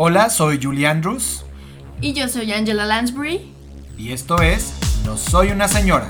Hola, 0.00 0.30
soy 0.30 0.60
Julie 0.62 0.86
Andrews. 0.86 1.44
Y 2.00 2.12
yo 2.12 2.28
soy 2.28 2.52
Angela 2.52 2.86
Lansbury. 2.86 3.52
Y 3.98 4.12
esto 4.12 4.40
es 4.40 4.72
No 5.04 5.16
Soy 5.16 5.50
una 5.50 5.66
Señora. 5.66 6.08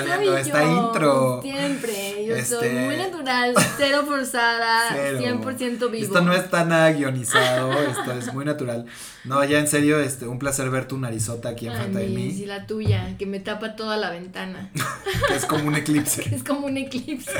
Está 0.00 0.16
soy 0.16 0.26
saliendo 0.26 0.36
esta 0.38 0.62
yo, 0.64 0.86
intro. 0.86 1.42
Siempre. 1.42 2.26
Yo 2.26 2.34
soy 2.44 2.66
Este- 2.68 2.84
muy 2.86 2.96
natural, 2.96 3.54
cero 3.76 4.04
forzada, 4.06 4.88
Cero. 4.92 5.18
100% 5.42 5.90
vivo. 5.90 6.04
Esto 6.04 6.20
no 6.20 6.32
está 6.32 6.64
nada 6.64 6.90
guionizado, 6.92 7.72
esto 7.90 8.12
es 8.12 8.32
muy 8.34 8.44
natural. 8.44 8.86
No, 9.24 9.42
ya 9.44 9.58
en 9.58 9.66
serio, 9.68 9.98
este, 10.00 10.26
un 10.26 10.38
placer 10.38 10.70
ver 10.70 10.86
tu 10.88 10.98
narizota 10.98 11.48
aquí 11.50 11.66
enfrente 11.66 11.98
de 11.98 12.08
mí, 12.08 12.32
la 12.46 12.66
tuya, 12.66 13.16
que 13.18 13.26
me 13.26 13.40
tapa 13.40 13.74
toda 13.76 13.96
la 13.96 14.10
ventana. 14.10 14.70
que 15.28 15.34
es 15.34 15.46
como 15.46 15.66
un 15.66 15.74
eclipse. 15.74 16.22
es 16.34 16.44
como 16.44 16.66
un 16.66 16.76
eclipse. 16.76 17.30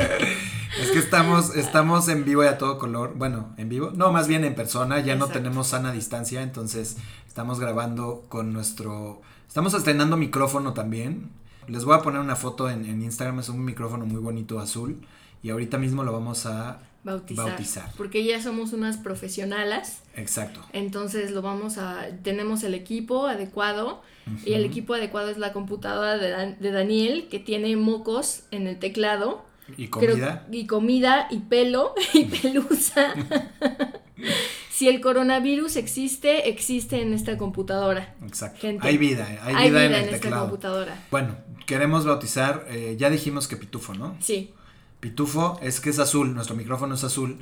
Es 0.81 0.91
que 0.91 0.99
estamos, 0.99 1.55
estamos 1.57 2.09
en 2.09 2.25
vivo 2.25 2.45
y 2.45 2.49
a 2.49 2.59
todo 2.59 2.79
color. 2.79 3.15
Bueno, 3.17 3.55
en 3.57 3.69
vivo. 3.69 3.93
No, 3.95 4.13
más 4.13 4.27
bien 4.29 4.45
en 4.45 4.55
persona. 4.55 5.01
Ya 5.01 5.15
no 5.15 5.27
Exacto. 5.27 5.39
tenemos 5.43 5.69
sana 5.69 5.93
distancia. 5.93 6.43
Entonces 6.43 6.97
estamos 7.27 7.61
grabando 7.61 8.25
con 8.29 8.53
nuestro. 8.53 9.23
Estamos 9.49 9.73
estrenando 9.75 10.17
micrófono 10.17 10.75
también. 10.75 11.31
Les 11.69 11.85
voy 11.85 11.95
a 11.97 12.01
poner 12.03 12.21
una 12.21 12.37
foto 12.37 12.69
en, 12.71 12.85
en 12.85 13.03
Instagram. 13.03 13.41
Es 13.41 13.49
un 13.49 13.65
micrófono 13.65 14.07
muy 14.07 14.21
bonito 14.21 14.59
azul. 14.61 15.01
Y 15.43 15.51
ahorita 15.51 15.79
mismo 15.79 16.03
lo 16.05 16.13
vamos 16.13 16.47
a. 16.47 16.81
Bautizar. 17.05 17.47
Bautizar. 17.49 17.93
Porque 17.97 18.25
ya 18.25 18.43
somos 18.43 18.73
unas 18.73 18.97
profesionalas. 18.97 20.01
Exacto. 20.17 20.61
Entonces 20.73 21.31
lo 21.31 21.41
vamos 21.41 21.79
a, 21.79 22.07
tenemos 22.25 22.65
el 22.65 22.75
equipo 22.75 23.27
adecuado 23.29 24.03
y 24.45 24.55
el 24.55 24.65
equipo 24.65 24.95
adecuado 24.95 25.31
es 25.31 25.39
la 25.39 25.53
computadora 25.53 26.19
de, 26.19 26.31
Dan- 26.31 26.57
de 26.59 26.73
Daniel 26.73 27.29
que 27.31 27.39
tiene 27.39 27.77
mocos 27.77 28.43
en 28.51 28.67
el 28.67 28.81
teclado. 28.81 29.45
Y 29.77 29.89
Creo- 29.89 30.13
comida. 30.13 30.47
y 30.53 30.67
comida 30.67 31.27
y 31.31 31.39
pelo 31.41 31.95
y 32.15 32.25
pelusa. 32.25 33.15
si 34.71 34.89
el 34.89 35.01
coronavirus 35.01 35.77
existe, 35.77 36.49
existe 36.49 37.01
en 37.03 37.13
esta 37.15 37.37
computadora. 37.39 38.15
Exacto. 38.25 38.61
gente. 38.61 38.87
Hay 38.87 38.99
vida. 38.99 39.27
Hay, 39.43 39.55
Hay 39.55 39.71
vida, 39.71 39.81
vida 39.81 39.87
en 39.87 39.93
en, 39.95 39.99
el 40.01 40.05
esta 40.07 40.17
teclado. 40.21 40.43
computadora. 40.45 41.05
Bueno, 41.11 41.37
queremos 41.67 42.05
bautizar. 42.05 42.65
eh, 42.69 42.97
ya 42.99 43.11
dijimos 43.11 43.49
que 43.49 43.57
pitufo, 43.57 43.95
¿no? 43.95 44.17
Sí. 44.21 44.53
Pitufo 45.01 45.59
es 45.63 45.81
que 45.81 45.91
es 45.91 45.99
azul. 45.99 46.35
Nuestro 46.35 46.57
micrófono 46.57 46.95
es 46.95 47.05
azul. 47.05 47.39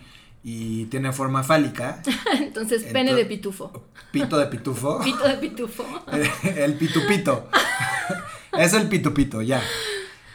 Y 0.47 0.85
tiene 0.87 1.11
forma 1.13 1.43
fálica. 1.43 2.03
Entonces, 2.39 2.85
pene 2.85 3.15
de 3.15 3.25
pitufo. 3.25 3.85
Pito 4.13 4.37
de 4.39 4.47
pitufo. 4.47 5.01
Pito 5.03 5.27
de 5.27 5.35
pitufo. 5.37 5.85
el 6.57 6.75
pitupito. 6.75 7.49
es 8.59 8.73
el 8.75 8.89
pitupito, 8.89 9.41
ya. 9.41 9.63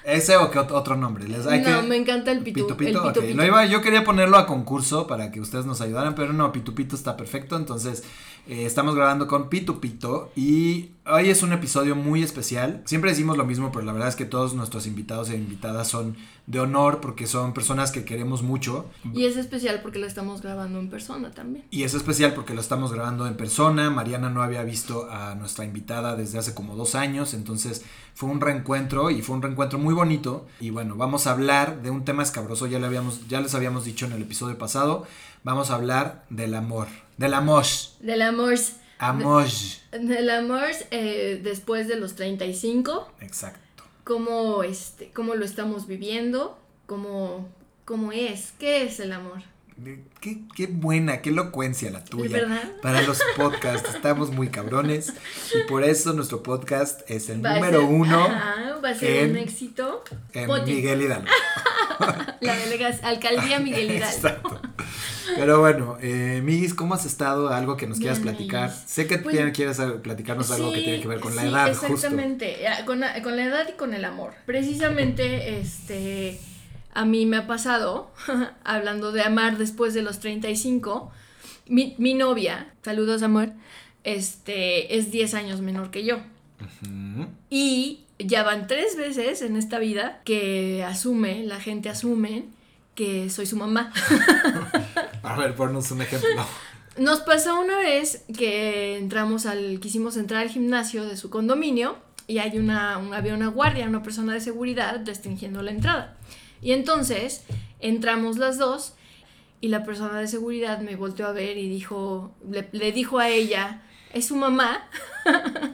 Ese 0.10 0.38
o 0.38 0.50
qué 0.52 0.60
ot- 0.60 0.72
otro 0.72 0.96
nombre. 0.96 1.28
Les 1.28 1.46
hay 1.48 1.62
no, 1.62 1.82
que... 1.82 1.88
me 1.88 1.96
encanta 1.98 2.32
el 2.32 2.40
pitu, 2.44 2.62
Pitupito, 2.68 2.90
el 2.90 2.98
ok. 2.98 3.08
pitupito. 3.14 3.38
Lo 3.38 3.46
iba, 3.46 3.66
yo 3.66 3.82
quería 3.82 4.04
ponerlo 4.04 4.38
a 4.38 4.46
concurso 4.46 5.08
para 5.08 5.32
que 5.32 5.40
ustedes 5.42 5.66
nos 5.66 5.82
ayudaran, 5.82 6.16
pero 6.16 6.34
no, 6.34 6.52
Pitupito 6.52 6.96
está 6.96 7.16
perfecto. 7.18 7.56
Entonces, 7.58 8.04
eh, 8.48 8.66
estamos 8.66 8.96
grabando 8.96 9.28
con 9.28 9.50
Pitupito 9.50 10.32
y 10.36 10.92
hoy 11.06 11.30
es 11.30 11.44
un 11.44 11.54
episodio 11.54 11.96
muy 11.96 12.24
especial. 12.24 12.82
Siempre 12.86 13.12
decimos 13.12 13.38
lo 13.38 13.46
mismo, 13.46 13.72
pero 13.72 13.86
la 13.86 13.94
verdad 13.94 14.10
es 14.10 14.16
que 14.16 14.26
todos 14.26 14.54
nuestros 14.54 14.88
invitados 14.88 15.30
e 15.30 15.36
invitadas 15.36 15.88
son 15.88 16.16
de 16.48 16.60
honor 16.60 17.00
porque 17.00 17.28
son 17.28 17.54
personas 17.54 17.92
que 17.92 18.06
queremos 18.06 18.42
mucho. 18.42 18.90
Y 19.14 19.26
es 19.26 19.38
especial 19.38 19.82
porque 19.84 20.00
lo 20.00 20.08
estamos 20.08 20.42
grabando 20.42 20.80
en 20.80 20.90
persona 20.90 21.30
también. 21.30 21.66
Y 21.70 21.84
es 21.84 21.94
especial 21.94 22.34
porque 22.34 22.56
lo 22.56 22.62
estamos 22.62 22.92
grabando 22.92 23.28
en 23.28 23.38
persona. 23.38 23.92
Mariana 23.92 24.32
no 24.32 24.42
había 24.42 24.64
visto 24.64 25.08
a 25.12 25.36
nuestra 25.36 25.66
invitada 25.66 26.16
desde 26.16 26.40
hace 26.40 26.56
como 26.56 26.76
dos 26.76 26.96
años, 26.96 27.36
entonces 27.36 27.84
fue 28.16 28.30
un 28.30 28.42
reencuentro 28.42 29.12
y 29.12 29.22
fue 29.22 29.36
un 29.36 29.42
reencuentro 29.44 29.78
muy 29.78 29.94
bonito. 30.00 30.48
Y 30.60 30.70
bueno, 30.70 30.96
vamos 30.96 31.28
a 31.28 31.32
hablar 31.32 31.82
de 31.82 31.90
un 31.90 32.06
tema 32.06 32.24
escabroso, 32.24 32.68
ya, 32.68 32.80
le 32.80 32.86
habíamos, 32.88 33.28
ya 33.28 33.42
les 33.42 33.54
habíamos 33.54 33.84
dicho 33.86 34.06
en 34.06 34.14
el 34.14 34.22
episodio 34.22 34.58
pasado. 34.58 35.06
Vamos 35.44 35.72
a 35.72 35.76
hablar 35.76 36.24
del 36.30 36.56
amor, 36.56 36.88
del 37.18 37.34
amor, 37.34 37.66
Del 38.00 38.22
amor. 38.22 38.56
amor. 38.98 39.46
Del 39.92 40.30
amor 40.30 40.70
eh, 40.92 41.40
después 41.44 41.88
de 41.88 41.98
los 41.98 42.16
35. 42.16 43.12
Exacto. 43.22 43.84
cómo, 44.04 44.64
este, 44.64 45.12
cómo 45.12 45.36
lo 45.36 45.46
estamos 45.46 45.86
viviendo, 45.86 46.58
cómo, 46.86 47.48
cómo 47.86 48.12
es, 48.12 48.54
qué 48.58 48.84
es 48.84 49.00
el 49.00 49.12
amor. 49.12 49.42
Qué, 50.20 50.42
qué 50.56 50.68
buena, 50.68 51.22
qué 51.22 51.30
elocuencia 51.30 51.90
la 51.92 52.04
tuya. 52.04 52.40
¿Verdad? 52.40 52.62
Para 52.82 53.02
los 53.04 53.20
podcasts, 53.38 53.90
estamos 53.96 54.32
muy 54.32 54.50
cabrones. 54.50 55.14
Y 55.56 55.68
por 55.70 55.84
eso 55.84 56.14
nuestro 56.14 56.44
podcast 56.44 57.02
es 57.10 57.30
el 57.30 57.44
Va 57.46 57.56
número 57.56 57.80
ser- 57.82 57.90
uno 57.90 58.24
ajá, 58.26 58.80
va 58.84 58.90
a 58.90 58.96
ser 58.96 59.24
en- 59.24 59.32
un 59.32 59.38
éxito. 59.38 60.04
en. 60.34 60.50
Miguel 60.66 61.02
Hidalgo. 61.04 61.28
La 62.42 62.56
delegación, 62.56 63.06
alcaldía 63.06 63.60
Miguel 63.60 63.92
Hidalgo. 63.92 64.06
Exacto. 64.16 64.62
Pero 65.36 65.60
bueno, 65.60 65.98
eh, 66.02 66.42
Miguis, 66.44 66.74
¿cómo 66.74 66.94
has 66.96 67.06
estado? 67.06 67.50
Algo 67.50 67.78
que 67.78 67.88
nos 67.88 68.00
quieras 68.00 68.20
platicar. 68.20 68.70
Miguis. 68.70 68.84
Sé 68.90 69.08
que 69.08 69.18
Pues- 69.20 69.36
tiene- 69.36 69.52
quieres 69.54 69.78
platicarnos 70.04 70.50
algo 70.52 70.72
que 70.74 70.80
tiene 70.82 71.02
que 71.02 71.08
ver 71.08 71.20
con 71.20 71.36
la 71.36 71.44
sí, 71.44 71.48
edad. 71.48 71.70
Exactamente, 71.70 72.66
eh, 72.66 72.70
con, 72.86 73.00
la- 73.00 73.22
con 73.22 73.36
la 73.38 73.46
edad 73.46 73.68
y 73.70 73.74
con 73.78 73.94
el 73.94 74.04
amor. 74.06 74.34
Precisamente, 74.46 75.60
este, 75.60 76.40
a 76.94 77.06
mí 77.06 77.26
me 77.26 77.38
ha 77.38 77.48
pasado, 77.48 78.12
hablando 78.64 79.12
de 79.12 79.22
amar 79.24 79.58
después 79.58 79.94
de 79.94 80.02
los 80.02 80.20
35, 80.20 81.12
mi, 81.68 81.96
mi 81.98 82.14
novia, 82.14 82.74
saludos 82.84 83.22
amor, 83.24 83.52
este, 84.04 84.98
es 84.98 85.12
10 85.12 85.34
años 85.36 85.62
menor 85.62 85.92
que 85.92 86.04
yo. 86.04 86.18
Y 87.50 88.02
ya 88.18 88.44
van 88.44 88.68
tres 88.68 88.98
veces 88.98 89.42
en 89.42 89.56
esta 89.56 89.80
vida 89.80 90.22
que 90.26 90.84
asume, 90.84 91.44
la 91.46 91.60
gente 91.60 91.90
asume 91.90 92.46
que 92.96 93.30
soy 93.30 93.46
su 93.46 93.56
mamá. 93.56 93.94
A 95.24 95.38
ver, 95.38 95.56
ponnos 95.56 95.90
un 95.92 96.02
ejemplo. 96.02 96.30
Nos 96.98 97.22
pasó 97.22 97.60
una 97.62 97.78
vez 97.78 98.26
que 98.38 98.98
entramos 98.98 99.46
al, 99.46 99.80
quisimos 99.80 100.18
entrar 100.18 100.42
al 100.42 100.50
gimnasio 100.50 101.06
de 101.06 101.16
su 101.16 101.30
condominio 101.30 101.98
y 102.28 102.40
hay 102.40 102.58
una, 102.58 102.98
un- 102.98 103.14
había 103.14 103.36
una 103.36 103.48
guardia, 103.48 103.86
una 103.88 104.04
persona 104.04 104.34
de 104.34 104.42
seguridad 104.42 105.02
restringiendo 105.06 105.62
la 105.62 105.72
entrada. 105.72 106.18
Y 106.62 106.72
entonces 106.74 107.44
entramos 107.80 108.38
las 108.38 108.58
dos 108.58 108.94
y 109.62 109.68
la 109.70 109.84
persona 109.84 110.20
de 110.20 110.28
seguridad 110.28 110.80
me 110.80 110.96
volteó 110.96 111.28
a 111.28 111.32
ver 111.32 111.58
y 111.58 111.70
dijo, 111.70 112.32
le, 112.50 112.68
le 112.72 112.92
dijo 112.92 113.20
a 113.20 113.30
ella, 113.30 113.82
es 114.14 114.28
su 114.28 114.36
mamá. 114.36 114.88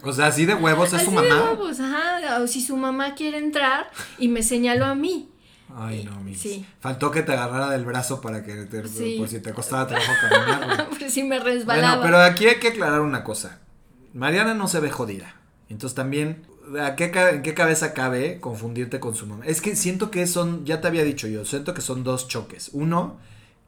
O 0.03 0.11
sea, 0.13 0.27
así 0.27 0.45
de 0.45 0.55
huevos 0.55 0.93
es 0.93 1.01
su 1.03 1.09
Así 1.11 1.15
de 1.23 1.29
mamá. 1.29 1.51
huevos, 1.51 1.79
ajá, 1.79 2.41
o 2.41 2.47
si 2.47 2.61
su 2.61 2.75
mamá 2.77 3.15
quiere 3.15 3.37
entrar 3.37 3.89
y 4.17 4.27
me 4.27 4.43
señaló 4.43 4.85
a 4.85 4.95
mí. 4.95 5.29
Ay, 5.77 6.03
no, 6.03 6.19
Miguis. 6.21 6.41
Sí. 6.41 6.65
Faltó 6.79 7.11
que 7.11 7.21
te 7.21 7.33
agarrara 7.33 7.69
del 7.69 7.85
brazo 7.85 8.21
para 8.21 8.43
que 8.43 8.53
te, 8.65 8.87
Sí. 8.87 9.15
por 9.17 9.27
si 9.27 9.39
te 9.39 9.51
costaba 9.53 9.87
trabajo 9.87 10.11
caminar. 10.29 10.89
Por 10.89 11.09
si 11.09 11.23
me 11.23 11.39
resbalaba. 11.39 11.97
Bueno, 11.97 12.03
pero 12.03 12.17
aquí 12.21 12.45
hay 12.47 12.59
que 12.59 12.69
aclarar 12.69 13.01
una 13.01 13.23
cosa. 13.23 13.59
Mariana 14.13 14.53
no 14.53 14.67
se 14.67 14.79
ve 14.79 14.89
jodida. 14.89 15.35
Entonces 15.69 15.95
también, 15.95 16.45
¿a 16.81 16.95
qué, 16.95 17.11
ca- 17.11 17.31
¿en 17.31 17.41
qué 17.41 17.53
cabeza 17.53 17.93
cabe 17.93 18.39
confundirte 18.39 18.99
con 18.99 19.15
su 19.15 19.25
mamá? 19.27 19.45
Es 19.45 19.61
que 19.61 19.75
siento 19.75 20.11
que 20.11 20.25
son, 20.27 20.65
ya 20.65 20.81
te 20.81 20.87
había 20.87 21.03
dicho 21.03 21.27
yo, 21.27 21.45
siento 21.45 21.73
que 21.73 21.81
son 21.81 22.03
dos 22.03 22.27
choques. 22.27 22.69
Uno, 22.73 23.17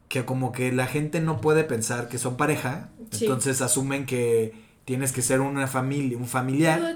que 0.10 0.26
como 0.26 0.52
que 0.52 0.72
la 0.72 0.88
gente 0.88 1.20
no 1.20 1.42
puede 1.42 1.64
pensar 1.64 2.08
que 2.10 2.18
son 2.18 2.38
pareja, 2.38 2.90
Sí. 3.12 3.26
entonces 3.26 3.62
asumen 3.62 4.06
que 4.06 4.54
tienes 4.86 5.12
que 5.12 5.22
ser 5.22 5.42
una 5.42 5.68
familia, 5.68 6.18
un 6.18 6.28
familiar. 6.28 6.82
de 6.82 6.96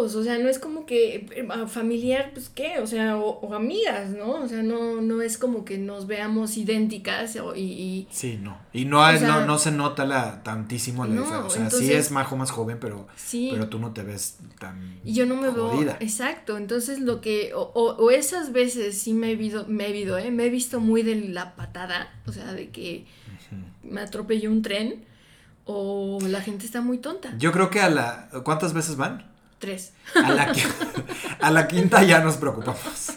todos 0.00 0.14
o 0.14 0.24
sea, 0.24 0.38
no 0.38 0.48
es 0.48 0.58
como 0.58 0.86
que 0.86 1.26
eh, 1.34 1.46
familiar, 1.68 2.30
pues 2.32 2.48
qué, 2.48 2.78
o 2.78 2.86
sea, 2.86 3.16
o, 3.18 3.38
o 3.40 3.54
amigas, 3.54 4.10
¿no? 4.10 4.32
O 4.42 4.48
sea, 4.48 4.62
no, 4.62 5.00
no 5.00 5.20
es 5.22 5.36
como 5.38 5.64
que 5.64 5.78
nos 5.78 6.06
veamos 6.06 6.56
idénticas 6.56 7.36
o- 7.36 7.54
y, 7.54 7.60
y- 7.62 8.08
Sí, 8.10 8.38
no. 8.42 8.56
Y 8.72 8.84
no, 8.86 9.02
hay- 9.04 9.16
O 9.16 9.18
sea, 9.20 9.28
no, 9.28 9.46
no 9.46 9.58
se 9.58 9.70
nota 9.72 10.04
la, 10.06 10.42
tantísimo 10.42 11.04
la 11.06 11.14
no, 11.14 11.22
diferencia. 11.22 11.66
O 11.66 11.70
sea, 11.70 11.78
sí 11.78 11.92
es 11.92 12.10
Majo 12.10 12.36
más 12.36 12.50
joven, 12.50 12.78
pero, 12.80 13.06
sí. 13.16 13.50
pero 13.52 13.68
tú 13.68 13.78
no 13.78 13.92
te 13.92 14.02
ves 14.02 14.38
tan 14.58 14.98
Y 15.04 15.12
yo 15.14 15.26
no 15.26 15.36
me 15.36 15.50
veo, 15.50 15.68
jodida. 15.70 15.96
exacto, 16.00 16.56
entonces 16.56 17.00
lo 17.00 17.20
que, 17.20 17.52
o, 17.54 17.60
o- 17.74 17.96
o 17.96 18.10
esas 18.10 18.52
veces 18.52 18.96
sí 19.00 19.12
me 19.12 19.32
he 19.32 19.36
visto, 19.36 19.66
me 19.68 19.88
he 19.88 19.92
visto, 19.92 20.16
¿eh? 20.18 20.30
Me 20.30 20.46
he 20.46 20.50
visto 20.50 20.80
muy 20.80 21.02
de 21.02 21.16
la 21.16 21.54
patada, 21.56 22.10
o 22.26 22.32
sea, 22.32 22.52
de 22.52 22.70
que 22.70 23.04
me 23.82 24.00
atropelló 24.00 24.50
un 24.50 24.62
tren 24.62 25.04
o 25.66 26.18
la 26.28 26.40
gente 26.40 26.64
está 26.66 26.80
muy 26.80 26.98
tonta. 26.98 27.34
Yo 27.38 27.52
creo 27.52 27.70
que 27.70 27.80
a 27.80 27.88
la... 27.90 28.28
¿Cuántas 28.44 28.72
veces 28.72 28.96
van? 28.96 29.29
Tres. 29.60 29.92
A 30.16 30.32
la, 30.32 30.52
qui- 30.52 30.66
a 31.40 31.50
la 31.52 31.68
quinta 31.68 32.02
ya 32.02 32.18
nos 32.20 32.36
preocupamos. 32.38 33.12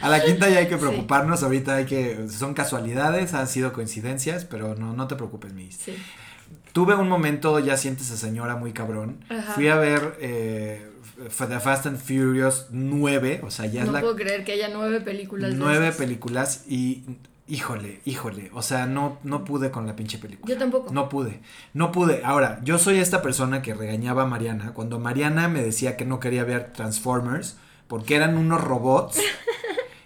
A 0.00 0.08
la 0.08 0.24
quinta 0.24 0.48
ya 0.48 0.60
hay 0.60 0.68
que 0.68 0.76
preocuparnos. 0.78 1.42
Ahorita 1.42 1.74
hay 1.76 1.84
que. 1.84 2.26
Son 2.30 2.54
casualidades, 2.54 3.34
han 3.34 3.46
sido 3.48 3.72
coincidencias, 3.74 4.44
pero 4.46 4.74
no, 4.76 4.94
no 4.94 5.06
te 5.08 5.16
preocupes, 5.16 5.52
mi. 5.52 5.70
Sí. 5.72 5.94
Tuve 6.72 6.94
un 6.94 7.08
momento, 7.08 7.58
ya 7.58 7.76
sientes 7.76 8.10
a 8.12 8.16
señora 8.16 8.54
muy 8.56 8.72
cabrón. 8.72 9.24
Ajá. 9.28 9.52
Fui 9.54 9.68
a 9.68 9.74
ver 9.76 10.16
eh, 10.20 10.88
The 11.36 11.58
Fast 11.60 11.86
and 11.86 11.98
Furious 11.98 12.68
9, 12.70 13.40
o 13.44 13.50
sea, 13.50 13.66
ya 13.66 13.80
no 13.80 13.88
es 13.88 13.92
la 13.94 14.00
puedo 14.00 14.14
creer 14.16 14.44
que 14.44 14.52
haya 14.52 14.68
nueve 14.68 15.00
películas. 15.00 15.52
nueve 15.56 15.90
películas 15.92 16.64
y 16.68 17.02
híjole, 17.50 18.00
híjole, 18.04 18.50
o 18.54 18.62
sea, 18.62 18.86
no 18.86 19.18
no 19.24 19.44
pude 19.44 19.70
con 19.70 19.86
la 19.86 19.96
pinche 19.96 20.18
película. 20.18 20.52
Yo 20.54 20.58
tampoco. 20.58 20.92
No 20.92 21.08
pude, 21.08 21.40
no 21.74 21.92
pude. 21.92 22.22
Ahora, 22.24 22.60
yo 22.64 22.78
soy 22.78 22.98
esta 22.98 23.20
persona 23.22 23.60
que 23.62 23.74
regañaba 23.74 24.22
a 24.22 24.26
Mariana 24.26 24.72
cuando 24.72 24.98
Mariana 24.98 25.48
me 25.48 25.62
decía 25.62 25.96
que 25.96 26.04
no 26.06 26.20
quería 26.20 26.44
ver 26.44 26.72
Transformers 26.72 27.56
porque 27.88 28.14
eran 28.16 28.38
unos 28.38 28.62
robots. 28.62 29.18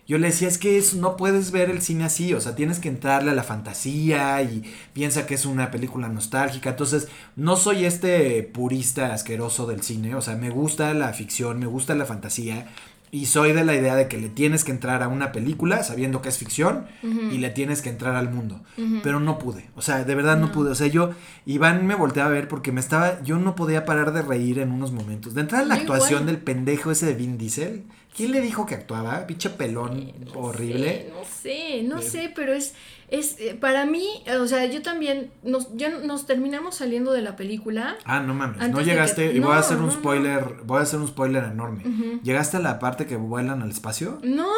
Yo 0.06 0.18
le 0.18 0.26
decía, 0.26 0.48
es 0.48 0.58
que 0.58 0.76
es- 0.76 0.92
no 0.94 1.16
puedes 1.16 1.50
ver 1.50 1.70
el 1.70 1.80
cine 1.80 2.04
así, 2.04 2.34
o 2.34 2.40
sea, 2.42 2.54
tienes 2.54 2.78
que 2.78 2.90
entrarle 2.90 3.30
a 3.30 3.34
la 3.34 3.42
fantasía 3.42 4.42
y 4.42 4.62
piensa 4.92 5.24
que 5.26 5.32
es 5.34 5.46
una 5.46 5.70
película 5.70 6.08
nostálgica. 6.08 6.68
Entonces, 6.70 7.08
no 7.36 7.56
soy 7.56 7.86
este 7.86 8.42
purista 8.42 9.14
asqueroso 9.14 9.64
del 9.66 9.80
cine, 9.82 10.14
o 10.14 10.20
sea, 10.20 10.36
me 10.36 10.50
gusta 10.50 10.92
la 10.92 11.14
ficción, 11.14 11.58
me 11.58 11.64
gusta 11.64 11.94
la 11.94 12.04
fantasía 12.04 12.66
y 13.14 13.26
soy 13.26 13.52
de 13.52 13.64
la 13.64 13.74
idea 13.76 13.94
de 13.94 14.08
que 14.08 14.18
le 14.18 14.28
tienes 14.28 14.64
que 14.64 14.72
entrar 14.72 15.02
a 15.04 15.08
una 15.08 15.30
película 15.30 15.84
sabiendo 15.84 16.20
que 16.20 16.28
es 16.30 16.38
ficción 16.38 16.86
y 17.30 17.38
le 17.38 17.50
tienes 17.50 17.80
que 17.80 17.88
entrar 17.88 18.16
al 18.16 18.28
mundo. 18.30 18.60
Pero 19.04 19.20
no 19.20 19.38
pude, 19.38 19.70
o 19.76 19.82
sea, 19.82 20.02
de 20.04 20.14
verdad 20.16 20.36
no. 20.36 20.46
No. 20.46 20.52
pude. 20.52 20.70
O 20.70 20.74
sea, 20.74 20.88
yo, 20.88 21.10
Iván 21.46 21.86
me 21.86 21.94
volteaba 21.94 22.30
a 22.30 22.32
ver 22.32 22.48
porque 22.48 22.72
me 22.72 22.80
estaba, 22.80 23.22
yo 23.22 23.38
no 23.38 23.54
podía 23.54 23.84
parar 23.84 24.12
de 24.12 24.22
reír 24.22 24.58
en 24.58 24.72
unos 24.72 24.90
momentos. 24.90 25.34
De 25.34 25.42
entrada 25.42 25.64
la 25.64 25.74
actuación 25.76 26.26
del 26.26 26.38
pendejo 26.38 26.90
ese 26.90 27.06
de 27.06 27.14
Vin 27.14 27.38
Diesel. 27.38 27.84
¿Quién 28.16 28.30
le 28.32 28.40
dijo 28.40 28.64
que 28.66 28.74
actuaba? 28.76 29.26
Pinche 29.26 29.50
pelón 29.50 29.98
Eh, 29.98 30.14
no 30.26 30.40
horrible. 30.40 31.10
sé, 31.10 31.12
no 31.12 31.24
sé, 31.24 31.82
no 31.84 31.98
Eh. 31.98 32.02
sé, 32.02 32.32
pero 32.34 32.52
es, 32.52 32.74
es 33.08 33.36
eh, 33.38 33.56
para 33.60 33.86
mí, 33.86 34.06
eh, 34.26 34.36
o 34.36 34.46
sea, 34.48 34.64
yo 34.66 34.82
también, 34.82 35.30
nos, 35.42 35.74
ya 35.76 35.90
nos 35.98 36.26
terminamos 36.26 36.76
saliendo 36.76 37.12
de 37.12 37.22
la 37.22 37.36
película. 37.36 37.96
Ah, 38.04 38.20
no 38.20 38.34
mames, 38.34 38.68
no 38.70 38.78
que- 38.78 38.84
llegaste, 38.84 39.32
y 39.32 39.40
voy 39.40 39.52
a 39.52 39.58
hacer 39.58 39.76
un 39.78 39.86
no, 39.86 39.92
no. 39.92 39.98
spoiler, 39.98 40.44
voy 40.64 40.78
a 40.78 40.82
hacer 40.82 40.98
un 41.00 41.08
spoiler 41.08 41.44
enorme. 41.44 41.84
¿Llegaste 42.22 42.56
a 42.56 42.60
la 42.60 42.78
parte 42.78 43.06
que 43.06 43.16
vuelan 43.16 43.62
al 43.62 43.70
espacio? 43.70 44.18
No, 44.22 44.48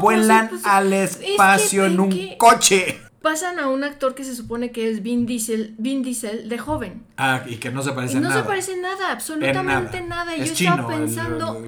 vuelan 0.00 0.48
pues, 0.48 0.62
pues, 0.62 0.72
al 0.72 0.90
que 0.90 1.04
espacio 1.32 1.84
en 1.86 2.00
un 2.00 2.10
que- 2.10 2.36
coche. 2.38 3.00
Pasan 3.22 3.58
a 3.58 3.68
un 3.68 3.84
actor 3.84 4.14
que 4.14 4.24
se 4.24 4.34
supone 4.36 4.70
que 4.72 4.90
es 4.90 5.02
Vin 5.02 5.24
Diesel, 5.26 5.74
Vin 5.78 6.02
Diesel 6.02 6.48
de 6.48 6.58
joven. 6.58 7.04
Ah, 7.16 7.42
y 7.46 7.56
que 7.56 7.70
no 7.70 7.82
se 7.82 7.92
parece 7.92 8.14
Y 8.14 8.16
a 8.18 8.20
no 8.20 8.28
nada. 8.28 8.42
se 8.42 8.46
parece 8.48 8.76
nada, 8.76 9.12
absolutamente 9.12 9.98
En 9.98 10.08
nada. 10.08 10.24
nada. 10.26 10.36
Es 10.36 10.50
yo 10.50 10.54
chino, 10.54 10.70
estaba 10.72 10.94
el- 10.94 11.00
pensando, 11.00 11.66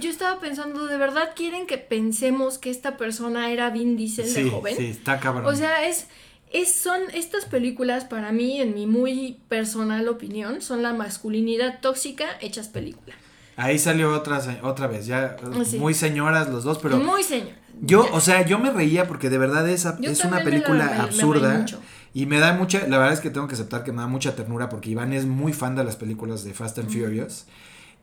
yo 0.00 0.10
estaba 0.10 0.40
pensando, 0.40 0.86
¿de 0.86 0.96
verdad 0.96 1.30
quieren 1.36 1.66
que 1.66 1.76
pensemos 1.78 2.58
que 2.58 2.70
esta 2.70 2.96
persona 2.96 3.50
era 3.50 3.68
Vin 3.70 3.96
Diesel 3.96 4.32
de 4.32 4.48
joven? 4.50 4.76
sí, 4.76 4.86
está 4.86 5.20
cabrón. 5.20 5.46
O 5.46 5.54
sea, 5.56 5.86
es, 5.86 6.06
es, 6.52 6.72
son 6.72 7.00
estas 7.12 7.44
películas 7.46 8.04
para 8.04 8.30
mí, 8.32 8.60
en 8.60 8.74
mi 8.74 8.86
muy 8.86 9.38
personal 9.48 10.06
opinión, 10.08 10.62
son 10.62 10.82
la 10.82 10.92
masculinidad 10.92 11.80
tóxica 11.80 12.26
hechas 12.40 12.68
película. 12.68 13.14
Ahí 13.56 13.78
salió 13.78 14.12
otra, 14.12 14.40
otra 14.62 14.86
vez, 14.88 15.06
ya 15.06 15.36
Ah, 15.42 15.62
sí. 15.64 15.78
muy 15.78 15.94
señoras 15.94 16.48
los 16.50 16.64
dos, 16.64 16.78
pero 16.82 16.98
muy 16.98 17.22
señor. 17.22 17.50
yo, 17.80 18.06
o 18.12 18.20
sea, 18.20 18.44
yo 18.44 18.58
me 18.58 18.70
reía 18.70 19.06
porque 19.06 19.30
de 19.30 19.38
verdad 19.38 19.68
es, 19.68 19.84
es 20.02 20.24
una 20.24 20.38
me 20.38 20.44
película 20.44 20.84
la- 20.86 20.90
me- 20.90 20.96
me 20.98 21.02
absurda 21.04 21.54
mucho. 21.58 21.80
y 22.12 22.26
me 22.26 22.38
da 22.40 22.52
mucha, 22.54 22.86
la 22.88 22.98
verdad 22.98 23.12
es 23.14 23.20
que 23.20 23.30
tengo 23.30 23.46
que 23.46 23.54
aceptar 23.54 23.84
que 23.84 23.92
me 23.92 23.98
da 24.02 24.08
mucha 24.08 24.34
ternura 24.34 24.68
porque 24.68 24.90
Iván 24.90 25.12
es 25.12 25.24
muy 25.26 25.52
fan 25.52 25.76
de 25.76 25.84
las 25.84 25.94
películas 25.96 26.42
de 26.44 26.52
Fast 26.52 26.78
and 26.80 26.88
Furious 26.90 27.46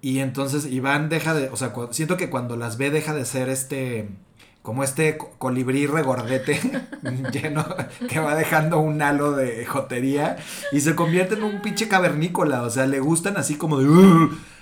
y 0.02 0.20
entonces 0.20 0.66
Iván 0.66 1.10
deja 1.10 1.34
de, 1.34 1.50
o 1.50 1.58
sea, 1.58 1.74
siento 1.92 2.16
que 2.18 2.30
cuando 2.30 2.56
las 2.58 2.78
ve 2.78 2.90
deja 2.90 3.14
de 3.14 3.26
ser 3.26 3.50
este 3.50 4.10
como 4.62 4.84
este 4.84 5.18
co- 5.18 5.32
colibrí 5.38 5.86
regordete 5.88 6.60
lleno 7.34 7.66
que 8.08 8.20
va 8.20 8.36
dejando 8.36 8.80
un 8.80 9.02
halo 9.02 9.32
de 9.34 9.66
jotería 9.66 10.38
y 10.72 10.80
se 10.82 10.96
convierte 10.96 11.36
en 11.36 11.44
un 11.44 11.62
pinche 11.62 11.88
cavernícola, 11.88 12.62
o 12.64 12.70
sea, 12.70 12.86
le 12.86 13.00
gustan 13.00 13.36
así 13.38 13.56
como 13.56 13.80
de 13.80 13.88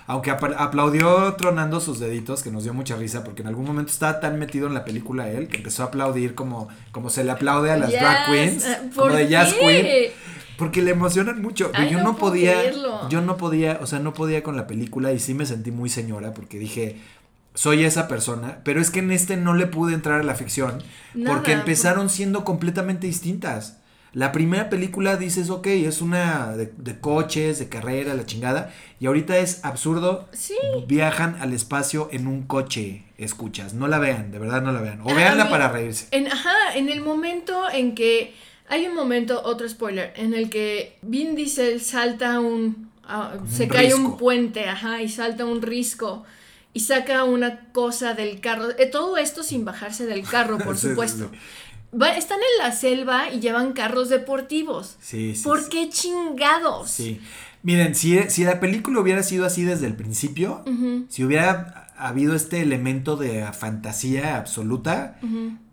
aunque 0.10 0.32
aplaudió 0.32 1.36
tronando 1.36 1.80
sus 1.80 2.00
deditos, 2.00 2.42
que 2.42 2.50
nos 2.50 2.64
dio 2.64 2.74
mucha 2.74 2.96
risa, 2.96 3.24
porque 3.24 3.44
en 3.44 3.48
algún 3.48 3.68
momento 3.68 3.92
estaba 3.92 4.20
tan 4.20 4.40
metido 4.40 4.66
en 4.66 4.74
la 4.74 4.84
película 4.84 5.30
él, 5.30 5.48
que 5.48 5.58
empezó 5.58 5.84
a 5.84 5.86
aplaudir 5.86 6.34
como, 6.34 6.68
como 6.92 7.12
se 7.12 7.24
le 7.24 7.30
aplaude 7.30 7.70
a 7.70 7.78
las 7.78 7.92
drag 7.92 8.18
Yes, 8.18 8.28
queens, 8.28 8.66
eh, 8.66 8.78
como 8.82 8.92
¿por 8.96 9.14
de 9.14 9.28
jazz 9.28 9.54
queen. 9.54 10.12
Porque 10.58 10.82
le 10.82 10.90
emocionan 10.90 11.44
mucho. 11.44 11.70
Ay, 11.76 11.92
yo 11.92 12.02
no 12.02 12.16
podía, 12.16 12.54
creerlo. 12.54 13.08
yo 13.08 13.22
no 13.22 13.38
podía, 13.38 13.78
o 13.84 13.86
sea, 13.86 14.00
no 14.00 14.16
podía 14.16 14.42
con 14.42 14.58
la 14.58 14.66
película 14.66 15.14
y 15.14 15.20
sí 15.20 15.36
me 15.36 15.46
sentí 15.46 15.70
muy 15.70 15.92
señora 15.92 16.34
porque 16.34 16.58
dije, 16.58 16.98
soy 17.54 17.84
esa 17.84 18.08
persona, 18.08 18.62
pero 18.64 18.82
es 18.82 18.90
que 18.90 19.00
en 19.02 19.12
este 19.12 19.38
no 19.38 19.54
le 19.54 19.68
pude 19.68 19.94
entrar 19.94 20.22
a 20.22 20.24
la 20.24 20.34
ficción 20.34 20.82
Nada, 21.14 21.36
porque 21.36 21.52
empezaron 21.52 22.10
siendo 22.10 22.44
completamente 22.44 23.06
distintas. 23.06 23.78
La 24.14 24.32
primera 24.32 24.70
película 24.70 25.18
dices, 25.18 25.50
ok, 25.50 25.68
es 25.68 26.02
una 26.02 26.56
de, 26.58 26.74
de 26.78 27.00
coches, 27.00 27.60
de 27.60 27.70
carrera, 27.70 28.16
la 28.16 28.26
chingada, 28.26 28.74
y 29.00 29.06
ahorita 29.06 29.38
es 29.38 29.64
absurdo. 29.64 30.28
Sí. 30.32 30.56
Viajan 30.88 31.38
al 31.42 31.54
espacio 31.54 32.10
en 32.12 32.26
un 32.28 32.44
coche, 32.44 33.04
escuchas. 33.18 33.74
No 33.76 33.88
la 33.88 34.00
vean, 34.00 34.32
de 34.32 34.40
verdad 34.40 34.62
no 34.62 34.72
la 34.72 34.82
vean. 34.82 35.02
O 35.02 35.14
véanla 35.14 35.46
mí- 35.46 35.52
para 35.52 35.70
reírse. 35.70 36.08
En, 36.12 36.28
ajá, 36.28 36.76
en 36.76 36.90
el 36.90 37.02
momento 37.02 37.70
en 37.72 37.94
que. 37.96 38.34
Hay 38.72 38.86
un 38.86 38.94
momento, 38.94 39.42
otro 39.44 39.68
spoiler, 39.68 40.14
en 40.16 40.36
el 40.36 40.52
que 40.52 40.96
Vin 41.02 41.36
Diesel 41.36 41.82
salta 41.82 42.40
un. 42.40 42.92
ah, 43.04 43.34
se 43.50 43.64
un 43.64 43.70
cae 43.70 43.94
un 43.96 44.18
puente, 44.18 44.68
ajá, 44.70 45.02
y 45.02 45.10
salta 45.10 45.44
un 45.46 45.62
risco. 45.64 46.24
Y 46.72 46.82
saca 46.82 47.24
una 47.24 47.72
cosa 47.72 48.14
del 48.14 48.40
carro. 48.42 48.70
eh, 48.78 48.86
todo 48.86 49.18
esto 49.18 49.42
sin 49.42 49.66
bajarse 49.66 50.06
del 50.06 50.22
carro, 50.22 50.60
por 50.60 50.76
Sí, 50.78 50.82
sí, 50.84 50.90
supuesto. 50.90 51.30
sí. 51.32 51.38
Va- 51.94 52.16
están 52.16 52.38
en 52.40 52.64
la 52.66 52.72
selva 52.72 53.30
y 53.32 53.40
llevan 53.40 53.74
carros 53.74 54.10
deportivos. 54.10 54.98
Sí, 55.02 55.36
sí, 55.36 55.44
¿Por 55.44 55.62
sí. 55.64 55.70
qué 55.72 55.90
chingados? 55.90 56.90
Sí. 56.92 57.20
Miren, 57.64 57.96
si, 57.96 58.18
si 58.30 58.44
la 58.44 58.60
película 58.60 59.00
hubiera 59.02 59.24
sido 59.24 59.46
así 59.46 59.64
desde 59.64 59.88
el 59.88 59.96
principio, 59.96 60.64
si 61.10 61.24
hubiera 61.26 61.88
habido 61.98 62.34
este 62.34 62.62
elemento 62.62 63.18
de 63.18 63.46
fantasía 63.52 64.38
absoluta, 64.38 65.20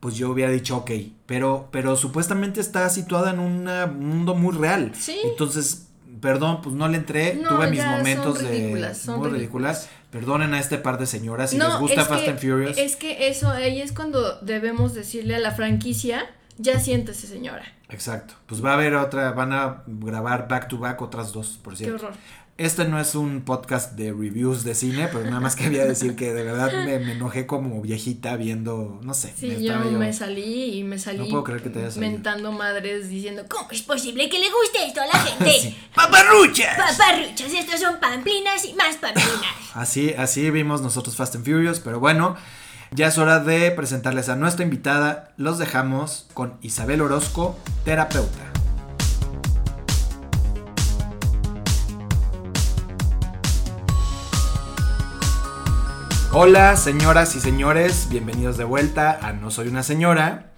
pues 0.01 0.17
yo 0.17 0.31
hubiera 0.31 0.51
dicho 0.51 0.79
ok. 0.79 0.91
Pero, 1.27 1.69
pero 1.71 1.95
supuestamente 1.97 2.61
está 2.61 2.89
situada 2.91 3.31
en 3.33 3.39
un 3.39 3.65
mundo 4.01 4.35
muy 4.35 4.57
real. 4.57 4.93
Sí. 4.99 5.17
Entonces, 5.25 5.86
perdón, 6.21 6.61
pues 6.63 6.75
no 6.75 6.89
le 6.89 6.97
entré. 6.99 7.35
No, 7.35 7.49
Tuve 7.51 7.69
mis 7.71 7.79
ya, 7.79 7.85
son 7.85 7.99
momentos 7.99 8.43
ridículas, 8.43 8.99
de 8.99 9.05
son 9.05 9.19
muy 9.21 9.31
ridículas. 9.31 9.89
Perdonen 10.11 10.55
a 10.55 10.61
este 10.61 10.79
par 10.79 10.99
de 10.99 11.07
señoras 11.07 11.51
si 11.51 11.59
les 11.59 11.77
gusta 11.79 12.05
Fast 12.05 12.25
que- 12.25 12.31
and 12.31 12.39
Furious. 12.39 12.79
Es 12.79 12.97
que 12.97 13.29
eso, 13.29 13.51
ahí 13.51 13.81
es 13.81 13.93
cuando 13.93 14.41
debemos 14.41 14.95
decirle 14.95 15.37
a 15.37 15.39
la 15.39 15.53
franquicia, 15.53 16.25
ya 16.59 16.81
siéntese 16.81 17.27
señora. 17.27 17.65
Exacto. 17.89 18.35
Pues 18.47 18.65
va 18.65 18.71
a 18.71 18.75
haber 18.75 18.95
otra, 18.95 19.31
van 19.33 19.53
a 19.53 19.83
grabar 19.87 20.49
back 20.49 20.69
to 20.69 20.79
back 20.79 21.01
otras 21.03 21.33
dos, 21.33 21.59
por 21.63 21.75
Qué 21.75 21.85
cierto. 21.85 22.07
horror. 22.07 22.15
Este 22.59 22.87
no 22.87 22.99
es 22.99 23.15
un 23.15 23.43
podcast 23.43 23.93
de 23.97 24.13
reviews 24.13 24.65
de 24.65 24.75
cine, 24.75 25.09
pero 25.13 25.25
nada 25.25 25.41
más 25.41 25.57
quería 25.57 25.85
decir 25.85 26.17
que 26.17 26.33
de 26.33 26.43
verdad 26.43 26.73
me, 26.87 26.99
me 26.99 27.13
enojé 27.13 27.45
como 27.45 27.83
viejita 27.83 28.35
viendo, 28.37 28.99
no 29.03 29.13
sé. 29.13 29.35
Sí, 29.39 29.49
me 29.49 29.63
yo, 29.63 29.79
me 29.79 30.11
salí 30.15 30.79
y 30.79 30.83
me 30.83 30.99
salí 30.99 31.19
No 31.19 31.29
puedo 31.29 31.45
creer 31.45 31.63
que 31.63 31.69
te 31.69 31.81
hayas 31.81 31.95
salido. 31.95 32.13
mentando 32.13 32.53
madres 32.53 33.11
diciendo, 33.11 33.43
¿cómo 33.47 33.69
es 33.73 33.83
posible 33.83 34.31
que 34.31 34.39
le 34.39 34.47
guste 34.47 34.87
esto 34.87 35.03
a 35.03 35.07
la 35.07 35.19
gente? 35.27 35.51
Sí. 35.61 35.77
¡Paparruchas! 35.95 36.79
Paparruchas, 36.79 37.53
estos 37.53 37.79
son 37.79 38.01
pamplinas 38.01 38.65
y 38.65 38.73
más 38.73 38.97
pamplinas. 38.97 39.33
Así, 39.75 40.15
así 40.15 40.51
vimos 40.51 40.81
nosotros 40.81 41.15
Fast 41.15 41.35
and 41.35 41.45
Furious, 41.45 41.81
pero 41.81 42.01
bueno, 42.01 42.37
ya 42.91 43.09
es 43.09 43.19
hora 43.19 43.39
de 43.41 43.71
presentarles 43.73 44.31
a 44.31 44.37
nuestra 44.37 44.65
invitada. 44.65 45.35
Los 45.37 45.59
dejamos 45.59 46.27
con 46.33 46.55
Isabel 46.63 47.03
Orozco, 47.03 47.59
terapeuta. 47.85 48.56
Hola, 56.33 56.77
señoras 56.77 57.35
y 57.37 57.41
señores, 57.41 58.09
bienvenidos 58.11 58.57
de 58.57 58.65
vuelta 58.65 59.19
a 59.27 59.33
No 59.33 59.51
Soy 59.51 59.69
una 59.69 59.83
Señora. 59.83 60.53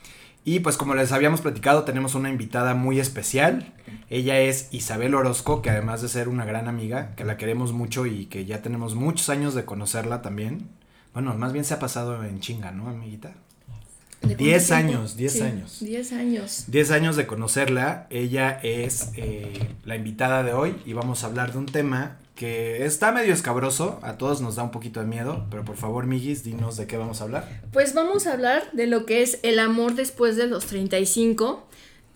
Y 0.45 0.61
pues 0.61 0.77
como 0.77 0.95
les 0.95 1.13
habíamos 1.13 1.41
platicado, 1.43 1.85
tenemos 1.85 2.15
una 2.15 2.31
invitada 2.31 2.75
muy 2.75 2.99
especial. 3.01 3.75
Ella 4.09 4.41
es 4.41 4.69
Isabel 4.73 5.15
Orozco, 5.15 5.61
que 5.63 5.71
además 5.71 6.01
de 6.03 6.09
ser 6.09 6.29
una 6.29 6.45
gran 6.45 6.69
amiga, 6.69 7.15
que 7.17 7.25
la 7.25 7.37
queremos 7.37 7.73
mucho 7.73 8.07
y 8.07 8.27
que 8.27 8.47
ya 8.47 8.63
tenemos 8.63 8.95
muchos 8.95 9.29
años 9.29 9.55
de 9.55 9.65
conocerla 9.65 10.23
también. 10.23 10.69
Bueno, 11.13 11.35
más 11.35 11.53
bien 11.53 11.65
se 11.65 11.75
ha 11.75 11.79
pasado 11.79 12.25
en 12.25 12.41
chinga, 12.41 12.71
¿no, 12.73 12.89
amiguita? 12.89 13.29
¿De 14.23 14.35
cuánto 14.35 14.43
Diez 14.45 14.67
tiempo? 14.67 14.85
años, 14.89 15.17
diez 15.17 15.33
Sí, 15.35 15.43
años. 15.43 15.79
Diez 15.81 16.13
años. 16.13 16.65
10 16.69 16.91
años 16.91 17.17
de 17.17 17.27
conocerla, 17.27 18.07
ella 18.11 18.59
es 18.63 19.11
eh, 19.17 19.69
la 19.85 19.95
invitada 19.97 20.43
de 20.43 20.55
hoy 20.55 20.77
y 20.87 20.93
vamos 20.95 21.23
a 21.23 21.29
hablar 21.29 21.53
de 21.53 21.59
un 21.59 21.67
tema 21.67 22.17
que 22.39 22.85
está 22.85 23.11
medio 23.11 23.35
escabroso, 23.35 23.99
a 24.01 24.17
todos 24.17 24.41
nos 24.41 24.55
da 24.55 24.63
un 24.63 24.71
poquito 24.71 25.01
de 25.01 25.07
miedo, 25.07 25.45
pero 25.51 25.65
por 25.65 25.75
favor, 25.75 26.07
Migis, 26.07 26.45
dinos 26.45 26.77
de 26.77 26.87
qué 26.87 26.97
vamos 26.97 27.21
a 27.21 27.25
hablar. 27.25 27.63
Pues 27.73 27.95
vamos 27.95 28.29
a 28.29 28.33
hablar 28.33 28.71
de 28.71 28.87
lo 28.87 29.07
que 29.07 29.23
es 29.23 29.41
el 29.43 29.59
amor 29.59 29.97
después 29.97 30.37
de 30.37 30.47
los 30.47 30.67
35. 30.67 31.67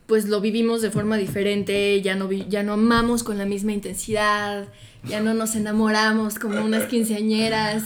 pues 0.07 0.29
lo 0.29 0.41
vivimos 0.41 0.81
de 0.81 0.93
forma 0.93 1.17
diferente, 1.17 2.01
ya 2.03 2.15
no, 2.15 2.31
ya 2.31 2.63
no 2.63 2.75
amamos 2.75 3.25
con 3.25 3.37
la 3.37 3.47
misma 3.47 3.73
intensidad, 3.73 4.69
ya 5.03 5.21
no 5.21 5.35
nos 5.35 5.57
enamoramos 5.57 6.39
como 6.39 6.65
unas 6.65 6.85
quinceañeras, 6.85 7.83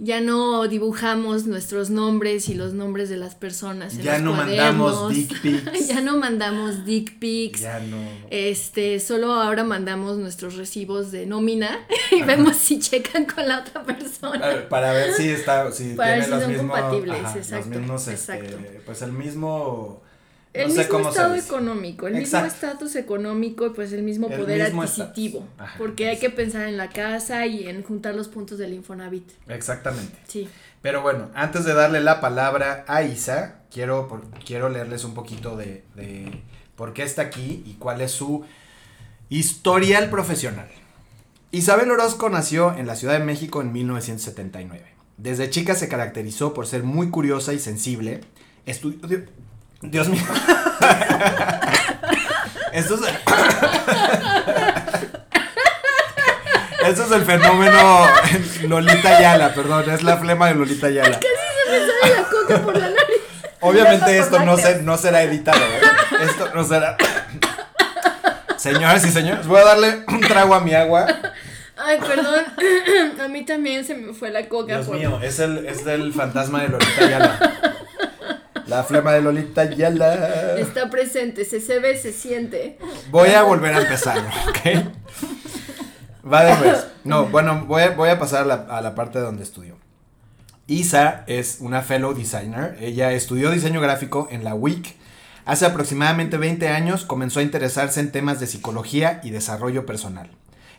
ya 0.00 0.20
no 0.20 0.68
dibujamos 0.68 1.46
nuestros 1.46 1.90
nombres 1.90 2.48
y 2.48 2.54
los 2.54 2.72
nombres 2.72 3.08
de 3.08 3.16
las 3.16 3.34
personas. 3.34 3.94
En 3.94 4.02
ya 4.02 4.18
no 4.20 4.32
mandamos 4.32 5.08
dick 5.12 5.40
pics. 5.42 5.88
ya 5.88 6.00
no 6.00 6.16
mandamos 6.16 6.84
dick 6.84 7.18
pics. 7.18 7.60
Ya 7.60 7.80
no. 7.80 7.98
Este, 8.30 9.00
solo 9.00 9.32
ahora 9.32 9.64
mandamos 9.64 10.16
nuestros 10.16 10.56
recibos 10.56 11.10
de 11.10 11.26
nómina 11.26 11.80
y 12.12 12.22
vemos 12.22 12.56
si 12.56 12.78
checan 12.78 13.26
con 13.26 13.48
la 13.48 13.60
otra 13.60 13.82
persona. 13.82 14.68
Para 14.68 14.92
ver 14.92 15.12
si 15.14 15.30
está, 15.30 15.70
si 15.72 15.96
tiene 15.96 16.28
los 16.28 16.46
mismos, 16.46 16.78
exacto, 17.36 17.56
los 17.56 17.66
mismos, 17.66 18.08
este, 18.08 18.80
pues 18.86 19.02
el 19.02 19.12
mismo 19.12 20.02
el 20.58 20.68
mismo 20.68 21.08
estado 21.08 21.34
económico, 21.34 22.06
el 22.06 22.14
mismo 22.14 22.44
estatus 22.44 22.96
económico 22.96 23.66
y 23.66 23.70
pues 23.70 23.92
el 23.92 24.02
mismo 24.02 24.28
poder 24.28 24.62
adquisitivo. 24.62 25.46
porque 25.78 26.08
hay 26.08 26.18
que 26.18 26.30
pensar 26.30 26.68
en 26.68 26.76
la 26.76 26.88
casa 26.88 27.46
y 27.46 27.68
en 27.68 27.82
juntar 27.82 28.14
los 28.14 28.28
puntos 28.28 28.58
del 28.58 28.74
Infonavit. 28.74 29.30
Exactamente. 29.48 30.18
Sí. 30.26 30.48
Pero 30.82 31.02
bueno, 31.02 31.30
antes 31.34 31.64
de 31.64 31.74
darle 31.74 32.00
la 32.00 32.20
palabra 32.20 32.84
a 32.86 33.02
Isa, 33.02 33.62
quiero, 33.70 34.22
quiero 34.44 34.68
leerles 34.68 35.04
un 35.04 35.14
poquito 35.14 35.56
de, 35.56 35.84
de 35.94 36.42
por 36.76 36.92
qué 36.92 37.02
está 37.02 37.22
aquí 37.22 37.62
y 37.66 37.74
cuál 37.74 38.00
es 38.00 38.12
su 38.12 38.44
historial 39.28 40.10
profesional. 40.10 40.68
Isabel 41.50 41.90
Orozco 41.90 42.28
nació 42.28 42.76
en 42.76 42.86
la 42.86 42.94
Ciudad 42.94 43.18
de 43.18 43.24
México 43.24 43.60
en 43.62 43.72
1979. 43.72 44.84
Desde 45.16 45.50
chica 45.50 45.74
se 45.74 45.88
caracterizó 45.88 46.54
por 46.54 46.66
ser 46.66 46.84
muy 46.84 47.10
curiosa 47.10 47.52
y 47.52 47.58
sensible. 47.58 48.20
Estudió, 48.66 49.24
Dios 49.80 50.08
mío. 50.08 50.22
Esto 52.72 52.94
es. 52.94 53.00
Esto 56.88 57.04
es 57.04 57.10
el 57.12 57.22
fenómeno 57.22 58.06
Lolita 58.62 59.20
Yala, 59.20 59.52
perdón, 59.52 59.90
es 59.90 60.02
la 60.02 60.16
flema 60.16 60.48
de 60.48 60.54
Lolita 60.54 60.88
Yala. 60.88 61.20
Casi 61.20 61.26
se 61.26 61.70
me 61.70 61.78
sale 61.86 62.14
la 62.14 62.22
coca 62.24 62.62
por 62.62 62.74
la 62.76 62.88
nariz. 62.88 63.22
Obviamente 63.60 64.18
esto 64.18 64.38
no, 64.44 64.56
se, 64.56 64.82
no 64.82 64.96
será 64.96 65.22
editado, 65.22 65.60
¿eh? 65.60 65.80
Esto 66.22 66.48
no 66.54 66.64
será. 66.64 66.96
Señoras 68.56 69.04
y 69.04 69.10
señores, 69.10 69.46
voy 69.46 69.60
a 69.60 69.64
darle 69.64 70.04
un 70.08 70.20
trago 70.20 70.54
a 70.54 70.60
mi 70.60 70.74
agua. 70.74 71.06
Ay, 71.76 71.98
perdón. 71.98 72.44
A 73.20 73.28
mí 73.28 73.44
también 73.44 73.84
se 73.84 73.94
me 73.94 74.14
fue 74.14 74.30
la 74.30 74.48
coca. 74.48 74.74
Dios 74.74 74.88
mío, 74.88 75.20
es, 75.22 75.38
el, 75.38 75.66
es 75.66 75.84
del 75.84 76.12
fantasma 76.12 76.62
de 76.62 76.68
Lolita 76.68 77.08
Yala. 77.08 77.38
La 78.68 78.84
flema 78.84 79.12
de 79.12 79.22
Lolita 79.22 79.64
Yala. 79.64 80.58
Está 80.58 80.90
presente, 80.90 81.46
se, 81.46 81.60
se 81.60 81.78
ve, 81.78 81.96
se 81.96 82.12
siente. 82.12 82.78
Voy 83.10 83.30
a 83.30 83.42
volver 83.42 83.72
a 83.74 83.80
empezar, 83.80 84.18
¿ok? 84.48 84.92
Va 86.30 86.44
después. 86.44 86.86
No, 87.02 87.26
bueno, 87.26 87.64
voy 87.66 87.82
a, 87.82 87.90
voy 87.92 88.10
a 88.10 88.18
pasar 88.18 88.42
a 88.42 88.44
la, 88.44 88.54
a 88.68 88.82
la 88.82 88.94
parte 88.94 89.18
donde 89.20 89.42
estudió. 89.42 89.76
Isa 90.66 91.24
es 91.26 91.58
una 91.60 91.80
fellow 91.80 92.12
designer. 92.12 92.76
Ella 92.78 93.12
estudió 93.12 93.50
diseño 93.50 93.80
gráfico 93.80 94.28
en 94.30 94.44
la 94.44 94.54
WIC. 94.54 94.96
Hace 95.46 95.64
aproximadamente 95.64 96.36
20 96.36 96.68
años 96.68 97.06
comenzó 97.06 97.40
a 97.40 97.44
interesarse 97.44 98.00
en 98.00 98.12
temas 98.12 98.38
de 98.38 98.46
psicología 98.46 99.22
y 99.24 99.30
desarrollo 99.30 99.86
personal. 99.86 100.30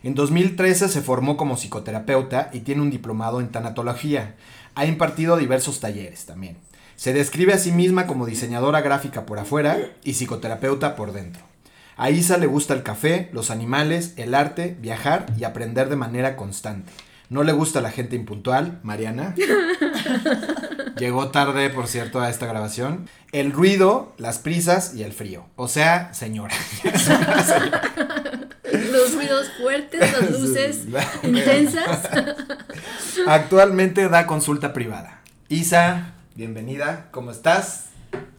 En 0.04 0.14
2013 0.14 0.88
se 0.88 1.02
formó 1.02 1.36
como 1.36 1.56
psicoterapeuta 1.56 2.50
y 2.52 2.60
tiene 2.60 2.82
un 2.82 2.90
diplomado 2.90 3.40
en 3.40 3.48
tanatología. 3.50 4.36
Ha 4.76 4.86
impartido 4.86 5.36
diversos 5.36 5.80
talleres 5.80 6.24
también. 6.24 6.56
Se 7.00 7.14
describe 7.14 7.54
a 7.54 7.58
sí 7.58 7.72
misma 7.72 8.06
como 8.06 8.26
diseñadora 8.26 8.82
gráfica 8.82 9.24
por 9.24 9.38
afuera 9.38 9.78
y 10.04 10.12
psicoterapeuta 10.12 10.96
por 10.96 11.12
dentro. 11.12 11.42
A 11.96 12.10
Isa 12.10 12.36
le 12.36 12.44
gusta 12.44 12.74
el 12.74 12.82
café, 12.82 13.30
los 13.32 13.50
animales, 13.50 14.12
el 14.18 14.34
arte, 14.34 14.76
viajar 14.78 15.24
y 15.38 15.44
aprender 15.44 15.88
de 15.88 15.96
manera 15.96 16.36
constante. 16.36 16.92
No 17.30 17.42
le 17.42 17.52
gusta 17.52 17.80
la 17.80 17.90
gente 17.90 18.16
impuntual, 18.16 18.80
Mariana. 18.82 19.34
Llegó 20.98 21.30
tarde, 21.30 21.70
por 21.70 21.88
cierto, 21.88 22.20
a 22.20 22.28
esta 22.28 22.44
grabación. 22.44 23.08
El 23.32 23.52
ruido, 23.52 24.12
las 24.18 24.36
prisas 24.36 24.94
y 24.94 25.02
el 25.02 25.14
frío. 25.14 25.46
O 25.56 25.68
sea, 25.68 26.12
señora. 26.12 26.54
Los 28.92 29.14
ruidos 29.14 29.50
fuertes, 29.58 30.00
las 30.00 30.30
luces 30.30 30.80
intensas. 31.22 32.08
Actualmente 33.26 34.06
da 34.10 34.26
consulta 34.26 34.74
privada. 34.74 35.22
Isa, 35.48 36.19
bienvenida, 36.40 37.08
¿cómo 37.10 37.32
estás? 37.32 37.90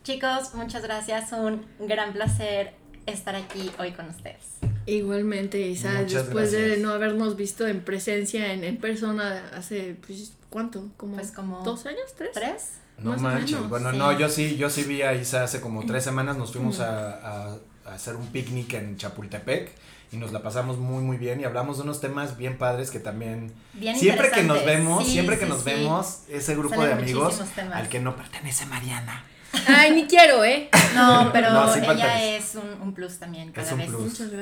Chicos, 0.01 0.55
muchas 0.55 0.81
gracias, 0.81 1.31
un 1.33 1.63
gran 1.81 2.13
placer 2.13 2.73
estar 3.05 3.35
aquí 3.35 3.69
hoy 3.77 3.91
con 3.91 4.09
ustedes. 4.09 4.57
Igualmente, 4.87 5.61
Isa, 5.61 6.01
después 6.01 6.51
de 6.51 6.77
no 6.77 6.93
habernos 6.93 7.35
visto 7.35 7.67
en 7.67 7.81
presencia, 7.81 8.53
en, 8.53 8.77
persona, 8.77 9.51
hace, 9.55 9.97
pues, 10.07 10.33
¿cuánto? 10.49 10.89
¿Como, 10.97 11.17
pues 11.17 11.31
como 11.31 11.61
dos 11.63 11.85
años? 11.85 12.15
¿Tres? 12.17 12.31
¿Tres? 12.33 12.71
No 12.97 13.15
manches, 13.17 13.69
bueno, 13.69 13.91
no, 13.91 14.17
yo 14.17 14.29
sí, 14.29 14.57
yo 14.57 14.71
sí 14.71 14.81
vi 14.81 15.03
a 15.03 15.13
Isa 15.13 15.43
hace 15.43 15.61
como 15.61 15.85
tres 15.85 16.03
semanas, 16.09 16.37
nos 16.37 16.53
fuimos 16.53 16.79
a, 16.79 17.51
a, 17.51 17.57
hacer 17.85 18.15
un 18.15 18.25
picnic 18.29 18.73
en 18.73 18.97
Chapultepec 18.97 19.75
y 20.11 20.17
nos 20.17 20.31
la 20.33 20.43
pasamos 20.43 20.77
muy 20.77 21.03
muy 21.03 21.17
bien 21.17 21.39
y 21.39 21.45
hablamos 21.45 21.77
de 21.77 21.83
unos 21.83 22.01
temas 22.01 22.37
bien 22.37 22.57
padres 22.57 22.91
que 22.91 22.99
también 22.99 23.53
siempre 23.95 24.29
que 24.31 24.43
nos 24.43 24.65
vemos, 24.65 25.07
siempre 25.07 25.39
que 25.39 25.45
nos 25.45 25.63
vemos, 25.63 26.23
ese 26.29 26.55
grupo 26.55 26.83
de 26.83 26.93
amigos 26.93 27.41
al 27.73 27.89
que 27.89 27.99
no 27.99 28.15
pertenece 28.15 28.65
Mariana. 28.65 29.25
Ay, 29.67 29.91
ni 29.91 30.05
quiero, 30.07 30.43
¿eh? 30.43 30.69
No, 30.95 31.29
pero 31.31 31.47
ella 31.75 32.35
es 32.35 32.55
un, 32.55 32.93
plus 32.93 33.17
también 33.17 33.51
cada 33.51 33.73
vez 33.75 33.89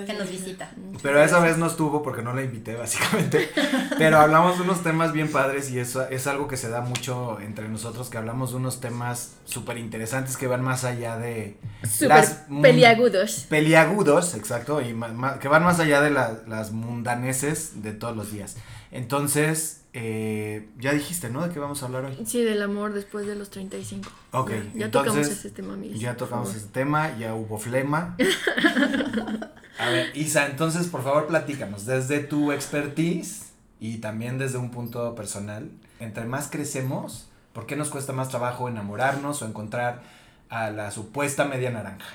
que 0.06 0.14
nos 0.14 0.30
visita. 0.30 0.72
Pero 1.02 1.24
esa 1.24 1.40
vez 1.40 1.58
no 1.58 1.68
estuvo 1.68 2.02
porque 2.02 2.22
no 2.22 2.34
la 2.34 2.44
invité, 2.44 2.76
básicamente. 2.76 3.52
Pero 3.98 4.20
hablamos 4.20 4.58
de 4.58 4.64
unos 4.64 4.84
temas 4.84 5.12
bien 5.12 5.32
padres 5.32 5.70
y 5.72 5.80
eso 5.80 6.08
es 6.10 6.28
algo 6.28 6.48
que 6.48 6.58
se 6.58 6.70
da 6.70 6.82
mucho 6.82 7.40
entre 7.42 7.68
nosotros, 7.70 8.10
que 8.10 8.18
hablamos 8.18 8.52
de 8.52 8.58
unos 8.58 8.80
temas 8.80 9.36
súper 9.46 9.78
interesantes 9.78 10.38
que 10.38 10.48
van 10.48 10.64
más 10.64 10.84
allá 10.84 11.18
de... 11.18 11.58
Súper 11.88 12.26
peliagudos. 12.62 13.46
Peliagudos, 13.50 14.36
exacto, 14.36 14.82
y 14.82 14.96
que 15.40 15.48
van 15.48 15.64
más 15.64 15.80
allá 15.80 16.02
de 16.02 16.12
las 16.12 16.72
mundaneses 16.72 17.82
de 17.82 17.94
todos 17.94 18.16
los 18.16 18.32
días. 18.32 18.58
Entonces, 18.92 19.82
eh, 20.02 20.70
ya 20.80 20.94
dijiste, 20.94 21.30
¿no? 21.30 21.46
¿De 21.46 21.54
qué 21.54 21.60
vamos 21.60 21.84
a 21.84 21.88
hablar 21.88 22.06
hoy? 22.06 22.18
Sí, 22.26 22.42
del 22.42 22.62
amor 22.62 22.94
después 22.94 23.28
de 23.28 23.36
los 23.36 23.50
35. 23.50 24.10
Ok, 24.32 24.52
ya, 24.74 24.90
tocamos 24.90 25.28
ese 25.28 25.50
tema, 25.50 25.76
Miguel. 25.76 26.00
Ya 26.00 26.16
tocamos 26.16 26.56
ese 26.56 26.68
tema, 26.68 27.18
ya 27.18 27.36
hubo 27.36 27.58
flema. 27.58 28.16
a 29.78 29.90
ver, 29.90 30.16
Isa, 30.16 30.46
entonces 30.46 30.88
por 30.88 31.04
favor 31.04 31.28
platícanos, 31.28 31.86
desde 31.86 32.20
tu 32.20 32.54
expertise 32.54 33.52
y 33.82 33.98
también 33.98 34.38
desde 34.38 34.58
un 34.58 34.72
punto 34.72 35.16
personal, 35.16 35.70
entre 36.00 36.24
más 36.24 36.50
crecemos, 36.50 37.28
¿por 37.52 37.66
qué 37.66 37.76
nos 37.76 37.90
cuesta 37.90 38.14
más 38.14 38.30
trabajo 38.30 38.70
enamorarnos 38.70 39.42
o 39.42 39.48
encontrar 39.48 40.02
a 40.48 40.72
la 40.72 40.92
supuesta 40.92 41.44
media 41.44 41.72
naranja? 41.72 42.08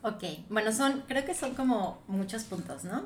Ok, 0.00 0.24
bueno, 0.48 0.72
son, 0.72 1.04
creo 1.06 1.26
que 1.26 1.34
son 1.34 1.52
como 1.52 2.00
muchos 2.08 2.44
puntos, 2.44 2.84
¿no? 2.84 3.04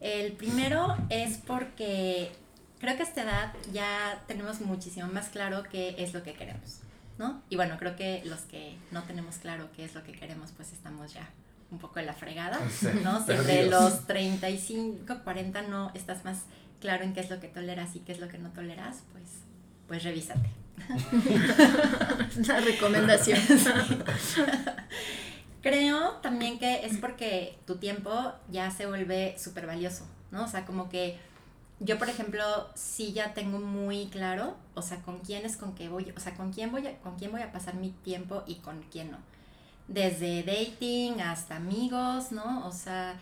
El 0.00 0.32
primero 0.32 0.96
es 1.10 1.38
porque 1.38 2.32
creo 2.80 2.96
que 2.96 3.02
a 3.02 3.06
esta 3.06 3.22
edad 3.22 3.52
ya 3.72 4.22
tenemos 4.26 4.60
muchísimo 4.60 5.08
más 5.08 5.28
claro 5.28 5.62
qué 5.70 5.94
es 5.98 6.14
lo 6.14 6.22
que 6.22 6.34
queremos, 6.34 6.80
¿no? 7.18 7.42
Y 7.48 7.56
bueno, 7.56 7.76
creo 7.78 7.96
que 7.96 8.22
los 8.24 8.40
que 8.40 8.76
no 8.90 9.02
tenemos 9.02 9.36
claro 9.36 9.68
qué 9.74 9.84
es 9.84 9.94
lo 9.94 10.02
que 10.02 10.12
queremos, 10.12 10.52
pues 10.52 10.72
estamos 10.72 11.12
ya 11.12 11.28
un 11.70 11.78
poco 11.78 11.98
en 11.98 12.06
la 12.06 12.14
fregada, 12.14 12.58
¿no? 13.02 13.24
Si 13.24 13.32
entre 13.32 13.66
los 13.66 14.06
35, 14.06 15.22
40 15.24 15.62
no 15.62 15.90
estás 15.94 16.24
más 16.24 16.42
claro 16.80 17.04
en 17.04 17.14
qué 17.14 17.20
es 17.20 17.30
lo 17.30 17.40
que 17.40 17.48
toleras 17.48 17.96
y 17.96 18.00
qué 18.00 18.12
es 18.12 18.20
lo 18.20 18.28
que 18.28 18.38
no 18.38 18.50
toleras, 18.50 19.02
pues, 19.12 19.24
pues 19.88 20.04
revísate. 20.04 20.50
La 22.46 22.60
recomendación. 22.60 23.38
Creo 25.62 26.10
también 26.20 26.58
que 26.58 26.84
es 26.84 26.98
porque 26.98 27.58
tu 27.66 27.76
tiempo 27.76 28.34
ya 28.50 28.70
se 28.70 28.86
vuelve 28.86 29.36
súper 29.38 29.66
valioso, 29.66 30.06
¿no? 30.30 30.44
O 30.44 30.48
sea, 30.48 30.66
como 30.66 30.90
que 30.90 31.18
yo, 31.80 31.98
por 31.98 32.08
ejemplo, 32.08 32.42
sí 32.74 33.12
ya 33.12 33.34
tengo 33.34 33.58
muy 33.58 34.06
claro, 34.06 34.56
o 34.74 34.82
sea, 34.82 35.02
con 35.02 35.18
quién 35.20 35.44
es 35.44 35.56
con 35.56 35.74
qué 35.74 35.88
voy, 35.88 36.12
o 36.16 36.20
sea, 36.20 36.34
con 36.34 36.52
quién 36.52 36.70
voy 36.70 36.86
a, 36.86 36.98
con 36.98 37.16
quién 37.16 37.32
voy 37.32 37.42
a 37.42 37.52
pasar 37.52 37.74
mi 37.74 37.90
tiempo 37.90 38.42
y 38.46 38.56
con 38.56 38.82
quién 38.90 39.10
no. 39.10 39.18
Desde 39.88 40.42
dating 40.44 41.20
hasta 41.20 41.56
amigos, 41.56 42.32
¿no? 42.32 42.66
O 42.66 42.72
sea, 42.72 43.20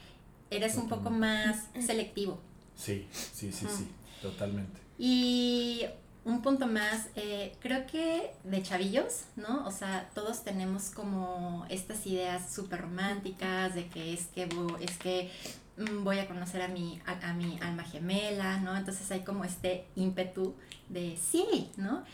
eres 0.51 0.77
un 0.77 0.89
poco 0.89 1.11
más 1.11 1.67
selectivo. 1.81 2.39
Sí, 2.77 3.07
sí, 3.11 3.53
sí, 3.53 3.67
sí, 3.69 3.89
totalmente. 4.21 4.81
Y 4.99 5.85
un 6.25 6.41
punto 6.43 6.67
más, 6.67 7.09
eh, 7.17 7.57
creo 7.61 7.87
que 7.87 8.33
de 8.45 8.63
chavillos, 8.63 9.25
¿no? 9.35 9.67
O 9.67 9.71
sea, 9.73 10.11
todos 10.15 10.45
tenemos 10.45 10.91
como 10.91 11.67
estas 11.69 12.07
ideas 12.07 12.55
súper 12.55 12.83
románticas 12.83 13.75
de 13.75 13.89
que 13.89 14.13
es 14.13 14.27
que, 14.27 14.49
es 14.81 14.97
que 14.99 15.31
voy 15.77 16.19
a 16.19 16.27
conocer 16.29 16.63
a 16.63 16.69
mi, 16.69 17.01
a, 17.07 17.33
mi 17.33 17.59
alma 17.61 17.85
gemela, 17.85 18.59
¿no? 18.59 18.77
Entonces 18.77 19.11
hay 19.11 19.21
como 19.21 19.45
este 19.45 19.87
ímpetu 19.97 20.55
de 20.89 21.17
sí, 21.17 21.71
¿no? 21.77 22.05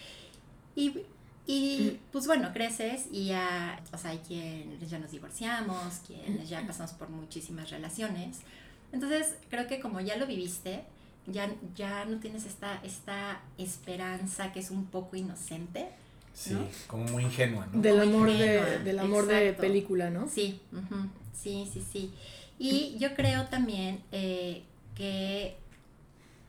Y 0.77 1.03
Y 1.51 1.99
pues 2.13 2.27
bueno, 2.27 2.53
creces 2.53 3.07
y 3.11 3.29
ya, 3.29 3.81
o 3.93 3.97
sea, 3.97 4.11
hay 4.11 4.19
quienes 4.19 4.91
ya 4.91 4.99
nos 4.99 5.11
divorciamos, 5.11 6.03
quienes 6.07 6.47
ya 6.49 6.67
pasamos 6.67 6.93
por 6.93 7.09
muchísimas 7.09 7.71
relaciones. 7.71 8.41
Entonces, 8.93 9.35
creo 9.49 9.67
que 9.67 9.81
como 9.81 9.99
ya 10.01 10.17
lo 10.17 10.27
viviste, 10.27 10.85
ya, 11.27 11.51
ya 11.75 12.05
no 12.05 12.19
tienes 12.21 12.45
esta, 12.45 12.81
esta 12.85 13.41
esperanza 13.57 14.53
que 14.53 14.61
es 14.61 14.71
un 14.71 14.87
poco 14.87 15.17
inocente. 15.17 15.89
Sí, 16.35 16.57
como 16.87 17.05
muy 17.05 17.25
ingenua, 17.25 17.67
¿no? 17.73 17.81
Del 17.81 17.99
amor, 18.01 18.29
ingenua, 18.29 18.67
de, 18.67 18.79
del 18.81 18.99
amor 18.99 19.27
de 19.27 19.53
película, 19.55 20.11
¿no? 20.11 20.29
Sí, 20.29 20.61
ujú, 20.71 21.09
sí, 21.33 21.69
sí, 21.73 21.83
sí. 21.93 22.15
Y 22.59 22.97
yo 22.99 23.15
creo 23.15 23.47
también 23.47 24.03
eh, 24.13 24.63
que 24.95 25.57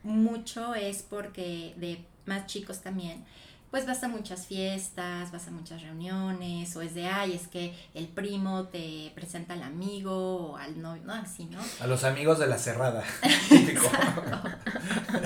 mucho 0.03 0.73
es 0.73 1.03
porque 1.03 1.73
de 1.77 2.03
más 2.25 2.47
chicos 2.47 2.81
también, 2.81 3.25
pues 3.71 3.85
vas 3.85 4.03
a 4.03 4.07
muchas 4.07 4.47
fiestas, 4.47 5.31
vas 5.31 5.47
a 5.47 5.51
muchas 5.51 5.81
reuniones, 5.81 6.75
o 6.75 6.81
es 6.81 6.95
de, 6.95 7.07
ay, 7.07 7.33
es 7.33 7.47
que 7.47 7.73
el 7.93 8.07
primo 8.07 8.67
te 8.67 9.11
presenta 9.13 9.53
al 9.53 9.63
amigo 9.63 10.51
o 10.51 10.57
al 10.57 10.81
novio, 10.81 11.03
no, 11.05 11.13
así, 11.13 11.45
¿no? 11.45 11.59
A 11.79 11.88
los 11.88 12.03
amigos 12.03 12.39
de 12.39 12.47
la 12.47 12.57
cerrada. 12.57 13.03
Típico. 13.49 13.89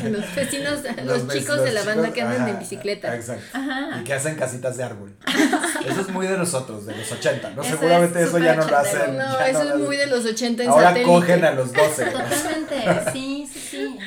Los 0.03 0.35
vecinos, 0.35 0.79
los, 1.05 1.27
chicos 1.29 1.57
los 1.57 1.63
de 1.63 1.71
la 1.71 1.83
banda 1.83 2.03
chicos, 2.03 2.13
que 2.15 2.21
andan 2.21 2.41
ajá, 2.41 2.49
en 2.49 2.59
bicicleta. 2.59 3.15
Exacto. 3.15 3.45
Ajá. 3.53 4.01
Y 4.01 4.03
que 4.03 4.13
hacen 4.13 4.35
casitas 4.35 4.75
de 4.75 4.83
árbol. 4.83 5.15
Eso 5.87 6.01
es 6.01 6.09
muy 6.09 6.27
de 6.27 6.37
nosotros, 6.37 6.85
de 6.85 6.95
los 6.97 7.11
80. 7.11 7.51
No, 7.51 7.61
Eso 7.61 7.77
seguramente 7.77 8.21
es 8.21 8.27
eso 8.27 8.39
ya 8.39 8.55
no 8.55 8.67
lo 8.67 8.77
hacen. 8.77 9.17
No, 9.17 9.39
eso 9.41 9.73
es 9.73 9.79
muy 9.79 9.97
de 9.97 10.07
los 10.07 10.25
80 10.25 10.63
en 10.63 10.69
Ahora 10.69 10.89
satélite. 10.89 11.11
cogen 11.11 11.45
a 11.45 11.51
los 11.51 11.73
12. 11.73 12.05
¿no? 12.05 12.11
Totalmente, 12.11 13.11
sí, 13.11 13.49
sí, 13.51 13.59
sí. 13.59 13.97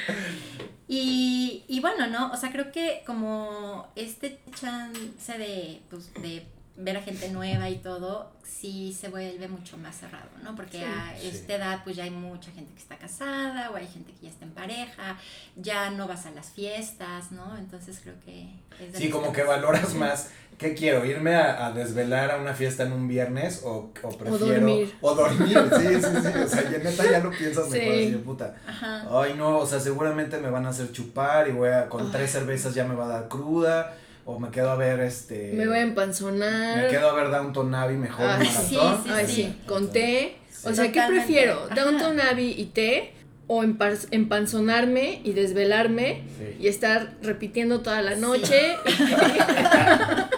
Y, 0.89 1.26
y 1.69 1.81
bueno, 1.81 2.07
¿no? 2.07 2.33
O 2.33 2.37
sea, 2.37 2.53
creo 2.53 2.73
que 2.73 3.03
como 3.07 3.89
este 3.97 4.41
chance 4.55 5.39
de, 5.39 5.83
pues, 5.91 6.13
de 6.15 6.47
ver 6.79 6.97
a 6.97 7.03
gente 7.03 7.31
nueva 7.31 7.71
y 7.71 7.77
todo, 7.79 8.33
sí 8.45 8.93
se 8.99 9.09
vuelve 9.09 9.49
mucho 9.49 9.77
más 9.79 9.97
cerrado, 9.97 10.29
¿no? 10.43 10.55
Porque 10.55 10.79
Sí. 10.79 10.85
a 10.85 11.15
Sí. 11.19 11.29
esta 11.29 11.55
edad 11.55 11.81
pues 11.85 11.97
ya 11.97 12.05
hay 12.05 12.11
mucha 12.11 12.51
gente 12.53 12.73
que 12.75 12.81
está 12.81 12.97
casada 12.99 13.71
o 13.71 13.77
hay 13.77 13.87
gente 13.87 14.13
que 14.13 14.27
ya 14.27 14.29
está 14.31 14.45
en 14.45 14.51
pareja, 14.53 15.17
ya 15.57 15.91
no 15.91 16.07
vas 16.07 16.27
a 16.27 16.31
las 16.33 16.51
fiestas, 16.51 17.33
¿no? 17.33 17.57
Entonces 17.57 18.01
creo 18.03 18.15
que... 18.25 18.49
Es 18.85 18.93
de 18.93 18.99
Sí, 18.99 19.09
como 19.11 19.33
que 19.33 19.43
valoras 19.43 19.95
más. 19.95 20.31
¿Qué 20.59 20.75
quiero? 20.75 21.05
¿Irme 21.05 21.35
a, 21.35 21.67
a 21.67 21.73
desvelar 21.73 22.31
a 22.31 22.37
una 22.39 22.55
fiesta 22.55 22.83
en 22.85 22.93
un 22.93 23.09
viernes 23.09 23.61
o, 23.63 23.93
o 24.03 24.09
prefiero. 24.17 24.39
dormir. 24.39 24.95
O 25.03 25.15
dormir, 25.15 25.59
sí, 25.77 25.87
sí, 25.87 26.01
sí. 26.01 26.39
O 26.39 26.49
sea, 26.49 26.71
ya 26.71 26.79
neta 26.79 27.11
ya 27.11 27.19
lo 27.21 27.31
piensas 27.31 27.69
mejor 27.69 27.95
Sí. 27.95 28.03
así 28.05 28.11
de 28.13 28.19
puta. 28.19 28.55
Ajá. 28.67 29.07
Ay, 29.21 29.35
no, 29.35 29.59
o 29.59 29.67
sea, 29.67 29.81
seguramente 29.81 30.39
me 30.39 30.49
van 30.49 30.65
a 30.65 30.71
hacer 30.71 30.93
chupar 30.93 31.47
y 31.49 31.53
voy 31.53 31.69
a. 31.69 31.89
Con 31.91 32.11
tres 32.11 32.31
cervezas 32.33 32.75
ya 32.75 32.85
me 32.85 32.95
va 32.95 33.05
a 33.05 33.09
dar 33.09 33.29
cruda. 33.29 33.95
O 34.29 34.39
me 34.41 34.51
quedo 34.51 34.71
a 34.73 34.77
ver 34.77 34.99
este. 35.01 35.53
Me 35.55 35.67
voy 35.69 35.79
a 35.79 35.83
empanzonar. 35.83 36.83
Me 36.83 36.89
quedo 36.89 37.09
a 37.11 37.15
ver 37.15 37.31
Downton 37.31 37.73
Abbey 37.75 37.97
mejor. 37.97 38.27
Sí, 38.45 38.77
maratón. 38.77 39.05
sí, 39.05 39.11
Ay, 39.13 39.27
sí. 39.27 39.33
sí, 39.35 39.57
con 39.67 39.91
té. 39.93 40.37
Sí. 40.51 40.69
O 40.69 40.75
sea, 40.75 40.87
¿qué 40.87 40.95
Totalmente. 40.95 41.27
prefiero? 41.27 41.69
¿Downton 41.75 42.21
Abbey 42.21 42.55
y 42.61 42.65
té? 42.67 43.13
¿O 43.47 43.63
empar- 43.63 44.09
empanzonarme 44.11 45.21
y 45.23 45.33
desvelarme 45.33 46.25
Sí. 46.37 46.57
y 46.59 46.67
estar 46.67 47.15
repitiendo 47.23 47.81
toda 47.83 48.03
la 48.03 48.17
noche? 48.17 48.75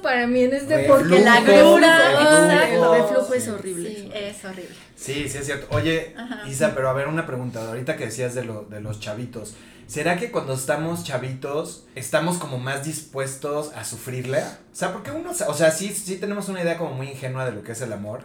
Eso 0.00 0.02
para 0.02 0.26
mí 0.26 0.42
en 0.42 0.54
este 0.54 0.76
Reflujo, 0.76 1.00
porque 1.00 1.20
la 1.20 1.40
reflujo, 1.40 1.76
cruda, 1.76 2.08
el 2.08 2.74
exacto. 2.74 2.94
reflujo 2.94 3.34
es 3.34 3.48
horrible. 3.48 3.88
Sí, 3.90 4.10
es 4.14 4.44
horrible. 4.44 4.76
Sí, 4.96 5.28
sí 5.28 5.38
es 5.38 5.46
cierto. 5.46 5.66
Oye, 5.70 6.14
Ajá. 6.16 6.48
Isa, 6.48 6.74
pero 6.74 6.88
a 6.88 6.92
ver 6.92 7.08
una 7.08 7.26
pregunta. 7.26 7.66
Ahorita 7.66 7.96
que 7.96 8.06
decías 8.06 8.34
de, 8.34 8.44
lo, 8.44 8.62
de 8.62 8.80
los 8.80 9.00
chavitos. 9.00 9.54
¿Será 9.86 10.16
que 10.16 10.30
cuando 10.30 10.54
estamos 10.54 11.04
chavitos 11.04 11.84
estamos 11.96 12.38
como 12.38 12.58
más 12.58 12.84
dispuestos 12.84 13.72
a 13.74 13.84
sufrirle? 13.84 14.38
O 14.38 14.74
sea, 14.74 14.92
porque 14.92 15.10
uno, 15.10 15.30
o 15.30 15.54
sea, 15.54 15.70
sí, 15.72 15.88
sí 15.88 16.16
tenemos 16.16 16.48
una 16.48 16.62
idea 16.62 16.78
como 16.78 16.94
muy 16.94 17.08
ingenua 17.08 17.44
de 17.44 17.52
lo 17.52 17.62
que 17.64 17.72
es 17.72 17.80
el 17.80 17.92
amor. 17.92 18.22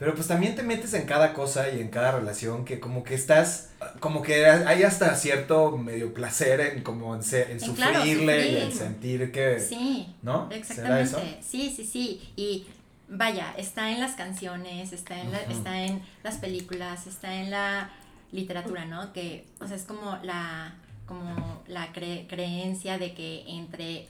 Pero 0.00 0.14
pues 0.14 0.26
también 0.26 0.56
te 0.56 0.62
metes 0.62 0.94
en 0.94 1.04
cada 1.06 1.34
cosa 1.34 1.68
y 1.70 1.78
en 1.80 1.88
cada 1.88 2.10
relación 2.12 2.64
que 2.64 2.80
como 2.80 3.04
que 3.04 3.14
estás, 3.14 3.68
como 4.00 4.22
que 4.22 4.46
hay 4.46 4.82
hasta 4.82 5.14
cierto 5.14 5.76
medio 5.76 6.12
placer 6.14 6.58
en 6.60 6.82
como 6.82 7.14
en, 7.14 7.22
se- 7.22 7.52
en 7.52 7.62
En 7.62 7.74
claro, 7.74 7.96
sufrirle 7.98 8.48
y 8.50 8.56
en 8.56 8.72
sentir 8.72 9.30
que, 9.30 9.60
Sí. 9.60 10.12
¿no? 10.22 10.48
¿Será 10.64 11.00
eso? 11.02 11.18
Exactamente, 11.18 11.42
sí, 11.46 11.72
sí, 11.76 11.84
sí. 11.84 12.32
Y 12.34 12.66
vaya, 13.08 13.52
está 13.58 13.90
en 13.92 14.00
las 14.00 14.12
canciones, 14.12 14.92
está 14.94 15.20
en, 15.20 15.32
la, 15.32 15.38
está 15.42 15.82
en 15.82 16.02
las 16.22 16.38
películas, 16.38 17.06
está 17.06 17.34
en 17.34 17.50
la 17.50 17.90
literatura, 18.32 18.86
¿no? 18.86 19.12
Que, 19.12 19.44
o 19.60 19.66
sea, 19.66 19.76
es 19.76 19.82
como 19.84 20.16
la, 20.22 20.76
como 21.04 21.62
la 21.66 21.92
cre- 21.92 22.26
creencia 22.26 22.96
de 22.96 23.12
que 23.12 23.44
entre 23.48 24.06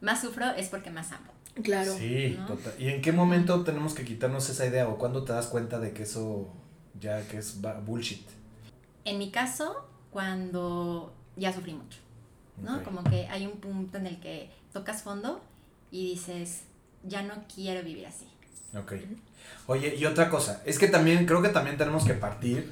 más 0.00 0.20
sufro 0.20 0.46
es 0.56 0.68
porque 0.68 0.90
más 0.90 1.12
amo. 1.12 1.30
Claro. 1.62 1.94
Sí, 1.96 2.36
¿no? 2.38 2.46
total. 2.46 2.74
¿Y 2.78 2.88
en 2.88 3.02
qué 3.02 3.12
momento 3.12 3.62
tenemos 3.64 3.94
que 3.94 4.04
quitarnos 4.04 4.48
esa 4.48 4.66
idea 4.66 4.88
o 4.88 4.98
cuándo 4.98 5.24
te 5.24 5.32
das 5.32 5.46
cuenta 5.46 5.78
de 5.78 5.92
que 5.92 6.04
eso 6.04 6.48
ya 7.00 7.26
que 7.28 7.38
es 7.38 7.60
bullshit? 7.84 8.26
En 9.04 9.18
mi 9.18 9.30
caso, 9.30 9.88
cuando 10.10 11.14
ya 11.36 11.52
sufrí 11.52 11.72
mucho, 11.72 11.98
¿no? 12.62 12.82
Como 12.82 13.04
que 13.04 13.26
hay 13.28 13.46
un 13.46 13.58
punto 13.58 13.98
en 13.98 14.06
el 14.06 14.20
que 14.20 14.50
tocas 14.72 15.02
fondo 15.02 15.40
y 15.90 16.10
dices, 16.10 16.62
ya 17.04 17.22
no 17.22 17.34
quiero 17.52 17.82
vivir 17.82 18.06
así. 18.06 18.26
Ok. 18.76 18.94
Oye, 19.66 19.96
y 19.96 20.04
otra 20.04 20.28
cosa, 20.28 20.62
es 20.66 20.78
que 20.78 20.88
también, 20.88 21.26
creo 21.26 21.40
que 21.40 21.48
también 21.48 21.78
tenemos 21.78 22.04
que 22.04 22.14
partir. 22.14 22.70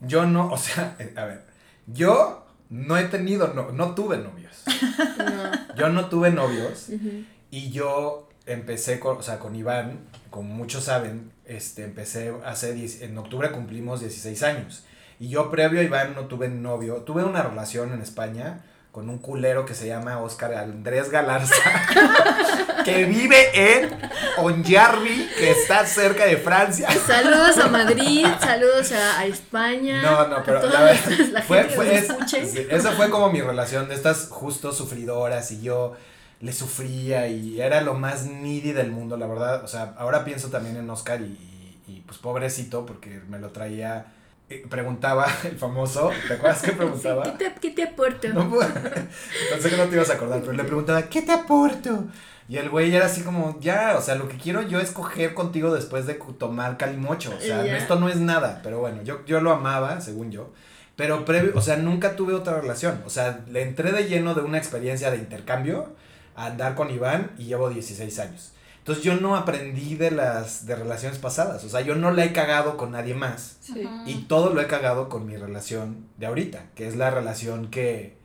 Yo 0.00 0.26
no, 0.26 0.50
o 0.52 0.58
sea, 0.58 0.96
eh, 1.00 1.14
a 1.16 1.24
ver, 1.24 1.44
yo 1.86 2.46
no 2.68 2.96
he 2.96 3.04
tenido, 3.04 3.52
no, 3.54 3.70
no 3.72 3.94
tuve 3.94 4.18
novios. 4.18 4.64
No. 5.18 5.74
Yo 5.76 5.88
no 5.88 6.06
tuve 6.06 6.30
novios 6.30 6.88
Ujú. 6.88 7.24
Y 7.52 7.70
yo 7.70 8.28
empecé 8.46 8.98
con, 8.98 9.18
o 9.18 9.22
sea, 9.22 9.38
con 9.38 9.54
Iván, 9.54 10.00
como 10.30 10.52
muchos 10.52 10.84
saben, 10.84 11.30
este, 11.44 11.84
empecé 11.84 12.32
hace, 12.44 12.72
10 12.72 13.02
en 13.02 13.16
octubre 13.18 13.52
cumplimos 13.52 14.00
16 14.00 14.42
años. 14.42 14.82
Y 15.20 15.28
yo 15.28 15.50
previo 15.52 15.80
a 15.80 15.84
Iván 15.84 16.14
no 16.16 16.22
tuve 16.26 16.48
novio, 16.48 16.96
tuve 17.02 17.22
una 17.22 17.42
relación 17.42 17.92
en 17.92 18.02
España 18.02 18.64
con 18.90 19.08
un 19.08 19.18
culero 19.18 19.64
que 19.64 19.74
se 19.74 19.86
llama 19.86 20.20
Oscar 20.20 20.52
Andrés 20.54 21.08
Galarza, 21.10 21.54
que 22.84 23.04
vive 23.04 23.80
en 23.80 23.90
Onjarvi, 24.38 25.28
que 25.38 25.50
está 25.50 25.86
cerca 25.86 26.24
de 26.26 26.36
Francia. 26.36 26.88
Saludos 27.06 27.56
a 27.58 27.68
Madrid, 27.68 28.26
saludos 28.40 28.92
a, 28.92 29.20
a 29.20 29.26
España. 29.26 30.02
No, 30.02 30.26
no, 30.28 30.42
pero 30.44 30.58
a 30.60 30.64
la 30.64 30.80
verdad, 30.82 31.10
la 31.30 31.42
fue, 31.42 31.58
gente 31.62 31.74
fue- 31.74 31.86
que 31.88 31.94
es- 31.98 32.10
escuche. 32.10 32.66
esa 32.74 32.92
fue 32.92 33.08
como 33.10 33.30
mi 33.30 33.40
relación 33.40 33.88
de 33.88 33.94
estas 33.94 34.28
justo 34.28 34.72
sufridoras 34.72 35.50
y 35.52 35.62
yo 35.62 35.94
le 36.42 36.52
sufría 36.52 37.28
y 37.28 37.58
era 37.60 37.80
lo 37.80 37.94
más 37.94 38.26
needy 38.26 38.72
del 38.72 38.90
mundo, 38.92 39.16
la 39.16 39.26
verdad. 39.26 39.64
O 39.64 39.68
sea, 39.68 39.94
ahora 39.96 40.24
pienso 40.24 40.48
también 40.48 40.76
en 40.76 40.90
Oscar 40.90 41.20
y, 41.22 41.24
y- 41.24 41.58
y, 41.88 42.00
pues 42.06 42.18
pobrecito 42.18 42.84
porque 42.84 43.20
me 43.28 43.38
lo 43.38 43.50
traía, 43.50 44.06
eh, 44.50 44.64
preguntaba 44.68 45.26
el 45.44 45.56
famoso, 45.56 46.10
¿te 46.28 46.34
acuerdas 46.34 46.62
que 46.62 46.72
preguntaba? 46.82 47.22
¿Qué 47.22 47.30
te, 47.32 47.54
qué 47.60 47.70
te 47.70 47.82
aporto? 47.84 48.28
No. 48.28 48.50
Pensé 49.50 49.70
que 49.70 49.76
no 49.76 49.84
te 49.86 49.94
ibas 49.96 50.10
a 50.10 50.14
acordar, 50.14 50.40
pero 50.40 50.52
le 50.52 50.64
preguntaba, 50.64 51.02
¿qué 51.04 51.22
te 51.22 51.32
aporto? 51.32 52.06
Y 52.48 52.56
el 52.58 52.68
güey 52.70 52.94
era 52.94 53.06
así 53.06 53.22
como, 53.22 53.58
ya, 53.60 53.94
o 53.96 54.02
sea, 54.02 54.16
lo 54.16 54.28
que 54.28 54.36
quiero 54.36 54.62
yo 54.62 54.80
es 54.80 54.90
coger 54.90 55.32
contigo 55.32 55.72
después 55.72 56.06
de 56.06 56.14
tomar 56.38 56.76
calimocho. 56.76 57.32
O 57.36 57.40
sea, 57.40 57.64
esto 57.76 57.96
no 57.98 58.08
es 58.08 58.16
nada, 58.16 58.60
pero 58.62 58.80
bueno, 58.80 59.00
yo, 59.02 59.24
yo 59.26 59.40
lo 59.40 59.52
amaba, 59.52 60.00
según 60.00 60.30
yo. 60.32 60.52
Pero 60.96 61.24
previo, 61.24 61.52
o 61.54 61.62
sea, 61.62 61.76
nunca 61.76 62.16
tuve 62.16 62.34
otra 62.34 62.60
relación. 62.60 63.00
O 63.06 63.10
sea, 63.10 63.40
le 63.48 63.62
entré 63.62 63.92
de 63.92 64.04
lleno 64.08 64.34
de 64.34 64.42
una 64.42 64.58
experiencia 64.58 65.10
de 65.10 65.16
intercambio 65.18 65.94
a 66.34 66.46
andar 66.46 66.74
con 66.74 66.90
Iván 66.90 67.32
y 67.38 67.44
llevo 67.44 67.68
16 67.68 68.18
años. 68.18 68.52
Entonces 68.78 69.04
yo 69.04 69.14
no 69.14 69.36
aprendí 69.36 69.94
de 69.94 70.10
las 70.10 70.66
de 70.66 70.74
relaciones 70.74 71.18
pasadas. 71.18 71.62
O 71.62 71.68
sea, 71.68 71.82
yo 71.82 71.94
no 71.94 72.10
la 72.10 72.24
he 72.24 72.32
cagado 72.32 72.76
con 72.76 72.90
nadie 72.90 73.14
más. 73.14 73.58
Sí. 73.60 73.88
Y 74.06 74.22
todo 74.22 74.52
lo 74.52 74.60
he 74.60 74.66
cagado 74.66 75.08
con 75.08 75.24
mi 75.24 75.36
relación 75.36 76.06
de 76.16 76.26
ahorita, 76.26 76.66
que 76.74 76.88
es 76.88 76.96
la 76.96 77.10
relación 77.10 77.70
que 77.70 78.16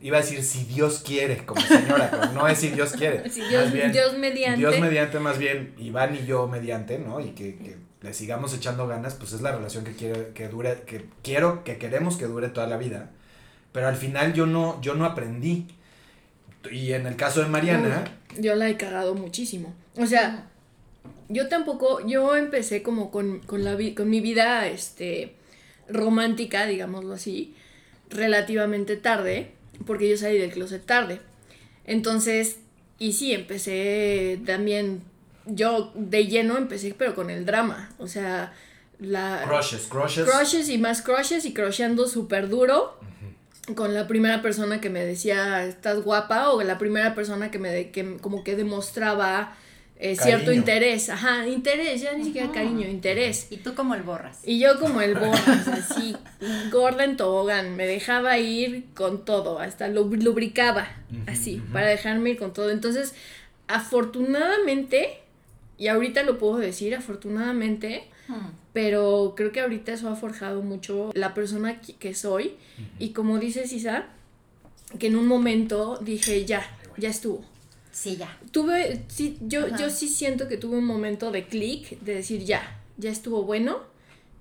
iba 0.00 0.18
a 0.18 0.20
decir 0.20 0.42
si 0.42 0.64
Dios 0.64 1.02
quiere, 1.04 1.44
como 1.44 1.60
señora, 1.60 2.08
pero 2.10 2.32
no 2.32 2.48
es 2.48 2.58
si 2.58 2.70
Dios 2.70 2.92
quiere. 2.92 3.28
Si 3.30 3.40
más 3.40 3.50
Dios, 3.50 3.72
bien, 3.72 3.92
Dios 3.92 4.18
mediante. 4.18 4.58
Dios 4.58 4.80
mediante, 4.80 5.20
más 5.20 5.38
bien 5.38 5.74
Iván 5.78 6.16
y 6.16 6.26
yo 6.26 6.48
mediante, 6.48 6.98
¿no? 6.98 7.20
Y 7.20 7.30
que, 7.30 7.56
que 7.56 7.76
le 8.02 8.14
sigamos 8.14 8.54
echando 8.54 8.88
ganas, 8.88 9.14
pues 9.14 9.32
es 9.32 9.42
la 9.42 9.52
relación 9.52 9.84
que 9.84 9.94
quiero 9.94 10.32
que 10.34 10.48
dure, 10.48 10.82
que 10.86 11.06
quiero, 11.22 11.62
que 11.64 11.78
queremos 11.78 12.16
que 12.16 12.26
dure 12.26 12.48
toda 12.48 12.66
la 12.66 12.76
vida. 12.76 13.10
Pero 13.72 13.88
al 13.88 13.96
final 13.96 14.32
yo 14.32 14.46
no, 14.46 14.80
yo 14.80 14.94
no 14.94 15.04
aprendí. 15.04 15.68
Y 16.70 16.92
en 16.92 17.06
el 17.06 17.16
caso 17.16 17.40
de 17.40 17.48
Mariana, 17.48 18.04
Yo 18.38 18.54
la 18.54 18.68
he 18.68 18.76
cagado 18.76 19.14
muchísimo. 19.14 19.74
O 19.96 20.06
sea, 20.06 20.46
yo 21.28 21.48
tampoco, 21.48 22.06
yo 22.06 22.36
empecé 22.36 22.82
como 22.82 23.10
con, 23.10 23.40
con, 23.40 23.64
la, 23.64 23.76
con 23.94 24.10
mi 24.10 24.20
vida 24.20 24.66
este, 24.66 25.34
romántica, 25.88 26.66
digámoslo 26.66 27.14
así, 27.14 27.54
relativamente 28.10 28.96
tarde, 28.96 29.52
porque 29.86 30.08
yo 30.08 30.16
salí 30.16 30.38
del 30.38 30.52
closet 30.52 30.84
tarde. 30.84 31.20
Entonces, 31.84 32.58
y 32.98 33.12
sí, 33.14 33.32
empecé 33.32 34.40
también, 34.44 35.02
yo 35.46 35.92
de 35.94 36.26
lleno 36.26 36.58
empecé, 36.58 36.94
pero 36.96 37.14
con 37.14 37.30
el 37.30 37.46
drama. 37.46 37.90
O 37.98 38.06
sea, 38.06 38.52
la... 38.98 39.42
crushes, 39.46 39.86
crushes. 39.88 40.28
crushes 40.28 40.68
y 40.68 40.78
más 40.78 41.00
crushes 41.02 41.44
y 41.44 41.54
crusheando 41.54 42.06
súper 42.06 42.48
duro. 42.48 42.98
Con 43.74 43.94
la 43.94 44.06
primera 44.06 44.42
persona 44.42 44.80
que 44.80 44.90
me 44.90 45.04
decía 45.04 45.64
estás 45.64 46.02
guapa 46.02 46.50
o 46.50 46.62
la 46.62 46.78
primera 46.78 47.14
persona 47.14 47.50
que 47.50 47.58
me 47.58 47.70
de, 47.70 47.90
que 47.90 48.16
como 48.18 48.44
que 48.44 48.56
demostraba 48.56 49.54
eh, 50.02 50.16
cierto 50.16 50.50
interés, 50.50 51.10
ajá, 51.10 51.46
interés, 51.46 52.00
ya 52.00 52.14
ni 52.14 52.24
siquiera 52.24 52.50
cariño, 52.50 52.88
interés. 52.88 53.48
Y 53.50 53.58
tú 53.58 53.74
como 53.74 53.94
el 53.94 54.02
borras. 54.02 54.38
Y 54.44 54.58
yo 54.58 54.80
como 54.80 55.02
el 55.02 55.14
borras, 55.14 55.68
así, 55.68 56.16
gorda 56.72 57.04
en 57.04 57.18
tobogán, 57.18 57.76
me 57.76 57.86
dejaba 57.86 58.38
ir 58.38 58.86
con 58.94 59.26
todo, 59.26 59.58
hasta 59.58 59.88
lo 59.88 60.04
lubricaba, 60.04 60.88
así, 61.26 61.62
para 61.70 61.88
dejarme 61.88 62.30
ir 62.30 62.38
con 62.38 62.54
todo. 62.54 62.70
Entonces, 62.70 63.14
afortunadamente, 63.68 65.18
y 65.76 65.88
ahorita 65.88 66.22
lo 66.22 66.38
puedo 66.38 66.56
decir, 66.56 66.94
afortunadamente, 66.94 68.04
Hmm. 68.30 68.52
pero 68.72 69.34
creo 69.36 69.50
que 69.50 69.60
ahorita 69.60 69.92
eso 69.92 70.08
ha 70.08 70.14
forjado 70.14 70.62
mucho 70.62 71.10
la 71.14 71.34
persona 71.34 71.80
que- 71.80 72.14
soy. 72.14 72.54
Y 73.00 73.10
como 73.10 73.38
dices, 73.38 73.72
Isa, 73.72 74.04
que 74.98 75.08
en 75.08 75.16
un 75.16 75.26
momento 75.26 75.98
dije, 76.00 76.44
ya, 76.44 76.62
ya 76.96 77.08
estuvo. 77.08 77.44
Sí, 77.92 78.16
ya. 78.16 78.38
Tuve, 78.52 79.02
sí, 79.08 79.36
yo, 79.40 79.66
Ajá. 79.66 79.76
yo 79.76 79.90
sí 79.90 80.06
siento 80.08 80.46
que 80.46 80.56
tuve 80.56 80.78
un 80.78 80.84
momento 80.84 81.32
de 81.32 81.46
clic, 81.46 81.98
de 82.00 82.14
decir, 82.14 82.44
ya, 82.44 82.80
ya 82.98 83.10
estuvo 83.10 83.42
bueno, 83.42 83.78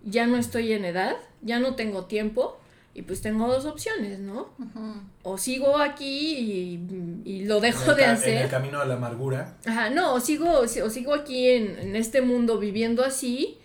ya 0.06 0.28
no 0.28 0.38
estoy 0.38 0.72
en 0.74 0.86
edad, 0.86 1.16
ya 1.42 1.60
no 1.60 1.74
tengo 1.76 2.06
tiempo, 2.06 2.60
y 2.94 3.02
pues 3.02 3.22
tengo 3.22 3.48
dos 3.48 3.66
opciones, 3.66 4.20
¿no? 4.20 4.50
O 5.24 5.38
sigo 5.38 5.78
aquí 5.80 6.38
y, 6.38 7.22
y 7.26 7.46
lo 7.46 7.60
dejo 7.60 7.94
de 7.96 8.04
ca- 8.04 8.04
En 8.04 8.10
el 8.12 8.16
hacer. 8.18 8.50
camino 8.50 8.80
de 8.82 8.86
la 8.88 8.96
amargura. 8.96 9.58
Ajá, 9.66 9.90
no, 9.90 10.14
o 10.14 10.20
sigo, 10.20 10.60
o 10.60 10.68
sigo 10.68 11.14
aquí 11.14 11.48
en, 11.50 11.78
en 11.80 11.96
este 11.96 12.22
mundo 12.22 12.60
viviendo 12.60 13.04
así, 13.04 13.58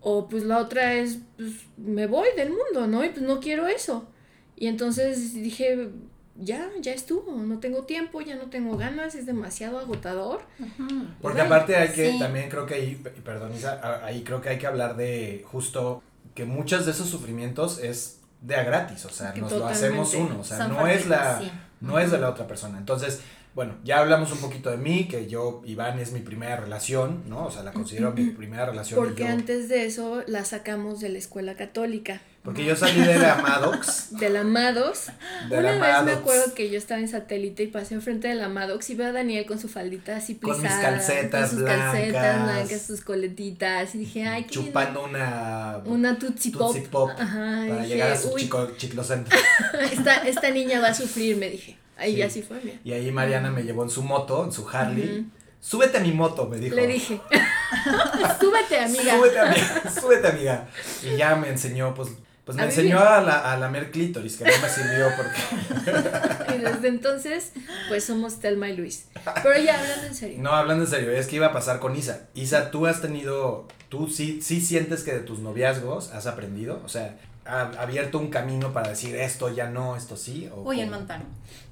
o 0.00 0.28
pues 0.28 0.44
la 0.44 0.58
otra 0.58 0.94
es, 0.94 1.18
pues 1.36 1.52
me 1.76 2.06
voy 2.06 2.28
del 2.36 2.50
mundo, 2.50 2.86
¿no? 2.86 3.04
Y 3.04 3.10
pues 3.10 3.22
no 3.22 3.40
quiero 3.40 3.66
eso. 3.66 4.08
Y 4.56 4.66
entonces 4.66 5.34
dije, 5.34 5.90
ya, 6.36 6.70
ya 6.80 6.92
estuvo, 6.92 7.32
no 7.36 7.58
tengo 7.58 7.82
tiempo, 7.84 8.20
ya 8.20 8.36
no 8.36 8.44
tengo 8.44 8.76
ganas, 8.76 9.14
es 9.14 9.26
demasiado 9.26 9.78
agotador. 9.78 10.42
Porque 10.58 11.12
Bueno, 11.20 11.42
aparte 11.42 11.76
hay 11.76 11.88
que, 11.90 12.12
sí. 12.12 12.18
también 12.18 12.48
creo 12.48 12.66
que 12.66 12.74
ahí, 12.74 13.02
perdón 13.24 13.54
Isa, 13.54 13.80
ahí 14.04 14.22
creo 14.22 14.40
que 14.40 14.50
hay 14.50 14.58
que 14.58 14.66
hablar 14.66 14.96
de 14.96 15.44
justo 15.50 16.02
que 16.34 16.44
muchos 16.44 16.86
de 16.86 16.92
esos 16.92 17.08
sufrimientos 17.08 17.78
es 17.78 18.20
de 18.40 18.54
a 18.54 18.62
gratis, 18.62 19.04
o 19.04 19.10
sea, 19.10 19.32
Que 19.32 19.40
nos 19.40 19.52
lo 19.52 19.66
hacemos 19.66 20.14
uno, 20.14 20.40
o 20.40 20.44
sea, 20.44 20.68
no 20.68 20.86
es 20.86 21.06
la, 21.06 21.40
no 21.80 21.98
es 21.98 22.12
de 22.12 22.18
la 22.18 22.30
otra 22.30 22.46
persona. 22.46 22.78
Entonces, 22.78 23.20
bueno, 23.58 23.74
ya 23.82 23.98
hablamos 23.98 24.30
un 24.30 24.38
poquito 24.38 24.70
de 24.70 24.76
mí, 24.76 25.08
que 25.08 25.26
yo, 25.26 25.62
Iván, 25.64 25.98
es 25.98 26.12
mi 26.12 26.20
primera 26.20 26.54
relación, 26.54 27.24
¿no? 27.28 27.46
O 27.46 27.50
sea, 27.50 27.64
la 27.64 27.72
considero 27.72 28.12
mi 28.12 28.26
primera 28.30 28.66
relación. 28.66 29.00
Porque 29.04 29.24
yo- 29.24 29.30
antes 29.30 29.68
de 29.68 29.84
eso 29.84 30.22
la 30.28 30.44
sacamos 30.44 31.00
de 31.00 31.08
la 31.08 31.18
escuela 31.18 31.54
católica, 31.56 32.20
Porque 32.44 32.64
yo 32.64 32.76
salí 32.76 33.00
de 33.00 33.18
la 33.18 33.34
Maddox, 33.42 34.16
del 34.16 34.36
Amados. 34.36 35.06
de 35.50 35.58
Una 35.58 35.62
la 35.62 35.70
vez 35.72 35.80
me 35.80 35.88
Maddox, 35.88 36.16
acuerdo 36.18 36.54
que 36.54 36.70
yo 36.70 36.78
estaba 36.78 37.00
en 37.00 37.08
satélite 37.08 37.64
y 37.64 37.66
pasé 37.66 37.94
enfrente 37.94 38.28
del 38.28 38.40
Amadox 38.42 38.88
y 38.90 38.94
veo 38.94 39.08
a 39.08 39.12
Daniel 39.12 39.44
con 39.44 39.58
su 39.58 39.68
faldita 39.68 40.16
así 40.16 40.36
Con 40.36 40.52
mis 40.52 40.60
plisada, 40.60 40.82
calcetas 40.82 41.50
con 41.50 41.58
sus 41.58 41.68
calcetas 41.68 42.42
blancas. 42.44 42.82
sus 42.82 43.00
coletitas 43.00 43.94
y 43.96 43.98
dije, 43.98 44.22
ay, 44.24 44.44
qué 44.44 44.50
chupando 44.50 45.04
una, 45.04 45.78
una 45.84 46.16
Tootsie 46.16 46.52
Pop. 46.52 46.60
Tootsie 46.72 46.88
Pop 46.88 47.10
Ajá, 47.18 47.64
para 47.68 47.82
dije, 47.82 47.88
llegar 47.88 48.12
a 48.12 48.16
su 48.16 48.28
"Uy, 48.32 48.42
chico, 48.42 48.70
chiclocentro. 48.76 49.36
esta, 49.92 50.14
esta 50.28 50.48
niña 50.50 50.80
va 50.80 50.88
a 50.90 50.94
sufrir, 50.94 51.36
me 51.36 51.50
dije. 51.50 51.76
Ahí 51.98 52.14
Sí. 52.14 52.22
así 52.22 52.42
fue, 52.42 52.60
mira. 52.62 52.78
Y 52.84 52.92
ahí 52.92 53.10
Mariana 53.10 53.50
me 53.50 53.62
llevó 53.64 53.82
en 53.82 53.90
su 53.90 54.02
moto, 54.02 54.44
en 54.44 54.52
su 54.52 54.68
Harley. 54.68 55.26
Súbete 55.60 55.98
a 55.98 56.00
mi 56.00 56.12
moto, 56.12 56.46
me 56.46 56.56
dijo. 56.58 56.76
Le 56.76 56.86
dije, 56.86 57.20
súbete, 58.40 58.78
amiga. 58.78 59.16
Súbete, 59.16 59.38
amiga. 59.40 59.82
Súbete, 60.00 60.28
amiga. 60.28 60.68
Y 61.02 61.16
ya 61.16 61.34
me 61.34 61.48
enseñó, 61.48 61.94
pues, 61.94 62.10
pues 62.44 62.56
me 62.56 62.62
A 62.62 62.66
enseñó 62.66 63.00
a, 63.00 63.20
la, 63.20 63.52
a 63.52 63.56
lamer 63.58 63.90
clítoris, 63.90 64.36
que 64.36 64.44
no 64.44 64.52
me 64.62 64.68
sirvió 64.68 65.08
porque. 65.16 66.54
Y 66.54 66.60
desde 66.60 66.88
entonces, 66.88 67.52
pues 67.88 68.04
somos 68.04 68.40
Telma 68.40 68.68
y 68.70 68.76
Luis. 68.76 69.06
Pero 69.42 69.58
ya 69.60 69.78
hablando 69.80 70.06
en 70.06 70.14
serio. 70.14 70.38
No, 70.40 70.52
hablando 70.52 70.84
en 70.84 70.90
serio, 70.90 71.10
es 71.10 71.26
que 71.26 71.36
iba 71.36 71.46
a 71.48 71.52
pasar 71.52 71.78
con 71.78 71.94
Isa. 71.96 72.28
Isa, 72.34 72.70
tú 72.70 72.86
has 72.86 73.00
tenido. 73.02 73.66
Tú 73.88 74.08
sí, 74.08 74.40
sí 74.42 74.60
sientes 74.60 75.02
que 75.02 75.12
de 75.12 75.20
tus 75.20 75.40
noviazgos 75.40 76.12
has 76.12 76.26
aprendido. 76.26 76.80
O 76.84 76.88
sea, 76.88 77.16
ha 77.46 77.62
abierto 77.80 78.18
un 78.18 78.28
camino 78.28 78.72
para 78.72 78.90
decir 78.90 79.16
esto 79.16 79.54
ya 79.54 79.68
no, 79.70 79.96
esto 79.96 80.16
sí. 80.16 80.48
O 80.54 80.62
Uy, 80.62 80.82
un 80.82 80.90
cómo? 80.90 81.24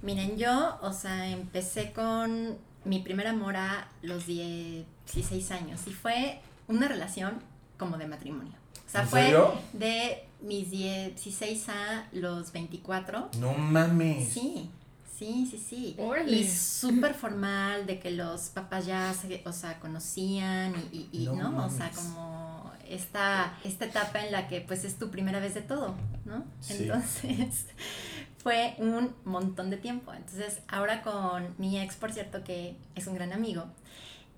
Miren, 0.06 0.36
yo, 0.38 0.78
o 0.82 0.92
sea, 0.92 1.28
empecé 1.28 1.92
con 1.92 2.56
mi 2.84 3.00
primer 3.00 3.26
amor 3.26 3.56
a 3.56 3.88
los 4.02 4.26
16 4.26 5.50
años 5.50 5.80
y 5.86 5.90
fue 5.92 6.40
una 6.68 6.86
relación 6.88 7.40
como 7.76 7.98
de 7.98 8.06
matrimonio. 8.06 8.52
O 8.86 8.88
sea, 8.90 9.02
¿En 9.02 9.08
fue 9.08 9.22
serio? 9.24 9.52
de 9.72 10.24
mis 10.42 10.70
16 10.70 11.68
a 11.70 12.06
los 12.12 12.52
24. 12.52 13.30
No 13.40 13.52
mames. 13.54 14.28
Sí, 14.32 14.70
sí, 15.18 15.48
sí, 15.50 15.58
sí. 15.58 15.96
Órale. 15.98 16.30
Y 16.36 16.48
súper 16.48 17.12
formal, 17.14 17.84
de 17.86 17.98
que 17.98 18.12
los 18.12 18.42
papás 18.50 18.86
ya 18.86 19.12
se, 19.12 19.42
o 19.44 19.52
sea, 19.52 19.80
conocían 19.80 20.72
y, 20.92 21.08
y- 21.12 21.22
y, 21.24 21.26
No 21.26 21.50
¿no? 21.50 21.66
O 21.66 21.70
sea, 21.70 21.90
como 21.90 22.70
esta, 22.88 23.58
esta 23.64 23.86
etapa 23.86 24.24
en 24.24 24.30
la 24.30 24.46
que 24.46 24.60
pues 24.60 24.84
es 24.84 24.96
tu 24.96 25.10
primera 25.10 25.40
vez 25.40 25.54
de 25.54 25.62
todo, 25.62 25.96
¿no? 26.24 26.44
Sí. 26.60 26.84
Entonces, 26.84 27.66
fue 28.46 28.76
un 28.78 29.12
montón 29.24 29.70
de 29.70 29.76
tiempo. 29.76 30.14
Entonces, 30.14 30.60
ahora 30.68 31.02
con 31.02 31.52
mi 31.58 31.80
ex, 31.80 31.96
por 31.96 32.12
cierto, 32.12 32.44
que 32.44 32.76
es 32.94 33.08
un 33.08 33.16
gran 33.16 33.32
amigo, 33.32 33.64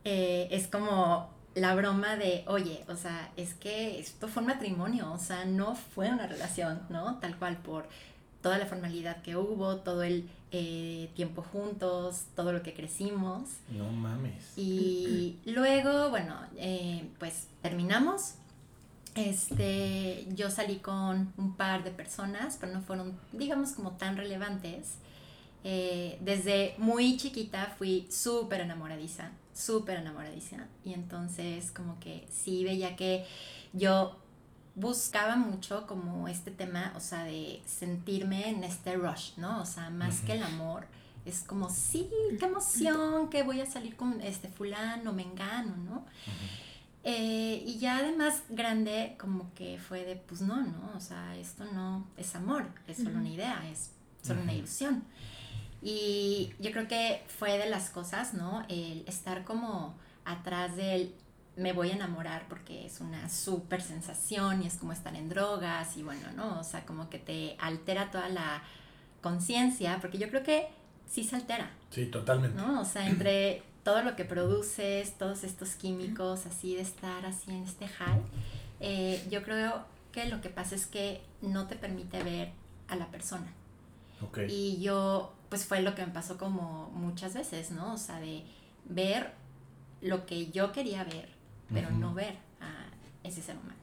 eh, 0.02 0.48
es 0.50 0.66
como 0.66 1.28
la 1.54 1.74
broma 1.74 2.16
de, 2.16 2.42
oye, 2.46 2.86
o 2.88 2.96
sea, 2.96 3.30
es 3.36 3.52
que 3.52 4.00
esto 4.00 4.26
fue 4.26 4.40
un 4.40 4.46
matrimonio, 4.46 5.12
o 5.12 5.18
sea, 5.18 5.44
no 5.44 5.74
fue 5.74 6.08
una 6.08 6.26
relación, 6.26 6.80
¿no? 6.88 7.18
Tal 7.18 7.36
cual 7.38 7.58
por 7.58 7.86
toda 8.40 8.56
la 8.56 8.64
formalidad 8.64 9.20
que 9.20 9.36
hubo, 9.36 9.76
todo 9.76 10.02
el 10.02 10.30
eh, 10.52 11.10
tiempo 11.14 11.42
juntos, 11.42 12.28
todo 12.34 12.54
lo 12.54 12.62
que 12.62 12.72
crecimos. 12.72 13.42
No 13.70 13.92
mames. 13.92 14.56
Y 14.56 15.36
luego, 15.44 16.08
bueno, 16.08 16.34
eh, 16.56 17.06
pues 17.18 17.48
terminamos. 17.60 18.36
Este, 19.18 20.26
yo 20.34 20.48
salí 20.48 20.76
con 20.76 21.32
un 21.36 21.56
par 21.56 21.82
de 21.82 21.90
personas, 21.90 22.56
pero 22.60 22.72
no 22.72 22.80
fueron, 22.82 23.18
digamos, 23.32 23.72
como 23.72 23.92
tan 23.92 24.16
relevantes. 24.16 24.98
Eh, 25.64 26.18
desde 26.20 26.76
muy 26.78 27.16
chiquita 27.16 27.74
fui 27.76 28.06
súper 28.10 28.60
enamoradiza, 28.60 29.32
súper 29.52 29.98
enamoradiza. 29.98 30.68
Y 30.84 30.94
entonces 30.94 31.72
como 31.72 31.98
que 31.98 32.28
sí 32.30 32.62
veía 32.62 32.94
que 32.94 33.26
yo 33.72 34.16
buscaba 34.76 35.34
mucho 35.34 35.88
como 35.88 36.28
este 36.28 36.52
tema, 36.52 36.92
o 36.96 37.00
sea, 37.00 37.24
de 37.24 37.60
sentirme 37.66 38.48
en 38.48 38.62
este 38.62 38.94
rush, 38.94 39.32
¿no? 39.36 39.60
O 39.60 39.66
sea, 39.66 39.90
más 39.90 40.20
que 40.20 40.34
el 40.34 40.44
amor, 40.44 40.86
es 41.24 41.40
como, 41.40 41.68
sí, 41.68 42.08
qué 42.38 42.46
emoción, 42.46 43.28
que 43.28 43.42
voy 43.42 43.60
a 43.60 43.66
salir 43.66 43.96
con 43.96 44.20
este 44.20 44.48
fulano, 44.48 45.12
mengano, 45.12 45.76
¿no? 45.76 46.04
Eh, 47.04 47.62
y 47.64 47.78
ya 47.78 47.98
además 47.98 48.42
grande, 48.48 49.16
como 49.18 49.52
que 49.54 49.78
fue 49.78 50.04
de, 50.04 50.16
pues 50.16 50.40
no, 50.40 50.60
no, 50.60 50.92
o 50.96 51.00
sea, 51.00 51.36
esto 51.36 51.64
no 51.72 52.06
es 52.16 52.34
amor, 52.34 52.66
es 52.86 52.98
solo 52.98 53.18
una 53.18 53.28
idea, 53.28 53.62
es 53.70 53.92
solo 54.22 54.42
una 54.42 54.52
ilusión. 54.52 55.04
Y 55.80 56.52
yo 56.58 56.72
creo 56.72 56.88
que 56.88 57.22
fue 57.38 57.56
de 57.56 57.70
las 57.70 57.90
cosas, 57.90 58.34
¿no? 58.34 58.64
El 58.68 59.04
estar 59.06 59.44
como 59.44 59.94
atrás 60.24 60.76
del 60.76 61.14
me 61.56 61.72
voy 61.72 61.90
a 61.90 61.94
enamorar 61.94 62.46
porque 62.48 62.86
es 62.86 63.00
una 63.00 63.28
súper 63.28 63.82
sensación 63.82 64.62
y 64.62 64.66
es 64.66 64.76
como 64.76 64.92
estar 64.92 65.14
en 65.16 65.28
drogas 65.28 65.96
y 65.96 66.02
bueno, 66.02 66.30
¿no? 66.36 66.60
O 66.60 66.64
sea, 66.64 66.86
como 66.86 67.10
que 67.10 67.18
te 67.18 67.56
altera 67.58 68.10
toda 68.10 68.28
la 68.28 68.62
conciencia, 69.22 69.98
porque 70.00 70.18
yo 70.18 70.28
creo 70.28 70.44
que 70.44 70.68
sí 71.08 71.24
se 71.24 71.36
altera, 71.36 71.70
Sí, 71.90 72.06
totalmente. 72.06 72.56
¿no? 72.60 72.80
O 72.80 72.84
sea, 72.84 73.08
entre 73.08 73.62
todo 73.88 74.02
lo 74.02 74.16
que 74.16 74.26
produces, 74.26 75.16
todos 75.16 75.44
estos 75.44 75.70
químicos, 75.70 76.44
así 76.44 76.74
de 76.74 76.82
estar 76.82 77.24
así 77.24 77.50
en 77.50 77.64
este 77.64 77.88
high, 77.88 78.20
eh, 78.80 79.26
yo 79.30 79.42
creo 79.42 79.82
que 80.12 80.26
lo 80.26 80.42
que 80.42 80.50
pasa 80.50 80.74
es 80.74 80.84
que 80.84 81.22
no 81.40 81.68
te 81.68 81.74
permite 81.74 82.22
ver 82.22 82.50
a 82.88 82.96
la 82.96 83.06
persona. 83.06 83.50
Ok. 84.20 84.40
Y 84.46 84.78
yo, 84.82 85.32
pues 85.48 85.64
fue 85.64 85.80
lo 85.80 85.94
que 85.94 86.04
me 86.04 86.12
pasó 86.12 86.36
como 86.36 86.90
muchas 86.92 87.32
veces, 87.32 87.70
¿no? 87.70 87.94
O 87.94 87.96
sea, 87.96 88.20
de 88.20 88.42
ver 88.84 89.30
lo 90.02 90.26
que 90.26 90.50
yo 90.50 90.70
quería 90.72 91.02
ver, 91.04 91.30
pero 91.72 91.90
no 91.90 92.12
ver 92.12 92.36
a 92.60 92.90
ese 93.26 93.40
ser 93.40 93.56
humano. 93.56 93.78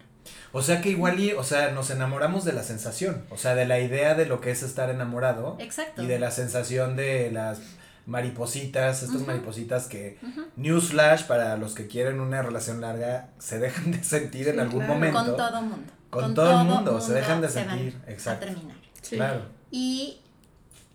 O 0.51 0.61
sea 0.61 0.81
que 0.81 0.89
igual 0.89 1.19
y, 1.19 1.33
o 1.33 1.43
sea, 1.43 1.71
nos 1.71 1.89
enamoramos 1.89 2.45
de 2.45 2.53
la 2.53 2.61
sensación, 2.61 3.25
o 3.31 3.37
sea, 3.37 3.55
de 3.55 3.65
la 3.65 3.79
idea 3.79 4.13
de 4.13 4.27
lo 4.27 4.39
que 4.39 4.51
es 4.51 4.61
estar 4.61 4.91
enamorado 4.91 5.57
Exacto. 5.59 6.03
y 6.03 6.05
de 6.05 6.19
la 6.19 6.29
sensación 6.29 6.95
de 6.95 7.31
las 7.31 7.59
maripositas, 8.05 9.03
estas 9.03 9.25
maripositas 9.25 9.87
que, 9.87 10.19
newsflash, 10.55 11.23
para 11.25 11.57
los 11.57 11.73
que 11.73 11.87
quieren 11.87 12.19
una 12.19 12.41
relación 12.41 12.81
larga, 12.81 13.29
se 13.39 13.59
dejan 13.59 13.91
de 13.91 14.03
sentir 14.03 14.47
en 14.47 14.59
algún 14.59 14.79
claro. 14.79 14.93
momento. 14.93 15.17
Con 15.23 15.37
todo 15.37 15.61
mundo. 15.61 15.91
Con 16.09 16.33
todo 16.33 16.61
el 16.61 16.67
mundo, 16.67 17.01
se 17.01 17.13
dejan 17.13 17.41
de 17.41 17.49
se 17.49 17.65
van 17.65 17.77
sentir, 17.77 18.01
exacto. 18.07 18.45
A 18.45 18.49
terminar. 18.49 18.77
Sí. 19.01 19.15
Claro. 19.17 19.41
Y 19.71 20.19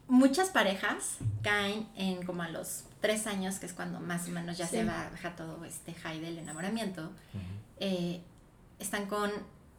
muchas 0.09 0.49
parejas 0.49 1.19
caen 1.43 1.87
en 1.97 2.25
como 2.25 2.43
a 2.43 2.49
los 2.49 2.85
tres 3.01 3.27
años, 3.27 3.59
que 3.59 3.67
es 3.67 3.73
cuando 3.73 4.01
más 4.01 4.29
o 4.29 4.31
menos 4.31 4.57
ya 4.57 4.67
Sí. 4.67 4.77
se 4.77 4.85
baja 4.85 5.37
todo 5.37 5.65
este 5.65 5.93
high 5.95 6.21
del 6.21 6.39
enamoramiento, 6.39 7.11
eh, 7.79 8.21
están 8.79 9.07
con 9.07 9.31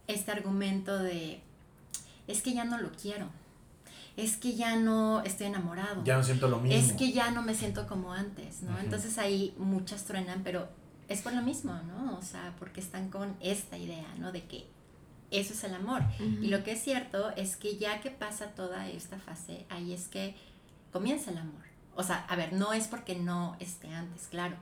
este 0.06 0.30
argumento 0.32 0.98
de, 0.98 1.40
es 2.28 2.42
que 2.42 2.52
ya 2.52 2.64
no 2.64 2.78
lo 2.78 2.90
quiero, 2.92 3.26
es 4.16 4.36
que 4.36 4.54
ya 4.54 4.76
no 4.76 5.22
estoy 5.22 5.46
enamorado. 5.46 6.04
Ya 6.04 6.16
no 6.16 6.22
siento 6.22 6.48
lo 6.48 6.58
mismo. 6.58 6.78
Es 6.78 6.92
que 6.92 7.12
ya 7.12 7.30
no 7.30 7.42
me 7.42 7.54
siento 7.54 7.86
como 7.86 8.12
antes, 8.12 8.62
¿no? 8.62 8.78
Entonces 8.78 9.18
ahí 9.18 9.54
muchas 9.58 10.04
truenan, 10.04 10.42
pero 10.42 10.68
es 11.08 11.22
por 11.22 11.32
lo 11.32 11.42
mismo, 11.42 11.74
¿no? 11.82 12.16
O 12.18 12.22
sea, 12.22 12.54
porque 12.58 12.80
están 12.80 13.10
con 13.10 13.36
esta 13.40 13.78
idea, 13.78 14.14
¿no? 14.18 14.32
De 14.32 14.44
que 14.44 14.66
eso 15.30 15.54
es 15.54 15.64
el 15.64 15.74
amor. 15.74 16.02
Y 16.20 16.48
lo 16.48 16.62
que 16.62 16.72
es 16.72 16.82
cierto 16.82 17.30
es 17.36 17.56
que 17.56 17.78
ya 17.78 18.00
que 18.00 18.10
pasa 18.10 18.48
toda 18.48 18.88
esta 18.88 19.18
fase, 19.18 19.64
ahí 19.70 19.92
es 19.92 20.08
que 20.08 20.36
comienza 20.92 21.30
el 21.30 21.38
amor. 21.38 21.62
O 21.94 22.02
sea, 22.02 22.24
a 22.28 22.36
ver, 22.36 22.52
no 22.52 22.72
es 22.72 22.88
porque 22.88 23.14
no 23.14 23.56
esté 23.60 23.88
antes, 23.94 24.26
claro. 24.28 24.56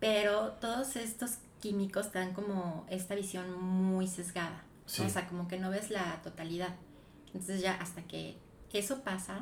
Pero 0.00 0.52
todos 0.60 0.96
estos 0.96 1.38
químicos 1.60 2.10
te 2.10 2.18
dan 2.18 2.34
como 2.34 2.86
esta 2.90 3.14
visión 3.14 3.60
muy 3.60 4.08
sesgada. 4.08 4.62
Sí. 4.86 5.02
O 5.02 5.08
sea, 5.08 5.28
como 5.28 5.48
que 5.48 5.58
no 5.58 5.70
ves 5.70 5.90
la 5.90 6.20
totalidad. 6.22 6.74
Entonces 7.28 7.60
ya 7.60 7.74
hasta 7.74 8.02
que 8.02 8.36
eso 8.78 9.02
pasa, 9.02 9.38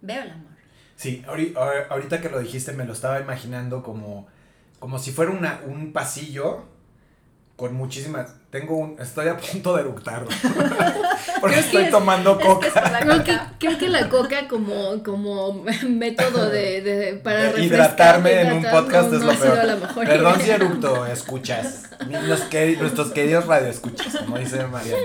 veo 0.00 0.22
el 0.22 0.30
amor. 0.30 0.52
Sí, 0.96 1.24
ahori- 1.26 1.54
ahor- 1.54 1.86
ahorita 1.90 2.20
que 2.20 2.28
lo 2.28 2.38
dijiste 2.38 2.72
me 2.72 2.84
lo 2.84 2.92
estaba 2.92 3.20
imaginando 3.20 3.82
como, 3.82 4.26
como 4.78 4.98
si 4.98 5.10
fuera 5.12 5.30
una, 5.32 5.60
un 5.66 5.92
pasillo 5.92 6.64
con 7.56 7.74
muchísimas... 7.74 8.34
Tengo 8.50 8.76
un... 8.76 8.96
Estoy 9.00 9.28
a 9.28 9.36
punto 9.36 9.74
de 9.76 9.82
eructar. 9.82 10.24
Porque 11.40 11.58
estoy 11.58 11.84
es- 11.84 11.90
tomando 11.90 12.38
coca. 12.38 12.68
Creo 13.00 13.24
que, 13.24 13.38
creo 13.58 13.78
que 13.78 13.88
la 13.88 14.08
coca 14.08 14.46
como, 14.48 15.02
como 15.02 15.64
método 15.88 16.50
de, 16.50 16.82
de- 16.82 17.14
para 17.14 17.52
De 17.52 17.64
hidratarme 17.64 18.42
en 18.42 18.52
un 18.52 18.62
podcast 18.64 19.10
no, 19.10 19.16
es 19.18 19.24
lo 19.24 19.34
peor. 19.34 19.64
la 19.64 19.76
mejor 19.76 20.06
Perdón 20.06 20.34
idea. 20.36 20.44
si 20.44 20.50
eructo, 20.62 21.06
escuchas. 21.06 21.84
Los 22.26 22.40
que- 22.42 22.76
nuestros 22.76 23.12
queridos 23.12 23.46
radioescuchas, 23.46 24.16
como 24.18 24.38
dice 24.38 24.66
Mariana. 24.66 25.02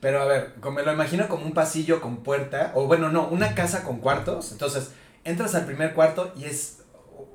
Pero 0.00 0.22
a 0.22 0.26
ver, 0.26 0.54
como 0.60 0.76
me 0.76 0.82
lo 0.84 0.92
imagino 0.92 1.28
como 1.28 1.44
un 1.44 1.52
pasillo 1.52 2.00
con 2.00 2.18
puerta, 2.18 2.72
o 2.74 2.86
bueno, 2.86 3.08
no, 3.10 3.26
una 3.28 3.54
casa 3.54 3.82
con 3.82 3.98
cuartos. 3.98 4.52
Entonces, 4.52 4.90
entras 5.24 5.54
al 5.54 5.64
primer 5.66 5.92
cuarto 5.94 6.32
y 6.36 6.44
es, 6.44 6.78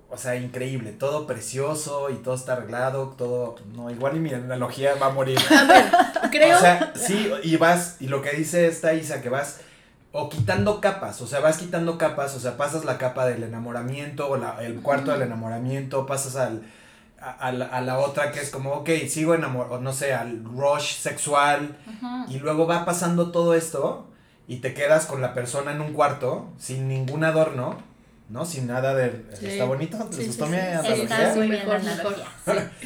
o 0.09 0.17
sea, 0.17 0.35
increíble, 0.37 0.91
todo 0.91 1.27
precioso 1.27 2.09
y 2.09 2.15
todo 2.15 2.35
está 2.35 2.53
arreglado, 2.53 3.15
todo, 3.17 3.55
no, 3.75 3.89
igual 3.91 4.15
y 4.15 4.19
mi 4.19 4.33
analogía 4.33 4.95
va 4.95 5.07
a 5.07 5.09
morir. 5.09 5.37
Creo, 6.31 6.57
O 6.57 6.59
sea, 6.61 6.93
sí, 6.95 7.31
y 7.43 7.57
vas, 7.57 7.97
y 7.99 8.07
lo 8.07 8.21
que 8.21 8.31
dice 8.31 8.67
esta 8.67 8.93
Isa, 8.93 9.21
que 9.21 9.29
vas 9.29 9.59
o 10.15 10.29
quitando 10.29 10.79
capas, 10.79 11.19
o 11.21 11.27
sea, 11.27 11.39
vas 11.39 11.57
quitando 11.57 11.97
capas, 11.97 12.35
o 12.35 12.39
sea, 12.39 12.55
pasas 12.55 12.85
la 12.85 12.97
capa 12.99 13.25
del 13.25 13.43
enamoramiento, 13.43 14.29
o 14.29 14.37
la- 14.37 14.63
el 14.63 14.79
cuarto 14.81 15.11
del 15.11 15.23
enamoramiento, 15.23 16.05
pasas 16.05 16.35
al, 16.35 16.61
a, 17.23 17.31
a 17.47 17.51
la, 17.51 17.65
a 17.65 17.81
la 17.81 17.99
otra 17.99 18.31
que 18.31 18.39
es 18.41 18.49
como, 18.49 18.71
ok, 18.73 18.89
sigo 19.07 19.33
enamorado, 19.35 19.79
no 19.79 19.93
sé, 19.93 20.13
al 20.13 20.43
rush 20.43 20.95
sexual, 20.97 21.77
y 22.29 22.39
luego 22.39 22.67
va 22.67 22.85
pasando 22.85 23.31
todo 23.31 23.53
esto, 23.53 24.07
y 24.47 24.57
te 24.57 24.73
quedas 24.73 25.05
con 25.05 25.21
la 25.21 25.33
persona 25.33 25.71
en 25.71 25.81
un 25.81 25.93
cuarto, 25.93 26.49
sin 26.59 26.87
ningún 26.87 27.23
adorno, 27.23 27.77
¿no? 28.29 28.45
Sin 28.45 28.67
nada 28.67 28.93
de... 28.95 29.25
Sí. 29.39 29.47
¿Está 29.47 29.65
bonito? 29.65 29.97
¿Les 30.09 30.15
Sí, 30.17 30.27
gustó 30.27 30.45
sí. 30.45 30.51
mi 30.51 30.57
Sí, 30.57 30.63
analogía? 30.63 31.03
Está 31.03 31.35
muy 31.35 31.47
Mejor, 31.47 31.81
mejor. 31.83 32.15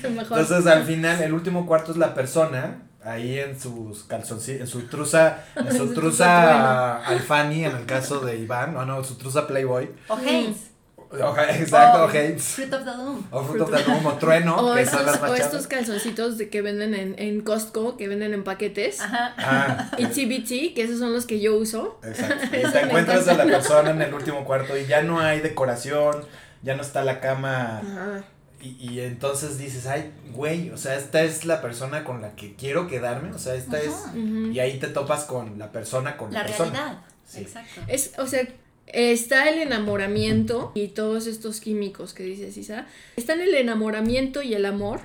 Entonces 0.04 0.67
al 0.67 0.84
final 0.84 1.21
el 1.21 1.34
último 1.34 1.65
cuarto 1.65 1.91
es 1.91 1.97
la 1.97 2.13
persona 2.13 2.84
ahí 3.04 3.39
en 3.39 3.58
sus 3.60 4.04
calzoncillos, 4.04 4.62
en 4.62 4.67
su 4.67 4.82
truza, 4.88 5.43
en 5.56 5.71
su 5.71 5.88
Su 5.88 5.93
truza 5.93 6.97
Alfani 7.06 7.65
en 7.65 7.76
el 7.76 7.86
caso 7.86 8.19
de 8.19 8.38
Iván, 8.38 8.73
no, 8.73 8.86
no, 8.86 9.04
su 9.04 9.15
truza 9.15 9.47
Playboy. 9.47 9.89
O 10.10 10.15
Haynes. 10.17 10.66
Oja- 11.10 11.58
exacto, 11.58 12.04
O 12.04 12.06
ok. 12.06 12.38
Fruit 12.38 12.74
of 12.74 12.84
the 12.84 12.91
Loom. 12.91 13.24
O 13.32 13.43
fruto 13.43 13.72
de 13.72 13.84
humo, 13.91 14.13
trueno, 14.13 14.56
o, 14.72 14.76
que 14.76 14.82
estos, 14.82 15.22
o 15.22 15.36
estos 15.36 15.67
calzoncitos 15.67 16.38
de 16.38 16.50
que 16.50 16.62
venden 16.62 16.93
en, 16.93 17.15
en 17.17 17.41
Costco, 17.41 17.96
que 17.98 18.08
venden 18.08 18.34
en 18.34 18.43
paquetes. 18.43 19.00
Ajá. 19.02 19.34
Ah, 19.38 19.91
Itsy 19.98 20.26
Bitsy, 20.26 20.74
que 20.74 20.84
esos 20.84 21.00
son 21.00 21.13
los 21.13 21.26
que 21.26 21.39
yo 21.39 21.56
uso. 21.58 22.00
exacto. 22.04 22.46
Y 22.58 22.72
te 22.72 22.80
encuentras 22.82 23.28
a 23.28 23.34
la 23.36 23.46
persona 23.46 23.91
en 23.91 24.02
el 24.02 24.13
último 24.13 24.43
cuarto 24.43 24.78
y 24.78 24.86
ya 24.86 25.02
no 25.02 25.20
hay 25.20 25.39
decoración, 25.39 26.26
ya 26.63 26.76
no 26.76 26.82
está 26.82 27.04
la 27.04 27.20
cama. 27.22 27.80
Ajá. 27.80 28.24
Y, 28.60 28.70
y 28.91 29.00
entonces 29.02 29.58
dices, 29.60 29.86
ay, 29.86 30.12
güey, 30.34 30.72
o 30.72 30.78
sea, 30.78 30.96
esta 30.96 31.22
es 31.22 31.46
la 31.46 31.62
persona 31.62 32.04
con 32.04 32.22
la 32.22 32.32
que 32.36 32.56
quiero 32.56 32.88
quedarme, 32.88 33.32
o 33.32 33.38
sea, 33.38 33.54
esta 33.54 33.80
es... 33.80 33.93
Y 34.15 34.60
ahí 34.60 34.80
te 34.80 34.88
topas 34.88 35.26
con 35.26 35.60
la 35.60 35.72
persona, 35.72 36.17
con 36.17 36.34
la, 36.34 36.39
La 36.39 36.46
persona. 36.48 36.72
realidad. 36.72 36.98
Sí. 37.24 37.41
Exacto. 37.41 37.82
Es, 37.88 38.13
o 38.17 38.26
sea, 38.26 38.41
está 38.88 39.50
el 39.50 39.60
enamoramiento 39.60 40.71
y 40.76 40.89
todos 40.89 41.28
estos 41.28 41.60
químicos 41.62 42.13
que 42.13 42.23
dice 42.23 42.52
Isa. 42.60 42.88
Están 43.15 43.41
el 43.41 43.54
enamoramiento 43.56 44.41
y 44.41 44.54
el 44.54 44.65
amor. 44.65 45.00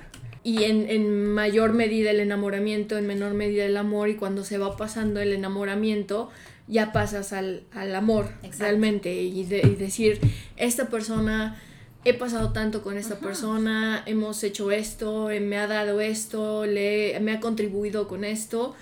Y 0.45 0.63
en, 0.65 0.89
en 0.89 1.25
mayor 1.25 1.71
medida 1.71 2.11
el 2.11 2.19
enamoramiento, 2.19 2.97
en 2.97 3.07
menor 3.07 3.33
medida 3.33 3.63
el 3.65 3.77
amor. 3.77 4.09
Y 4.09 4.15
cuando 4.15 4.43
se 4.43 4.57
va 4.57 4.75
pasando 4.75 5.21
el 5.21 5.31
enamoramiento, 5.31 6.29
ya 6.67 6.91
pasas 6.91 7.31
al, 7.31 7.63
al 7.71 7.95
amor 7.95 8.25
Exacto. 8.43 8.63
realmente. 8.63 9.13
Y, 9.21 9.43
de- 9.45 9.61
y 9.65 9.75
decir, 9.75 10.19
esta 10.57 10.89
persona, 10.89 11.61
he 12.05 12.13
pasado 12.13 12.51
tanto 12.51 12.81
con 12.83 12.97
esta 12.97 13.15
Ajá. 13.15 13.23
persona, 13.23 14.03
hemos 14.05 14.43
hecho 14.43 14.71
esto, 14.71 15.29
me 15.41 15.57
ha 15.57 15.67
dado 15.67 16.01
esto, 16.01 16.65
le, 16.65 17.19
me 17.21 17.31
ha 17.33 17.39
contribuido 17.39 18.07
con 18.07 18.23
esto. 18.23 18.75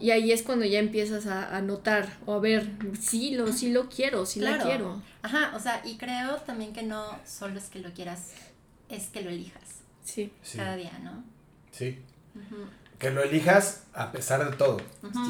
Y 0.00 0.10
ahí 0.10 0.32
es 0.32 0.42
cuando 0.42 0.64
ya 0.64 0.78
empiezas 0.80 1.26
a, 1.26 1.56
a 1.56 1.60
notar 1.62 2.18
o 2.26 2.34
a 2.34 2.38
ver, 2.40 2.70
sí 3.00 3.34
lo, 3.34 3.52
sí 3.52 3.70
lo 3.72 3.88
quiero, 3.88 4.26
sí 4.26 4.40
la 4.40 4.54
Claro. 4.54 4.64
quiero. 4.68 5.02
Ajá, 5.22 5.52
o 5.56 5.60
sea, 5.60 5.80
y 5.84 5.96
creo 5.96 6.36
también 6.38 6.72
que 6.72 6.82
no 6.82 7.04
solo 7.26 7.58
es 7.58 7.64
que 7.66 7.78
lo 7.78 7.92
quieras, 7.92 8.32
es 8.88 9.06
que 9.08 9.22
lo 9.22 9.30
elijas 9.30 9.62
Sí. 10.04 10.30
Sí, 10.42 10.58
cada 10.58 10.76
día, 10.76 10.98
¿no? 11.02 11.24
sí. 11.70 11.98
Ujú. 12.34 12.56
Que 12.98 13.10
lo 13.10 13.22
elijas 13.22 13.84
a 13.94 14.12
pesar 14.12 14.48
de 14.50 14.56
todo 14.56 14.78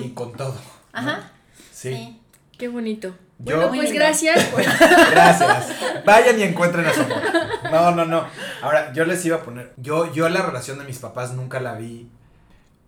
y 0.03 0.11
con 0.11 0.33
todo. 0.33 0.55
¿no? 0.55 0.61
Ajá. 0.93 1.31
Sí. 1.73 1.93
Sí. 1.95 2.19
Qué 2.59 2.69
bonito. 2.69 3.15
Yo- 3.39 3.57
bueno, 3.57 3.73
pues 3.75 3.93
gracias. 3.93 4.45
por- 4.53 4.63
Gracias. 4.63 6.05
Vayan 6.05 6.39
y 6.39 6.43
encuentren 6.45 6.87
a 6.87 6.93
su 6.95 7.01
amor. 7.03 7.21
No, 7.71 7.91
no, 7.93 8.05
no. 8.05 8.25
Ahora, 8.63 8.93
yo 8.93 9.05
les 9.05 9.25
iba 9.25 9.37
a 9.39 9.43
poner. 9.43 9.73
Yo, 9.77 10.13
yo 10.13 10.29
la 10.29 10.43
relación 10.43 10.79
de 10.79 10.85
mis 10.85 10.99
papás 10.99 11.33
nunca 11.35 11.61
la 11.61 11.75
vi. 11.75 12.09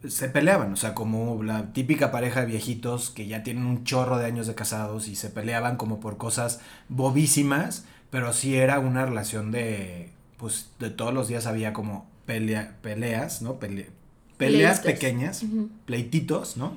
Se 0.06 0.28
peleaban, 0.28 0.72
o 0.72 0.76
sea, 0.76 0.94
como 0.94 1.42
la 1.42 1.72
típica 1.72 2.12
pareja 2.12 2.40
de 2.40 2.46
viejitos 2.46 3.10
que 3.10 3.26
ya 3.26 3.42
tienen 3.42 3.66
un 3.66 3.82
chorro 3.84 4.18
de 4.18 4.26
años 4.26 4.46
de 4.46 4.54
casados 4.54 5.08
y 5.08 5.16
se 5.16 5.30
peleaban 5.30 5.76
como 5.76 5.98
por 5.98 6.16
cosas 6.16 6.60
bobísimas, 6.88 7.84
pero 8.10 8.32
sí 8.32 8.56
era 8.56 8.78
una 8.78 9.04
relación 9.06 9.50
de, 9.50 10.12
pues, 10.36 10.70
de 10.78 10.90
todos 10.90 11.12
los 11.12 11.26
días 11.28 11.46
había 11.46 11.72
como 11.72 12.08
pelea, 12.26 12.76
peleas, 12.82 13.42
¿no? 13.42 13.58
Pele- 13.58 13.90
peleas 14.36 14.80
Pleitos. 14.80 15.00
pequeñas, 15.00 15.42
pleititos, 15.86 16.56
¿no? 16.56 16.76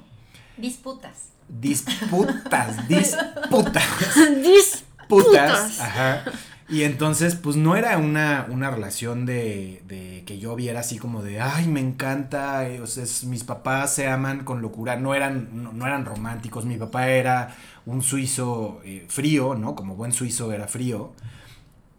Disputas. 0.57 1.29
Disputas, 1.49 2.87
disputas 2.87 3.83
Dis- 4.43 4.83
putas. 5.09 5.25
Putas. 5.25 5.79
Ajá. 5.79 6.23
Y 6.69 6.83
entonces, 6.83 7.33
pues 7.33 7.55
no 7.55 7.75
era 7.75 7.97
una, 7.97 8.45
una 8.47 8.69
relación 8.69 9.25
de, 9.25 9.81
de 9.87 10.23
que 10.27 10.37
yo 10.37 10.55
viera 10.55 10.81
así 10.81 10.99
como 10.99 11.23
de, 11.23 11.41
ay, 11.41 11.67
me 11.67 11.79
encanta, 11.79 12.69
eh, 12.69 12.79
o 12.79 12.85
sea, 12.85 13.03
es- 13.03 13.23
mis 13.23 13.43
papás 13.43 13.93
se 13.95 14.07
aman 14.07 14.43
con 14.43 14.61
locura, 14.61 14.95
no 14.95 15.15
eran, 15.15 15.49
no, 15.63 15.73
no 15.73 15.87
eran 15.87 16.05
románticos, 16.05 16.65
mi 16.65 16.77
papá 16.77 17.07
era 17.07 17.55
un 17.87 18.03
suizo 18.03 18.81
eh, 18.85 19.05
frío, 19.09 19.55
¿no? 19.55 19.75
Como 19.75 19.95
buen 19.95 20.11
suizo 20.11 20.53
era 20.53 20.67
frío, 20.67 21.13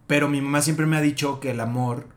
pero 0.07 0.29
mi 0.29 0.39
mamá 0.41 0.61
siempre 0.61 0.85
me 0.85 0.95
ha 0.95 1.01
dicho 1.01 1.41
que 1.41 1.51
el 1.51 1.59
amor 1.59 2.07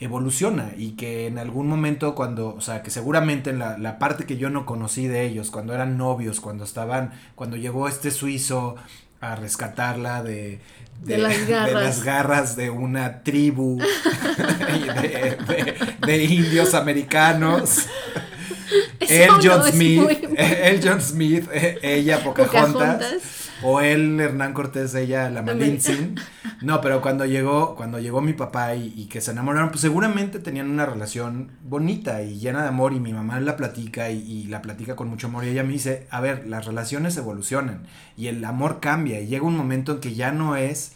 evoluciona 0.00 0.72
y 0.76 0.92
que 0.92 1.26
en 1.26 1.38
algún 1.38 1.68
momento 1.68 2.14
cuando, 2.14 2.54
o 2.54 2.60
sea, 2.60 2.82
que 2.82 2.90
seguramente 2.90 3.50
en 3.50 3.58
la, 3.58 3.78
la 3.78 3.98
parte 3.98 4.24
que 4.24 4.36
yo 4.38 4.50
no 4.50 4.64
conocí 4.66 5.06
de 5.06 5.24
ellos, 5.26 5.50
cuando 5.50 5.74
eran 5.74 5.98
novios, 5.98 6.40
cuando 6.40 6.64
estaban, 6.64 7.12
cuando 7.34 7.56
llegó 7.56 7.86
este 7.86 8.10
suizo 8.10 8.76
a 9.20 9.36
rescatarla 9.36 10.22
de, 10.22 10.60
De 11.04 11.18
las 11.18 11.46
garras. 11.46 11.66
de 11.68 11.74
las 11.74 12.02
garras 12.02 12.56
de 12.56 12.70
una 12.70 13.22
tribu 13.22 13.78
de, 16.06 16.24
indios 16.24 16.74
americanos. 16.74 17.86
Eso 19.00 19.36
no 19.36 19.40
John 19.42 19.72
Smith, 19.72 20.00
muy- 20.00 20.28
el 20.36 20.80
John 20.86 21.00
Smith, 21.00 21.48
eh, 21.52 21.78
ella 21.82 22.22
Pocahontas, 22.22 22.72
Pocahontas. 22.72 23.12
O 23.62 23.80
él 23.80 24.20
Hernán 24.20 24.52
Cortés, 24.52 24.94
ella 24.94 25.30
la 25.30 25.42
Malintzin. 25.42 26.16
No, 26.62 26.80
pero 26.80 27.00
cuando 27.00 27.24
llegó, 27.24 27.74
cuando 27.74 27.98
llegó 27.98 28.20
mi 28.20 28.34
papá 28.34 28.74
y, 28.74 28.92
y 28.96 29.06
que 29.06 29.20
se 29.20 29.30
enamoraron, 29.30 29.70
pues 29.70 29.80
seguramente 29.80 30.38
tenían 30.38 30.70
una 30.70 30.84
relación 30.84 31.52
bonita 31.62 32.22
y 32.22 32.38
llena 32.38 32.62
de 32.62 32.68
amor 32.68 32.92
y 32.92 33.00
mi 33.00 33.12
mamá 33.12 33.40
la 33.40 33.56
platica 33.56 34.10
y, 34.10 34.18
y 34.18 34.44
la 34.44 34.60
platica 34.60 34.96
con 34.96 35.08
mucho 35.08 35.28
amor 35.28 35.44
y 35.44 35.48
ella 35.48 35.62
me 35.62 35.72
dice, 35.72 36.06
a 36.10 36.20
ver, 36.20 36.46
las 36.46 36.66
relaciones 36.66 37.16
evolucionan 37.16 37.84
y 38.16 38.26
el 38.26 38.44
amor 38.44 38.80
cambia 38.80 39.20
y 39.20 39.26
llega 39.26 39.44
un 39.46 39.56
momento 39.56 39.92
en 39.92 40.00
que 40.00 40.14
ya 40.14 40.32
no 40.32 40.56
es 40.56 40.92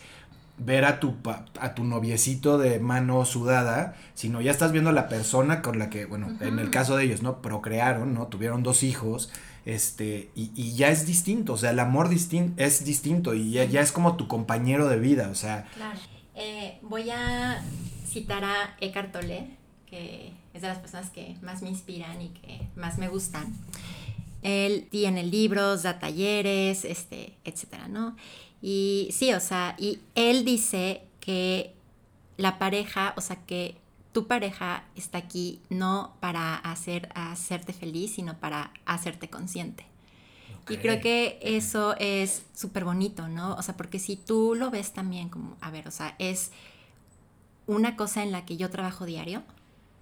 ver 0.59 0.85
a 0.85 1.01
tu, 1.01 1.17
pa- 1.17 1.45
a 1.61 1.75
tu 1.75 1.85
noviecito 1.85 2.59
de 2.59 2.79
mano 2.79 3.25
sudada, 3.25 3.97
sino 4.15 4.41
ya 4.41 4.51
estás 4.53 4.71
viendo 4.73 4.91
a 4.91 4.93
la 4.93 5.09
persona 5.09 5.63
con 5.63 5.79
la 5.79 5.91
que, 5.91 6.05
bueno, 6.07 6.37
en 6.41 6.59
el 6.59 6.71
caso 6.71 6.97
de 6.97 7.05
ellos, 7.05 7.23
¿no? 7.23 7.43
Procrearon, 7.43 8.15
¿no? 8.15 8.29
Tuvieron 8.29 8.63
dos 8.63 8.83
hijos, 8.85 9.31
este, 9.67 10.31
y, 10.37 10.53
y 10.55 10.75
ya 10.75 10.91
es 10.91 11.07
distinto, 11.07 11.55
o 11.55 11.57
sea, 11.57 11.71
el 11.71 11.81
amor 11.81 12.09
distin 12.09 12.55
es 12.57 12.85
distinto 12.85 13.35
y 13.35 13.51
ya, 13.51 13.65
ya 13.65 13.81
es 13.81 13.91
como 13.93 14.17
tu 14.17 14.29
compañero 14.29 14.89
de 14.89 14.99
vida, 14.99 15.29
o 15.31 15.35
sea, 15.35 15.67
Claro. 15.75 15.99
Eh, 16.37 16.79
voy 16.83 17.11
a 17.11 17.63
citar 18.07 18.45
a 18.45 18.77
Eckhart 18.81 19.13
Tolle, 19.13 19.57
que 19.87 20.33
es 20.53 20.63
de 20.63 20.69
las 20.69 20.79
personas 20.79 21.11
que 21.11 21.37
más 21.43 21.63
me 21.63 21.69
inspiran 21.69 22.21
y 22.21 22.29
que 22.31 22.61
más 22.77 22.99
me 22.99 23.09
gustan. 23.09 23.53
Él 24.43 24.89
tiene 24.91 25.23
libros, 25.23 25.85
da 25.85 25.99
talleres, 25.99 26.85
este, 26.85 27.35
etcétera, 27.45 27.89
¿no? 27.89 28.17
Y 28.67 29.11
sí, 29.13 29.31
o 29.35 29.41
sea, 29.41 29.77
y 29.79 30.01
él 30.15 30.47
dice 30.47 31.03
que 31.21 31.75
la 32.39 32.59
pareja, 32.59 33.13
o 33.15 33.21
sea, 33.21 33.45
que 33.45 33.77
tu 34.13 34.27
pareja 34.27 34.85
está 34.97 35.19
aquí 35.19 35.61
no 35.69 36.15
para 36.21 36.57
hacer, 36.57 37.11
hacerte 37.15 37.75
feliz, 37.75 38.15
sino 38.15 38.39
para 38.41 38.73
hacerte 38.87 39.29
consciente. 39.29 39.85
Y 40.71 40.79
creo 40.79 40.99
que 41.03 41.39
eso 41.43 41.95
es 41.99 42.45
súper 42.55 42.87
bonito, 42.87 43.29
¿no? 43.29 43.55
O 43.57 43.63
sea, 43.63 43.77
porque 43.77 43.99
si 43.99 44.17
tú 44.17 44.55
lo 44.55 44.71
ves 44.71 44.95
también 44.95 45.29
como, 45.29 45.59
a 45.61 45.71
ver, 45.71 45.87
o 45.87 45.91
sea, 45.91 46.17
es 46.19 46.51
una 47.67 47.97
cosa 47.97 48.23
en 48.23 48.33
la 48.33 48.47
que 48.47 48.57
yo 48.57 48.71
trabajo 48.71 49.05
diario, 49.05 49.43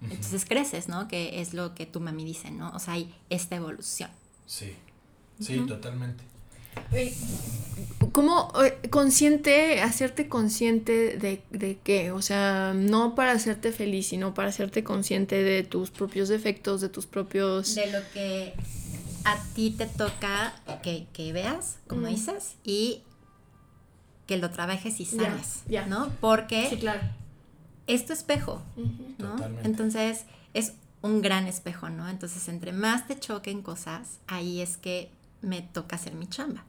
entonces 0.03 0.45
creces, 0.45 0.87
¿no? 0.87 1.09
Que 1.09 1.41
es 1.41 1.53
lo 1.53 1.75
que 1.75 1.85
tu 1.85 1.99
mami 1.99 2.23
dice, 2.23 2.49
¿no? 2.49 2.69
O 2.69 2.79
sea, 2.79 2.93
hay 2.93 3.13
esta 3.29 3.57
evolución. 3.57 4.09
Sí, 4.45 4.73
sí, 5.41 5.59
totalmente. 5.67 6.23
¿Cómo 8.11 8.51
eh, 8.63 8.89
consciente, 8.89 9.81
hacerte 9.81 10.27
consciente 10.27 11.17
de, 11.17 11.41
de 11.49 11.79
qué? 11.83 12.11
O 12.11 12.21
sea, 12.21 12.73
no 12.75 13.15
para 13.15 13.31
hacerte 13.31 13.71
feliz, 13.71 14.07
sino 14.07 14.33
para 14.33 14.49
hacerte 14.49 14.83
consciente 14.83 15.41
de 15.41 15.63
tus 15.63 15.89
propios 15.89 16.29
defectos, 16.29 16.81
de 16.81 16.89
tus 16.89 17.07
propios... 17.07 17.73
De 17.73 17.91
lo 17.91 17.99
que 18.13 18.53
a 19.25 19.41
ti 19.55 19.71
te 19.71 19.87
toca 19.87 20.53
que, 20.81 21.33
veas, 21.33 21.77
como 21.87 22.07
dices, 22.07 22.55
y 22.63 23.01
que 24.27 24.37
lo 24.37 24.49
trabajes 24.51 24.99
y 24.99 25.05
sabes, 25.05 25.63
¿no? 25.87 26.11
Porque 26.19 26.69
sí, 26.69 26.77
claro. 26.77 27.01
es 27.87 28.05
tu 28.05 28.13
espejo, 28.13 28.61
¿no? 29.17 29.35
Entonces, 29.63 30.25
es 30.53 30.73
un 31.01 31.21
gran 31.21 31.47
espejo, 31.47 31.89
¿no? 31.89 32.09
Entonces, 32.09 32.47
entre 32.47 32.73
más 32.73 33.07
te 33.07 33.19
choquen 33.19 33.61
cosas, 33.61 34.19
ahí 34.27 34.61
es 34.61 34.77
que 34.77 35.09
me 35.43 35.61
toca 35.61 35.95
hacer 35.95 36.13
mi 36.15 36.27
chamba. 36.27 36.63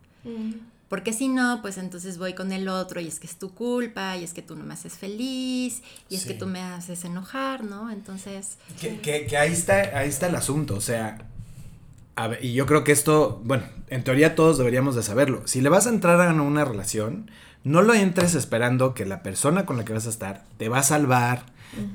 Porque 0.89 1.13
si 1.13 1.29
no, 1.29 1.61
pues 1.63 1.79
entonces 1.79 2.19
voy 2.19 2.35
con 2.35 2.53
el 2.53 2.69
otro 2.69 3.01
y 3.01 3.09
es 3.09 3.19
que 3.19 3.27
es 3.27 3.37
tu 3.37 3.53
culpa, 3.53 4.17
y 4.17 4.25
es 4.25 4.33
que 4.33 4.43
tú 4.43 4.55
no 4.55 4.65
me 4.65 4.75
haces 4.75 4.95
feliz, 4.95 5.83
y 6.09 6.17
es 6.17 6.25
que 6.25 6.35
tú 6.35 6.47
me 6.47 6.61
haces 6.61 7.05
enojar, 7.05 7.65
¿no? 7.65 7.91
Entonces... 7.91 8.59
Que, 8.81 9.01
que, 9.01 9.37
ahí, 9.37 9.53
está, 9.53 9.99
ahí 9.99 10.09
está 10.09 10.29
el 10.29 10.37
asunto, 10.37 10.77
o 10.77 10.81
sea, 10.81 11.27
y 12.41 12.53
yo 12.53 12.67
creo 12.67 12.85
que 12.85 12.93
esto, 12.93 13.41
bueno, 13.45 13.65
en 13.89 14.05
teoría 14.05 14.35
todos 14.35 14.59
deberíamos 14.59 14.95
de 14.95 15.03
saberlo. 15.03 15.43
Si 15.47 15.61
le 15.61 15.69
vas 15.69 15.87
a 15.87 15.91
entrar 15.91 16.21
a 16.21 16.33
una 16.33 16.65
relación, 16.65 17.31
no 17.65 17.83
lo 17.83 17.95
entres 17.95 18.35
esperando 18.35 18.95
que 18.95 19.05
la 19.05 19.23
persona 19.23 19.67
con 19.67 19.77
la 19.77 19.85
que 19.85 19.95
vas 19.95 20.07
a 20.07 20.11
estar 20.11 20.45
te 20.59 20.69
va 20.69 20.79
a 20.79 20.85
salvar, 20.85 21.47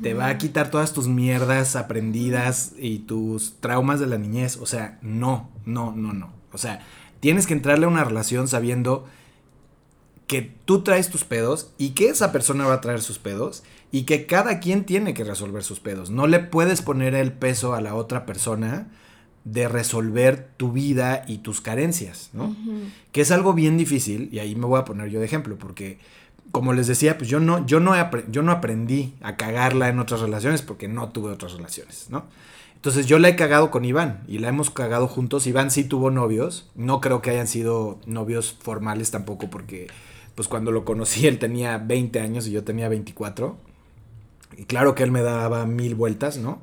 te 0.02 0.13
va 0.13 0.28
a 0.28 0.38
quitar 0.38 0.72
todas 0.72 0.92
tus 0.92 1.08
mierdas 1.08 1.78
aprendidas 1.78 2.74
y 2.78 3.00
tus 3.00 3.62
traumas 3.62 4.02
de 4.02 4.08
la 4.08 4.18
niñez. 4.18 4.58
O 4.58 4.65
sea, 4.65 5.00
no, 5.02 5.50
no, 5.65 5.96
no, 5.96 6.12
no. 6.12 6.38
O 6.53 6.57
sea, 6.57 6.85
tienes 7.19 7.47
que 7.47 7.53
entrarle 7.53 7.85
a 7.85 7.89
una 7.89 8.03
relación 8.03 8.47
sabiendo 8.47 9.05
que 10.27 10.53
tú 10.65 10.83
traes 10.83 11.09
tus 11.09 11.23
pedos 11.23 11.71
y 11.77 11.91
que 11.91 12.09
esa 12.09 12.31
persona 12.31 12.67
va 12.67 12.75
a 12.75 12.81
traer 12.81 13.01
sus 13.01 13.17
pedos 13.17 13.63
y 13.91 14.03
que 14.03 14.27
cada 14.27 14.59
quien 14.59 14.85
tiene 14.85 15.15
que 15.15 15.23
resolver 15.23 15.63
sus 15.63 15.79
pedos. 15.79 16.12
No 16.12 16.27
le 16.27 16.39
puedes 16.39 16.83
poner 16.83 17.15
el 17.15 17.31
peso 17.31 17.73
a 17.73 17.81
la 17.81 17.95
otra 17.95 18.25
persona 18.27 18.88
de 19.43 19.67
resolver 19.67 20.49
tu 20.57 20.71
vida 20.71 21.23
y 21.27 21.39
tus 21.39 21.62
carencias, 21.62 22.29
¿no? 22.33 22.55
Que 23.12 23.21
es 23.21 23.31
algo 23.31 23.53
bien 23.53 23.77
difícil, 23.77 24.29
y 24.31 24.39
ahí 24.39 24.55
me 24.55 24.65
voy 24.65 24.79
a 24.79 24.85
poner 24.85 25.09
yo 25.09 25.19
de 25.19 25.25
ejemplo, 25.25 25.57
porque 25.57 25.97
como 26.51 26.73
les 26.73 26.88
decía, 26.88 27.17
pues 27.17 27.29
yo 27.29 27.39
no, 27.39 27.65
yo 27.65 27.79
no, 27.79 27.95
yo 28.29 28.43
no 28.43 28.51
aprendí 28.51 29.15
a 29.21 29.35
cagarla 29.35 29.89
en 29.89 29.99
otras 29.99 30.21
relaciones 30.21 30.62
porque 30.62 30.88
no 30.88 31.09
tuve 31.09 31.31
otras 31.31 31.53
relaciones, 31.53 32.07
¿no? 32.09 32.25
Entonces 32.80 33.06
yo 33.06 33.20
la 33.20 33.30
he 33.30 33.36
cagado 33.36 33.72
con 33.72 33.86
Iván 33.86 34.24
y 34.28 34.39
la 34.39 34.50
hemos 34.50 34.70
cagado 34.70 35.08
juntos. 35.08 35.48
Iván 35.48 35.70
sí 35.70 35.84
tuvo 35.84 36.12
novios, 36.12 36.70
no 36.76 37.02
creo 37.02 37.22
que 37.22 37.30
hayan 37.30 37.48
sido 37.48 38.00
novios 38.06 38.56
formales 38.60 39.12
tampoco 39.12 39.50
porque 39.50 39.88
pues 40.36 40.48
cuando 40.48 40.72
lo 40.72 40.86
conocí 40.86 41.28
él 41.28 41.39
tenía 41.39 41.78
20 41.78 42.20
años 42.22 42.48
y 42.48 42.52
yo 42.52 42.63
tenía 42.63 42.88
24. 42.89 43.58
Y 44.58 44.65
claro 44.65 44.96
que 44.96 45.04
él 45.04 45.12
me 45.12 45.22
daba 45.22 45.65
mil 45.65 45.96
vueltas, 45.96 46.38
¿no? 46.38 46.62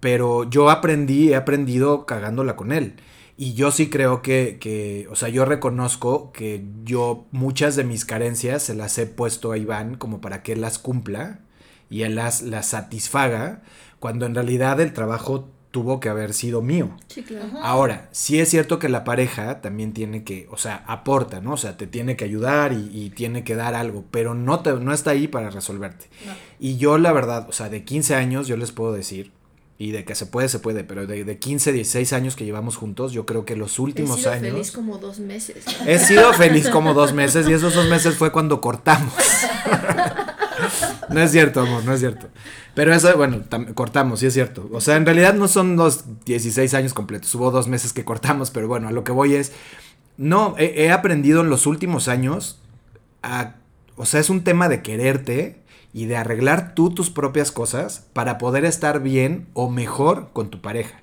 pero 0.00 0.48
yo 0.48 0.70
aprendí, 0.70 1.30
he 1.30 1.36
aprendido 1.36 2.06
cagándola 2.06 2.56
con 2.56 2.72
él. 2.72 2.94
Y 3.36 3.54
yo 3.54 3.70
sí 3.70 3.88
creo 3.88 4.22
que, 4.22 4.58
que, 4.60 5.08
o 5.10 5.16
sea, 5.16 5.28
yo 5.28 5.44
reconozco 5.44 6.32
que 6.32 6.64
yo 6.84 7.26
muchas 7.32 7.76
de 7.76 7.84
mis 7.84 8.04
carencias 8.04 8.62
se 8.62 8.74
las 8.74 8.96
he 8.98 9.06
puesto 9.06 9.52
a 9.52 9.58
Iván 9.58 9.96
como 9.96 10.20
para 10.20 10.42
que 10.42 10.52
él 10.52 10.60
las 10.60 10.78
cumpla 10.78 11.40
y 11.90 12.02
él 12.02 12.14
las, 12.14 12.42
las 12.42 12.66
satisfaga, 12.66 13.62
cuando 14.02 14.26
en 14.26 14.34
realidad 14.34 14.80
el 14.80 14.92
trabajo 14.92 15.48
tuvo 15.70 16.00
que 16.00 16.08
haber 16.08 16.34
sido 16.34 16.60
mío. 16.60 16.90
Sí, 17.06 17.22
claro. 17.22 17.46
Ahora, 17.62 18.08
sí 18.10 18.40
es 18.40 18.48
cierto 18.48 18.80
que 18.80 18.88
la 18.88 19.04
pareja 19.04 19.60
también 19.60 19.92
tiene 19.92 20.24
que, 20.24 20.48
o 20.50 20.56
sea, 20.56 20.82
aporta, 20.88 21.40
¿no? 21.40 21.52
O 21.52 21.56
sea, 21.56 21.76
te 21.76 21.86
tiene 21.86 22.16
que 22.16 22.24
ayudar 22.24 22.72
y, 22.72 23.10
tiene 23.10 23.44
que 23.44 23.54
dar 23.54 23.76
algo, 23.76 24.04
pero 24.10 24.34
no, 24.34 24.58
te, 24.58 24.72
no 24.72 24.92
está 24.92 25.12
ahí 25.12 25.28
para 25.28 25.50
resolverte. 25.50 26.06
Y 26.58 26.78
yo, 26.78 26.98
la 26.98 27.12
verdad, 27.12 27.46
o 27.48 27.52
sea, 27.52 27.68
de 27.68 27.84
15 27.84 28.16
años, 28.16 28.48
yo 28.48 28.56
les 28.56 28.72
puedo 28.72 28.92
decir 28.92 29.30
y 29.78 29.92
de 29.92 30.04
que 30.04 30.16
se 30.16 30.26
puede, 30.26 30.48
se 30.48 30.58
puede, 30.58 30.82
pero 30.82 31.06
de, 31.06 31.22
de 31.22 31.38
15, 31.38 31.70
16 31.70 32.12
años 32.12 32.34
que 32.34 32.44
llevamos 32.44 32.76
juntos, 32.76 33.12
yo 33.12 33.24
creo 33.24 33.44
que 33.44 33.54
los 33.54 33.78
últimos 33.78 34.18
He 34.18 34.22
sido 34.22 34.32
años... 34.32 34.52
feliz 34.52 34.72
como 34.72 34.98
dos 34.98 35.20
meses. 35.20 35.64
He 35.86 36.00
sido 36.00 36.32
feliz 36.32 36.68
como 36.70 36.92
dos 36.92 37.12
meses 37.12 37.48
y 37.48 37.52
esos 37.52 37.72
dos 37.72 37.88
meses 37.88 38.16
fue 38.16 38.32
cuando 38.32 38.60
cortamos. 38.60 39.14
no 41.08 41.20
es 41.20 41.30
cierto, 41.30 41.60
amor, 41.60 41.84
no 41.84 41.92
es 41.92 42.00
cierto. 42.00 42.28
Pero 42.74 42.94
eso, 42.94 43.16
bueno, 43.16 43.42
cortamos, 43.74 44.20
sí 44.20 44.26
es 44.26 44.34
cierto. 44.34 44.68
O 44.72 44.80
sea, 44.80 44.96
en 44.96 45.06
realidad 45.06 45.34
no 45.34 45.48
son 45.48 45.76
los 45.76 46.24
16 46.24 46.74
años 46.74 46.94
completos, 46.94 47.34
hubo 47.34 47.50
dos 47.50 47.68
meses 47.68 47.92
que 47.92 48.04
cortamos, 48.04 48.50
pero 48.50 48.68
bueno, 48.68 48.88
a 48.88 48.92
lo 48.92 49.04
que 49.04 49.12
voy 49.12 49.34
es... 49.34 49.52
No, 50.16 50.54
he, 50.58 50.90
aprendido 50.90 51.40
en 51.40 51.50
los 51.50 51.66
últimos 51.66 52.08
años 52.08 52.60
a... 53.22 53.54
O 53.96 54.04
sea, 54.04 54.20
es 54.20 54.30
un 54.30 54.44
tema 54.44 54.68
de 54.68 54.82
quererte 54.82 55.62
y 55.92 56.06
de 56.06 56.16
arreglar 56.16 56.74
tú 56.74 56.90
tus 56.90 57.10
propias 57.10 57.52
cosas 57.52 58.06
para 58.12 58.38
poder 58.38 58.64
estar 58.64 59.02
bien 59.02 59.46
o 59.52 59.68
mejor 59.68 60.30
con 60.32 60.50
tu 60.50 60.60
pareja. 60.60 61.02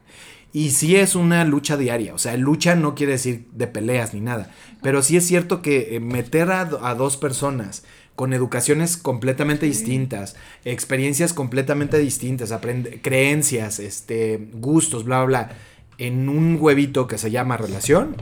Y 0.52 0.72
sí 0.72 0.96
es 0.96 1.14
una 1.14 1.46
lucha 1.46 1.78
diaria, 1.78 2.16
o 2.16 2.18
sea, 2.18 2.36
lucha 2.36 2.76
no 2.76 2.96
quiere 2.96 3.14
decir 3.14 3.48
de 3.52 3.68
peleas 3.68 4.16
ni 4.16 4.20
nada, 4.20 4.50
pero 4.82 5.04
sí 5.04 5.16
es 5.16 5.28
cierto 5.28 5.62
que 5.62 5.96
eh, 5.96 6.00
meter 6.00 6.50
a, 6.52 6.66
dos 6.66 7.18
personas 7.18 7.84
con 8.20 8.34
educaciones 8.34 8.98
completamente 8.98 9.66
distintas, 9.66 10.36
experiencias 10.66 11.32
completamente 11.32 11.98
distintas, 12.00 12.54
creencias, 13.02 13.80
este, 13.80 14.50
gustos, 14.56 15.06
bla, 15.06 15.24
bla, 15.24 15.44
bla, 15.44 15.58
en 15.98 16.28
un 16.28 16.58
huevito 16.60 17.08
que 17.08 17.18
se 17.18 17.32
llama 17.32 17.56
relación, 17.56 18.18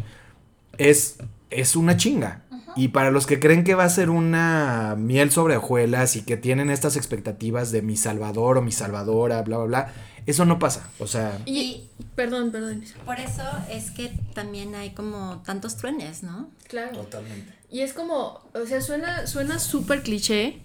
es, 0.77 1.15
es 1.49 1.75
una 1.75 1.97
chinga. 1.97 2.43
Y 2.75 2.89
para 2.89 3.09
los 3.09 3.25
que 3.25 3.39
creen 3.39 3.63
que 3.63 3.73
va 3.73 3.85
a 3.85 3.89
ser 3.89 4.11
una 4.11 4.93
miel 4.95 5.31
sobre 5.31 5.57
hojuelas 5.57 6.15
y 6.15 6.21
que 6.21 6.37
tienen 6.37 6.69
estas 6.69 6.95
expectativas 6.95 7.71
de 7.71 7.81
mi 7.81 7.97
salvador 7.97 8.59
o 8.59 8.61
mi 8.61 8.71
salvadora, 8.71 9.41
bla, 9.41 9.57
bla, 9.57 9.65
bla, 9.65 9.93
eso 10.27 10.45
no 10.45 10.59
pasa. 10.59 10.87
O 10.99 11.07
sea. 11.07 11.41
Y, 11.47 11.89
perdón, 12.15 12.51
perdón. 12.51 12.83
Por 13.03 13.19
eso 13.19 13.41
es 13.71 13.89
que 13.89 14.11
también 14.35 14.75
hay 14.75 14.91
como 14.91 15.41
tantos 15.43 15.75
truenes, 15.75 16.21
¿no? 16.21 16.51
Claro. 16.67 16.99
Totalmente. 16.99 17.56
Y 17.69 17.81
es 17.81 17.93
como, 17.93 18.41
o 18.53 18.65
sea, 18.65 18.81
suena 18.81 19.27
suena 19.27 19.59
súper 19.59 20.03
cliché, 20.03 20.61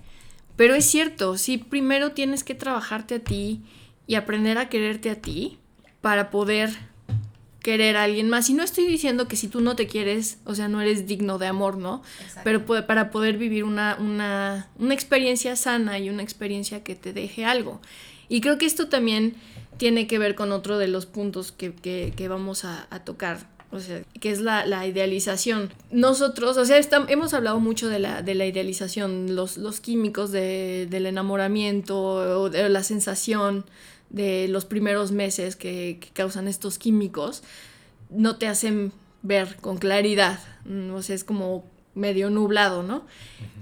pero 0.57 0.75
es 0.75 0.85
cierto. 0.85 1.37
Sí, 1.39 1.59
primero 1.59 2.13
tienes 2.13 2.45
que 2.45 2.55
trabajarte 2.55 3.17
a 3.17 3.19
ti 3.19 3.63
y 4.07 4.15
aprender 4.15 4.59
a 4.59 4.69
quererte 4.69 5.11
a 5.11 5.17
ti 5.17 5.59
para 6.01 6.31
poder 6.31 6.71
querer 7.63 7.97
a 7.97 8.05
alguien 8.05 8.29
más. 8.29 8.51
Y 8.51 8.55
no 8.55 8.63
estoy 8.63 8.87
diciendo 8.87 9.29
que 9.29 9.37
si 9.37 9.49
tú 9.49 9.61
no 9.61 9.77
te 9.77 9.87
quieres, 9.87 10.39
o 10.45 10.55
sea, 10.55 10.69
no 10.69 10.81
eres 10.81 11.07
digno 11.07 11.39
de 11.39 11.47
amor, 11.47 11.77
¿no? 11.77 12.03
Pero 12.45 12.67
para 12.67 13.11
poder 13.11 13.39
vivir 13.39 13.65
una, 13.65 13.97
una, 13.99 14.69
una 14.79 14.95
experiencia 14.95 15.57
sana 15.57 15.99
y 15.99 16.11
una 16.11 16.23
experiencia 16.23 16.83
que 16.83 16.95
te 16.95 17.13
deje 17.13 17.45
algo. 17.45 17.81
Y 18.29 18.41
creo 18.41 18.59
que 18.59 18.67
esto 18.67 18.89
también 18.89 19.35
tiene 19.77 20.07
que 20.07 20.19
ver 20.19 20.35
con 20.35 20.53
otro 20.53 20.79
de 20.79 20.89
los 20.89 21.07
puntos 21.07 21.53
que, 21.53 21.75
que, 21.75 22.13
que 22.17 22.29
vamos 22.29 22.65
a, 22.65 22.87
a, 22.91 23.01
tocar. 23.01 23.49
O 23.73 23.81
sea, 23.81 24.03
que 24.21 24.31
es 24.31 24.41
la, 24.41 24.67
la 24.67 24.87
idealización. 24.87 25.73
Nosotros, 25.91 26.59
o 26.59 26.65
sea, 26.67 26.79
hemos 27.09 27.33
hablado 27.33 27.59
mucho 27.59 27.89
de 27.89 27.99
la, 27.99 28.21
de 28.23 28.35
la 28.35 28.45
idealización, 28.45 29.35
los, 29.35 29.57
los 29.57 29.81
químicos 29.81 30.31
de, 30.31 30.87
del 30.91 31.07
enamoramiento, 31.07 31.99
o 31.99 32.51
de 32.51 32.69
la 32.69 32.83
sensación, 32.83 33.65
de 34.13 34.47
los 34.49 34.67
primeros 34.67 35.11
meses 35.11 35.57
que, 35.57 35.99
causan 36.13 36.47
estos 36.47 36.79
químicos 36.79 37.43
no 38.11 38.37
te 38.37 38.47
hacen 38.47 38.93
ver 39.23 39.57
con 39.61 39.79
claridad, 39.79 40.39
mm, 40.67 40.93
o 40.93 41.03
sea, 41.03 41.17
es 41.17 41.25
como 41.25 41.65
medio 41.95 42.29
nublado, 42.31 42.83
¿no? 42.83 43.07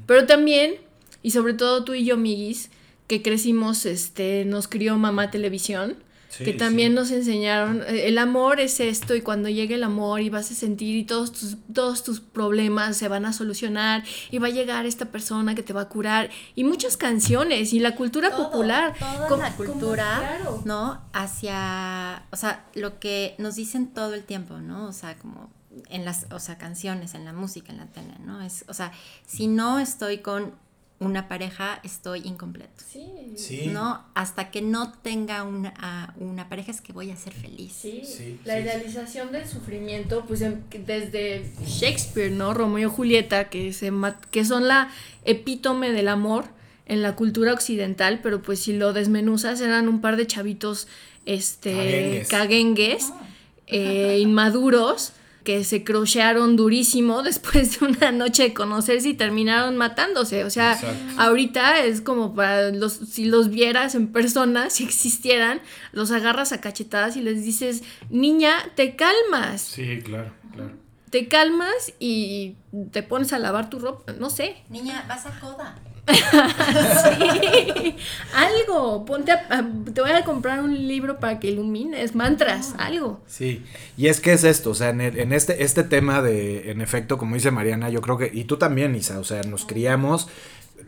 Pero 0.06 0.26
también, 0.26 0.74
y 1.22 1.30
sobre 1.30 1.54
todo 1.54 1.84
tú 1.84 1.94
y 1.94 2.04
yo, 2.04 2.16
Miguis, 2.16 2.70
que 3.06 3.22
crecimos, 3.22 3.86
este, 3.86 4.44
nos 4.44 4.66
crió 4.66 4.96
mamá 4.98 5.30
televisión, 5.30 5.96
que 6.38 6.52
también 6.52 6.94
nos 6.94 7.10
enseñaron, 7.10 7.82
eh, 7.82 8.06
el 8.06 8.18
amor 8.18 8.60
es 8.60 8.80
esto 8.80 9.14
y 9.14 9.20
cuando 9.20 9.48
llegue 9.48 9.74
el 9.74 9.82
amor 9.82 10.20
y 10.20 10.30
vas 10.30 10.50
a 10.50 10.54
sentir 10.54 10.96
y 10.96 11.04
todos 11.04 11.32
tus, 11.32 11.56
todos 11.72 12.04
tus 12.04 12.20
problemas 12.20 12.96
se 12.96 13.08
van 13.08 13.26
a 13.26 13.32
solucionar 13.32 14.04
y 14.30 14.38
va 14.38 14.46
a 14.46 14.50
llegar 14.50 14.86
esta 14.86 15.06
persona 15.06 15.54
que 15.54 15.62
te 15.62 15.72
va 15.72 15.82
a 15.82 15.88
curar 15.88 16.30
y 16.54 16.64
muchas 16.64 16.96
canciones 16.96 17.72
y 17.72 17.80
la 17.80 17.96
cultura 17.96 18.36
popular. 18.36 18.94
Toda 19.28 19.50
la 19.50 19.56
cultura, 19.56 20.40
¿no? 20.64 21.00
Hacia, 21.12 22.24
o 22.30 22.36
sea, 22.36 22.64
lo 22.74 23.00
que 23.00 23.34
nos 23.38 23.56
dicen 23.56 23.88
todo 23.88 24.14
el 24.14 24.24
tiempo, 24.24 24.58
¿no? 24.58 24.86
O 24.86 24.92
sea, 24.92 25.16
como 25.18 25.50
en 25.88 26.04
las, 26.04 26.26
o 26.30 26.38
sea, 26.38 26.58
canciones, 26.58 27.14
en 27.14 27.24
la 27.24 27.32
música, 27.32 27.72
en 27.72 27.78
la 27.78 27.86
tele, 27.86 28.14
¿no? 28.24 28.40
Es, 28.40 28.64
o 28.68 28.74
sea, 28.74 28.92
si 29.26 29.46
no 29.46 29.78
estoy 29.78 30.18
con 30.18 30.54
una 31.00 31.28
pareja 31.28 31.80
estoy 31.82 32.20
incompleto. 32.24 32.84
Sí. 32.86 33.66
¿No? 33.68 34.04
Hasta 34.14 34.50
que 34.50 34.60
no 34.60 34.92
tenga 34.92 35.44
una, 35.44 36.14
una 36.18 36.48
pareja 36.50 36.70
es 36.70 36.82
que 36.82 36.92
voy 36.92 37.10
a 37.10 37.16
ser 37.16 37.32
feliz. 37.32 37.72
Sí. 37.72 38.38
la 38.44 38.60
idealización 38.60 39.32
del 39.32 39.48
sufrimiento, 39.48 40.24
pues 40.28 40.42
em, 40.42 40.60
desde 40.86 41.50
Shakespeare, 41.66 42.30
¿no? 42.30 42.52
Romeo 42.52 42.90
y 42.90 42.92
Julieta, 42.92 43.48
que, 43.48 43.72
se, 43.72 43.90
que 44.30 44.44
son 44.44 44.68
la 44.68 44.90
epítome 45.24 45.90
del 45.90 46.08
amor 46.08 46.44
en 46.84 47.00
la 47.00 47.16
cultura 47.16 47.54
occidental, 47.54 48.20
pero 48.22 48.42
pues 48.42 48.60
si 48.60 48.74
lo 48.74 48.92
desmenuzas 48.92 49.60
eran 49.62 49.88
un 49.88 50.02
par 50.02 50.16
de 50.16 50.26
chavitos 50.26 50.86
este 51.24 52.26
caguengues, 52.28 53.10
ah. 53.10 53.26
eh, 53.68 54.18
inmaduros 54.20 55.14
que 55.50 55.64
se 55.64 55.82
crochearon 55.82 56.54
durísimo 56.54 57.22
después 57.24 57.80
de 57.80 57.86
una 57.86 58.12
noche 58.12 58.44
de 58.44 58.54
conocerse 58.54 59.08
y 59.08 59.14
terminaron 59.14 59.76
matándose. 59.76 60.44
O 60.44 60.50
sea, 60.50 60.78
ahorita 61.18 61.80
es 61.80 62.00
como 62.00 62.34
para 62.36 62.70
los, 62.70 62.92
si 62.92 63.24
los 63.24 63.50
vieras 63.50 63.96
en 63.96 64.12
persona, 64.12 64.70
si 64.70 64.84
existieran, 64.84 65.60
los 65.90 66.12
agarras 66.12 66.52
a 66.52 66.60
cachetadas 66.60 67.16
y 67.16 67.22
les 67.22 67.44
dices, 67.44 67.82
niña, 68.10 68.52
te 68.76 68.94
calmas. 68.94 69.62
Sí, 69.62 70.00
claro, 70.04 70.32
claro. 70.54 70.70
Te 71.10 71.26
calmas 71.26 71.94
y 71.98 72.54
te 72.92 73.02
pones 73.02 73.32
a 73.32 73.40
lavar 73.40 73.68
tu 73.68 73.80
ropa, 73.80 74.12
no 74.12 74.30
sé. 74.30 74.54
Niña, 74.68 75.04
vas 75.08 75.26
a 75.26 75.40
coda. 75.40 75.74
sí, 77.02 77.96
algo, 78.34 79.04
ponte 79.04 79.32
a, 79.32 79.68
te 79.92 80.00
voy 80.00 80.10
a 80.10 80.24
comprar 80.24 80.60
un 80.62 80.86
libro 80.86 81.18
para 81.18 81.38
que 81.40 81.48
ilumines, 81.48 82.14
mantras, 82.14 82.74
ah. 82.78 82.86
algo. 82.86 83.20
Sí, 83.26 83.62
y 83.96 84.08
es 84.08 84.20
que 84.20 84.32
es 84.32 84.44
esto, 84.44 84.70
o 84.70 84.74
sea, 84.74 84.90
en, 84.90 85.32
este, 85.32 85.62
este 85.62 85.84
tema 85.84 86.22
de, 86.22 86.70
en 86.70 86.80
efecto, 86.80 87.18
como 87.18 87.34
dice 87.34 87.50
Mariana, 87.50 87.88
yo 87.90 88.00
creo 88.00 88.18
que, 88.18 88.30
y 88.32 88.44
tú 88.44 88.56
también, 88.56 88.94
Isa, 88.94 89.18
o 89.18 89.24
sea, 89.24 89.42
nos 89.42 89.64
criamos 89.64 90.28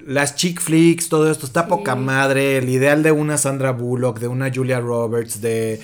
las 0.07 0.35
chick 0.35 0.61
flicks, 0.61 1.09
todo 1.09 1.31
esto 1.31 1.47
está 1.47 1.69
poca 1.69 1.95
madre. 1.95 2.59
El 2.59 2.69
ideal 2.69 3.03
de 3.03 3.13
una 3.13 3.39
Sandra 3.39 3.71
Bullock, 3.73 4.19
de 4.19 4.29
una 4.29 4.51
Julia 4.53 4.81
Roberts, 4.81 5.41
de 5.41 5.81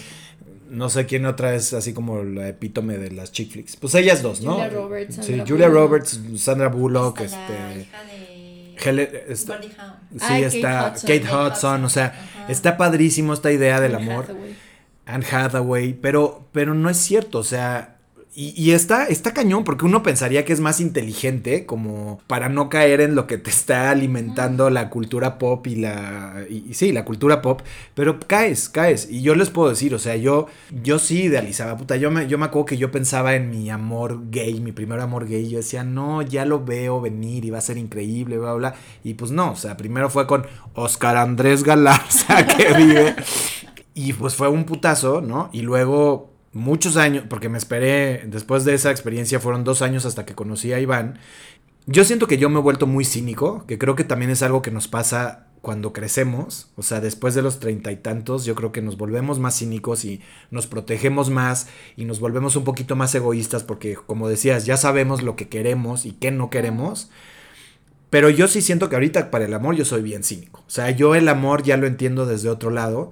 no 0.70 0.90
sé 0.90 1.06
quién 1.06 1.24
otra 1.24 1.54
es 1.54 1.72
así 1.72 1.92
como 1.92 2.22
la 2.22 2.48
epítome 2.48 2.98
de 2.98 3.10
las 3.10 3.32
chick 3.32 3.50
flicks. 3.50 3.76
Pues 3.76 3.94
ellas 3.94 4.22
dos, 4.22 4.40
¿no? 4.40 4.54
Julia 4.54 4.68
Roberts. 4.70 5.14
Sandra 5.16 5.44
sí, 5.44 5.50
Julia 5.50 5.68
Roberts, 5.68 6.20
Sandra 6.36 6.68
Bullock, 6.68 7.20
este. 7.20 7.88
Sí, 10.18 10.42
está 10.42 10.94
Kate 10.94 11.24
Hudson, 11.30 11.84
o 11.84 11.88
sea, 11.88 12.14
está 12.48 12.76
padrísimo 12.76 13.32
esta 13.34 13.52
idea 13.52 13.80
del 13.80 13.94
amor. 13.94 14.26
Anne 15.06 15.24
Hathaway, 15.30 15.94
pero, 15.94 16.46
pero 16.52 16.74
no 16.74 16.90
es 16.90 16.98
cierto, 16.98 17.38
o 17.38 17.44
sea, 17.44 17.97
y, 18.40 18.70
está, 18.70 19.06
está 19.06 19.34
cañón, 19.34 19.64
porque 19.64 19.84
uno 19.84 20.04
pensaría 20.04 20.44
que 20.44 20.52
es 20.52 20.60
más 20.60 20.78
inteligente, 20.78 21.66
como 21.66 22.20
para 22.28 22.48
no 22.48 22.68
caer 22.68 23.00
en 23.00 23.16
lo 23.16 23.26
que 23.26 23.36
te 23.36 23.50
está 23.50 23.90
alimentando 23.90 24.70
la 24.70 24.90
cultura 24.90 25.38
pop 25.38 25.66
y 25.66 25.74
la. 25.74 26.44
Y, 26.48 26.72
sí, 26.72 26.92
la 26.92 27.04
cultura 27.04 27.42
pop, 27.42 27.62
pero 27.96 28.20
caes, 28.20 28.68
caes. 28.68 29.08
Y 29.10 29.22
yo 29.22 29.34
les 29.34 29.50
puedo 29.50 29.70
decir, 29.70 29.92
o 29.92 29.98
sea, 29.98 30.14
yo, 30.14 30.46
yo 30.84 31.00
sí 31.00 31.22
idealizaba, 31.22 31.76
puta. 31.76 31.96
Yo 31.96 32.12
me, 32.12 32.28
yo 32.28 32.38
me 32.38 32.44
acuerdo 32.44 32.66
que 32.66 32.76
yo 32.76 32.92
pensaba 32.92 33.34
en 33.34 33.50
mi 33.50 33.70
amor 33.70 34.30
gay, 34.30 34.60
mi 34.60 34.70
primer 34.70 35.00
amor 35.00 35.26
gay. 35.26 35.48
Yo 35.48 35.58
decía, 35.58 35.82
no, 35.82 36.22
ya 36.22 36.44
lo 36.44 36.64
veo 36.64 37.00
venir 37.00 37.44
y 37.44 37.50
va 37.50 37.58
a 37.58 37.62
ser 37.62 37.76
increíble, 37.76 38.38
bla, 38.38 38.52
bla. 38.54 38.74
Y 39.02 39.14
pues 39.14 39.32
no, 39.32 39.50
o 39.50 39.56
sea, 39.56 39.76
primero 39.76 40.10
fue 40.10 40.28
con 40.28 40.46
Oscar 40.74 41.16
Andrés 41.16 41.64
Galarza, 41.64 42.46
que 42.56 42.72
vive. 42.74 43.16
Y 43.94 44.12
pues 44.12 44.36
fue 44.36 44.46
un 44.46 44.62
putazo, 44.62 45.20
¿no? 45.22 45.50
Y 45.52 45.62
luego 45.62 46.37
muchos 46.58 46.96
años, 46.96 47.24
porque 47.28 47.48
me 47.48 47.58
esperé, 47.58 48.24
después 48.26 48.64
de 48.64 48.74
esa 48.74 48.90
experiencia 48.90 49.40
fueron 49.40 49.64
dos 49.64 49.82
años 49.82 50.04
hasta 50.04 50.26
que 50.26 50.34
conocí 50.34 50.72
a 50.72 50.80
Iván. 50.80 51.18
Yo 51.86 52.04
siento 52.04 52.26
que 52.26 52.36
yo 52.36 52.50
me 52.50 52.58
he 52.58 52.62
vuelto 52.62 52.86
muy 52.86 53.04
cínico, 53.04 53.64
que 53.66 53.78
creo 53.78 53.96
que 53.96 54.04
también 54.04 54.30
es 54.30 54.42
algo 54.42 54.60
que 54.60 54.70
nos 54.70 54.88
pasa 54.88 55.46
cuando 55.62 55.92
crecemos, 55.92 56.70
o 56.76 56.82
sea, 56.82 57.00
después 57.00 57.34
de 57.34 57.42
los 57.42 57.60
treinta 57.60 57.90
y 57.90 57.96
tantos, 57.96 58.44
yo 58.44 58.54
creo 58.54 58.72
que 58.72 58.82
nos 58.82 58.96
volvemos 58.96 59.38
más 59.38 59.58
cínicos 59.58 60.04
y 60.04 60.20
nos 60.50 60.66
protegemos 60.66 61.30
más 61.30 61.68
y 61.96 62.04
nos 62.04 62.20
volvemos 62.20 62.56
un 62.56 62.64
poquito 62.64 62.94
más 62.94 63.14
egoístas 63.14 63.64
porque, 63.64 63.96
como 63.96 64.28
decías, 64.28 64.66
ya 64.66 64.76
sabemos 64.76 65.22
lo 65.22 65.34
que 65.36 65.48
queremos 65.48 66.04
y 66.04 66.12
qué 66.12 66.30
no 66.30 66.50
queremos. 66.50 67.10
Pero 68.10 68.30
yo 68.30 68.48
sí 68.48 68.62
siento 68.62 68.88
que 68.88 68.96
ahorita 68.96 69.30
para 69.30 69.44
el 69.44 69.54
amor 69.54 69.74
yo 69.74 69.84
soy 69.84 70.02
bien 70.02 70.24
cínico. 70.24 70.64
O 70.66 70.70
sea, 70.70 70.90
yo 70.90 71.14
el 71.14 71.28
amor 71.28 71.62
ya 71.62 71.76
lo 71.76 71.86
entiendo 71.86 72.24
desde 72.24 72.48
otro 72.48 72.70
lado 72.70 73.10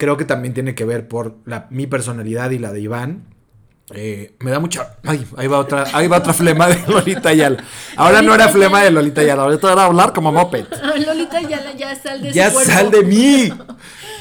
creo 0.00 0.16
que 0.16 0.24
también 0.24 0.54
tiene 0.54 0.74
que 0.74 0.86
ver 0.86 1.06
por 1.06 1.36
la, 1.44 1.66
mi 1.68 1.86
personalidad 1.86 2.50
y 2.50 2.58
la 2.58 2.72
de 2.72 2.80
Iván. 2.80 3.26
Eh, 3.92 4.34
me 4.38 4.50
da 4.50 4.58
mucha. 4.58 4.96
Ay, 5.04 5.26
ahí 5.36 5.46
va 5.46 5.58
otra, 5.58 5.84
ahí 5.92 6.08
va 6.08 6.18
otra 6.18 6.32
flema 6.32 6.68
de 6.68 6.80
Lolita 6.88 7.28
Ayala. 7.28 7.62
Ahora 7.96 8.22
no 8.22 8.34
era 8.34 8.48
flema 8.48 8.82
de 8.82 8.90
Lolita 8.90 9.20
Ayala, 9.20 9.42
ahorita 9.42 9.70
era 9.70 9.84
hablar 9.84 10.14
como 10.14 10.32
moped. 10.32 10.64
Lolita 11.06 11.36
Ayala 11.36 11.72
ya 11.76 11.94
sal 11.94 12.22
de 12.22 12.32
Ya 12.32 12.50
sal 12.50 12.90
de 12.90 13.02
mí. 13.02 13.52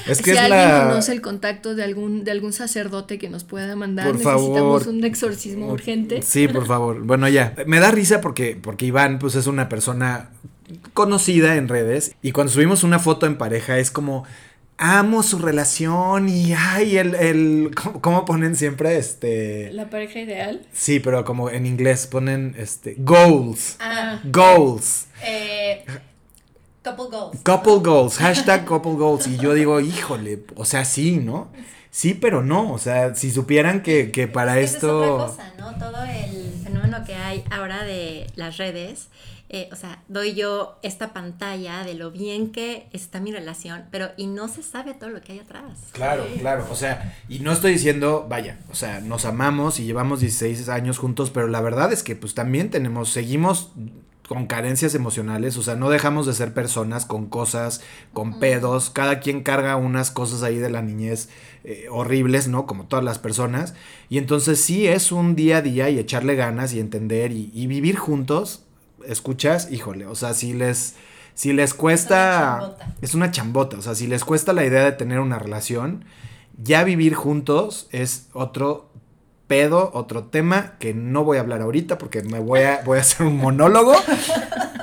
Es 0.08 0.24
que 0.24 0.32
si 0.32 0.38
alguien 0.38 0.88
conoce 0.88 1.12
el 1.12 1.22
contacto 1.22 1.76
de 1.76 1.84
algún, 1.84 2.24
de 2.24 2.32
algún 2.32 2.52
sacerdote 2.52 3.20
que 3.20 3.30
nos 3.30 3.44
pueda 3.44 3.76
mandar, 3.76 4.08
por 4.08 4.16
necesitamos 4.16 4.88
un 4.88 5.04
exorcismo 5.04 5.68
urgente. 5.68 6.24
Sí, 6.24 6.48
por 6.48 6.66
favor. 6.66 7.04
Bueno, 7.04 7.28
ya. 7.28 7.54
Me 7.68 7.80
da 7.80 7.92
risa 7.92 8.20
porque, 8.20 8.58
porque 8.60 8.88
Iván, 8.88 9.20
pues, 9.20 9.36
es 9.36 9.46
una 9.46 9.70
persona 9.70 10.32
conocida 10.96 11.58
en 11.58 11.68
redes. 11.68 12.16
Y 12.24 12.32
cuando 12.32 12.52
subimos 12.52 12.84
una 12.84 12.98
foto 12.98 13.28
en 13.28 13.38
pareja, 13.38 13.78
es 13.78 13.92
como 13.92 14.26
amo 14.80 15.24
su 15.24 15.40
relación 15.40 16.30
y 16.30 16.54
ay, 16.54 16.98
el, 16.98 17.14
el 17.16 17.72
¿cómo, 18.02 18.24
ponen 18.24 18.56
siempre 18.56 18.98
este? 18.98 19.72
La 19.74 19.90
pareja 19.90 20.20
ideal. 20.20 20.66
Sí, 20.72 21.02
pero 21.02 21.26
como 21.26 21.50
en 21.50 21.66
inglés 21.66 22.08
ponen 22.08 22.56
este, 22.58 22.96
goals. 22.98 23.76
Ah. 23.82 24.22
Goals. 24.24 25.08
Eh, 25.22 25.86
couple 26.82 27.06
goals. 27.12 27.40
Couple 27.44 27.92
goals, 27.92 28.18
hashtag 28.18 28.66
couple 28.66 28.94
goals. 28.94 29.28
Y 29.28 29.38
yo 29.38 29.54
digo, 29.54 29.82
híjole, 29.82 30.44
o 30.56 30.64
sea, 30.64 30.86
sí, 30.86 31.18
¿no? 31.18 31.52
Sí, 31.92 32.14
pero 32.14 32.42
no, 32.42 32.72
o 32.72 32.78
sea, 32.78 33.16
si 33.16 33.32
supieran 33.32 33.84
que, 33.84 34.12
que 34.12 34.28
para 34.28 34.60
esto... 34.60 35.26
Es 35.26 35.32
otra 35.32 35.44
cosa, 35.44 35.54
¿no? 35.58 35.78
Todo 35.78 36.04
el 36.06 36.54
fenómeno 36.64 37.04
que 37.04 37.16
hay 37.16 37.44
ahora 37.52 37.84
de 37.84 38.28
las 38.36 38.58
redes 38.58 39.10
eh, 39.52 39.68
o 39.72 39.76
sea, 39.76 40.04
doy 40.08 40.36
yo 40.36 40.78
esta 40.84 41.12
pantalla 41.12 41.84
de 41.84 41.96
lo 41.96 42.12
bien 42.12 42.52
que 42.52 42.88
está 42.94 43.20
mi 43.20 43.32
relación, 43.32 43.86
pero 43.90 44.10
y 44.16 44.28
no 44.28 44.48
se 44.48 44.62
sabe 44.62 44.94
todo 44.94 45.10
lo 45.10 45.22
que 45.22 45.32
hay 45.32 45.40
atrás. 45.40 45.80
Claro, 45.92 46.24
claro, 46.40 46.68
o 46.70 46.76
sea, 46.76 47.18
y 47.28 47.40
no 47.40 47.52
estoy 47.52 47.72
diciendo, 47.74 48.28
vaya, 48.30 48.60
o 48.72 48.76
sea, 48.76 49.02
nos 49.02 49.26
amamos 49.26 49.80
y 49.80 49.86
llevamos 49.86 50.20
16 50.20 50.70
años 50.70 51.00
juntos, 51.00 51.32
pero 51.32 51.48
la 51.48 51.62
verdad 51.62 51.92
es 51.92 52.04
que 52.04 52.16
pues 52.16 52.36
también 52.36 52.70
tenemos, 52.70 53.10
seguimos 53.10 53.72
con 54.28 54.46
carencias 54.46 54.94
emocionales, 54.94 55.58
o 55.58 55.64
sea, 55.64 55.76
no 55.76 55.90
dejamos 55.90 56.28
de 56.28 56.34
ser 56.34 56.54
personas 56.54 57.08
con 57.08 57.26
cosas, 57.26 57.82
con 58.14 58.40
pedos, 58.40 58.92
cada 58.92 59.20
quien 59.20 59.42
carga 59.42 59.78
unas 59.78 60.12
cosas 60.12 60.44
ahí 60.44 60.60
de 60.60 60.70
la 60.70 60.84
niñez 60.84 61.30
eh, 61.64 61.88
horribles, 61.90 62.48
¿no? 62.48 62.68
Como 62.68 62.86
todas 62.86 63.04
las 63.04 63.18
personas, 63.18 63.74
y 64.10 64.20
entonces 64.20 64.62
sí 64.62 64.88
es 64.88 65.12
un 65.12 65.36
día 65.36 65.58
a 65.58 65.62
día 65.64 65.90
y 65.90 65.98
echarle 65.98 66.36
ganas 66.36 66.72
y 66.76 66.80
entender 66.80 67.32
y 67.32 67.66
vivir 67.66 67.96
juntos 67.96 68.68
escuchas, 69.12 69.72
híjole, 69.72 70.06
o 70.06 70.16
sea, 70.16 70.34
si 70.34 70.54
les, 70.54 70.96
si 71.34 71.54
les 71.54 71.74
cuesta, 71.74 72.78
es 73.02 73.14
una, 73.14 73.32
chambota, 73.32 73.78
o 73.78 73.82
sea, 73.82 73.96
si 73.96 74.08
les 74.08 74.24
cuesta 74.24 74.54
la 74.54 74.66
idea 74.66 74.84
de 74.84 74.92
tener 74.92 75.20
una 75.20 75.40
relación, 75.40 76.06
ya 76.62 76.84
vivir 76.84 77.14
juntos 77.14 77.88
es 77.92 78.28
otro 78.34 78.90
pedo, 79.48 79.92
otro 79.94 80.26
tema 80.26 80.78
que 80.80 80.94
no 80.94 81.24
voy 81.24 81.38
a 81.38 81.42
hablar 81.42 81.62
ahorita 81.62 81.98
porque 81.98 82.22
me 82.22 82.40
voy 82.40 82.62
a, 82.62 82.82
voy 82.86 83.00
a 83.00 83.02
hacer 83.02 83.26
un 83.26 83.38
monólogo, 83.38 83.94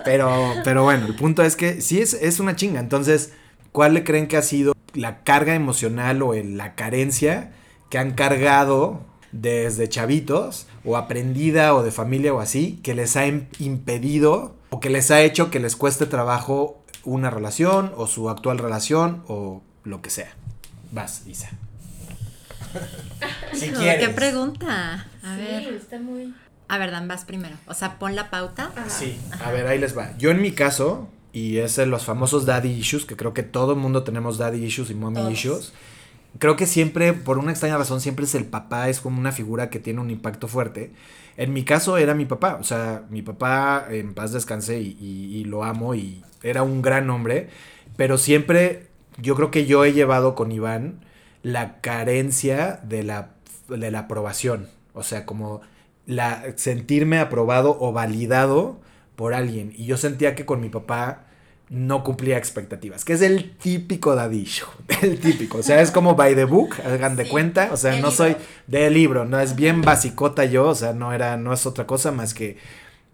pero, 0.05 0.55
pero 0.65 0.83
bueno, 0.83 1.07
el 1.07 1.15
punto 1.15 1.43
es 1.43 1.57
que 1.57 1.81
sí 1.81 2.01
es, 2.01 2.15
es 2.15 2.41
una 2.41 2.57
chinga, 2.57 2.81
entonces, 2.81 3.33
¿cuál 3.73 3.95
le 3.95 4.05
creen 4.05 4.27
que 4.27 4.37
ha 4.37 4.43
sido 4.43 4.75
la 4.95 5.23
carga 5.23 5.55
emocional 5.55 6.23
o 6.23 6.33
la 6.35 6.75
carencia 6.75 7.53
que 7.91 7.99
han 7.99 8.13
cargado 8.13 9.01
desde 9.33 9.89
chavitos 9.89 10.67
o 10.87 10.97
aprendida 10.97 11.75
o 11.75 11.83
de 11.83 11.91
familia 11.91 12.33
o 12.33 12.41
así 12.41 12.79
que 12.83 12.95
les 12.95 13.17
ha 13.17 13.27
impedido 13.27 14.55
o 14.71 14.81
que 14.81 14.89
les 14.89 15.11
ha 15.11 15.21
hecho 15.21 15.51
que 15.51 15.61
les 15.61 15.77
cueste 15.77 16.07
trabajo 16.07 16.83
una 17.05 17.31
relación 17.31 17.93
o 17.97 18.07
su 18.07 18.31
actual 18.31 18.59
relación 18.59 19.23
o 19.29 19.63
lo 19.85 20.01
que 20.01 20.11
sea. 20.11 20.35
Vas, 20.93 21.27
Isa. 21.27 21.51
si 23.53 23.71
quieres. 23.71 24.07
¿Qué 24.07 24.15
pregunta? 24.15 25.07
A 25.23 25.37
ver. 25.37 25.75
Está 25.75 25.99
muy... 25.99 26.35
A 26.69 26.79
ver, 26.79 26.91
Dan, 26.91 27.07
vas 27.07 27.25
primero. 27.25 27.57
O 27.67 27.75
sea, 27.75 27.99
pon 27.99 28.17
la 28.17 28.31
pauta. 28.31 28.73
Sí, 28.89 29.19
a 29.45 29.53
ver, 29.53 29.67
ahí 29.69 29.79
les 29.79 29.97
va. 29.97 30.17
Yo 30.19 30.31
en 30.31 30.43
mi 30.43 30.51
caso, 30.51 31.09
y 31.33 31.59
es 31.59 31.79
los 31.79 32.05
famosos 32.05 32.45
daddy 32.45 32.71
issues, 32.71 33.05
que 33.05 33.17
creo 33.17 33.35
que 33.35 33.45
todo 33.45 33.73
el 33.73 33.79
mundo 33.79 34.03
tenemos 34.03 34.37
daddy 34.37 34.65
issues 34.65 34.91
y 34.91 34.95
mommy 34.95 35.31
issues 35.31 35.73
creo 36.39 36.57
que 36.57 36.67
siempre, 36.67 37.13
por 37.13 37.39
una 37.39 37.51
extraña 37.53 37.79
razón, 37.79 38.01
siempre 38.01 38.25
es 38.25 38.35
el 38.35 38.45
papá, 38.47 38.89
es 38.89 39.01
como 39.01 39.21
una 39.21 39.33
figura 39.33 39.71
que 39.71 39.81
tiene 39.81 40.01
un 40.01 40.11
impacto 40.11 40.49
fuerte. 40.49 40.93
En 41.37 41.53
mi 41.53 41.65
caso 41.65 41.99
era 41.99 42.15
mi 42.15 42.25
papá, 42.25 42.59
o 42.61 42.65
sea, 42.65 43.05
mi 43.11 43.23
papá 43.23 43.87
en 43.91 44.15
paz 44.15 44.33
descanse 44.33 44.81
y, 44.81 44.97
y 45.01 45.45
lo 45.45 45.65
amo 45.65 45.95
y 45.95 46.23
era 46.43 46.63
un 46.63 46.83
gran 46.83 47.11
hombre, 47.11 47.49
pero 47.97 48.19
siempre 48.19 48.87
yo 49.19 49.35
creo 49.35 49.51
que 49.51 49.67
yo 49.67 49.85
he 49.85 49.93
llevado 49.93 50.35
con 50.35 50.53
Iván 50.53 51.01
la 51.43 51.81
carencia 51.81 52.81
de 52.83 53.03
la, 53.03 53.31
de 53.69 53.91
la 53.91 54.01
aprobación, 54.01 54.69
o 54.95 55.03
sea, 55.03 55.27
como 55.27 55.61
sentirme 56.57 57.19
aprobado 57.19 57.77
o 57.81 57.93
validado 57.93 58.81
por 59.17 59.35
alguien. 59.35 59.73
Y 59.77 59.87
yo 59.87 59.97
sentía 59.97 60.35
que 60.35 60.47
con 60.47 60.61
mi 60.61 60.69
papá 60.69 61.26
no 61.69 62.05
cumplía 62.05 62.39
expectativas, 62.39 63.05
que 63.05 63.15
es 63.15 63.23
el 63.23 63.57
típico 63.57 64.15
dadillo, 64.15 64.67
el 65.03 65.19
típico, 65.19 65.59
o 65.59 65.63
sea, 65.63 65.81
es 65.81 65.91
como 65.91 66.15
by 66.15 66.35
the 66.35 66.45
book, 66.45 66.77
hagan 66.85 67.17
de 67.17 67.29
cuenta, 67.29 67.71
o 67.73 67.77
sea, 67.77 68.01
no 68.01 68.11
soy 68.11 68.37
del 68.67 68.95
libro, 68.95 69.25
no 69.25 69.41
es 69.41 69.57
bien 69.57 69.83
basicota 69.83 70.45
yo, 70.45 70.69
o 70.69 70.75
sea, 70.75 70.93
no 70.93 71.13
era, 71.13 71.37
no 71.37 71.53
es 71.53 71.67
otra 71.67 71.87
cosa 71.87 72.13
más 72.13 72.35
que 72.35 72.57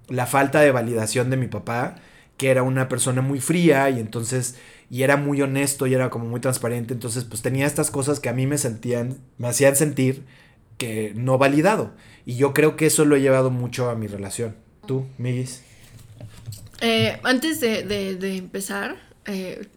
la 0.08 0.26
falta 0.26 0.60
de 0.60 0.70
validación 0.70 1.30
de 1.30 1.38
mi 1.38 1.46
papá, 1.46 1.96
que 2.36 2.50
era 2.50 2.62
una 2.62 2.88
persona 2.88 3.22
muy 3.22 3.40
fría 3.40 3.88
y 3.88 4.00
entonces, 4.00 4.56
y 4.90 5.02
era 5.02 5.16
muy 5.16 5.40
honesto 5.40 5.86
y 5.86 5.94
era 5.94 6.10
como 6.10 6.26
muy 6.26 6.40
transparente, 6.40 6.92
entonces 6.92 7.24
pues 7.24 7.40
tenía 7.40 7.66
estas 7.66 7.90
cosas 7.90 8.20
que 8.20 8.28
a 8.28 8.34
mí 8.34 8.46
me 8.46 8.58
sentían, 8.58 9.18
me 9.38 9.48
hacían 9.48 9.76
sentir 9.76 10.26
que 10.76 11.12
no 11.14 11.38
validado, 11.38 11.92
y 12.26 12.36
yo 12.36 12.52
creo 12.52 12.76
que 12.76 12.86
eso 12.86 13.06
lo 13.06 13.16
he 13.16 13.20
llevado 13.22 13.50
mucho 13.50 13.88
a 13.88 13.94
mi 13.94 14.08
relación. 14.08 14.56
¿Tú, 14.86 15.06
Miguis? 15.16 15.62
Eh, 16.82 17.20
antes 17.22 17.60
de, 17.60 18.36
empezar, 18.36 18.96
eh, 19.24 19.68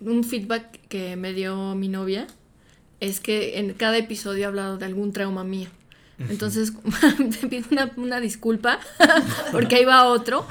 un 0.00 0.24
feedback 0.24 0.80
que 0.88 1.14
me 1.14 1.34
dio 1.34 1.74
mi 1.74 1.88
novia 1.88 2.26
es 3.00 3.20
que 3.20 3.58
en 3.58 3.74
cada 3.74 3.98
episodio 3.98 4.44
he 4.44 4.46
hablado 4.46 4.78
de 4.78 4.86
algún 4.86 5.12
trauma 5.12 5.44
mío. 5.44 5.68
Entonces, 6.30 6.72
te 7.40 7.48
pido 7.48 7.66
una, 7.96 8.18
disculpa, 8.18 8.80
porque 9.52 9.76
ahí 9.76 9.84
va 9.84 10.04
otro. 10.04 10.46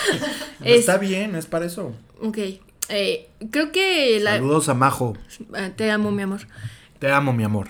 Está 0.64 0.98
bien, 0.98 1.34
es 1.34 1.46
para 1.46 1.66
eso. 1.66 1.94
Ok. 2.20 2.38
Eh, 2.88 3.28
creo 3.50 3.72
que... 3.72 4.20
Saludos 4.22 4.68
a 4.68 4.74
Majo. 4.74 5.16
Ah, 5.52 5.70
te 5.74 5.90
amo, 5.90 6.12
mi 6.12 6.22
amor. 6.22 6.42
Te 7.00 7.10
amo, 7.10 7.32
mi 7.32 7.42
amor. 7.42 7.68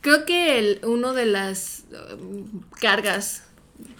creo 0.00 0.24
que 0.24 0.58
el, 0.58 0.80
uno 0.84 1.12
de 1.12 1.26
las 1.26 1.84
um, 2.18 2.62
cargas 2.80 3.44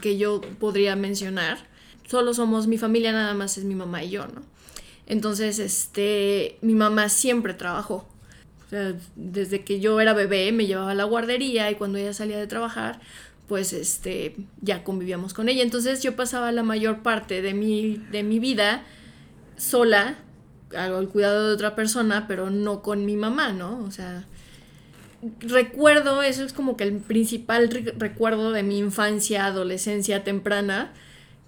que 0.00 0.18
yo 0.18 0.40
podría 0.58 0.96
mencionar 0.96 1.70
solo 2.12 2.34
somos 2.34 2.66
mi 2.66 2.76
familia, 2.76 3.10
nada 3.10 3.32
más 3.32 3.56
es 3.56 3.64
mi 3.64 3.74
mamá 3.74 4.04
y 4.04 4.10
yo, 4.10 4.26
¿no? 4.26 4.42
Entonces, 5.06 5.58
este, 5.58 6.58
mi 6.60 6.74
mamá 6.74 7.08
siempre 7.08 7.54
trabajó. 7.54 8.06
O 8.66 8.68
sea, 8.68 8.92
desde 9.16 9.64
que 9.64 9.80
yo 9.80 9.98
era 9.98 10.12
bebé 10.12 10.52
me 10.52 10.66
llevaba 10.66 10.90
a 10.90 10.94
la 10.94 11.04
guardería 11.04 11.70
y 11.70 11.76
cuando 11.76 11.96
ella 11.96 12.12
salía 12.12 12.36
de 12.36 12.46
trabajar, 12.46 13.00
pues 13.48 13.72
este, 13.72 14.36
ya 14.60 14.84
convivíamos 14.84 15.32
con 15.32 15.48
ella. 15.48 15.62
Entonces 15.62 16.02
yo 16.02 16.14
pasaba 16.14 16.52
la 16.52 16.62
mayor 16.62 17.02
parte 17.02 17.40
de 17.40 17.54
mi, 17.54 17.96
de 18.10 18.22
mi 18.22 18.38
vida 18.40 18.84
sola, 19.56 20.18
al 20.76 21.08
cuidado 21.08 21.48
de 21.48 21.54
otra 21.54 21.74
persona, 21.74 22.26
pero 22.28 22.50
no 22.50 22.82
con 22.82 23.06
mi 23.06 23.16
mamá, 23.16 23.54
¿no? 23.54 23.82
O 23.84 23.90
sea, 23.90 24.26
recuerdo, 25.40 26.22
eso 26.22 26.44
es 26.44 26.52
como 26.52 26.76
que 26.76 26.84
el 26.84 26.98
principal 26.98 27.70
recuerdo 27.96 28.52
de 28.52 28.62
mi 28.62 28.76
infancia, 28.76 29.46
adolescencia 29.46 30.24
temprana, 30.24 30.92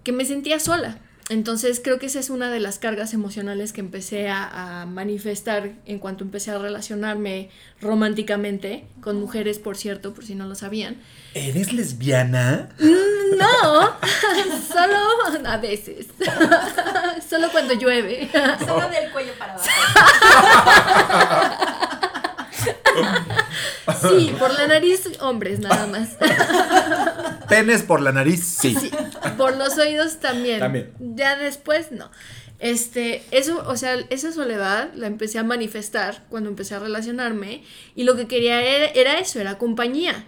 que 0.05 0.13
me 0.13 0.25
sentía 0.25 0.61
sola. 0.61 0.99
Entonces 1.31 1.81
creo 1.83 1.99
que 1.99 2.05
esa 2.07 2.21
es 2.21 2.29
una 2.29 2.51
de 2.51 2.61
las 2.61 2.79
cargas 2.79 3.15
emocionales 3.15 3.73
que 3.73 3.81
empecé 3.81 4.29
a, 4.29 4.85
manifestar 4.87 5.73
en 5.87 5.99
cuanto 5.99 6.23
empecé 6.23 6.51
a 6.51 6.59
relacionarme 6.59 7.49
románticamente 7.81 8.85
con 9.01 9.19
mujeres, 9.19 9.59
por 9.59 9.79
cierto, 9.79 10.13
por 10.13 10.27
si 10.27 10.35
no 10.35 10.47
lo 10.47 10.55
sabían. 10.55 10.99
¿Eres 11.33 11.73
lesbiana? 11.73 12.69
Mm, 12.79 13.39
no, 13.39 13.97
solo 14.69 14.99
a 15.47 15.57
veces. 15.57 16.09
solo 17.29 17.49
cuando 17.51 17.73
llueve. 17.73 18.29
Solo 18.59 18.89
del 18.91 19.11
cuello 19.11 19.33
para 19.39 19.55
abajo. 19.55 19.71
Sí, 24.01 24.35
por 24.39 24.53
la 24.55 24.67
nariz, 24.67 25.09
hombres, 25.21 25.61
nada 25.61 25.87
más. 25.87 26.17
Penes 27.49 27.83
por 27.83 28.01
la 28.01 28.13
nariz, 28.13 28.43
sí. 28.43 28.77
Por 29.37 29.57
los 29.57 29.77
oídos 29.79 30.21
también. 30.21 30.61
También. 30.61 30.93
Ya 30.99 31.37
después, 31.37 31.93
no. 31.93 32.11
Este, 32.59 33.23
eso, 33.31 33.63
o 33.67 33.77
sea, 33.77 33.95
esa 34.11 34.33
soledad 34.33 34.91
la 34.95 35.07
empecé 35.07 35.39
a 35.39 35.43
manifestar 35.43 36.25
cuando 36.31 36.49
empecé 36.49 36.75
a 36.75 36.79
relacionarme 36.79 37.63
y 37.95 38.05
lo 38.05 38.17
que 38.17 38.27
quería 38.27 38.63
era, 38.63 39.19
eso, 39.19 39.41
era 39.41 39.59
compañía. 39.59 40.25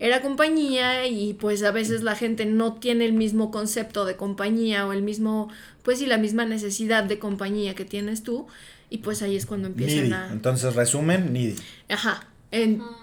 Era 0.00 0.20
compañía 0.20 1.06
y 1.06 1.34
pues 1.34 1.62
a 1.62 1.72
veces 1.72 2.02
la 2.02 2.14
gente 2.14 2.46
no 2.46 2.74
tiene 2.74 3.04
el 3.04 3.14
mismo 3.14 3.50
concepto 3.50 4.04
de 4.04 4.16
compañía 4.16 4.86
o 4.86 4.92
el 4.92 5.02
mismo, 5.02 5.48
pues 5.82 5.98
sí, 5.98 6.06
la 6.06 6.18
misma 6.18 6.44
necesidad 6.44 7.04
de 7.04 7.18
compañía 7.18 7.74
que 7.74 7.84
tienes 7.84 8.22
tú 8.22 8.46
y 8.90 8.98
pues 8.98 9.22
ahí 9.22 9.36
es 9.36 9.46
cuando 9.46 9.68
empiezan 9.68 10.12
a... 10.12 10.32
Entonces, 10.32 10.74
resumen, 10.74 11.32
needy. 11.32 11.56
Ajá. 11.88 12.26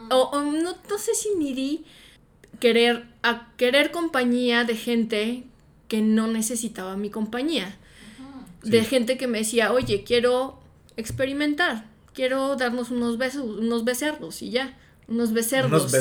o, 0.09 0.41
no, 0.41 0.75
no, 0.89 0.97
sé 0.97 1.13
si 1.13 1.29
needy, 1.38 1.86
querer, 2.59 3.05
a 3.21 3.51
querer 3.57 3.91
compañía 3.91 4.63
de 4.63 4.75
gente 4.75 5.43
que 5.88 6.01
no 6.01 6.27
necesitaba 6.27 6.97
mi 6.97 7.09
compañía. 7.09 7.77
De 8.63 8.83
gente 8.83 9.17
que 9.17 9.27
me 9.27 9.39
decía, 9.39 9.71
oye, 9.71 10.03
quiero 10.03 10.59
experimentar, 10.97 11.86
quiero 12.13 12.55
darnos 12.55 12.89
unos 12.89 13.19
besos, 13.19 13.43
unos 13.43 13.83
becerros 13.83 14.41
y 14.41 14.49
ya. 14.49 14.75
Unos 15.08 15.34
becerros. 15.34 15.70
Unos 15.72 15.91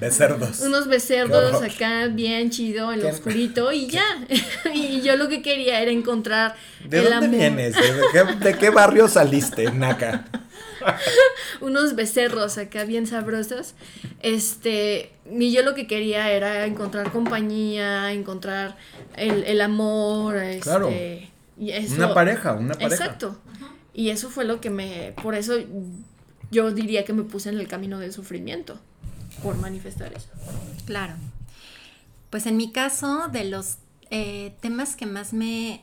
becerdos. 0.00 0.60
Unos 0.60 0.88
becerdos 0.88 1.62
acá 1.74 2.06
bien 2.06 2.48
chido 2.50 2.92
en 2.92 3.02
lo 3.02 3.08
oscurito 3.08 3.72
y 3.72 3.86
ya. 3.90 4.04
y 4.74 5.02
yo 5.02 5.16
lo 5.16 5.28
que 5.28 5.42
quería 5.42 5.80
era 5.80 5.90
encontrar 5.90 6.54
¿De 6.88 7.02
dónde 7.02 7.28
vienes? 7.28 7.74
¿De 8.40 8.56
qué, 8.58 8.70
barrio 8.70 9.08
saliste, 9.08 9.70
Naka? 9.70 10.24
Unos 11.60 11.94
becerros 11.94 12.56
acá 12.58 12.84
bien 12.84 13.06
sabrosos. 13.06 13.74
Este, 14.20 15.12
y 15.30 15.52
yo 15.52 15.62
lo 15.62 15.74
que 15.74 15.86
quería 15.86 16.30
era 16.30 16.64
encontrar 16.66 17.10
compañía, 17.10 18.12
encontrar 18.12 18.76
el, 19.16 19.60
amor, 19.60 20.36
este, 20.36 20.60
claro. 20.60 20.90
una 21.96 22.14
pareja, 22.14 22.52
una 22.52 22.74
pareja. 22.74 23.04
Exacto. 23.04 23.38
Y 23.94 24.10
eso 24.10 24.28
fue 24.28 24.44
lo 24.44 24.60
que 24.60 24.70
me, 24.70 25.14
por 25.22 25.34
eso 25.34 25.54
yo 26.54 26.70
diría 26.70 27.04
que 27.04 27.12
me 27.12 27.24
puse 27.24 27.50
en 27.50 27.58
el 27.58 27.68
camino 27.68 27.98
del 27.98 28.12
sufrimiento 28.12 28.80
por 29.42 29.56
manifestar 29.56 30.12
eso. 30.14 30.28
Claro. 30.86 31.14
Pues 32.30 32.46
en 32.46 32.56
mi 32.56 32.72
caso, 32.72 33.28
de 33.28 33.44
los 33.44 33.76
eh, 34.10 34.54
temas 34.60 34.96
que 34.96 35.06
más 35.06 35.32
me 35.32 35.82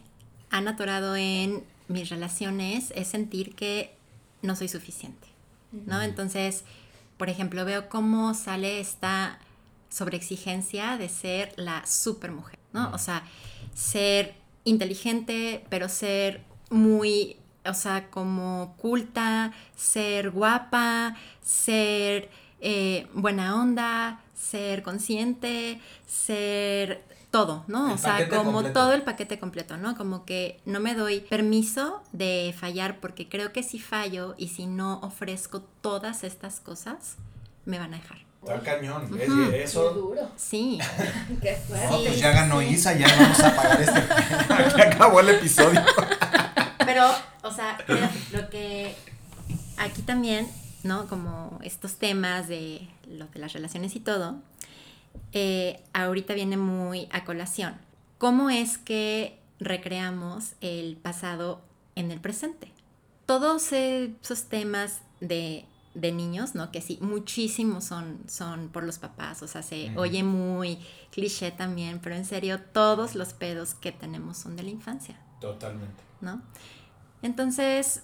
han 0.49 0.67
atorado 0.67 1.15
en 1.15 1.63
mis 1.87 2.09
relaciones 2.09 2.93
es 2.95 3.07
sentir 3.07 3.55
que 3.55 3.95
no 4.41 4.55
soy 4.55 4.69
suficiente, 4.69 5.27
¿no? 5.71 6.01
Entonces, 6.01 6.63
por 7.17 7.29
ejemplo, 7.29 7.65
veo 7.65 7.89
cómo 7.89 8.33
sale 8.33 8.79
esta 8.79 9.39
sobreexigencia 9.89 10.97
de 10.97 11.09
ser 11.09 11.53
la 11.57 11.85
supermujer, 11.85 12.59
¿no? 12.73 12.91
O 12.93 12.97
sea, 12.97 13.23
ser 13.73 14.35
inteligente, 14.63 15.65
pero 15.69 15.89
ser 15.89 16.41
muy 16.69 17.37
o 17.65 17.73
sea, 17.73 18.09
como 18.09 18.75
culta, 18.77 19.51
ser 19.75 20.31
guapa, 20.31 21.15
ser 21.43 22.29
eh, 22.59 23.07
buena 23.13 23.61
onda, 23.61 24.19
ser 24.35 24.83
consciente, 24.83 25.79
ser 26.07 27.03
todo, 27.31 27.63
¿no? 27.67 27.93
o 27.93 27.97
sea, 27.97 28.27
como 28.27 28.61
todo 28.71 28.93
el 28.93 29.03
paquete 29.03 29.39
completo, 29.39 29.77
¿no? 29.77 29.95
Como 29.95 30.25
que 30.25 30.59
no 30.65 30.81
me 30.81 30.93
doy 30.95 31.21
permiso 31.21 32.03
de 32.11 32.53
fallar 32.59 32.99
porque 32.99 33.29
creo 33.29 33.53
que 33.53 33.63
si 33.63 33.79
fallo 33.79 34.35
y 34.37 34.49
si 34.49 34.67
no 34.67 34.99
ofrezco 34.99 35.61
todas 35.81 36.25
estas 36.25 36.59
cosas, 36.59 37.15
me 37.65 37.79
van 37.79 37.93
a 37.93 37.97
dejar. 37.97 38.17
Está 38.43 38.59
cañón, 38.59 39.07
es 39.19 39.69
eso. 39.69 39.91
duro. 39.91 40.29
Sí. 40.35 40.79
Qué 41.41 41.55
fuerte. 41.55 41.87
No, 41.89 41.99
pues 41.99 42.19
ya 42.19 42.31
ganó 42.31 42.59
Isa, 42.61 42.93
ya 42.93 43.07
vamos 43.07 43.39
a 43.39 43.55
pagar 43.55 43.81
este. 43.81 43.99
Aquí 44.53 44.81
acabó 44.81 45.19
el 45.19 45.29
episodio. 45.29 45.79
Pero, 46.93 47.09
o 47.43 47.51
sea, 47.51 47.77
lo 48.33 48.49
que 48.49 48.95
aquí 49.77 50.01
también, 50.01 50.47
¿no? 50.83 51.07
Como 51.07 51.57
estos 51.63 51.95
temas 51.95 52.49
de 52.49 52.85
lo 53.07 53.27
de 53.27 53.39
las 53.39 53.53
relaciones 53.53 53.95
y 53.95 54.01
todo, 54.01 54.35
eh, 55.31 55.81
ahorita 55.93 56.33
viene 56.33 56.57
muy 56.57 57.07
a 57.11 57.23
colación. 57.23 57.75
¿Cómo 58.17 58.49
es 58.49 58.77
que 58.77 59.39
recreamos 59.59 60.53
el 60.59 60.97
pasado 60.97 61.61
en 61.95 62.11
el 62.11 62.19
presente? 62.19 62.71
Todos 63.25 63.71
esos 63.71 64.43
temas 64.49 64.99
de, 65.21 65.65
niños, 65.95 66.55
¿no? 66.55 66.71
Que 66.71 66.81
sí, 66.81 66.97
muchísimos 66.99 67.85
son, 67.85 68.19
son 68.27 68.67
por 68.67 68.83
los 68.83 68.99
papás, 68.99 69.41
o 69.43 69.47
sea, 69.47 69.63
se 69.63 69.97
oye 69.97 70.23
muy 70.23 70.79
cliché 71.11 71.51
también, 71.51 71.99
pero 71.99 72.15
en 72.15 72.25
serio, 72.25 72.59
todos 72.73 73.15
los 73.15 73.33
pedos 73.33 73.75
que 73.75 73.93
tenemos 73.93 74.37
son 74.37 74.57
de 74.57 74.63
la 74.63 74.71
infancia. 74.71 75.17
Totalmente. 75.39 76.03
¿No? 76.19 76.41
Entonces, 77.21 78.03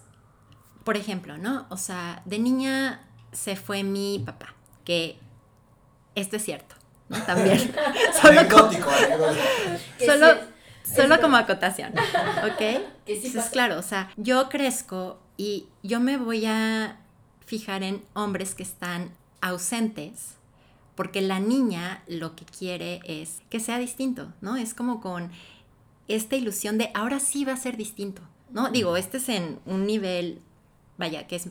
por 0.83 0.97
ejemplo, 0.97 1.37
¿no? 1.37 1.65
O 1.69 1.77
sea, 1.77 2.21
de 2.25 2.39
niña 2.39 3.01
se 3.31 3.55
fue 3.55 3.83
mi 3.83 4.21
papá, 4.25 4.53
que 4.85 5.19
esto 6.15 6.37
es 6.37 6.43
cierto, 6.43 6.75
¿no? 7.09 7.21
También. 7.23 7.57
solo, 8.21 8.39
Anecdótico, 8.39 8.85
como, 8.85 8.97
anecdótico. 8.97 9.41
Solo, 10.05 10.27
sí, 10.83 10.95
solo 10.95 11.15
es 11.15 11.21
como 11.21 11.37
acotación, 11.37 11.91
¿ok? 11.91 12.59
Sí 13.05 13.13
Entonces, 13.25 13.49
claro, 13.51 13.77
o 13.77 13.81
sea, 13.81 14.09
yo 14.15 14.47
crezco 14.49 15.19
y 15.35 15.67
yo 15.83 15.99
me 15.99 16.17
voy 16.17 16.45
a 16.45 16.97
fijar 17.45 17.83
en 17.83 18.03
hombres 18.13 18.55
que 18.55 18.63
están 18.63 19.11
ausentes 19.41 20.37
porque 20.97 21.21
la 21.21 21.39
niña 21.39 22.03
lo 22.07 22.35
que 22.35 22.43
quiere 22.43 23.01
es 23.05 23.41
que 23.49 23.59
sea 23.59 23.77
distinto, 23.77 24.33
¿no? 24.41 24.57
Es 24.57 24.73
como 24.73 24.99
con 24.99 25.29
esta 26.07 26.35
ilusión 26.35 26.77
de 26.77 26.89
ahora 26.95 27.19
sí 27.19 27.45
va 27.45 27.53
a 27.53 27.57
ser 27.57 27.77
distinto, 27.77 28.23
¿no? 28.51 28.69
Digo, 28.69 28.97
este 28.97 29.17
es 29.17 29.29
en 29.29 29.59
un 29.65 29.85
nivel, 29.85 30.41
vaya, 30.97 31.27
que 31.27 31.35
es 31.35 31.49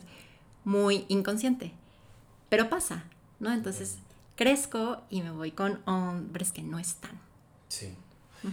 muy 0.63 1.05
inconsciente, 1.07 1.71
pero 2.49 2.69
pasa, 2.69 3.05
¿no? 3.39 3.51
Entonces 3.53 3.97
crezco 4.35 5.01
y 5.09 5.21
me 5.21 5.31
voy 5.31 5.51
con 5.51 5.79
hombres 5.85 6.51
que 6.51 6.63
no 6.63 6.79
están. 6.79 7.19
Sí. 7.67 7.93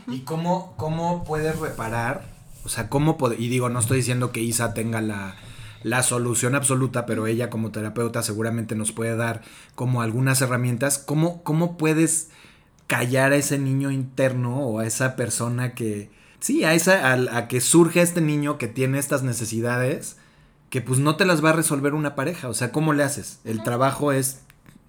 ¿Y 0.08 0.20
cómo, 0.20 0.74
cómo 0.76 1.24
puedes 1.24 1.58
reparar? 1.58 2.24
O 2.64 2.68
sea, 2.68 2.88
¿cómo 2.88 3.16
Y 3.38 3.48
digo, 3.48 3.68
no 3.68 3.78
estoy 3.78 3.98
diciendo 3.98 4.32
que 4.32 4.40
Isa 4.40 4.74
tenga 4.74 5.00
la, 5.00 5.36
la 5.82 6.02
solución 6.02 6.54
absoluta, 6.54 7.06
pero 7.06 7.26
ella 7.26 7.50
como 7.50 7.70
terapeuta 7.70 8.22
seguramente 8.22 8.74
nos 8.74 8.92
puede 8.92 9.14
dar 9.14 9.42
como 9.74 10.02
algunas 10.02 10.40
herramientas. 10.40 10.98
¿Cómo, 10.98 11.42
cómo 11.42 11.76
puedes 11.76 12.30
callar 12.86 13.32
a 13.32 13.36
ese 13.36 13.58
niño 13.58 13.90
interno 13.90 14.60
o 14.60 14.80
a 14.80 14.86
esa 14.86 15.16
persona 15.16 15.74
que... 15.74 16.10
Sí, 16.44 16.62
a, 16.62 16.74
esa, 16.74 17.10
a, 17.10 17.38
a 17.38 17.48
que 17.48 17.62
surge 17.62 18.02
este 18.02 18.20
niño 18.20 18.58
que 18.58 18.68
tiene 18.68 18.98
estas 18.98 19.22
necesidades 19.22 20.18
que 20.68 20.82
pues 20.82 20.98
no 20.98 21.16
te 21.16 21.24
las 21.24 21.42
va 21.42 21.48
a 21.48 21.52
resolver 21.54 21.94
una 21.94 22.14
pareja. 22.14 22.50
O 22.50 22.52
sea, 22.52 22.70
¿cómo 22.70 22.92
le 22.92 23.02
haces? 23.02 23.40
El 23.46 23.62
trabajo 23.62 24.12
es 24.12 24.42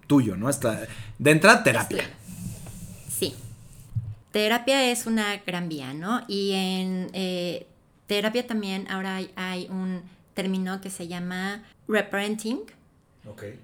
tuyo, 0.06 0.36
¿no? 0.36 0.48
Hasta, 0.48 0.86
de 1.18 1.30
entrada, 1.30 1.62
terapia. 1.62 2.10
Sí. 3.08 3.34
Terapia 4.32 4.90
es 4.90 5.06
una 5.06 5.34
gran 5.46 5.70
vía, 5.70 5.94
¿no? 5.94 6.24
Y 6.28 6.52
en 6.52 7.08
eh, 7.14 7.66
terapia 8.06 8.46
también 8.46 8.86
ahora 8.90 9.16
hay, 9.16 9.30
hay 9.36 9.66
un 9.70 10.02
término 10.34 10.82
que 10.82 10.90
se 10.90 11.08
llama 11.08 11.62
reparenting, 11.88 12.64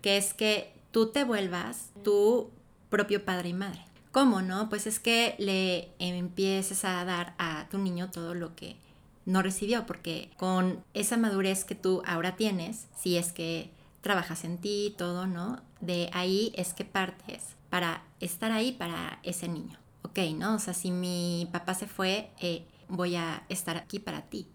que 0.01 0.17
es 0.17 0.33
que 0.33 0.73
tú 0.93 1.09
te 1.11 1.25
vuelvas 1.25 1.91
tu 2.03 2.49
propio 2.89 3.23
padre 3.23 3.51
y 3.51 3.53
madre. 3.53 3.92
¿Cómo, 4.13 4.43
no? 4.43 4.69
Pues 4.69 4.87
es 4.87 5.01
que 5.01 5.35
le 5.39 5.89
empieces 5.99 6.85
a 6.85 7.05
dar 7.05 7.35
a 7.39 7.67
tu 7.71 7.79
niño 7.79 8.11
todo 8.11 8.35
lo 8.35 8.55
que 8.55 8.77
no 9.25 9.43
recibió, 9.43 9.87
porque 9.87 10.31
con 10.37 10.85
esa 10.95 11.17
madurez 11.17 11.65
que 11.65 11.75
tú 11.75 12.03
ahora 12.05 12.37
tienes, 12.37 12.87
si 12.97 13.17
es 13.17 13.33
que 13.33 13.71
trabajas 14.01 14.45
en 14.45 14.59
ti 14.59 14.87
y 14.89 14.91
todo, 14.91 15.27
¿no? 15.27 15.63
De 15.81 16.11
ahí 16.13 16.53
es 16.57 16.75
que 16.75 16.85
partes 16.85 17.57
para 17.71 18.03
estar 18.21 18.53
ahí 18.53 18.73
para 18.73 19.19
ese 19.23 19.49
niño. 19.49 19.79
Ok, 20.03 20.19
¿no? 20.37 20.57
O 20.57 20.59
sea, 20.59 20.75
si 20.75 20.91
mi 20.91 21.49
papá 21.53 21.75
se 21.75 21.87
fue, 21.87 22.31
eh, 22.41 22.65
voy 22.89 23.17
a 23.17 23.45
estar 23.49 23.77
aquí 23.77 23.99
para 23.99 24.23
ti. 24.23 24.47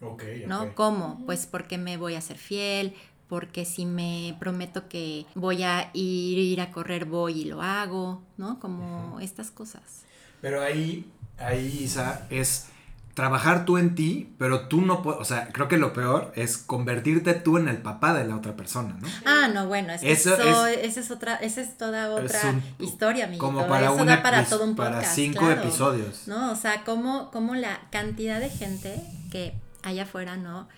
Ok, 0.00 0.24
¿no? 0.46 0.74
¿Cómo? 0.74 1.20
Pues 1.26 1.46
porque 1.46 1.78
me 1.78 1.96
voy 1.96 2.14
a 2.14 2.20
ser 2.20 2.38
fiel, 2.38 2.94
porque 3.32 3.64
si 3.64 3.86
me 3.86 4.36
prometo 4.38 4.90
que 4.90 5.24
voy 5.34 5.62
a 5.62 5.88
ir, 5.94 6.36
ir 6.36 6.60
a 6.60 6.70
correr, 6.70 7.06
voy 7.06 7.40
y 7.40 7.44
lo 7.46 7.62
hago, 7.62 8.20
¿no? 8.36 8.60
Como 8.60 9.20
estas 9.20 9.50
cosas. 9.50 10.02
Pero 10.42 10.60
ahí, 10.60 11.10
ahí, 11.38 11.78
Isa, 11.84 12.26
es 12.28 12.66
trabajar 13.14 13.64
tú 13.64 13.78
en 13.78 13.94
ti, 13.94 14.34
pero 14.36 14.68
tú 14.68 14.82
no 14.82 15.00
puedes, 15.00 15.18
o 15.18 15.24
sea, 15.24 15.48
creo 15.50 15.66
que 15.66 15.78
lo 15.78 15.94
peor 15.94 16.30
es 16.36 16.58
convertirte 16.58 17.32
tú 17.32 17.56
en 17.56 17.68
el 17.68 17.78
papá 17.78 18.12
de 18.12 18.26
la 18.26 18.36
otra 18.36 18.54
persona, 18.54 18.98
¿no? 19.00 19.08
Ah, 19.24 19.48
no, 19.48 19.66
bueno, 19.66 19.94
es 19.94 20.02
que 20.02 20.12
Eso 20.12 20.34
eso, 20.34 20.66
es- 20.66 20.78
esa 20.90 21.00
es 21.00 21.10
otra, 21.10 21.36
esa 21.36 21.62
es 21.62 21.78
toda 21.78 22.10
otra 22.10 22.38
Es 22.38 22.44
un- 22.44 22.62
historia, 22.80 23.24
amiguito. 23.24 23.46
Como 23.46 23.66
para 23.66 23.86
eso 23.86 23.94
un 23.94 24.08
da 24.08 24.22
para 24.22 24.44
todo 24.44 24.64
un 24.64 24.76
para 24.76 24.96
podcast, 24.96 25.14
cinco 25.14 25.38
claro. 25.46 25.62
episodios. 25.62 26.28
¿no? 26.28 26.52
O 26.52 26.56
sea, 26.56 26.84
como, 26.84 27.30
como 27.30 27.54
la 27.54 27.80
cantidad 27.90 28.40
de 28.40 28.50
gente 28.50 29.02
que 29.30 29.54
allá 29.82 30.02
afuera, 30.02 30.36
¿no? 30.36 30.68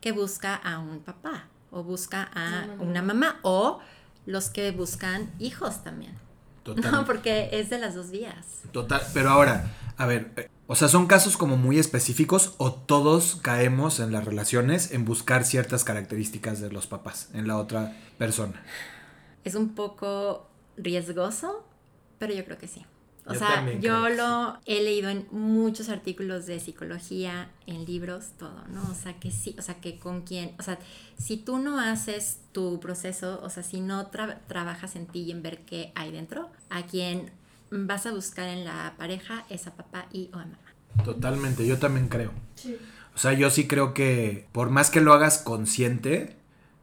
Que 0.00 0.12
busca 0.12 0.54
a 0.54 0.78
un 0.78 1.00
papá 1.00 1.44
o 1.70 1.82
busca 1.82 2.30
a 2.34 2.62
No, 2.62 2.66
no, 2.66 2.76
no. 2.76 2.82
una 2.90 3.02
mamá 3.02 3.38
o 3.42 3.80
los 4.26 4.50
que 4.50 4.70
buscan 4.72 5.30
hijos 5.38 5.82
también. 5.84 6.12
Total, 6.64 6.92
No, 6.92 7.04
porque 7.06 7.48
es 7.52 7.70
de 7.70 7.78
las 7.78 7.94
dos 7.94 8.10
vías. 8.10 8.62
total. 8.72 9.00
Pero 9.14 9.30
ahora, 9.30 9.72
a 9.96 10.04
ver, 10.06 10.30
eh, 10.36 10.50
o 10.66 10.74
sea, 10.74 10.88
son 10.88 11.06
casos 11.06 11.38
como 11.38 11.56
muy 11.56 11.78
específicos 11.78 12.54
o 12.58 12.72
todos 12.72 13.36
caemos 13.42 14.00
en 14.00 14.12
las 14.12 14.24
relaciones 14.26 14.90
en 14.92 15.06
buscar 15.06 15.44
ciertas 15.44 15.82
características 15.84 16.60
de 16.60 16.70
los 16.70 16.86
papás 16.86 17.30
en 17.32 17.48
la 17.48 17.56
otra 17.56 17.96
persona. 18.18 18.62
Es 19.44 19.54
un 19.54 19.74
poco 19.74 20.46
riesgoso, 20.76 21.64
pero 22.18 22.34
yo 22.34 22.44
creo 22.44 22.58
que 22.58 22.68
sí. 22.68 22.84
O 23.28 23.34
Yo 23.34 23.38
sea, 23.38 23.78
yo 23.78 24.08
lo 24.08 24.58
he 24.66 24.82
leído 24.82 25.10
en 25.10 25.26
muchos 25.30 25.88
artículos 25.90 26.46
de 26.46 26.58
psicología, 26.60 27.50
en 27.66 27.84
libros, 27.84 28.30
todo, 28.38 28.64
¿no? 28.68 28.82
O 28.90 28.94
sea, 28.94 29.20
que 29.20 29.30
sí, 29.30 29.54
o 29.58 29.62
sea, 29.62 29.80
que 29.80 29.98
con 29.98 30.22
quién, 30.22 30.54
o 30.58 30.62
sea, 30.62 30.78
si 31.18 31.36
tú 31.36 31.58
no 31.58 31.78
haces 31.78 32.40
tu 32.52 32.80
proceso, 32.80 33.40
o 33.42 33.50
sea, 33.50 33.62
si 33.62 33.80
no 33.80 34.10
tra- 34.10 34.38
trabajas 34.48 34.96
en 34.96 35.06
ti 35.06 35.20
y 35.20 35.30
en 35.30 35.42
ver 35.42 35.60
qué 35.66 35.92
hay 35.94 36.10
dentro, 36.10 36.50
a 36.70 36.82
quien 36.86 37.30
vas 37.70 38.06
a 38.06 38.12
buscar 38.12 38.48
en 38.48 38.64
la 38.64 38.94
pareja 38.96 39.44
es 39.50 39.66
a 39.66 39.74
papá 39.76 40.06
y 40.12 40.30
o 40.32 40.36
a 40.36 40.46
mamá. 40.46 40.58
Totalmente, 41.04 41.66
yo 41.66 41.78
también 41.78 42.08
creo. 42.08 42.32
Sí. 42.54 42.76
O 43.14 43.18
sea, 43.18 43.32
yo 43.34 43.50
sí 43.50 43.66
creo 43.68 43.94
que 43.94 44.46
por 44.52 44.70
más 44.70 44.90
que 44.90 45.00
lo 45.00 45.12
hagas 45.12 45.38
consciente, 45.38 46.36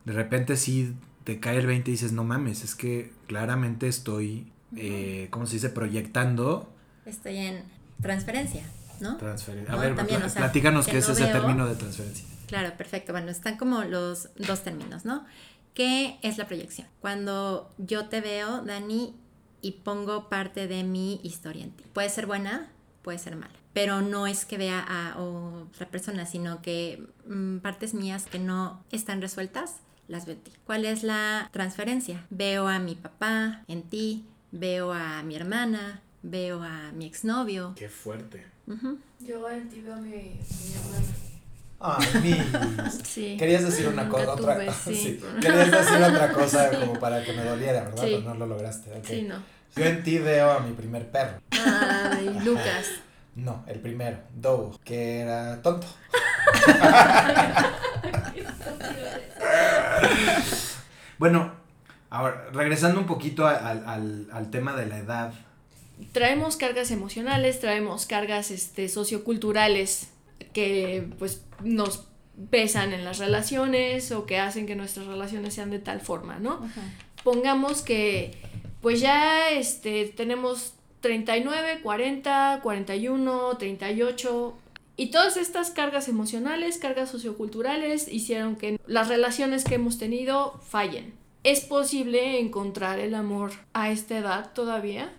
de 0.05 0.13
repente 0.13 0.57
sí 0.57 0.93
te 1.23 1.39
cae 1.39 1.57
el 1.57 1.65
20 1.65 1.89
y 1.89 1.93
dices, 1.93 2.11
no 2.11 2.23
mames, 2.23 2.63
es 2.63 2.75
que 2.75 3.11
claramente 3.27 3.87
estoy, 3.87 4.51
eh, 4.78 5.28
¿cómo 5.32 5.45
se 5.45 5.53
dice? 5.53 5.69
Proyectando 5.69 6.71
Estoy 7.05 7.38
en 7.38 7.63
transferencia, 8.01 8.63
¿no? 8.99 9.17
transferencia. 9.17 9.71
A 9.73 9.76
No, 9.76 9.82
ver, 9.82 9.95
también, 9.95 10.21
o 10.23 10.30
sea, 10.30 10.41
platícanos 10.41 10.88
qué 10.88 10.97
es 10.97 11.09
ese 11.09 11.23
veo- 11.23 11.32
término 11.34 11.67
de 11.67 11.76
transferencia. 11.76 12.26
Claro, 12.47 12.76
perfecto. 12.78 13.11
Bueno, 13.11 13.32
están 13.32 13.57
como 13.57 13.84
los 13.84 14.30
dos 14.36 14.63
términos, 14.63 15.05
¿no? 15.05 15.26
¿Qué 15.73 16.17
es 16.21 16.38
la 16.38 16.47
proyección? 16.47 16.88
Cuando 17.01 17.73
yo 17.78 18.05
te 18.07 18.21
veo, 18.21 18.61
Dani, 18.63 19.15
y 19.61 19.71
pongo 19.71 20.30
parte 20.30 20.67
de 20.67 20.84
mi 20.84 21.19
historia 21.23 21.63
en 21.63 21.71
ti. 21.71 21.84
Puede 21.93 22.09
ser 22.09 22.28
buena, 22.28 22.69
puede 23.01 23.17
ser 23.17 23.36
mala, 23.36 23.53
pero 23.73 24.01
no 24.01 24.28
es 24.28 24.45
que 24.45 24.57
vea 24.57 24.80
a 24.88 25.19
otra 25.19 25.88
persona, 25.89 26.26
sino 26.26 26.61
que 26.61 27.03
mm, 27.28 27.57
partes 27.57 27.93
mías 27.93 28.26
que 28.26 28.39
no 28.39 28.84
están 28.91 29.21
resueltas, 29.21 29.78
las 30.07 30.26
veo 30.28 30.36
en 30.36 30.41
ti. 30.41 30.51
¿Cuál 30.65 30.86
es 30.86 31.01
la 31.03 31.49
transferencia? 31.51 32.26
Veo 32.30 32.67
a 32.67 32.78
mi 32.80 32.93
papá 32.95 33.63
en 33.67 33.82
ti, 33.84 34.26
veo 34.51 34.91
a 34.93 35.21
mi 35.23 35.35
hermana, 35.35 36.01
veo 36.23 36.61
a 36.63 36.91
mi 36.93 37.05
exnovio. 37.05 37.73
Qué 37.75 37.89
fuerte. 37.89 38.45
Ujú. 38.67 38.97
Yo 39.19 39.49
en 39.49 39.69
ti 39.69 39.81
veo 39.81 39.93
a 39.93 39.97
mi, 39.97 40.09
mi 40.09 40.73
hermana. 40.75 41.05
Ay, 41.79 42.07
mi. 42.21 42.89
Sí. 43.03 43.35
Querías 43.37 43.63
decir 43.63 43.87
una 43.87 44.07
cosa, 44.09 44.33
otra 44.33 44.73
sí. 44.85 44.95
sí. 44.95 45.19
Querías 45.41 45.71
decir 45.71 45.97
otra 46.03 46.31
cosa 46.31 46.69
Sí. 46.71 46.77
como 46.77 46.99
para 46.99 47.23
que 47.23 47.33
me 47.33 47.43
doliera, 47.43 47.83
¿verdad? 47.83 48.03
Sí. 48.03 48.15
Pero 48.19 48.21
no 48.21 48.33
lo 48.35 48.45
lograste. 48.47 48.91
ok. 48.91 49.05
Sí, 49.05 49.21
no. 49.23 49.35
Yo 49.75 49.83
en 49.85 50.03
ti 50.03 50.17
veo 50.19 50.51
a 50.51 50.59
mi 50.61 50.71
primer 50.73 51.09
perro. 51.11 51.39
Ay, 51.51 52.39
Lucas. 52.43 52.87
No, 53.35 53.65
el 53.67 53.81
primero, 53.81 54.17
Dogo, 54.33 54.79
que 54.85 55.19
era 55.19 55.61
tonto. 55.61 55.85
bueno, 61.17 61.53
ahora, 62.16 62.47
regresando 62.53 62.99
un 62.99 63.05
poquito 63.05 63.45
a- 63.47 63.55
al, 63.55 63.84
al- 63.88 64.28
al 64.32 64.49
tema 64.49 64.76
de 64.76 64.86
la 64.88 64.97
edad. 64.97 65.34
Traemos 66.11 66.57
cargas 66.57 66.91
emocionales, 66.91 67.59
traemos 67.59 68.05
cargas 68.05 68.51
este, 68.51 68.89
socioculturales 68.89 70.09
que 70.53 71.07
pues 71.20 71.41
nos 71.63 72.07
pesan 72.49 72.91
en 72.93 73.05
las 73.05 73.18
relaciones 73.20 74.11
o 74.11 74.26
que 74.26 74.39
hacen 74.39 74.66
que 74.66 74.76
nuestras 74.76 75.05
relaciones 75.07 75.53
sean 75.53 75.72
de 75.72 75.80
tal 75.80 76.01
forma, 76.01 76.38
¿no? 76.39 76.59
Pongamos 77.24 77.82
que 77.82 78.34
pues 78.82 78.99
ya 78.99 79.49
este, 79.51 80.05
tenemos 80.05 80.74
39, 81.01 81.80
40, 81.82 82.59
41, 82.61 83.57
38 83.57 84.57
y 84.97 85.07
todas 85.11 85.38
estas 85.38 85.72
cargas 85.72 86.07
emocionales, 86.07 86.78
cargas 86.78 87.09
socioculturales 87.09 88.07
hicieron 88.07 88.55
que 88.57 88.80
las 88.86 89.07
relaciones 89.07 89.63
que 89.63 89.76
hemos 89.76 89.97
tenido 89.97 90.59
fallen. 90.68 91.13
¿Es 91.45 91.61
posible 91.61 92.39
encontrar 92.39 92.97
el 92.97 93.13
amor 93.13 93.51
a 93.71 93.91
esta 93.91 94.17
edad 94.17 94.51
todavía? 94.53 95.13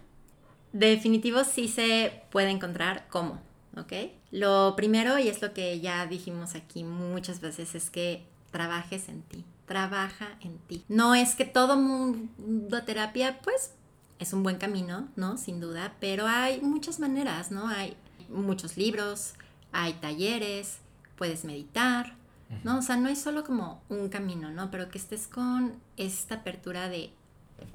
Definitivo 0.73 1.45
sí 1.45 1.69
se 1.69 2.25
puede 2.33 2.51
encontrar 2.51 3.07
cómo, 3.09 3.41
¿ok? 3.77 3.93
Lo 4.33 4.75
primero, 4.75 5.21
y 5.21 5.29
es 5.29 5.41
lo 5.41 5.55
que 5.55 5.79
ya 5.79 6.05
dijimos 6.07 6.57
aquí 6.57 6.83
muchas 6.83 7.41
veces, 7.41 7.77
es 7.77 7.91
que 7.91 8.27
trabajes 8.51 9.09
en 9.09 9.23
ti, 9.23 9.45
trabaja 9.67 10.37
en 10.41 10.59
ti. 10.59 10.83
No 10.89 11.15
es 11.15 11.37
que 11.37 11.45
todo 11.45 11.77
mundo 11.77 12.83
terapia, 12.83 13.39
pues 13.45 13.71
es 14.19 14.33
un 14.33 14.43
buen 14.43 14.57
camino, 14.57 15.07
¿no? 15.15 15.39
Sin 15.39 15.61
duda, 15.61 15.95
pero 16.01 16.27
hay 16.27 16.61
muchas 16.61 16.99
maneras, 16.99 17.53
¿no? 17.53 17.69
Hay 17.69 17.97
muchos 18.29 18.77
libros, 18.77 19.35
hay 19.71 19.93
talleres, 19.93 20.79
puedes 21.15 21.45
meditar, 21.45 22.17
¿no? 22.65 22.79
O 22.79 22.83
sea, 22.83 22.97
no 22.97 23.09
es 23.09 23.21
solo 23.21 23.45
como 23.45 23.83
un 23.89 24.09
camino, 24.09 24.51
¿no? 24.51 24.71
Pero 24.71 24.89
que 24.89 24.99
estés 24.99 25.27
con 25.27 25.75
esta 25.97 26.37
apertura 26.37 26.89
de 26.89 27.11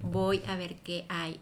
voy 0.02 0.42
a 0.48 0.56
ver 0.56 0.76
qué 0.78 1.06
hay 1.10 1.40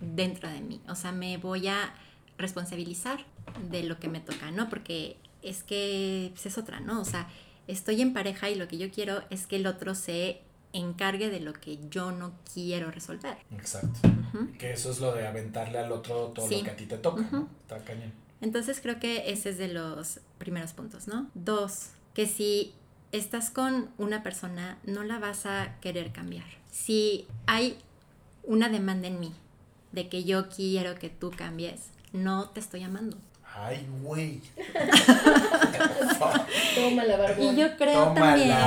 dentro 0.00 0.48
de 0.48 0.60
mí. 0.60 0.80
O 0.88 0.94
sea, 0.94 1.12
me 1.12 1.36
voy 1.38 1.68
a 1.68 1.94
responsabilizar 2.36 3.24
de 3.70 3.82
lo 3.82 3.98
que 3.98 4.08
me 4.08 4.20
toca, 4.20 4.50
¿no? 4.50 4.68
Porque 4.68 5.16
es 5.42 5.62
que 5.62 6.30
pues, 6.32 6.46
es 6.46 6.58
otra, 6.58 6.80
¿no? 6.80 7.00
O 7.00 7.04
sea, 7.04 7.28
estoy 7.66 8.00
en 8.00 8.12
pareja 8.12 8.50
y 8.50 8.54
lo 8.54 8.68
que 8.68 8.78
yo 8.78 8.90
quiero 8.90 9.22
es 9.30 9.46
que 9.46 9.56
el 9.56 9.66
otro 9.66 9.94
se 9.94 10.42
encargue 10.72 11.30
de 11.30 11.40
lo 11.40 11.54
que 11.54 11.78
yo 11.88 12.12
no 12.12 12.32
quiero 12.52 12.90
resolver. 12.90 13.38
Exacto. 13.52 14.00
Que 14.58 14.72
eso 14.72 14.90
es 14.90 15.00
lo 15.00 15.14
de 15.14 15.26
aventarle 15.26 15.78
al 15.78 15.90
otro 15.90 16.28
todo 16.28 16.48
lo 16.48 16.62
que 16.62 16.70
a 16.70 16.76
ti 16.76 16.86
te 16.86 16.98
toca. 16.98 17.22
Está 17.62 17.78
cañón. 17.84 18.12
Entonces 18.40 18.80
creo 18.80 19.00
que 19.00 19.32
ese 19.32 19.50
es 19.50 19.58
de 19.58 19.68
los 19.68 20.20
primeros 20.38 20.72
puntos, 20.72 21.08
¿no? 21.08 21.28
Dos, 21.34 21.90
que 22.18 22.26
si 22.26 22.74
estás 23.12 23.48
con 23.48 23.90
una 23.96 24.24
persona, 24.24 24.76
no 24.82 25.04
la 25.04 25.20
vas 25.20 25.46
a 25.46 25.76
querer 25.80 26.10
cambiar. 26.10 26.46
Si 26.68 27.28
hay 27.46 27.78
una 28.42 28.68
demanda 28.68 29.06
en 29.06 29.20
mí 29.20 29.32
de 29.92 30.08
que 30.08 30.24
yo 30.24 30.48
quiero 30.48 30.96
que 30.96 31.10
tú 31.10 31.30
cambies, 31.30 31.90
no 32.12 32.48
te 32.48 32.58
estoy 32.58 32.82
amando. 32.82 33.16
Ay, 33.54 33.86
güey. 34.02 34.42
Toma 36.74 37.04
la 37.04 37.18
barbón. 37.18 37.54
Y 37.54 37.60
yo 37.60 37.76
creo 37.76 38.12
también. 38.14 38.58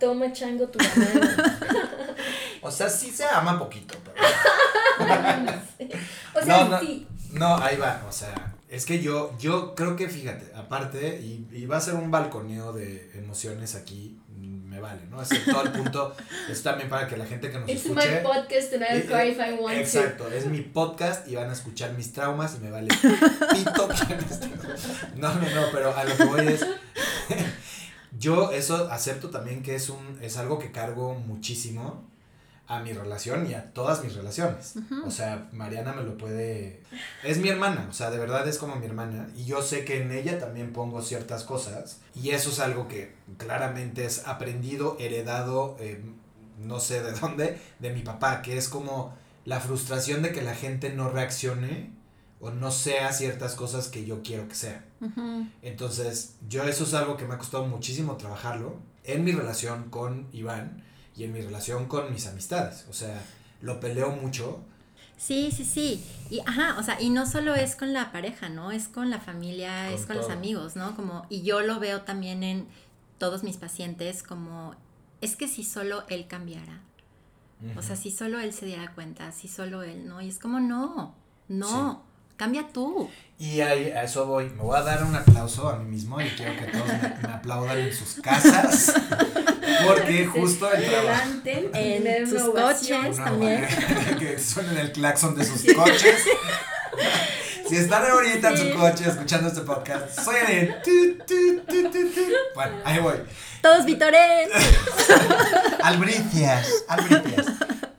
Toma 0.00 0.32
chango 0.32 0.66
tu 0.66 0.80
o 2.62 2.70
sea, 2.72 2.90
sí 2.90 3.12
se 3.12 3.26
ama 3.26 3.60
poquito, 3.60 3.96
pero. 4.04 4.26
o 6.34 6.44
sea, 6.44 6.64
no, 6.64 6.80
sí. 6.80 7.06
No, 7.30 7.58
ahí 7.58 7.76
va, 7.76 8.02
o 8.08 8.10
sea, 8.10 8.57
es 8.68 8.84
que 8.84 9.00
yo, 9.00 9.36
yo 9.38 9.74
creo 9.74 9.96
que, 9.96 10.08
fíjate, 10.08 10.52
aparte, 10.54 11.20
y, 11.20 11.48
y 11.52 11.66
va 11.66 11.78
a 11.78 11.80
ser 11.80 11.94
un 11.94 12.10
balconeo 12.10 12.72
de 12.72 13.10
emociones 13.14 13.74
aquí, 13.74 14.18
me 14.38 14.78
vale, 14.80 15.00
¿no? 15.10 15.20
Es 15.22 15.30
todo 15.44 15.62
el 15.62 15.72
punto, 15.72 16.14
es 16.50 16.62
también 16.62 16.88
para 16.88 17.08
que 17.08 17.16
la 17.16 17.26
gente 17.26 17.50
que 17.50 17.58
nos 17.58 17.68
It's 17.68 17.86
escuche... 17.86 18.10
my 18.10 18.22
podcast 18.22 18.72
and 18.74 18.82
I'll 18.82 19.06
cry 19.06 19.30
if 19.30 19.38
I 19.38 19.60
want 19.60 19.76
Exacto, 19.76 20.28
es 20.28 20.46
mi 20.46 20.60
podcast 20.60 21.26
y 21.26 21.34
van 21.34 21.48
a 21.48 21.52
escuchar 21.52 21.94
mis 21.94 22.12
traumas 22.12 22.56
y 22.56 22.64
me 22.64 22.70
vale 22.70 22.88
pito 23.52 23.88
No, 25.16 25.34
no, 25.34 25.40
no, 25.40 25.66
pero 25.72 25.96
a 25.96 26.04
lo 26.04 26.16
que 26.16 26.24
voy 26.24 26.46
es... 26.48 26.66
yo 28.18 28.52
eso 28.52 28.90
acepto 28.90 29.30
también 29.30 29.62
que 29.62 29.74
es, 29.74 29.88
un, 29.88 30.18
es 30.22 30.36
algo 30.36 30.58
que 30.58 30.70
cargo 30.70 31.14
muchísimo 31.14 32.08
a 32.68 32.80
mi 32.80 32.92
relación 32.92 33.50
y 33.50 33.54
a 33.54 33.72
todas 33.72 34.04
mis 34.04 34.14
relaciones. 34.14 34.74
O 35.06 35.10
sea, 35.10 35.48
Mariana 35.52 35.94
me 35.94 36.02
lo 36.02 36.18
puede... 36.18 36.82
Es 37.24 37.38
mi 37.38 37.48
hermana, 37.48 37.86
o 37.88 37.94
sea, 37.94 38.10
de 38.10 38.18
verdad 38.18 38.46
es 38.46 38.58
como 38.58 38.76
mi 38.76 38.84
hermana. 38.84 39.26
Y 39.34 39.46
yo 39.46 39.62
sé 39.62 39.86
que 39.86 40.02
en 40.02 40.12
ella 40.12 40.38
también 40.38 40.74
pongo 40.74 41.00
ciertas 41.00 41.44
cosas. 41.44 42.00
Y 42.14 42.30
eso 42.30 42.50
es 42.50 42.60
algo 42.60 42.86
que 42.86 43.14
claramente 43.38 44.04
es 44.04 44.28
aprendido, 44.28 44.98
heredado, 45.00 45.78
eh, 45.80 46.04
no 46.58 46.78
sé 46.78 47.02
de 47.02 47.12
dónde, 47.12 47.58
de 47.78 47.90
mi 47.90 48.02
papá, 48.02 48.42
que 48.42 48.58
es 48.58 48.68
como 48.68 49.16
la 49.46 49.60
frustración 49.60 50.20
de 50.20 50.32
que 50.32 50.42
la 50.42 50.54
gente 50.54 50.90
no 50.90 51.08
reaccione 51.08 51.90
o 52.38 52.50
no 52.50 52.70
sea 52.70 53.14
ciertas 53.14 53.54
cosas 53.54 53.88
que 53.88 54.04
yo 54.04 54.22
quiero 54.22 54.46
que 54.46 54.54
sea. 54.54 54.84
Entonces, 55.62 56.34
yo 56.46 56.64
eso 56.64 56.84
es 56.84 56.92
algo 56.92 57.16
que 57.16 57.24
me 57.24 57.34
ha 57.34 57.38
costado 57.38 57.66
muchísimo 57.66 58.18
trabajarlo 58.18 58.76
en 59.04 59.24
mi 59.24 59.32
relación 59.32 59.88
con 59.88 60.28
Iván 60.32 60.84
y 61.18 61.24
en 61.24 61.32
mi 61.32 61.40
relación 61.40 61.86
con 61.86 62.12
mis 62.12 62.26
amistades. 62.28 62.86
O 62.88 62.92
sea, 62.92 63.20
lo 63.60 63.80
peleo 63.80 64.10
mucho. 64.12 64.60
Sí, 65.16 65.50
sí, 65.50 65.64
sí. 65.64 66.04
Y 66.30 66.40
ajá, 66.46 66.76
o 66.78 66.82
sea, 66.84 67.00
y 67.00 67.10
no 67.10 67.26
solo 67.26 67.56
es 67.56 67.74
con 67.74 67.92
la 67.92 68.12
pareja, 68.12 68.48
¿no? 68.48 68.70
Es 68.70 68.86
con 68.86 69.10
la 69.10 69.18
familia, 69.18 69.90
es 69.90 70.06
con 70.06 70.16
los 70.16 70.30
amigos, 70.30 70.76
¿no? 70.76 70.94
Como, 70.94 71.26
y 71.28 71.42
yo 71.42 71.60
lo 71.60 71.80
veo 71.80 72.02
también 72.02 72.44
en 72.44 72.68
todos 73.18 73.42
mis 73.42 73.56
pacientes 73.56 74.22
como, 74.22 74.76
es 75.20 75.34
que 75.34 75.48
si 75.48 75.64
solo 75.64 76.04
él 76.08 76.28
cambiara. 76.28 76.82
O 77.76 77.82
sea, 77.82 77.96
si 77.96 78.12
solo 78.12 78.38
él 78.38 78.52
se 78.52 78.66
diera 78.66 78.94
cuenta, 78.94 79.32
si 79.32 79.48
solo 79.48 79.82
él, 79.82 80.06
¿no? 80.06 80.20
Y 80.20 80.28
es 80.28 80.38
como, 80.38 80.60
no, 80.60 81.16
no, 81.48 82.04
cambia 82.36 82.68
tú. 82.72 83.10
Y 83.40 83.60
ahí, 83.60 83.92
a 83.92 84.02
eso 84.02 84.26
voy. 84.26 84.50
Me 84.50 84.62
voy 84.62 84.76
a 84.76 84.82
dar 84.82 85.04
un 85.04 85.14
aplauso 85.14 85.68
a 85.68 85.76
mí 85.76 85.84
mismo 85.84 86.20
y 86.20 86.28
quiero 86.30 86.56
que 86.56 86.66
todos 86.72 86.88
me, 86.88 87.32
aplaudan 87.32 87.78
en 87.78 87.94
sus 87.94 88.14
casas. 88.20 88.92
Porque 89.86 90.26
justo 90.26 90.72
el 90.72 90.84
trabajo. 90.84 91.30
En 91.44 92.28
sus 92.28 92.42
coches 92.50 93.16
también. 93.16 93.64
que 94.18 94.38
suenen 94.40 94.78
el 94.78 94.90
claxon 94.90 95.36
de 95.36 95.44
sus 95.44 95.72
coches. 95.72 96.24
Si 97.68 97.76
están 97.76 98.10
ahorita 98.10 98.50
en 98.50 98.56
su 98.56 98.76
coche 98.76 99.04
escuchando 99.06 99.48
este 99.48 99.60
podcast, 99.60 100.18
suenen. 100.18 100.74
Bueno, 102.54 102.76
ahí 102.84 102.98
voy. 102.98 103.16
Todos 103.62 103.84
vitores. 103.84 104.48
albricias, 105.82 106.84
albricias. 106.88 107.46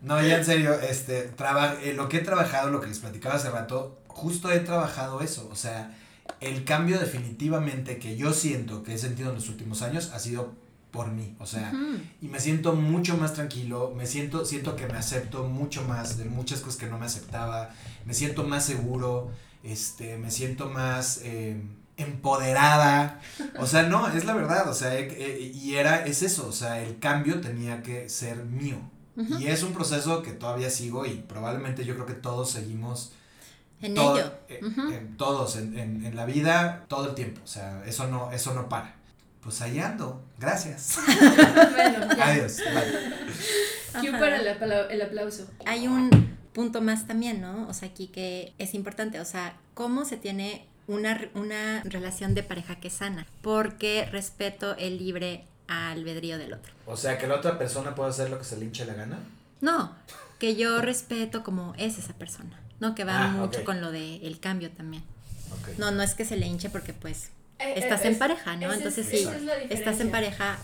No, 0.02 0.22
ya 0.22 0.38
en 0.38 0.46
serio, 0.46 0.74
este, 0.82 1.30
eh, 1.30 1.94
lo 1.94 2.10
que 2.10 2.18
he 2.18 2.22
trabajado, 2.22 2.72
lo 2.72 2.82
que 2.82 2.88
les 2.88 2.98
platicaba 2.98 3.36
hace 3.36 3.52
rato, 3.52 3.99
justo 4.10 4.52
he 4.52 4.60
trabajado 4.60 5.22
eso. 5.22 5.48
O 5.52 5.56
sea, 5.56 5.98
el 6.42 6.66
cambio 6.66 7.00
definitivamente 7.00 7.98
que 7.98 8.18
yo 8.18 8.34
siento, 8.34 8.84
que 8.84 8.94
he 8.94 8.98
sentido 8.98 9.30
en 9.30 9.36
los 9.36 9.50
últimos 9.50 9.82
años, 9.82 10.12
ha 10.14 10.20
sido 10.20 10.54
por 10.92 11.12
mí, 11.12 11.36
o 11.40 11.46
sea, 11.46 11.72
y 12.20 12.28
me 12.28 12.40
siento 12.40 12.74
mucho 12.74 13.16
más 13.16 13.34
tranquilo, 13.34 13.94
me 13.96 14.08
siento, 14.08 14.44
siento 14.44 14.76
que 14.76 14.88
me 14.88 14.98
acepto 14.98 15.44
mucho 15.44 15.84
más 15.84 16.18
de 16.18 16.26
muchas 16.26 16.62
cosas 16.62 16.80
que 16.80 16.88
no 16.88 16.98
me 16.98 17.06
aceptaba, 17.06 17.70
me 18.06 18.16
siento 18.16 18.44
más 18.44 18.66
seguro, 18.66 19.30
este, 19.64 20.18
me 20.18 20.32
siento 20.32 20.68
más 20.68 21.22
eh, 21.24 21.62
empoderada, 21.96 23.22
o 23.60 23.68
sea, 23.68 23.84
no, 23.84 24.08
es 24.10 24.26
la 24.26 24.34
verdad, 24.34 24.68
o 24.68 24.74
sea, 24.74 25.00
y 25.00 25.76
era, 25.76 26.06
es 26.08 26.24
eso, 26.24 26.48
o 26.48 26.52
sea, 26.52 26.82
el 26.82 26.98
cambio 26.98 27.40
tenía 27.40 27.84
que 27.84 28.10
ser 28.10 28.44
mío, 28.46 28.78
y 29.38 29.48
es 29.48 29.62
un 29.62 29.74
proceso 29.74 30.24
que 30.24 30.32
todavía 30.32 30.72
sigo 30.72 31.06
y 31.06 31.24
probablemente 31.28 31.86
yo 31.86 31.94
creo 31.94 32.06
que 32.06 32.14
todos 32.14 32.52
seguimos 32.52 33.12
en 33.82 33.94
ello. 33.94 34.32
Eh, 34.48 34.60
en, 34.62 35.18
todos, 35.18 35.56
en, 35.56 35.78
en, 35.78 36.06
en, 36.06 36.16
la 36.16 36.26
vida, 36.26 36.86
todo 36.88 37.10
el 37.10 37.16
tiempo. 37.16 37.42
O 37.44 37.48
sea, 37.48 37.84
eso 37.86 38.08
no, 38.08 38.32
eso 38.32 38.54
no 38.54 38.68
para. 38.68 38.96
Pues 39.42 39.62
ahí 39.62 39.80
ando. 39.80 40.22
Gracias. 40.38 41.00
bueno, 41.76 42.08
Adiós. 42.22 42.58
Bye. 44.02 44.20
para 44.20 44.38
el, 44.90 45.02
aplauso. 45.02 45.48
Hay 45.66 45.88
un 45.88 46.38
punto 46.54 46.82
más 46.82 47.08
también, 47.08 47.42
¿no? 47.42 47.68
O 47.68 47.74
sea, 47.74 47.90
aquí 47.90 48.08
que 48.08 48.54
es 48.58 48.74
importante. 48.74 49.20
O 49.22 49.26
sea, 49.26 49.56
cómo 49.74 50.04
se 50.04 50.18
tiene 50.18 50.68
una, 50.88 51.30
una 51.36 51.84
relación 51.84 52.36
de 52.36 52.44
pareja 52.44 52.76
que 52.76 52.90
sana. 52.90 53.28
Porque 53.42 54.08
respeto 54.12 54.76
el 54.76 54.98
libre 54.98 55.46
albedrío 55.68 56.38
del 56.38 56.54
otro. 56.54 56.74
O 56.86 56.98
sea, 56.98 57.18
que 57.18 57.28
la 57.28 57.36
otra 57.36 57.58
persona 57.58 57.96
puede 57.96 58.10
hacer 58.10 58.30
lo 58.30 58.40
que 58.40 58.44
se 58.44 58.58
le 58.58 58.66
hinche 58.66 58.86
la 58.86 58.94
gana. 58.94 59.20
No, 59.62 59.96
que 60.38 60.56
yo 60.56 60.82
respeto 60.82 61.44
como 61.44 61.74
es 61.78 61.98
esa 61.98 62.14
persona. 62.14 62.60
¿No? 62.80 62.96
Que 62.96 63.04
va 63.04 63.26
ah, 63.26 63.28
mucho 63.30 63.64
con 63.64 63.82
lo 63.82 63.92
del 63.92 64.24
el 64.24 64.40
cambio 64.40 64.72
también. 64.72 65.04
No, 65.78 65.92
no 65.92 66.04
es 66.04 66.14
que 66.14 66.26
se 66.26 66.38
le 66.38 66.48
hinche 66.48 66.70
porque 66.70 66.94
pues 66.94 67.26
eh, 67.60 67.72
eh, 67.72 67.74
estás 67.78 68.06
en 68.06 68.18
pareja, 68.18 68.56
¿no? 68.56 68.72
Entonces 68.72 69.08
sí, 69.08 69.28
estás 69.70 70.00
en 70.00 70.12
pareja, 70.12 70.58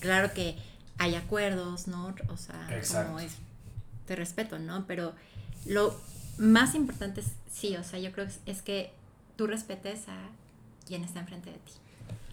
claro 0.00 0.32
que 0.32 0.56
hay 0.98 1.14
acuerdos, 1.14 1.88
¿no? 1.88 2.14
O 2.28 2.36
sea, 2.36 2.68
como 3.06 3.20
es, 3.20 3.32
te 4.06 4.16
respeto, 4.16 4.58
¿no? 4.58 4.86
Pero 4.86 5.14
lo 5.66 5.98
más 6.38 6.74
importante 6.74 7.20
es, 7.20 7.28
sí, 7.52 7.76
o 7.76 7.84
sea, 7.84 7.98
yo 7.98 8.12
creo 8.12 8.26
que 8.26 8.50
es 8.50 8.62
que 8.62 8.92
tú 9.36 9.46
respetes 9.46 10.08
a 10.08 10.28
quien 10.86 11.04
está 11.04 11.20
enfrente 11.20 11.50
de 11.50 11.56
ti. 11.56 11.72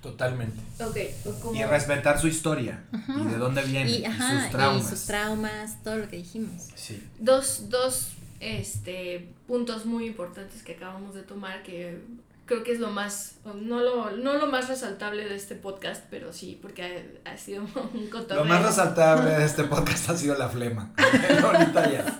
Totalmente. 0.01 0.59
Okay, 0.83 1.15
Y 1.53 1.63
respetar 1.63 2.19
su 2.19 2.27
historia 2.27 2.83
y 3.07 3.27
de 3.27 3.37
dónde 3.37 3.61
viene 3.61 3.89
y, 3.91 4.03
sus 4.03 4.49
traumas. 4.49 4.85
Y 4.85 4.89
sus 4.89 5.05
traumas, 5.05 5.83
todo 5.83 5.97
lo 5.97 6.09
que 6.09 6.17
dijimos. 6.17 6.69
Sí. 6.75 7.07
Dos, 7.19 7.69
dos 7.69 8.13
este, 8.41 9.29
puntos 9.47 9.85
muy 9.85 10.07
importantes 10.07 10.63
que 10.63 10.73
acabamos 10.73 11.13
de 11.13 11.21
tomar 11.21 11.61
que 11.63 12.01
creo 12.45 12.63
que 12.63 12.73
es 12.73 12.79
lo 12.79 12.89
más, 12.89 13.37
no 13.45 13.79
lo, 13.79 14.11
no 14.11 14.33
lo 14.33 14.47
más 14.47 14.67
resaltable 14.67 15.23
de 15.23 15.35
este 15.35 15.55
podcast, 15.55 16.03
pero 16.09 16.33
sí, 16.33 16.59
porque 16.61 17.21
ha, 17.23 17.37
sido 17.37 17.63
un 17.93 18.07
cotorreo. 18.07 18.43
Lo 18.43 18.49
más 18.49 18.63
resaltable 18.63 19.31
de 19.31 19.45
este 19.45 19.63
podcast 19.63 20.09
ha 20.09 20.17
sido 20.17 20.37
la 20.37 20.49
flema. 20.49 20.91
Ahorita 21.43 21.89
ya. 21.89 22.17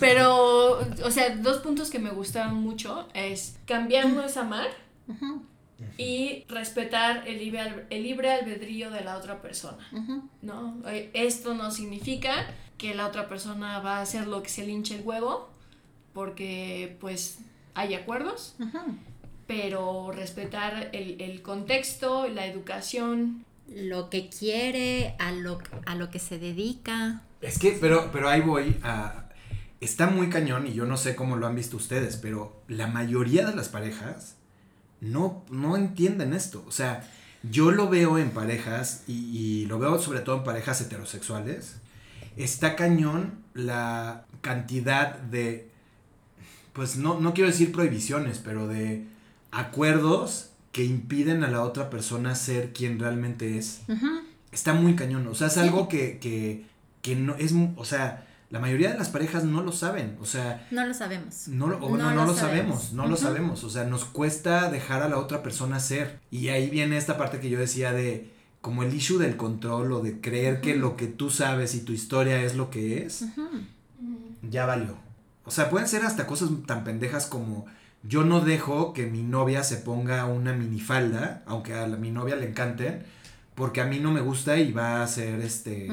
Pero, 0.00 0.78
o 0.78 1.10
sea, 1.10 1.36
dos 1.36 1.58
puntos 1.58 1.90
que 1.90 1.98
me 1.98 2.10
gustaron 2.10 2.54
mucho 2.54 3.08
es 3.12 3.58
cambiar 3.66 4.08
no 4.08 4.24
es 4.24 4.36
amar 4.36 4.68
y 5.98 6.44
respetar 6.48 7.28
el 7.28 7.38
libre, 7.38 7.86
el 7.90 8.02
libre 8.02 8.32
albedrío 8.32 8.90
de 8.90 9.02
la 9.02 9.18
otra 9.18 9.42
persona, 9.42 9.86
¿no? 10.40 10.80
Esto 11.12 11.54
no 11.54 11.70
significa 11.70 12.46
que 12.82 12.96
la 12.96 13.06
otra 13.06 13.28
persona 13.28 13.78
va 13.78 13.98
a 13.98 14.00
hacer 14.00 14.26
lo 14.26 14.42
que 14.42 14.48
se 14.48 14.66
le 14.66 14.72
hinche 14.72 14.96
el 14.96 15.02
huevo, 15.02 15.48
porque 16.12 16.96
pues 17.00 17.38
hay 17.74 17.94
acuerdos, 17.94 18.56
pero 19.46 20.10
respetar 20.10 20.90
el, 20.92 21.20
el, 21.20 21.42
contexto, 21.42 22.26
la 22.26 22.44
educación. 22.44 23.44
Lo 23.72 24.10
que 24.10 24.28
quiere, 24.28 25.14
a 25.20 25.30
lo, 25.30 25.60
a 25.86 25.94
lo 25.94 26.10
que 26.10 26.18
se 26.18 26.40
dedica. 26.40 27.22
Es 27.40 27.60
que, 27.60 27.78
pero, 27.80 28.10
pero 28.12 28.28
ahí 28.28 28.40
voy 28.40 28.76
a... 28.82 29.28
Está 29.80 30.08
muy 30.08 30.28
cañón 30.28 30.66
y 30.66 30.74
yo 30.74 30.84
no 30.84 30.96
sé 30.96 31.14
cómo 31.14 31.36
lo 31.36 31.46
han 31.46 31.54
visto 31.54 31.76
ustedes, 31.76 32.16
pero 32.16 32.62
la 32.66 32.88
mayoría 32.88 33.46
de 33.46 33.54
las 33.54 33.68
parejas 33.68 34.34
no, 35.00 35.44
no 35.50 35.76
entienden 35.76 36.34
esto. 36.34 36.64
O 36.66 36.72
sea, 36.72 37.08
yo 37.44 37.70
lo 37.70 37.88
veo 37.88 38.18
en 38.18 38.30
parejas 38.30 39.04
y, 39.06 39.38
y 39.38 39.66
lo 39.66 39.78
veo 39.78 40.00
sobre 40.00 40.20
todo 40.20 40.38
en 40.38 40.44
parejas 40.44 40.80
heterosexuales. 40.80 41.76
Está 42.36 42.76
cañón 42.76 43.34
la 43.54 44.24
cantidad 44.40 45.18
de, 45.18 45.68
pues 46.72 46.96
no, 46.96 47.20
no 47.20 47.34
quiero 47.34 47.50
decir 47.50 47.72
prohibiciones, 47.72 48.38
pero 48.38 48.66
de 48.68 49.06
acuerdos 49.50 50.50
que 50.72 50.84
impiden 50.84 51.44
a 51.44 51.48
la 51.50 51.62
otra 51.62 51.90
persona 51.90 52.34
ser 52.34 52.72
quien 52.72 52.98
realmente 52.98 53.58
es. 53.58 53.82
Está 54.50 54.72
muy 54.72 54.96
cañón. 54.96 55.26
O 55.28 55.34
sea, 55.34 55.48
es 55.48 55.58
algo 55.58 55.88
que, 55.88 56.18
que, 56.18 56.64
que 57.02 57.14
no 57.16 57.34
es, 57.36 57.52
o 57.76 57.84
sea, 57.84 58.26
la 58.50 58.58
mayoría 58.58 58.90
de 58.90 58.98
las 58.98 59.08
parejas 59.10 59.44
no 59.44 59.62
lo 59.62 59.72
saben. 59.72 60.16
O 60.20 60.26
sea, 60.26 60.66
No 60.70 60.86
lo 60.86 60.94
sabemos. 60.94 61.48
no 61.48 61.68
lo, 61.68 61.78
o 61.78 61.96
No 61.96 62.04
no, 62.04 62.10
no 62.10 62.22
lo 62.22 62.26
lo 62.32 62.34
sabemos, 62.34 62.82
sabemos. 62.82 62.92
no 62.94 63.06
lo 63.06 63.16
sabemos. 63.16 63.64
O 63.64 63.70
sea, 63.70 63.84
nos 63.84 64.04
cuesta 64.06 64.70
dejar 64.70 65.02
a 65.02 65.08
la 65.08 65.18
otra 65.18 65.42
persona 65.42 65.78
ser. 65.80 66.20
Y 66.30 66.48
ahí 66.48 66.68
viene 66.70 66.96
esta 66.96 67.16
parte 67.18 67.40
que 67.40 67.50
yo 67.50 67.58
decía 67.58 67.92
de 67.92 68.30
como 68.62 68.82
el 68.82 68.94
issue 68.94 69.18
del 69.18 69.36
control 69.36 69.92
o 69.92 70.00
de 70.00 70.20
creer 70.20 70.60
que 70.62 70.74
lo 70.76 70.96
que 70.96 71.06
tú 71.08 71.28
sabes 71.30 71.74
y 71.74 71.80
tu 71.80 71.92
historia 71.92 72.42
es 72.42 72.54
lo 72.56 72.70
que 72.70 73.04
es, 73.04 73.24
ya 74.48 74.66
valió. 74.66 74.96
O 75.44 75.50
sea, 75.50 75.68
pueden 75.70 75.88
ser 75.88 76.04
hasta 76.04 76.26
cosas 76.26 76.48
tan 76.66 76.84
pendejas 76.84 77.26
como 77.26 77.66
yo 78.04 78.24
no 78.24 78.40
dejo 78.40 78.92
que 78.92 79.06
mi 79.06 79.22
novia 79.22 79.62
se 79.64 79.76
ponga 79.76 80.24
una 80.26 80.52
minifalda, 80.52 81.42
aunque 81.46 81.74
a 81.74 81.86
la- 81.86 81.96
mi 81.96 82.10
novia 82.10 82.36
le 82.36 82.48
encanten, 82.48 83.02
porque 83.54 83.80
a 83.80 83.84
mí 83.84 83.98
no 84.00 84.10
me 84.12 84.20
gusta 84.20 84.56
y 84.58 84.72
va 84.72 85.02
a 85.02 85.06
ser 85.06 85.40
este... 85.40 85.88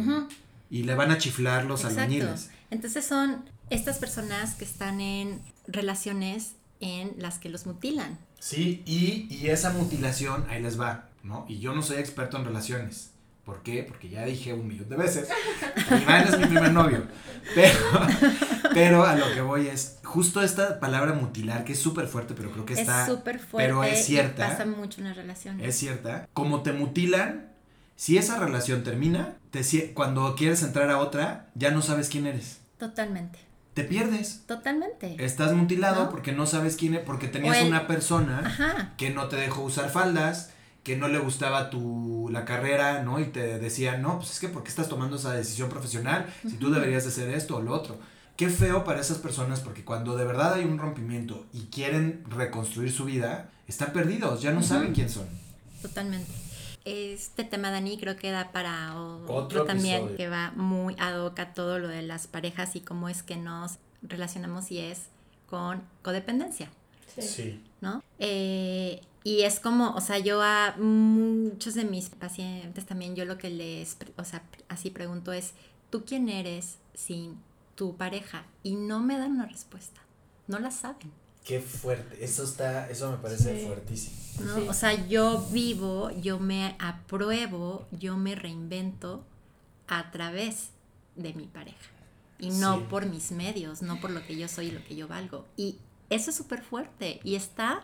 Y 0.71 0.83
le 0.83 0.93
van 0.93 1.09
a 1.11 1.17
chiflar 1.17 1.65
los 1.65 1.81
Exacto. 1.81 2.01
albañiles. 2.01 2.51
Entonces 2.69 3.03
son 3.03 3.43
estas 3.71 3.97
personas 3.97 4.53
que 4.53 4.65
están 4.65 5.01
en 5.01 5.39
relaciones 5.67 6.53
en 6.79 7.13
las 7.17 7.39
que 7.39 7.49
los 7.49 7.65
mutilan. 7.65 8.17
Sí, 8.39 8.83
y, 8.85 9.27
y 9.33 9.47
esa 9.49 9.71
mutilación, 9.73 10.45
ahí 10.49 10.61
les 10.61 10.79
va, 10.79 11.08
¿no? 11.23 11.45
Y 11.47 11.59
yo 11.59 11.73
no 11.73 11.81
soy 11.81 11.97
experto 11.97 12.37
en 12.37 12.45
relaciones. 12.45 13.11
¿Por 13.45 13.63
qué? 13.63 13.83
Porque 13.83 14.09
ya 14.09 14.25
dije 14.25 14.53
un 14.53 14.67
millón 14.67 14.89
de 14.89 14.95
veces. 14.95 15.27
Iván 16.01 16.27
es 16.27 16.37
mi 16.37 16.45
primer 16.45 16.71
novio. 16.71 17.03
Pero, 17.55 17.79
pero 18.73 19.05
a 19.05 19.15
lo 19.15 19.33
que 19.33 19.41
voy 19.41 19.67
es, 19.67 19.99
justo 20.03 20.41
esta 20.41 20.79
palabra 20.79 21.13
mutilar, 21.13 21.63
que 21.63 21.73
es 21.73 21.79
súper 21.79 22.07
fuerte, 22.07 22.35
pero 22.35 22.51
creo 22.51 22.65
que 22.65 22.73
está... 22.73 23.01
es 23.01 23.07
súper 23.07 23.39
fuerte. 23.39 23.67
pero 23.67 23.83
es 23.83 24.01
y 24.01 24.03
cierta. 24.03 24.49
pasa 24.49 24.65
mucho 24.65 25.01
en 25.01 25.07
las 25.07 25.17
relaciones. 25.17 25.67
Es 25.67 25.77
cierta. 25.77 26.27
Como 26.33 26.61
te 26.61 26.73
mutilan, 26.73 27.51
si 27.95 28.17
esa 28.17 28.37
relación 28.37 28.83
termina, 28.83 29.37
te, 29.49 29.93
cuando 29.93 30.35
quieres 30.35 30.61
entrar 30.61 30.89
a 30.91 30.99
otra, 30.99 31.49
ya 31.55 31.71
no 31.71 31.81
sabes 31.81 32.09
quién 32.09 32.27
eres. 32.27 32.59
Totalmente. 32.77 33.39
Te 33.73 33.83
pierdes. 33.83 34.43
Totalmente. 34.45 35.15
Estás 35.23 35.53
mutilado 35.53 36.03
¿No? 36.05 36.09
porque 36.11 36.33
no 36.33 36.45
sabes 36.45 36.75
quién 36.75 36.93
es, 36.95 36.99
porque 37.01 37.27
tenías 37.27 37.57
el- 37.57 37.67
una 37.67 37.87
persona 37.87 38.43
Ajá. 38.45 38.93
que 38.97 39.09
no 39.09 39.27
te 39.27 39.37
dejó 39.37 39.61
usar 39.63 39.89
faldas, 39.89 40.53
que 40.83 40.95
no 40.95 41.07
le 41.07 41.19
gustaba 41.19 41.69
tu 41.69 42.29
la 42.31 42.45
carrera, 42.45 43.03
¿no? 43.03 43.19
Y 43.19 43.25
te 43.25 43.59
decían, 43.59 44.01
no, 44.01 44.17
pues 44.17 44.31
es 44.31 44.39
que 44.39 44.47
¿por 44.47 44.63
qué 44.63 44.69
estás 44.69 44.89
tomando 44.89 45.17
esa 45.17 45.33
decisión 45.33 45.69
profesional? 45.69 46.33
Si 46.41 46.57
tú 46.57 46.71
deberías 46.71 47.03
de 47.03 47.09
hacer 47.09 47.29
esto 47.29 47.57
o 47.57 47.61
lo 47.61 47.73
otro. 47.73 47.97
Qué 48.37 48.49
feo 48.49 48.85
para 48.85 49.01
esas 49.01 49.17
personas 49.17 49.59
porque 49.59 49.83
cuando 49.83 50.15
de 50.15 50.23
verdad 50.23 50.53
hay 50.53 50.63
un 50.63 50.77
rompimiento 50.77 51.45
y 51.51 51.63
quieren 51.65 52.23
reconstruir 52.29 52.91
su 52.91 53.03
vida, 53.05 53.49
están 53.67 53.91
perdidos, 53.91 54.41
ya 54.41 54.51
no 54.53 54.63
saben 54.63 54.93
quién 54.93 55.09
son. 55.09 55.27
Totalmente. 55.81 56.31
Este 56.85 57.43
tema, 57.43 57.69
Dani, 57.69 57.99
creo 57.99 58.15
que 58.15 58.31
da 58.31 58.51
para 58.53 58.95
otro, 58.97 59.35
Otro 59.35 59.63
también, 59.65 59.97
episodio. 59.97 60.17
que 60.17 60.29
va 60.29 60.51
muy 60.55 60.95
ad 60.97 61.19
hoc 61.19 61.37
a 61.39 61.53
todo 61.53 61.77
lo 61.79 61.89
de 61.89 62.01
las 62.01 62.27
parejas 62.27 62.75
y 62.77 62.79
cómo 62.79 63.09
es 63.09 63.21
que 63.21 63.35
nos 63.35 63.73
relacionamos 64.01 64.71
y 64.71 64.79
es 64.79 65.07
con 65.49 65.83
codependencia, 66.01 66.69
¿no? 67.81 68.01
Eh, 68.19 69.01
y 69.23 69.41
es 69.41 69.59
como, 69.59 69.91
o 69.95 70.01
sea, 70.01 70.17
yo 70.19 70.41
a 70.41 70.75
muchos 70.77 71.73
de 71.73 71.85
mis 71.85 72.09
pacientes 72.09 72.85
también, 72.85 73.15
yo 73.15 73.25
lo 73.25 73.37
que 73.37 73.49
les, 73.49 73.97
o 74.17 74.23
sea, 74.23 74.43
así 74.67 74.89
pregunto 74.89 75.33
es, 75.33 75.53
¿tú 75.89 76.03
quién 76.05 76.29
eres 76.29 76.77
sin 76.93 77.37
tu 77.75 77.95
pareja? 77.97 78.45
Y 78.63 78.75
no 78.75 78.99
me 79.01 79.17
dan 79.17 79.31
una 79.33 79.45
respuesta, 79.45 80.01
no 80.47 80.59
la 80.59 80.71
saben. 80.71 81.11
Qué 81.43 81.59
fuerte, 81.61 82.23
eso 82.23 82.43
está, 82.43 82.89
eso 82.89 83.09
me 83.11 83.17
parece 83.17 83.59
Sí. 83.59 83.65
fuertísimo. 83.65 84.15
¿no? 84.45 84.55
Sí. 84.55 84.65
O 84.69 84.73
sea, 84.73 85.07
yo 85.07 85.41
vivo, 85.51 86.11
yo 86.21 86.39
me 86.39 86.75
apruebo, 86.79 87.87
yo 87.91 88.17
me 88.17 88.35
reinvento 88.35 89.23
a 89.87 90.11
través 90.11 90.69
de 91.15 91.33
mi 91.33 91.45
pareja. 91.47 91.77
Y 92.37 92.51
no 92.51 92.77
Sí. 92.77 92.85
por 92.89 93.05
mis 93.05 93.31
medios, 93.31 93.81
no 93.81 93.99
por 93.99 94.11
lo 94.11 94.25
que 94.25 94.37
yo 94.37 94.47
soy 94.47 94.67
y 94.67 94.71
lo 94.71 94.83
que 94.85 94.95
yo 94.95 95.07
valgo. 95.09 95.45
Y 95.57 95.77
eso 96.09 96.29
es 96.29 96.35
súper 96.37 96.61
fuerte 96.63 97.19
y 97.23 97.35
está 97.35 97.81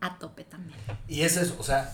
a 0.00 0.18
tope 0.18 0.44
también. 0.44 0.78
Y 1.08 1.22
ese 1.22 1.42
es, 1.42 1.54
o 1.58 1.62
sea, 1.62 1.92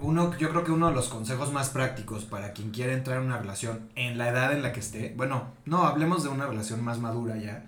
uno, 0.00 0.36
yo 0.38 0.50
creo 0.50 0.64
que 0.64 0.72
uno 0.72 0.88
de 0.88 0.94
los 0.94 1.08
consejos 1.08 1.52
más 1.52 1.70
prácticos 1.70 2.24
para 2.24 2.52
quien 2.52 2.70
quiere 2.70 2.92
entrar 2.92 3.18
en 3.18 3.26
una 3.26 3.38
relación 3.38 3.88
en 3.94 4.18
la 4.18 4.28
edad 4.28 4.52
en 4.52 4.62
la 4.62 4.72
que 4.72 4.80
esté, 4.80 5.14
bueno, 5.16 5.52
no, 5.64 5.84
hablemos 5.84 6.22
de 6.22 6.28
una 6.28 6.46
relación 6.46 6.82
más 6.82 6.98
madura 6.98 7.36
ya, 7.36 7.66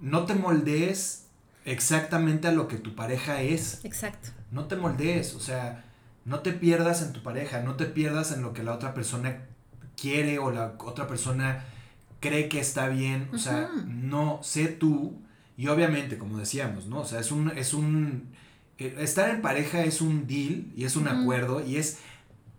no 0.00 0.24
te 0.24 0.34
moldees 0.34 1.26
exactamente 1.64 2.48
a 2.48 2.52
lo 2.52 2.68
que 2.68 2.76
tu 2.76 2.94
pareja 2.94 3.42
es, 3.42 3.84
Exacto. 3.84 4.30
no 4.50 4.66
te 4.66 4.76
moldees, 4.76 5.34
o 5.34 5.40
sea, 5.40 5.84
no 6.24 6.40
te 6.40 6.52
pierdas 6.52 7.02
en 7.02 7.12
tu 7.12 7.22
pareja, 7.22 7.60
no 7.60 7.76
te 7.76 7.86
pierdas 7.86 8.32
en 8.32 8.42
lo 8.42 8.52
que 8.52 8.62
la 8.62 8.74
otra 8.74 8.94
persona 8.94 9.46
quiere 10.00 10.38
o 10.38 10.50
la 10.50 10.74
otra 10.78 11.06
persona 11.06 11.64
cree 12.20 12.48
que 12.48 12.60
está 12.60 12.88
bien, 12.88 13.28
o 13.32 13.38
sea, 13.38 13.70
no, 13.86 14.40
sé 14.42 14.68
tú 14.68 15.20
y 15.56 15.68
obviamente, 15.68 16.16
como 16.16 16.38
decíamos, 16.38 16.86
¿no? 16.86 17.00
O 17.00 17.04
sea, 17.04 17.20
es 17.20 17.32
un, 17.32 17.50
es 17.50 17.74
un, 17.74 18.30
estar 18.86 19.30
en 19.30 19.42
pareja 19.42 19.84
es 19.84 20.00
un 20.00 20.26
deal 20.26 20.66
y 20.74 20.84
es 20.84 20.96
un 20.96 21.08
acuerdo 21.08 21.64
y 21.64 21.76
es, 21.76 21.98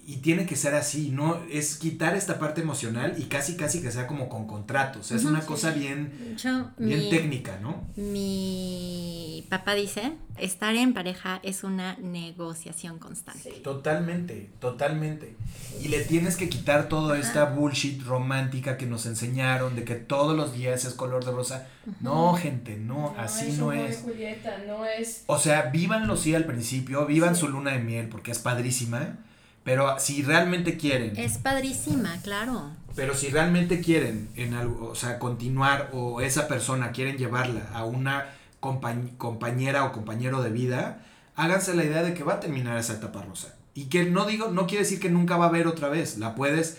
y 0.06 0.18
tiene 0.18 0.46
que 0.46 0.56
ser 0.56 0.74
así, 0.74 1.10
¿no? 1.12 1.40
Es 1.52 1.76
quitar 1.78 2.16
esta 2.16 2.40
parte 2.40 2.62
emocional 2.62 3.16
y 3.18 3.26
casi, 3.26 3.56
casi 3.56 3.82
que 3.82 3.92
sea 3.92 4.08
como 4.08 4.30
con 4.30 4.48
contratos, 4.48 5.02
o 5.02 5.04
sea, 5.10 5.18
es 5.18 5.26
una 5.26 5.42
sí. 5.42 5.48
cosa 5.48 5.72
bien, 5.72 6.36
Yo, 6.38 6.70
bien 6.78 7.00
mi, 7.02 7.10
técnica, 7.10 7.60
¿no? 7.62 7.88
mi 7.96 9.46
papá 9.50 9.74
dice, 9.76 10.14
estar 10.38 10.76
en 10.76 10.94
pareja 10.94 11.40
es 11.44 11.64
una 11.64 11.96
negociación 11.98 13.00
constante. 13.00 13.52
Totalmente, 13.64 14.50
totalmente. 14.60 15.36
Y 15.82 15.88
le 15.90 16.02
tienes 16.02 16.36
que 16.38 16.50
quitar 16.50 16.90
toda 16.90 17.18
esta 17.20 17.46
bullshit 17.46 18.02
romántica 18.04 18.78
que 18.78 18.86
nos 18.86 19.06
enseñaron 19.06 19.76
de 19.76 19.84
que 19.84 19.96
todos 19.96 20.36
los 20.36 20.54
días 20.54 20.86
es 20.86 20.94
color 20.94 21.26
de 21.26 21.32
rosa. 21.32 21.68
No, 22.00 22.34
gente, 22.36 22.78
no, 22.78 23.14
así 23.18 23.54
no 23.54 23.68
Romeo 23.72 23.88
y 23.88 23.90
es. 23.92 23.98
Julieta, 24.00 24.58
no 24.68 24.86
es. 24.86 25.24
O 25.28 25.38
sea, 25.38 25.64
vívanlo 25.64 26.16
sí 26.18 26.34
al 26.36 26.46
principio, 26.46 27.06
vivan 27.06 27.36
Sí. 27.36 27.42
su 27.42 27.48
luna 27.50 27.72
de 27.72 27.80
miel 27.80 28.08
porque 28.10 28.32
es 28.32 28.40
padrísima, 28.40 29.18
pero 29.64 30.00
si 30.00 30.24
realmente 30.24 30.78
quieren, 30.78 31.14
Es 31.18 31.38
padrísima, 31.38 32.18
claro. 32.24 32.72
pero 32.96 33.14
si 33.16 33.30
realmente 33.30 33.80
quieren 33.82 34.30
en 34.36 34.54
algo, 34.54 34.88
o 34.90 34.96
sea, 34.96 35.20
continuar 35.20 35.90
o 35.94 36.22
esa 36.22 36.48
persona 36.48 36.92
quieren 36.92 37.18
llevarla 37.18 37.70
a 37.74 37.86
una 37.86 38.26
compañ- 38.60 39.16
compañera 39.18 39.86
o 39.86 39.92
compañero 39.92 40.42
de 40.42 40.50
vida, 40.50 41.06
háganse 41.36 41.74
la 41.76 41.84
idea 41.84 42.04
de 42.04 42.14
que 42.14 42.24
va 42.24 42.34
a 42.36 42.40
terminar 42.40 42.78
esa 42.78 42.94
etapa 42.94 43.22
rosa. 43.22 43.56
Y 43.74 43.86
que 43.86 44.04
no 44.06 44.26
digo, 44.26 44.50
no 44.50 44.68
quiere 44.68 44.84
decir 44.84 45.00
que 45.00 45.10
nunca 45.10 45.38
va 45.38 45.46
a 45.46 45.50
haber 45.50 45.68
otra 45.68 45.88
vez, 45.90 46.18
la 46.18 46.36
puedes 46.36 46.78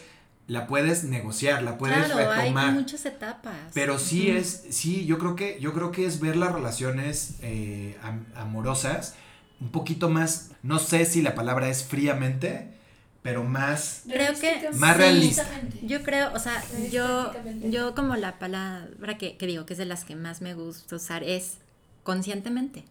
la 0.48 0.66
puedes 0.66 1.04
negociar, 1.04 1.62
la 1.62 1.78
puedes 1.78 2.04
claro, 2.04 2.30
hay 2.32 2.40
retomar. 2.40 2.72
muchas 2.72 3.06
etapas. 3.06 3.54
Pero 3.74 3.98
sí 4.00 4.28
es, 4.28 4.64
sí, 4.70 5.06
yo 5.06 5.16
creo 5.16 5.36
que, 5.36 5.58
yo 5.60 5.72
creo 5.72 5.92
que 5.92 6.04
es 6.04 6.18
ver 6.20 6.36
las 6.36 6.52
relaciones 6.52 7.36
eh, 7.42 7.96
am- 8.02 8.26
amorosas 8.34 9.14
un 9.62 9.70
poquito 9.70 10.08
más, 10.10 10.50
no 10.62 10.78
sé 10.78 11.04
si 11.04 11.22
la 11.22 11.34
palabra 11.34 11.68
es 11.68 11.84
fríamente, 11.84 12.68
pero 13.22 13.44
más, 13.44 14.02
Creo 14.08 14.34
que- 14.38 14.70
Más 14.74 14.96
realista. 14.96 15.46
Yo 15.82 16.02
creo, 16.02 16.32
o 16.34 16.38
sea, 16.40 16.62
yo, 16.90 17.32
yo 17.70 17.94
como 17.94 18.16
la 18.16 18.38
palabra 18.40 19.16
que, 19.18 19.36
que 19.36 19.46
digo 19.46 19.64
que 19.64 19.74
es 19.74 19.78
de 19.78 19.84
las 19.86 20.04
que 20.04 20.16
más 20.16 20.40
me 20.42 20.54
gusta 20.54 20.96
usar 20.96 21.22
es 21.22 21.58
conscientemente, 22.02 22.84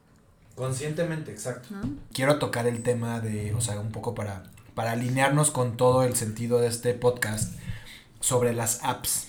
conscientemente, 0.56 1.32
exacto. 1.32 1.68
¿no? 1.72 1.82
Quiero 2.14 2.40
tocar 2.40 2.66
el 2.68 2.82
tema 2.84 3.20
de, 3.20 3.54
o 3.54 3.60
sea, 3.62 3.80
un 3.82 3.92
poco 3.92 4.16
para, 4.16 4.44
para 4.74 4.92
alinearnos 4.94 5.52
con 5.52 5.76
todo 5.76 6.04
el 6.04 6.16
sentido 6.16 6.60
de 6.62 6.68
este 6.68 6.94
podcast 6.94 7.54
sobre 8.22 8.54
las 8.54 8.80
apps. 8.84 9.28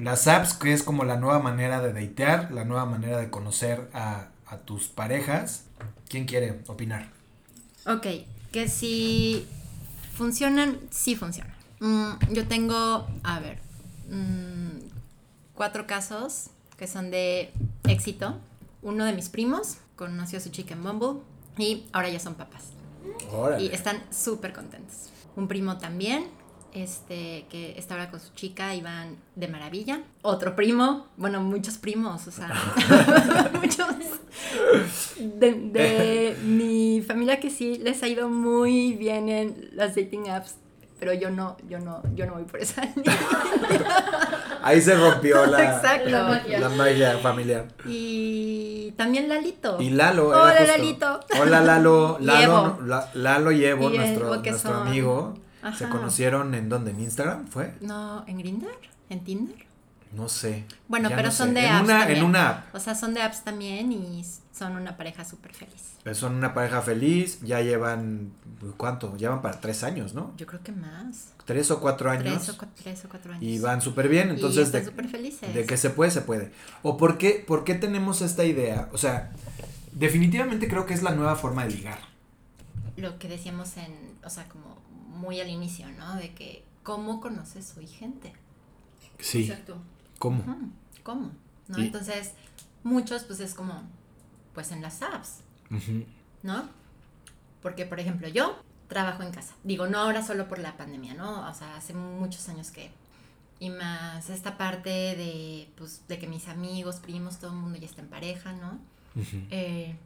Las 0.00 0.26
apps 0.26 0.54
que 0.54 0.72
es 0.72 0.82
como 0.82 1.04
la 1.04 1.16
nueva 1.16 1.38
manera 1.40 1.80
de 1.80 1.92
datear, 1.92 2.50
la 2.50 2.64
nueva 2.64 2.86
manera 2.86 3.18
de 3.18 3.30
conocer 3.30 3.88
a, 3.92 4.28
a 4.46 4.56
tus 4.58 4.88
parejas. 4.88 5.64
¿Quién 6.10 6.24
quiere 6.26 6.60
opinar? 6.66 7.08
Ok, 7.86 8.04
que 8.50 8.68
si 8.68 9.46
funcionan, 10.14 10.76
sí 10.90 11.14
funcionan. 11.14 11.54
Mm, 11.78 12.32
yo 12.32 12.48
tengo, 12.48 13.06
a 13.22 13.38
ver, 13.38 13.58
mm, 14.10 14.88
cuatro 15.54 15.86
casos 15.86 16.50
que 16.76 16.88
son 16.88 17.12
de 17.12 17.52
éxito. 17.84 18.40
Uno 18.82 19.04
de 19.04 19.12
mis 19.12 19.28
primos 19.28 19.76
conoció 19.94 20.38
a 20.38 20.40
su 20.40 20.50
chica 20.50 20.74
en 20.74 20.82
Bumble 20.82 21.20
y 21.56 21.86
ahora 21.92 22.08
ya 22.08 22.18
son 22.18 22.34
papás. 22.34 22.64
Y 23.60 23.68
están 23.68 24.02
súper 24.10 24.52
contentos. 24.52 25.10
Un 25.36 25.46
primo 25.46 25.78
también 25.78 26.26
este, 26.74 27.46
que 27.50 27.74
está 27.78 27.94
ahora 27.94 28.10
con 28.10 28.20
su 28.20 28.32
chica, 28.34 28.74
iban 28.74 29.16
de 29.36 29.48
maravilla. 29.48 30.02
Otro 30.22 30.56
primo, 30.56 31.06
bueno, 31.16 31.40
muchos 31.40 31.78
primos, 31.78 32.26
o 32.26 32.30
sea, 32.30 32.52
muchos 33.54 33.88
de, 35.18 35.52
de 35.52 36.36
mi 36.44 37.02
familia 37.02 37.38
que 37.40 37.50
sí 37.50 37.78
les 37.78 38.02
ha 38.02 38.08
ido 38.08 38.28
muy 38.28 38.92
bien 38.94 39.28
en 39.28 39.70
las 39.72 39.94
dating 39.94 40.28
apps, 40.30 40.56
pero 40.98 41.12
yo 41.14 41.30
no, 41.30 41.56
yo 41.68 41.78
no, 41.78 42.02
yo 42.14 42.26
no 42.26 42.34
voy 42.34 42.44
por 42.44 42.60
esa 42.60 42.82
línea. 42.96 43.16
Ahí 44.62 44.80
se 44.82 44.94
rompió 44.94 45.46
la, 45.46 45.76
Exacto. 45.76 46.10
La 46.10 46.24
magia. 46.24 46.60
la 46.60 46.68
magia 46.68 47.18
familiar. 47.18 47.66
Y 47.86 48.92
también 48.96 49.28
Lalito. 49.28 49.80
Y 49.80 49.90
Lalo. 49.90 50.28
Hola, 50.28 50.54
justo. 50.58 50.66
Lalito. 50.76 51.20
Hola 51.40 51.60
Lalo. 51.60 52.18
Lalo, 52.20 52.42
Evo. 52.42 52.76
no, 52.80 52.86
La- 52.86 53.10
Lalo 53.14 53.52
y 53.52 53.64
Evo, 53.64 53.90
Y 53.90 53.96
nuestro, 53.96 54.28
nuestro 54.36 54.58
son- 54.58 54.86
amigo. 54.88 55.34
¿Se 55.76 55.88
conocieron 55.88 56.54
en 56.54 56.68
dónde? 56.70 56.90
¿En 56.90 57.00
Instagram 57.00 57.46
fue? 57.46 57.74
No, 57.82 58.24
¿en 58.26 58.38
Grinder? 58.38 58.70
¿En 59.10 59.20
Tinder? 59.24 59.56
No 60.12 60.28
sé. 60.28 60.64
Bueno, 60.88 61.08
pero 61.08 61.22
no 61.28 61.30
son 61.32 61.48
sé. 61.48 61.54
de 61.54 61.66
en 61.66 61.72
apps 61.72 61.84
una, 61.84 61.98
también. 62.00 62.18
En 62.18 62.24
una 62.24 62.48
app. 62.50 62.74
O 62.74 62.80
sea, 62.80 62.94
son 62.94 63.14
de 63.14 63.22
apps 63.22 63.44
también 63.44 63.92
y 63.92 64.24
son 64.52 64.76
una 64.76 64.96
pareja 64.96 65.24
súper 65.24 65.54
feliz. 65.54 65.92
Son 66.14 66.34
una 66.34 66.52
pareja 66.52 66.82
feliz. 66.82 67.40
Ya 67.42 67.60
llevan. 67.60 68.32
¿Cuánto? 68.76 69.16
Llevan 69.16 69.40
para 69.40 69.60
tres 69.60 69.84
años, 69.84 70.12
¿no? 70.14 70.32
Yo 70.36 70.46
creo 70.46 70.62
que 70.62 70.72
más. 70.72 71.28
Tres 71.44 71.70
o 71.70 71.80
cuatro 71.80 72.10
años. 72.10 72.44
Tres 72.44 72.48
o, 72.48 72.58
cua- 72.58 72.68
tres 72.74 73.04
o 73.04 73.08
cuatro 73.08 73.32
años. 73.32 73.44
Y 73.44 73.58
van 73.60 73.80
súper 73.80 74.08
bien. 74.08 74.28
Y 74.28 74.32
Entonces, 74.32 74.66
están 74.66 74.84
súper 74.84 75.08
felices. 75.08 75.54
de 75.54 75.64
que 75.64 75.76
se 75.76 75.90
puede, 75.90 76.10
se 76.10 76.22
puede. 76.22 76.52
¿O 76.82 76.96
por 76.96 77.16
qué, 77.16 77.44
por 77.46 77.62
qué 77.64 77.74
tenemos 77.76 78.20
esta 78.22 78.44
idea? 78.44 78.88
O 78.92 78.98
sea, 78.98 79.30
definitivamente 79.92 80.68
creo 80.68 80.86
que 80.86 80.94
es 80.94 81.02
la 81.02 81.12
nueva 81.14 81.36
forma 81.36 81.64
de 81.64 81.70
ligar. 81.70 81.98
Lo 82.96 83.18
que 83.18 83.28
decíamos 83.28 83.76
en, 83.76 83.94
o 84.24 84.30
sea, 84.30 84.48
como 84.48 84.76
muy 85.08 85.40
al 85.40 85.48
inicio, 85.48 85.86
¿no? 85.98 86.16
De 86.16 86.34
que, 86.34 86.64
¿cómo 86.82 87.20
conoces 87.20 87.74
hoy 87.76 87.86
gente? 87.86 88.32
Sí. 89.18 89.42
Exacto. 89.44 89.76
¿Cómo? 90.20 90.44
¿Cómo? 91.02 91.30
¿No? 91.68 91.78
Y- 91.78 91.86
Entonces, 91.86 92.34
muchos, 92.84 93.24
pues 93.24 93.40
es 93.40 93.54
como, 93.54 93.82
pues 94.54 94.70
en 94.70 94.82
las 94.82 95.02
apps. 95.02 95.40
¿no? 96.42 96.68
Porque, 97.62 97.84
por 97.86 97.98
ejemplo, 98.00 98.28
yo 98.28 98.62
trabajo 98.88 99.22
en 99.22 99.32
casa. 99.32 99.54
Digo, 99.64 99.86
no 99.86 99.98
ahora 99.98 100.24
solo 100.24 100.48
por 100.48 100.58
la 100.58 100.76
pandemia, 100.76 101.14
¿no? 101.14 101.48
O 101.48 101.54
sea, 101.54 101.76
hace 101.76 101.94
muchos 101.94 102.48
años 102.48 102.70
que... 102.70 102.90
Y 103.58 103.68
más 103.70 104.30
esta 104.30 104.56
parte 104.56 104.88
de, 104.90 105.70
pues, 105.76 106.02
de 106.08 106.18
que 106.18 106.26
mis 106.26 106.48
amigos, 106.48 106.96
primos, 106.96 107.38
todo 107.38 107.50
el 107.52 107.58
mundo 107.58 107.78
ya 107.78 107.86
está 107.86 108.00
en 108.00 108.08
pareja, 108.08 108.52
¿no? 108.54 108.78
Eh, 109.50 109.96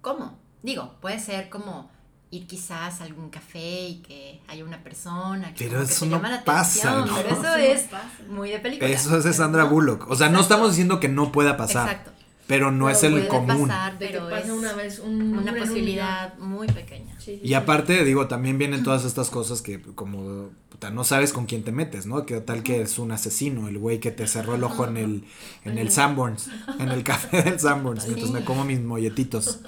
¿Cómo? 0.00 0.38
Digo, 0.62 0.94
puede 1.00 1.18
ser 1.18 1.48
como 1.50 1.90
ir 2.36 2.46
quizás 2.46 3.00
a 3.00 3.04
algún 3.04 3.30
café 3.30 3.88
y 3.88 3.96
que 4.02 4.40
haya 4.48 4.64
una 4.64 4.82
persona 4.82 5.54
que, 5.54 5.64
Pero 5.66 5.78
que 5.80 5.84
eso 5.92 6.04
te 6.04 6.10
no 6.10 6.16
llama 6.16 6.30
la 6.30 6.44
pasa, 6.44 6.90
atención, 7.00 7.08
¿no? 7.08 7.16
pero 7.16 7.28
eso 7.40 7.56
es 7.56 7.82
pasa. 7.82 8.10
muy 8.28 8.50
de 8.50 8.58
película. 8.58 8.88
Eso 8.90 9.16
es 9.16 9.24
de 9.24 9.32
Sandra. 9.32 9.64
Bullock. 9.64 10.10
O 10.10 10.16
sea, 10.16 10.28
no 10.28 10.40
estamos 10.40 10.70
diciendo 10.70 11.00
que 11.00 11.08
no 11.08 11.32
pueda 11.32 11.56
pasar, 11.56 11.88
Exacto. 11.88 12.10
pero 12.46 12.70
no 12.70 12.86
Pero 12.86 12.96
es 12.96 13.02
el 13.04 13.12
Puede 13.12 13.28
común. 13.28 13.68
pasar, 13.68 13.96
pero 13.98 14.28
es 14.36 14.50
una 14.50 14.72
vez 14.74 14.98
un 14.98 15.38
una 15.38 15.52
un 15.52 15.58
posibilidad 15.58 16.36
muy 16.38 16.66
pequeña. 16.66 17.04
millón. 17.04 17.20
Sí, 17.20 17.36
sí, 17.36 17.40
Y 17.42 17.48
sí. 17.48 17.54
aparte, 17.54 18.04
digo, 18.04 18.28
también 18.28 18.58
vienen 18.58 18.82
todas 18.82 19.04
estas 19.04 19.30
cosas 19.30 19.62
que 19.62 19.80
como 19.80 20.50
puta, 20.68 20.90
no 20.90 21.04
sabes 21.04 21.32
con 21.32 21.46
quién 21.46 21.62
te 21.62 21.72
metes, 21.72 22.04
¿no? 22.06 22.26
Que 22.26 22.40
tal 22.40 22.62
que 22.62 22.82
es 22.82 22.98
un 22.98 23.12
asesino, 23.12 23.68
el 23.68 23.78
güey 23.78 24.00
que 24.00 24.10
te 24.10 24.26
cerró 24.26 24.56
el 24.56 24.64
ojo 24.64 24.84
en 24.86 24.96
el 24.96 25.24
en 25.64 25.78
el 25.78 25.90
Sanborns, 25.90 26.48
en 26.78 26.88
el 26.90 27.02
café 27.04 27.42
del 27.42 27.58
Sanborns, 27.60 28.04
mientras 28.06 28.28
Sí. 28.28 28.34
me 28.34 28.44
como 28.44 28.64
mis 28.64 28.80
molletitos. 28.80 29.60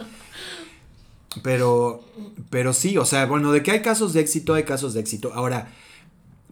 Pero 1.42 2.04
pero 2.50 2.72
sí, 2.72 2.96
o 2.98 3.04
sea, 3.04 3.26
bueno, 3.26 3.52
de 3.52 3.62
que 3.62 3.72
hay 3.72 3.82
casos 3.82 4.12
de 4.12 4.20
éxito, 4.20 4.54
hay 4.54 4.64
casos 4.64 4.94
de 4.94 5.00
éxito. 5.00 5.32
Ahora, 5.34 5.68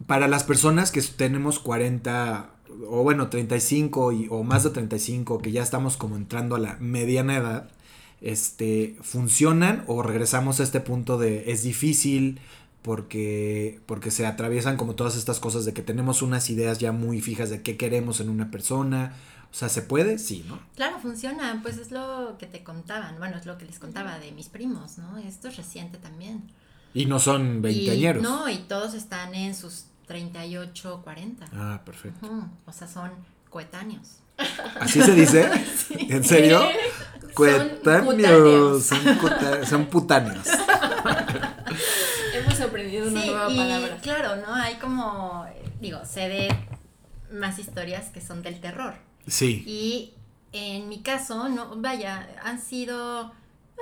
para 0.07 0.27
las 0.27 0.43
personas 0.43 0.91
que 0.91 1.01
tenemos 1.01 1.59
40 1.59 2.49
o 2.87 3.03
bueno, 3.03 3.29
35 3.29 4.11
y, 4.11 4.27
o 4.29 4.43
más 4.43 4.63
de 4.63 4.71
35, 4.71 5.39
que 5.39 5.51
ya 5.51 5.63
estamos 5.63 5.97
como 5.97 6.15
entrando 6.17 6.55
a 6.55 6.59
la 6.59 6.77
mediana 6.79 7.37
edad, 7.37 7.69
este, 8.21 8.95
funcionan 9.01 9.83
o 9.87 10.01
regresamos 10.01 10.59
a 10.59 10.63
este 10.63 10.79
punto 10.81 11.17
de 11.17 11.51
es 11.51 11.63
difícil 11.63 12.39
porque, 12.81 13.79
porque 13.85 14.11
se 14.11 14.25
atraviesan 14.25 14.77
como 14.77 14.95
todas 14.95 15.15
estas 15.15 15.39
cosas 15.39 15.65
de 15.65 15.73
que 15.73 15.81
tenemos 15.81 16.21
unas 16.21 16.49
ideas 16.49 16.79
ya 16.79 16.91
muy 16.91 17.21
fijas 17.21 17.49
de 17.49 17.61
qué 17.61 17.77
queremos 17.77 18.19
en 18.19 18.29
una 18.29 18.51
persona. 18.51 19.13
O 19.55 19.57
sea, 19.57 19.69
¿se 19.69 19.81
puede? 19.81 20.19
Sí, 20.19 20.43
¿no? 20.49 20.59
Claro, 20.75 20.99
funciona, 20.99 21.59
pues 21.63 21.77
es 21.77 21.89
lo 21.89 22.35
que 22.37 22.45
te 22.45 22.61
contaban, 22.61 23.15
bueno, 23.19 23.37
es 23.37 23.45
lo 23.45 23.57
que 23.57 23.63
les 23.63 23.79
contaba 23.79 24.19
de 24.19 24.33
mis 24.33 24.49
primos, 24.49 24.97
¿no? 24.97 25.17
Esto 25.17 25.47
es 25.47 25.55
reciente 25.55 25.97
también. 25.97 26.51
Y 26.93 27.05
no 27.05 27.19
son 27.19 27.61
veinteañeros. 27.61 28.21
no, 28.21 28.49
y 28.49 28.57
todos 28.57 28.93
están 28.93 29.33
en 29.33 29.55
sus 29.55 29.85
38, 30.07 30.99
40. 31.05 31.45
Ah, 31.53 31.81
perfecto. 31.85 32.27
O 32.65 32.71
sea, 32.73 32.89
son 32.89 33.11
coetáneos. 33.49 34.17
¿Así 34.81 35.01
se 35.01 35.13
dice? 35.13 35.49
¿En 36.09 36.25
serio? 36.25 36.61
Coetáneos. 37.33 38.83
Son, 38.83 38.99
son 39.65 39.85
putáneos. 39.85 40.47
Hemos 42.33 42.59
aprendido 42.59 43.07
una 43.07 43.21
Sí, 43.21 43.27
nueva 43.29 43.51
y 43.51 43.57
palabra. 43.57 43.97
claro, 44.01 44.35
¿no? 44.45 44.53
Hay 44.53 44.75
como, 44.75 45.45
digo, 45.79 46.03
sé 46.05 46.27
de 46.27 46.55
más 47.31 47.57
historias 47.57 48.07
que 48.09 48.19
son 48.19 48.41
del 48.43 48.59
terror. 48.59 48.95
Sí. 49.27 49.63
Y 49.65 50.13
en 50.51 50.87
mi 50.89 51.01
caso, 51.01 51.49
no, 51.49 51.75
vaya, 51.77 52.27
han 52.43 52.61
sido 52.61 53.31
eh, 53.77 53.81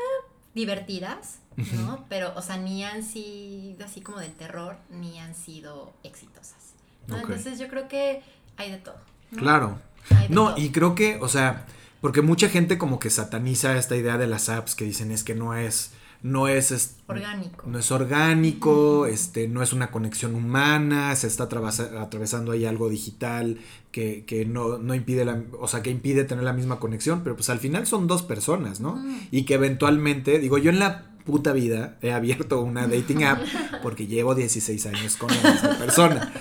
divertidas, 0.55 1.39
¿no? 1.55 2.05
Pero, 2.09 2.33
o 2.35 2.41
sea, 2.41 2.57
ni 2.57 2.83
han 2.83 3.03
sido 3.03 3.85
así 3.85 4.01
como 4.01 4.19
del 4.19 4.33
terror, 4.33 4.77
ni 4.89 5.19
han 5.19 5.35
sido 5.35 5.93
exitosas. 6.03 6.73
Entonces 7.07 7.59
yo 7.59 7.67
creo 7.67 7.87
que 7.87 8.21
hay 8.57 8.71
de 8.71 8.77
todo. 8.77 8.97
¿no? 9.31 9.39
Claro. 9.39 9.79
De 10.09 10.29
No, 10.29 10.49
todo. 10.49 10.57
y 10.57 10.71
creo 10.71 10.95
que, 10.95 11.17
o 11.21 11.27
sea, 11.27 11.65
porque 12.01 12.21
mucha 12.21 12.49
gente 12.49 12.77
como 12.77 12.99
que 12.99 13.09
sataniza 13.09 13.77
esta 13.77 13.95
idea 13.95 14.17
de 14.17 14.27
las 14.27 14.49
apps 14.49 14.75
que 14.75 14.85
dicen 14.85 15.11
es 15.11 15.23
que 15.23 15.35
no 15.35 15.53
es, 15.55 15.91
no 16.23 16.47
es, 16.47 16.71
es- 16.71 16.95
Orgánico. 17.07 17.67
no 17.67 17.77
es 17.79 17.91
orgánico, 17.91 19.05
este, 19.05 19.47
no 19.47 19.61
es 19.61 19.73
una 19.73 19.91
conexión 19.91 20.35
humana, 20.35 21.15
se 21.15 21.27
está 21.27 21.47
atravesa- 21.49 22.01
atravesando 22.01 22.51
ahí 22.53 22.65
algo 22.65 22.89
digital 22.89 23.59
que, 23.91 24.23
que 24.25 24.45
no, 24.45 24.77
no 24.77 24.95
impide 24.95 25.25
la, 25.25 25.41
o 25.59 25.67
sea, 25.67 25.81
que 25.83 25.89
impide 25.91 26.23
tener 26.23 26.43
la 26.43 26.53
misma 26.53 26.79
conexión, 26.79 27.21
pero 27.23 27.35
pues 27.35 27.49
al 27.49 27.59
final 27.59 27.85
son 27.85 28.07
dos 28.07 28.23
personas, 28.23 28.79
¿no? 28.79 29.03
Y 29.31 29.43
que 29.43 29.53
eventualmente, 29.55 30.39
digo, 30.39 30.57
yo 30.57 30.71
en 30.71 30.79
la 30.79 31.05
puta 31.25 31.53
vida 31.53 31.97
he 32.01 32.11
abierto 32.11 32.61
una 32.61 32.87
dating 32.87 33.23
app 33.25 33.41
porque 33.81 34.07
llevo 34.07 34.33
16 34.35 34.85
años 34.87 35.15
con 35.17 35.29
la 35.29 35.51
misma 35.51 35.77
persona. 35.77 36.33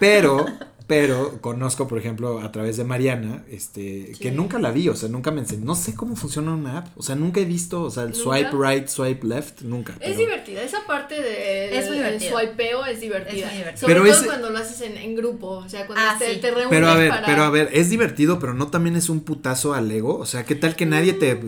Pero, 0.00 0.44
pero 0.88 1.40
conozco, 1.42 1.86
por 1.86 1.98
ejemplo, 1.98 2.40
a 2.40 2.50
través 2.50 2.76
de 2.78 2.82
Mariana, 2.82 3.44
este, 3.50 4.12
que 4.18 4.32
nunca 4.32 4.58
la 4.58 4.70
vi, 4.72 4.88
o 4.88 4.96
sea, 4.96 5.08
nunca 5.10 5.30
me 5.30 5.40
enseñó, 5.42 5.64
no 5.66 5.74
sé 5.76 5.94
cómo 5.94 6.16
funciona 6.16 6.52
una 6.54 6.78
app, 6.78 6.88
o 6.96 7.02
sea, 7.02 7.14
nunca 7.14 7.40
he 7.40 7.44
visto, 7.44 7.82
o 7.82 7.90
sea, 7.90 8.04
el 8.04 8.12
¿Nunca? 8.12 8.22
swipe 8.24 8.50
right, 8.58 8.88
swipe 8.88 9.26
left, 9.26 9.60
nunca. 9.60 9.92
Es 9.92 9.98
pero- 10.00 10.16
divertida, 10.18 10.62
esa 10.62 10.78
parte 10.86 11.20
de 11.20 11.78
Es 11.78 11.86
swipeo 12.30 12.86
es 12.86 13.00
divertida. 13.02 13.46
Es 13.48 13.52
divertida. 13.58 13.76
Sobre 13.76 13.92
Pero 13.94 14.04
todo 14.06 14.14
ese- 14.16 14.26
cuando 14.26 14.48
lo 14.50 14.58
haces 14.58 14.80
en, 14.80 14.96
en 14.96 15.14
grupo, 15.14 15.48
o 15.58 15.68
sea, 15.68 15.86
cuando 15.86 16.02
Ah, 16.04 16.16
te, 16.18 16.34
sí. 16.34 16.40
te 16.40 16.48
reúnes 16.50 16.70
Pero 16.70 16.88
a 16.88 16.94
ver, 16.94 17.10
para... 17.10 17.26
pero 17.26 17.42
a 17.44 17.50
ver, 17.50 17.68
es 17.72 17.90
divertido, 17.90 18.38
pero 18.38 18.54
no 18.54 18.68
también 18.68 18.96
es 18.96 19.10
un 19.10 19.20
putazo 19.20 19.74
al 19.74 19.90
ego. 19.92 20.16
O 20.16 20.24
sea, 20.24 20.44
¿qué 20.46 20.54
tal 20.54 20.74
que 20.74 20.86
nadie 20.86 21.12
te, 21.12 21.38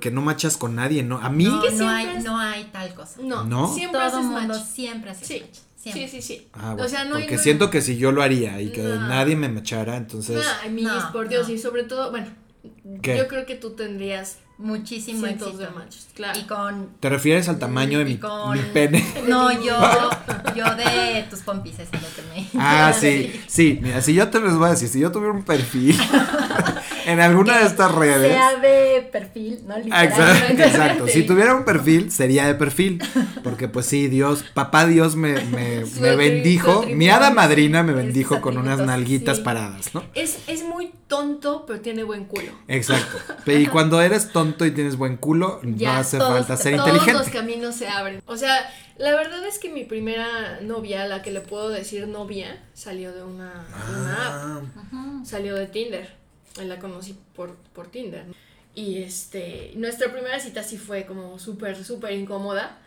que 0.00 0.10
no 0.10 0.22
machas 0.22 0.56
con 0.56 0.74
nadie? 0.74 1.02
No, 1.02 1.18
a 1.18 1.28
mí, 1.28 1.44
No, 1.44 1.56
no 1.56 1.60
siempre 1.62 1.86
hay, 1.86 2.16
es- 2.16 2.24
no 2.24 2.38
hay 2.38 2.64
tal 2.72 2.94
cosa. 2.94 3.20
No, 3.22 3.44
¿No? 3.44 3.74
siempre 3.74 3.98
Todo 3.98 4.08
haces 4.08 4.20
el 4.20 4.26
mundo 4.26 4.54
match. 4.54 4.64
siempre 4.66 5.10
hace 5.10 5.24
Sí. 5.26 5.40
match. 5.42 5.58
Siempre. 5.92 6.08
Sí, 6.08 6.20
sí, 6.22 6.34
sí. 6.38 6.48
Ah, 6.52 6.70
bueno, 6.72 6.84
o 6.84 6.88
sea, 6.88 7.04
no 7.04 7.16
hay- 7.16 7.22
porque 7.22 7.36
no- 7.36 7.42
siento 7.42 7.70
que 7.70 7.80
si 7.82 7.96
yo 7.96 8.12
lo 8.12 8.22
haría 8.22 8.60
y 8.60 8.70
que 8.72 8.82
No. 8.82 9.08
nadie 9.08 9.36
me 9.36 9.48
machara, 9.48 9.96
entonces, 9.96 10.36
No, 10.70 11.12
por 11.12 11.28
Dios, 11.28 11.48
no. 11.48 11.54
y 11.54 11.58
sobre 11.58 11.84
todo, 11.84 12.10
bueno, 12.10 12.26
¿Qué? 13.02 13.16
yo 13.16 13.28
creo 13.28 13.46
que 13.46 13.54
tú 13.54 13.70
tendrías 13.70 14.38
Muchísimo 14.58 15.26
éxito. 15.26 15.52
de 15.58 15.68
matches, 15.68 16.08
claro. 16.14 16.38
Y 16.38 16.44
con 16.44 16.88
¿te 16.98 17.08
refieres 17.10 17.48
al 17.48 17.58
tamaño 17.58 17.98
de 17.98 18.04
mi, 18.06 18.16
con- 18.16 18.52
mi 18.56 18.62
pene? 18.72 19.04
No, 19.28 19.52
yo, 19.62 19.78
yo 20.56 20.64
de 20.74 21.26
tus 21.30 21.40
pompis, 21.40 21.74
eso 21.78 21.90
es 21.92 22.02
lo 22.02 22.08
que 22.08 22.22
me. 22.34 22.48
Ah, 22.60 22.92
sí, 22.98 23.38
sí, 23.46 23.78
mira, 23.82 24.00
si 24.00 24.14
yo 24.14 24.28
te 24.28 24.40
les 24.40 24.54
voy 24.54 24.66
a 24.68 24.70
decir, 24.70 24.88
si 24.88 24.98
yo 25.00 25.12
tuviera 25.12 25.32
un 25.34 25.44
perfil 25.44 25.96
en 27.06 27.20
alguna 27.20 27.58
de 27.60 27.66
estas 27.66 27.94
redes. 27.94 28.32
Sea 28.32 28.56
de 28.58 29.08
perfil, 29.12 29.60
¿no? 29.66 29.76
Exacto, 29.76 30.62
exacto. 30.62 31.08
Si 31.08 31.22
tuviera 31.26 31.54
un 31.54 31.64
perfil, 31.64 32.10
sería 32.10 32.46
de 32.46 32.54
perfil. 32.54 33.02
Porque 33.42 33.68
pues 33.68 33.86
sí, 33.86 34.08
Dios, 34.08 34.44
papá 34.54 34.86
Dios 34.86 35.16
me, 35.16 35.34
me, 35.46 35.84
bendijo. 36.16 36.84
Mi 36.86 37.08
hada 37.08 37.30
madrina 37.30 37.82
me 37.82 37.92
bendijo 37.92 38.40
con 38.40 38.58
unas 38.58 38.80
nalguitas 38.80 39.38
sí. 39.38 39.42
paradas, 39.42 39.94
¿no? 39.94 40.02
Es, 40.14 40.38
es 40.46 40.64
muy 40.64 40.92
tonto, 41.06 41.64
pero 41.66 41.80
tiene 41.80 42.02
buen 42.02 42.24
culo. 42.24 42.52
Exacto. 42.68 43.16
Y 43.46 43.66
cuando 43.66 44.02
eres 44.02 44.32
tonto 44.32 44.66
y 44.66 44.72
tienes 44.72 44.96
buen 44.96 45.16
culo, 45.16 45.60
no 45.62 45.76
Ya, 45.76 45.98
hace 45.98 46.18
todos- 46.18 46.32
falta 46.32 46.56
ser 46.56 46.76
Todos 46.76 46.88
inteligente. 46.88 47.18
los 47.24 47.28
caminos 47.30 47.74
se 47.76 47.88
abren. 47.88 48.20
O 48.26 48.36
sea, 48.36 48.54
la 48.98 49.12
verdad 49.12 49.46
es 49.46 49.58
que 49.58 49.70
mi 49.70 49.84
primera 49.84 50.60
novia, 50.62 51.06
la 51.06 51.22
que 51.22 51.30
le 51.30 51.40
puedo 51.40 51.68
decir 51.70 52.06
novia, 52.08 52.62
salió 52.74 53.12
de 53.14 53.22
una, 53.22 53.52
de 53.88 54.00
una 54.00 54.56
app. 54.56 54.64
Ah. 54.92 55.20
Salió 55.24 55.54
de 55.54 55.66
Tinder. 55.68 56.16
La 56.64 56.78
conocí 56.78 57.16
por, 57.34 57.54
por 57.74 57.88
Tinder. 57.88 58.24
Y 58.74 58.98
este, 59.02 59.72
nuestra 59.76 60.12
primera 60.12 60.38
cita 60.40 60.62
sí 60.62 60.76
fue 60.78 61.06
como 61.06 61.38
súper, 61.38 61.82
súper 61.84 62.12
incómoda. 62.12 62.78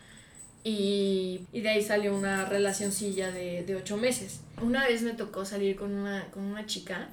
Y, 0.63 1.41
y 1.53 1.61
de 1.61 1.69
ahí 1.69 1.81
salió 1.83 2.13
una 2.15 2.45
relacioncilla 2.45 3.31
de, 3.31 3.63
de 3.63 3.75
ocho 3.75 3.97
meses. 3.97 4.41
Una 4.61 4.85
vez 4.87 5.01
me 5.03 5.11
tocó 5.13 5.45
salir 5.45 5.75
con 5.75 5.93
una, 5.93 6.25
con 6.31 6.43
una 6.43 6.65
chica, 6.65 7.07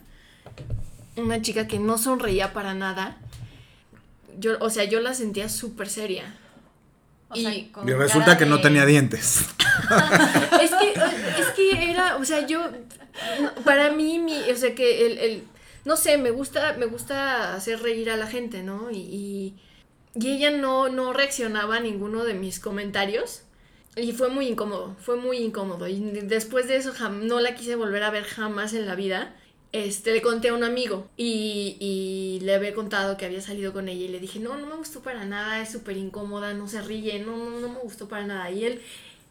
una 1.17 1.41
chica 1.41 1.67
que 1.69 1.79
no 1.79 1.97
sonreía 1.97 2.53
para 2.53 2.75
nada. 2.75 3.17
Yo, 4.39 4.59
o 4.61 4.69
sea, 4.69 4.85
yo 4.85 5.01
la 5.01 5.15
sentía 5.15 5.49
súper 5.49 5.89
seria. 5.89 6.35
O 7.29 7.37
sea, 7.37 7.53
Y- 7.55 7.71
resulta 7.97 8.37
que 8.37 8.47
no 8.47 8.61
tenía 8.61 8.85
dientes. 8.85 9.41
es 10.63 10.71
que, 10.71 10.93
es 11.41 11.47
que 11.57 11.91
era, 11.91 12.17
o 12.17 12.25
sea, 12.25 12.47
yo, 12.47 12.69
para 13.65 13.91
mí, 13.93 14.19
mi, 14.19 14.39
o 14.51 14.57
sea, 14.57 14.75
que 14.75 15.07
el, 15.07 15.19
el- 15.19 15.45
no 15.87 15.97
sé, 15.97 16.19
me 16.19 16.33
gusta, 16.33 16.75
me 16.77 16.87
gusta 16.87 17.55
hacer 17.55 17.81
reír 17.81 18.11
a 18.11 18.17
la 18.17 18.27
gente, 18.27 18.65
¿no? 18.65 18.91
Y, 18.91 19.55
y, 20.17 20.29
ella 20.29 20.51
no, 20.51 20.89
no 20.89 21.13
reaccionaba 21.13 21.77
a 21.77 21.81
ninguno 21.81 22.25
de 22.25 22.35
mis 22.35 22.59
comentarios. 22.59 23.43
Y 23.95 24.13
fue 24.13 24.29
muy 24.29 24.49
incómodo, 24.49 24.97
fue 25.01 25.17
muy 25.17 25.39
incómodo. 25.39 25.87
Y 25.87 26.01
después 26.25 26.67
de 26.67 26.77
eso 26.77 26.93
no 27.11 27.39
la 27.39 27.55
quise 27.55 27.77
volver 27.77 28.03
a 28.03 28.11
ver 28.11 28.25
jamás 28.25 28.75
en 28.75 28.87
la 28.87 28.97
vida. 28.97 29.37
Este, 29.71 30.13
le 30.13 30.23
conté 30.23 30.49
a 30.49 30.55
un 30.55 30.65
amigo 30.65 31.09
y, 31.17 31.77
y 31.79 32.41
le 32.45 32.55
había 32.55 32.75
contado 32.75 33.17
que 33.17 33.27
había 33.27 33.41
salido 33.41 33.73
con 33.73 33.89
ella 33.89 34.07
y 34.07 34.09
le 34.09 34.19
dije, 34.19 34.41
no, 34.41 34.57
no 34.57 34.67
me 34.67 34.75
gustó 34.75 35.03
para 35.03 35.25
nada, 35.25 35.61
es 35.63 35.71
súper 35.71 35.97
incómoda, 35.97 36.53
no 36.55 36.67
se 36.67 36.83
ríe, 36.83 37.21
no, 37.21 37.37
no, 37.37 37.61
no 37.61 37.69
me 37.69 37.79
gustó 37.79 38.09
para 38.09 38.27
nada. 38.27 38.51
Y 38.51 38.65
él, 38.65 38.83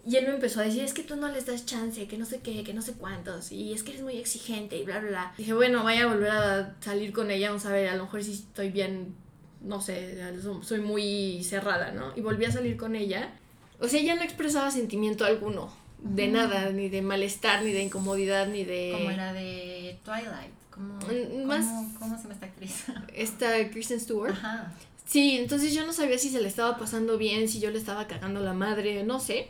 y 0.06 0.16
él 0.18 0.26
me 0.28 0.34
empezó 0.36 0.60
a 0.60 0.64
decir, 0.64 0.84
es 0.84 0.94
que 0.94 1.04
tú 1.04 1.16
no 1.16 1.28
les 1.30 1.46
das 1.46 1.66
chance, 1.66 2.08
que 2.08 2.18
no 2.18 2.26
sé 2.26 2.40
qué, 2.40 2.64
que 2.64 2.74
no 2.74 2.82
sé 2.82 2.94
cuántos, 2.94 3.52
y 3.52 3.74
es 3.74 3.84
que 3.84 3.92
eres 3.92 4.04
muy 4.04 4.18
exigente 4.18 4.78
y 4.78 4.84
bla, 4.84 5.00
bla, 5.00 5.10
bla. 5.10 5.34
Dije, 5.38 5.54
bueno, 5.54 5.84
vaya 5.84 6.04
a 6.04 6.08
volver 6.08 6.30
a 6.32 6.76
salir 6.82 7.12
con 7.12 7.32
ella, 7.32 7.50
vamos 7.50 7.66
a 7.66 7.72
ver, 7.72 7.90
a 7.90 7.96
lo 7.96 8.04
mejor 8.04 8.24
si 8.24 8.34
estoy 8.34 8.70
bien, 8.70 9.16
no 9.62 9.82
sé, 9.82 10.18
soy 10.62 10.80
muy 10.80 11.44
cerrada, 11.44 11.92
¿no? 11.92 12.14
Y 12.16 12.22
volví 12.22 12.46
a 12.46 12.52
salir 12.52 12.78
con 12.78 12.96
ella. 12.96 13.34
O 13.80 13.88
sea, 13.88 14.00
ella 14.00 14.16
no 14.16 14.22
expresaba 14.22 14.70
sentimiento 14.72 15.26
alguno, 15.26 15.74
de 16.00 16.28
nada, 16.28 16.70
ni 16.70 16.88
de 16.90 17.02
malestar, 17.02 17.64
ni 17.64 17.72
de 17.74 17.82
incomodidad, 17.82 18.48
ni 18.48 18.64
de... 18.64 18.92
Como 18.94 19.10
la 19.12 19.34
de 19.34 19.98
Twilight. 20.06 20.52
Como, 20.70 20.94
Mm, 21.00 21.46
más- 21.46 21.66
¿cómo, 21.66 22.00
¿Cómo 22.00 22.16
se 22.18 22.24
llama 22.24 22.34
esta 22.36 22.46
actriz? 22.46 22.84
Esta 23.16 23.70
Kristen 23.72 24.00
Stewart. 24.00 24.34
Ajá. 24.34 24.72
Sí, 25.08 25.38
entonces 25.38 25.74
yo 25.74 25.86
no 25.86 25.94
sabía 25.94 26.18
si 26.18 26.30
se 26.30 26.42
le 26.42 26.48
estaba 26.48 26.78
pasando 26.78 27.18
bien, 27.18 27.48
si 27.48 27.60
yo 27.60 27.70
le 27.72 27.78
estaba 27.78 28.08
cagando 28.08 28.40
la 28.42 28.54
madre, 28.54 29.04
no 29.04 29.20
sé. 29.20 29.48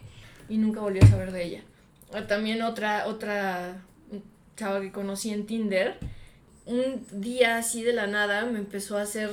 Y 0.49 0.57
nunca 0.57 0.79
volví 0.81 0.99
a 0.99 1.07
saber 1.07 1.31
de 1.31 1.43
ella. 1.43 1.61
O 2.11 2.23
También 2.23 2.61
otra, 2.61 3.07
otra 3.07 3.81
chava 4.55 4.81
que 4.81 4.91
conocí 4.91 5.31
en 5.31 5.45
Tinder, 5.45 5.97
un 6.65 7.05
día 7.11 7.57
así 7.57 7.83
de 7.83 7.93
la 7.93 8.07
nada 8.07 8.45
me 8.45 8.59
empezó 8.59 8.97
a 8.97 9.01
hacer 9.01 9.29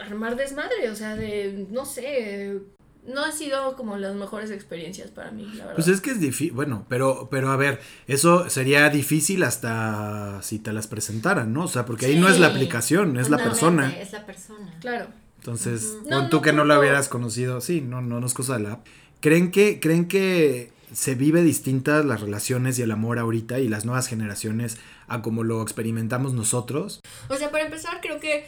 armar 0.00 0.36
desmadre, 0.36 0.90
o 0.90 0.94
sea, 0.94 1.16
de, 1.16 1.66
no 1.70 1.84
sé, 1.84 2.58
no 3.06 3.24
ha 3.24 3.32
sido 3.32 3.74
como 3.76 3.96
las 3.96 4.14
mejores 4.14 4.50
experiencias 4.50 5.10
para 5.10 5.30
mí, 5.30 5.44
la 5.54 5.64
verdad. 5.64 5.74
Pues 5.74 5.88
es 5.88 6.00
que 6.00 6.10
es 6.10 6.20
difícil, 6.20 6.52
bueno, 6.52 6.86
pero, 6.88 7.28
pero 7.30 7.50
a 7.50 7.56
ver, 7.56 7.80
eso 8.06 8.48
sería 8.48 8.88
difícil 8.90 9.42
hasta 9.42 10.40
si 10.42 10.58
te 10.58 10.72
las 10.72 10.86
presentaran, 10.86 11.52
¿no? 11.52 11.64
O 11.64 11.68
sea, 11.68 11.84
porque 11.84 12.06
ahí 12.06 12.18
no 12.18 12.28
es 12.28 12.38
la 12.38 12.48
aplicación, 12.48 13.18
es 13.18 13.28
la 13.30 13.38
persona. 13.38 13.96
Es 13.98 14.12
la 14.12 14.24
persona. 14.24 14.74
Claro. 14.80 15.06
Entonces, 15.38 15.98
No, 16.08 16.28
tú 16.28 16.36
no 16.36 16.42
que 16.42 16.52
no 16.52 16.64
la 16.64 16.74
culpo. 16.74 16.80
hubieras 16.80 17.08
conocido, 17.08 17.60
sí, 17.60 17.80
no, 17.80 18.00
no, 18.02 18.20
no 18.20 18.26
es 18.26 18.34
cosa 18.34 18.56
de 18.58 18.64
la 18.64 18.72
app. 18.74 18.86
¿Creen 19.20 19.50
que, 19.50 19.80
creen 19.80 20.06
que 20.08 20.70
se 20.92 21.14
vive 21.14 21.42
distintas 21.42 22.04
las 22.04 22.20
relaciones 22.20 22.78
y 22.78 22.82
el 22.82 22.90
amor 22.90 23.18
ahorita 23.18 23.58
y 23.60 23.68
las 23.68 23.84
nuevas 23.84 24.06
generaciones 24.06 24.78
a 25.06 25.22
como 25.22 25.44
lo 25.44 25.62
experimentamos 25.62 26.32
nosotros? 26.34 27.00
O 27.28 27.34
sea, 27.36 27.50
para 27.50 27.64
empezar, 27.64 28.00
creo 28.00 28.20
que 28.20 28.46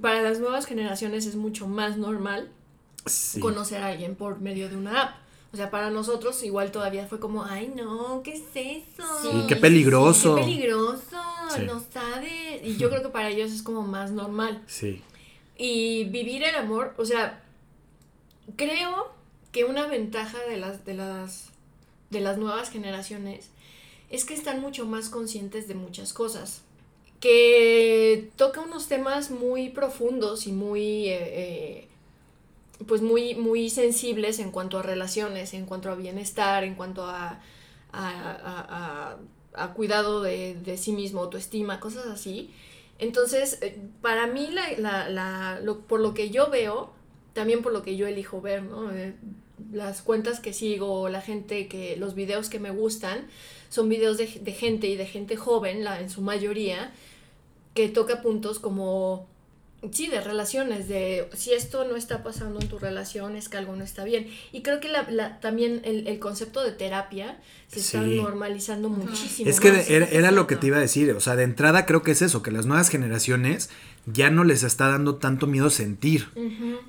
para 0.00 0.22
las 0.22 0.40
nuevas 0.40 0.66
generaciones 0.66 1.26
es 1.26 1.36
mucho 1.36 1.66
más 1.68 1.96
normal 1.98 2.50
Sí. 3.04 3.40
conocer 3.40 3.82
a 3.82 3.88
alguien 3.88 4.14
por 4.14 4.40
medio 4.40 4.68
de 4.68 4.76
una 4.76 5.02
app. 5.02 5.16
O 5.52 5.56
sea, 5.56 5.70
para 5.70 5.90
nosotros 5.90 6.42
igual 6.44 6.70
todavía 6.70 7.06
fue 7.06 7.20
como, 7.20 7.44
ay 7.44 7.70
no, 7.76 8.22
¿qué 8.22 8.32
es 8.34 8.42
eso? 8.54 9.04
Sí, 9.22 9.44
qué 9.48 9.56
peligroso. 9.56 10.36
Qué 10.36 10.42
peligroso, 10.42 11.18
Sí. 11.54 11.62
no 11.66 11.82
sabes. 11.92 12.62
Y 12.64 12.76
yo 12.78 12.88
creo 12.88 13.02
que 13.02 13.08
para 13.10 13.28
ellos 13.28 13.52
es 13.52 13.62
como 13.62 13.82
más 13.82 14.12
normal. 14.12 14.62
Sí. 14.66 15.02
Y 15.58 16.04
vivir 16.04 16.42
el 16.44 16.54
amor, 16.54 16.94
o 16.96 17.04
sea, 17.04 17.42
creo 18.56 19.12
que 19.52 19.64
una 19.64 19.86
ventaja 19.86 20.38
de 20.48 20.56
las, 20.58 20.84
de 20.84 20.94
las, 20.94 21.46
de 22.10 22.20
las 22.20 22.38
nuevas 22.38 22.70
generaciones 22.70 23.50
es 24.10 24.24
que 24.24 24.34
están 24.34 24.60
mucho 24.60 24.86
más 24.86 25.08
conscientes 25.10 25.68
de 25.68 25.74
muchas 25.74 26.12
cosas. 26.12 26.62
Que 27.20 28.30
toca 28.36 28.60
unos 28.62 28.88
temas 28.88 29.30
muy 29.30 29.70
profundos 29.70 30.46
y 30.46 30.52
muy, 30.52 31.08
eh, 31.08 31.18
eh, 31.20 31.88
pues 32.86 33.00
muy, 33.02 33.34
muy 33.34 33.70
sensibles 33.70 34.38
en 34.38 34.50
cuanto 34.50 34.78
a 34.78 34.82
relaciones, 34.82 35.54
en 35.54 35.66
cuanto 35.66 35.90
a 35.90 35.94
bienestar, 35.94 36.64
en 36.64 36.74
cuanto 36.74 37.04
a, 37.06 37.40
a, 37.92 39.16
a- 39.54 39.74
cuidado 39.74 40.22
de, 40.22 40.54
de 40.54 40.76
sí 40.78 40.92
mismo, 40.92 41.20
autoestima, 41.20 41.78
cosas 41.80 42.06
así. 42.06 42.50
Entonces, 42.98 43.58
eh, 43.62 43.78
para 44.00 44.26
mí, 44.26 44.48
la, 44.78 45.08
la- 45.08 45.60
por 45.88 46.00
lo 46.00 46.14
que 46.14 46.30
yo 46.30 46.50
veo, 46.50 46.90
también 47.34 47.62
por 47.62 47.72
lo 47.72 47.82
que 47.82 47.96
yo 47.96 48.06
elijo 48.06 48.40
ver, 48.40 48.62
¿no? 48.62 48.90
Las 49.72 50.02
cuentas 50.02 50.40
que 50.40 50.52
sigo, 50.52 51.08
la 51.08 51.20
gente 51.20 51.68
que, 51.68 51.96
los 51.96 52.14
videos 52.14 52.48
que 52.48 52.58
me 52.58 52.70
gustan, 52.70 53.26
son 53.68 53.88
videos 53.88 54.18
de, 54.18 54.26
de 54.26 54.52
gente 54.52 54.86
y 54.88 54.96
de 54.96 55.06
gente 55.06 55.36
joven, 55.36 55.84
la, 55.84 56.00
en 56.00 56.10
su 56.10 56.20
mayoría, 56.22 56.92
que 57.74 57.88
toca 57.88 58.20
puntos 58.20 58.58
como, 58.58 59.26
sí, 59.92 60.08
de 60.08 60.20
relaciones, 60.20 60.88
de 60.88 61.26
si 61.34 61.52
esto 61.54 61.84
no 61.86 61.96
está 61.96 62.22
pasando 62.22 62.60
en 62.60 62.68
tu 62.68 62.78
relación, 62.78 63.34
es 63.34 63.48
que 63.48 63.56
algo 63.56 63.74
no 63.74 63.82
está 63.82 64.04
bien. 64.04 64.28
Y 64.52 64.60
creo 64.62 64.78
que 64.80 64.88
la, 64.88 65.10
la- 65.10 65.40
también 65.40 65.80
el, 65.84 66.06
el 66.06 66.18
concepto 66.18 66.62
de 66.62 66.72
terapia 66.72 67.40
se 67.68 67.80
está 67.80 68.02
normalizando 68.02 68.90
muchísimo. 68.90 69.48
Es 69.48 69.58
que 69.60 69.72
más. 69.72 69.88
era, 69.88 70.06
era 70.06 70.30
lo 70.32 70.46
que 70.46 70.56
te 70.56 70.66
iba 70.66 70.76
a 70.76 70.80
decir, 70.80 71.10
o 71.12 71.20
sea, 71.20 71.34
de 71.36 71.44
entrada 71.44 71.86
creo 71.86 72.02
que 72.02 72.10
es 72.10 72.20
eso, 72.20 72.42
que 72.42 72.50
las 72.50 72.66
nuevas 72.66 72.90
generaciones 72.90 73.70
ya 74.06 74.30
no 74.30 74.44
les 74.44 74.62
está 74.62 74.88
dando 74.88 75.16
tanto 75.16 75.46
miedo 75.46 75.70
sentir, 75.70 76.28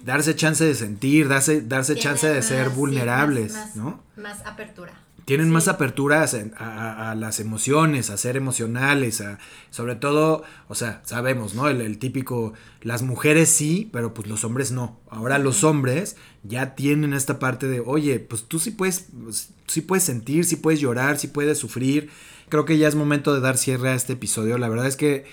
darse 0.03 0.35
chance 0.35 0.63
de 0.63 0.75
sentir, 0.75 1.27
darse, 1.27 1.61
darse 1.61 1.93
Tienen 1.93 2.03
chance 2.11 2.27
de 2.27 2.41
ser 2.41 2.67
más, 2.67 2.75
vulnerables, 2.75 3.53
más- 3.53 3.67
más- 3.67 3.75
¿no? 3.75 4.03
Más 4.17 4.45
apertura. 4.45 4.93
Tienen 5.25 5.45
Sí. 5.47 5.51
más 5.53 5.69
aperturas 5.69 6.33
en- 6.33 6.53
a, 6.57 6.65
a- 6.65 7.11
a 7.11 7.15
las 7.15 7.39
emociones, 7.39 8.09
a 8.09 8.17
ser 8.17 8.35
emocionales, 8.35 9.21
a, 9.21 9.39
sobre 9.69 9.95
todo, 9.95 10.43
o 10.67 10.75
sea, 10.75 11.01
sabemos, 11.05 11.53
¿no? 11.55 11.69
El, 11.69 11.79
el 11.79 11.97
típico, 11.97 12.51
las 12.81 13.03
mujeres 13.03 13.47
sí, 13.47 13.89
pero 13.93 14.13
pues 14.13 14.27
los 14.27 14.43
hombres 14.43 14.71
no. 14.73 14.99
Ahora 15.09 15.37
los 15.37 15.63
hombres 15.63 16.17
ya 16.43 16.75
tienen 16.75 17.13
esta 17.13 17.39
parte 17.39 17.67
de, 17.67 17.79
oye, 17.79 18.19
pues 18.19 18.43
tú 18.49 18.59
sí 18.59 18.71
puedes, 18.71 19.05
pues, 19.23 19.51
sí 19.67 19.79
puedes 19.79 20.03
sentir, 20.03 20.43
sí 20.43 20.57
puedes 20.57 20.81
llorar, 20.81 21.17
sí 21.17 21.27
puedes 21.27 21.57
sufrir. 21.57 22.09
Creo 22.49 22.65
que 22.65 22.77
ya 22.77 22.89
es 22.89 22.95
momento 22.95 23.33
de 23.33 23.39
dar 23.39 23.57
cierre 23.57 23.91
a 23.91 23.95
este 23.95 24.13
episodio. 24.13 24.57
La 24.57 24.67
verdad 24.67 24.87
es 24.87 24.97
que, 24.97 25.23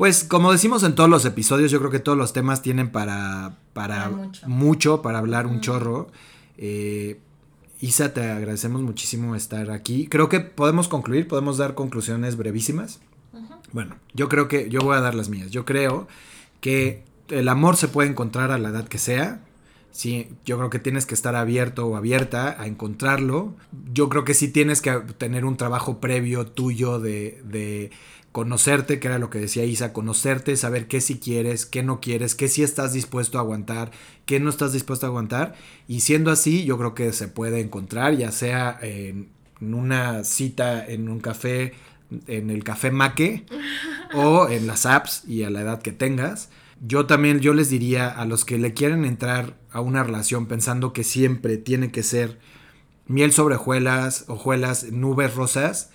pues 0.00 0.24
como 0.24 0.50
decimos 0.50 0.82
en 0.82 0.94
todos 0.94 1.10
los 1.10 1.26
episodios, 1.26 1.70
yo 1.70 1.78
creo 1.78 1.90
que 1.90 1.98
todos 1.98 2.16
los 2.16 2.32
temas 2.32 2.62
tienen 2.62 2.90
para, 2.90 3.58
para, 3.74 4.04
Para 4.04 4.08
mucho. 4.08 4.48
mucho, 4.48 5.02
para 5.02 5.18
hablar 5.18 5.46
un 5.46 5.60
chorro. 5.60 6.08
Eh, 6.56 7.20
Isa, 7.82 8.14
te 8.14 8.30
agradecemos 8.30 8.80
muchísimo 8.80 9.36
estar 9.36 9.70
aquí. 9.70 10.06
Creo 10.06 10.30
que 10.30 10.40
podemos 10.40 10.88
concluir, 10.88 11.28
podemos 11.28 11.58
dar 11.58 11.74
conclusiones 11.74 12.38
brevísimas. 12.38 13.00
Bueno, 13.72 13.96
yo 14.14 14.30
creo 14.30 14.48
que, 14.48 14.70
yo 14.70 14.80
voy 14.80 14.96
a 14.96 15.02
dar 15.02 15.14
las 15.14 15.28
mías. 15.28 15.50
Yo 15.50 15.66
creo 15.66 16.08
que 16.62 17.04
el 17.28 17.46
amor 17.50 17.76
se 17.76 17.86
puede 17.86 18.08
encontrar 18.08 18.52
a 18.52 18.58
la 18.58 18.70
edad 18.70 18.88
que 18.88 18.96
sea. 18.96 19.42
Sí, 19.92 20.28
yo 20.44 20.56
creo 20.56 20.70
que 20.70 20.78
tienes 20.78 21.04
que 21.04 21.14
estar 21.14 21.34
abierto 21.34 21.86
o 21.86 21.96
abierta 21.96 22.60
a 22.60 22.66
encontrarlo. 22.66 23.54
Yo 23.92 24.08
creo 24.08 24.24
que 24.24 24.34
sí 24.34 24.48
tienes 24.48 24.80
que 24.80 24.92
tener 25.18 25.44
un 25.44 25.56
trabajo 25.56 25.98
previo 26.00 26.46
tuyo 26.46 27.00
de, 27.00 27.42
de 27.44 27.90
conocerte, 28.32 29.00
que 29.00 29.08
era 29.08 29.18
lo 29.18 29.30
que 29.30 29.40
decía 29.40 29.64
Isa, 29.64 29.92
conocerte, 29.92 30.56
saber 30.56 30.86
qué 30.86 31.00
sí 31.00 31.18
quieres, 31.18 31.66
qué 31.66 31.82
no 31.82 32.00
quieres, 32.00 32.34
qué 32.34 32.48
sí 32.48 32.62
estás 32.62 32.92
dispuesto 32.92 33.38
a 33.38 33.40
aguantar, 33.40 33.90
qué 34.26 34.38
no 34.38 34.50
estás 34.50 34.72
dispuesto 34.72 35.06
a 35.06 35.08
aguantar. 35.08 35.54
Y 35.88 36.00
siendo 36.00 36.30
así, 36.30 36.64
yo 36.64 36.78
creo 36.78 36.94
que 36.94 37.12
se 37.12 37.28
puede 37.28 37.60
encontrar, 37.60 38.16
ya 38.16 38.30
sea 38.30 38.78
en 38.82 39.28
una 39.60 40.24
cita 40.24 40.86
en 40.86 41.08
un 41.08 41.20
café, 41.20 41.74
en 42.28 42.50
el 42.50 42.62
café 42.62 42.90
Maque, 42.92 43.44
o 44.14 44.48
en 44.48 44.66
las 44.66 44.86
apps 44.86 45.24
y 45.26 45.42
a 45.42 45.50
la 45.50 45.62
edad 45.62 45.82
que 45.82 45.92
tengas. 45.92 46.50
Yo 46.80 47.06
también, 47.06 47.40
yo 47.40 47.52
les 47.52 47.68
diría 47.68 48.08
a 48.08 48.24
los 48.24 48.44
que 48.44 48.56
le 48.56 48.72
quieren 48.72 49.04
entrar 49.04 49.58
a 49.70 49.80
una 49.80 50.02
relación 50.02 50.46
pensando 50.46 50.92
que 50.92 51.04
siempre 51.04 51.58
tiene 51.58 51.90
que 51.90 52.02
ser 52.02 52.38
miel 53.06 53.32
sobre 53.32 53.56
hojuelas, 53.56 54.24
hojuelas, 54.28 54.90
nubes 54.90 55.34
rosas, 55.34 55.90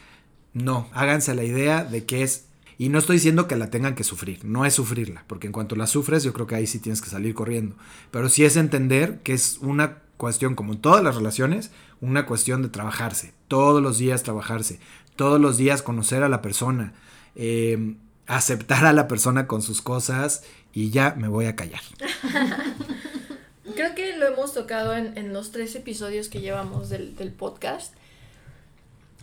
no, 0.54 0.88
háganse 0.94 1.34
la 1.34 1.44
idea 1.44 1.84
de 1.84 2.06
que 2.06 2.22
es, 2.22 2.46
y 2.78 2.90
no 2.90 3.00
estoy 3.00 3.16
diciendo 3.16 3.48
que 3.48 3.56
la 3.56 3.72
tengan 3.72 3.96
que 3.96 4.04
sufrir, 4.04 4.46
no 4.46 4.64
es 4.64 4.76
sufrirla, 4.76 5.24
porque 5.28 5.48
en 5.48 5.54
cuanto 5.54 5.76
la 5.76 5.88
sufres 5.88 6.24
yo 6.24 6.34
creo 6.34 6.46
que 6.46 6.56
ahí 6.56 6.68
sí 6.68 6.80
tienes 6.80 7.02
que 7.02 7.10
salir 7.10 7.34
corriendo, 7.34 7.76
pero 8.12 8.30
sí 8.30 8.46
es 8.46 8.56
entender 8.56 9.22
que 9.24 9.34
es 9.34 9.58
una 9.62 10.00
cuestión, 10.18 10.56
como 10.56 10.74
en 10.74 10.82
todas 10.82 11.04
las 11.04 11.16
relaciones, 11.16 11.72
una 12.00 12.26
cuestión 12.26 12.62
de 12.62 12.70
trabajarse, 12.70 13.34
todos 13.48 13.82
los 13.82 13.98
días 13.98 14.24
trabajarse, 14.24 14.80
todos 15.16 15.42
los 15.42 15.58
días 15.58 15.82
conocer 15.82 16.22
a 16.22 16.30
la 16.30 16.42
persona, 16.42 16.94
eh, 17.36 17.96
aceptar 18.28 18.86
a 18.86 18.94
la 18.94 19.08
persona 19.08 19.48
con 19.48 19.62
sus 19.62 19.82
cosas 19.82 20.44
y 20.76 20.92
ya 20.92 21.16
me 21.16 21.30
voy 21.30 21.46
a 21.46 21.56
callar. 21.56 21.82
creo 23.76 23.96
que 23.96 24.16
lo 24.18 24.28
hemos 24.28 24.54
tocado 24.54 24.96
en, 24.96 25.18
en 25.18 25.34
los 25.34 25.52
tres 25.52 25.74
episodios 25.76 26.30
que 26.30 26.42
llevamos 26.42 26.90
del, 26.90 27.16
del 27.16 27.32
podcast. 27.32 27.94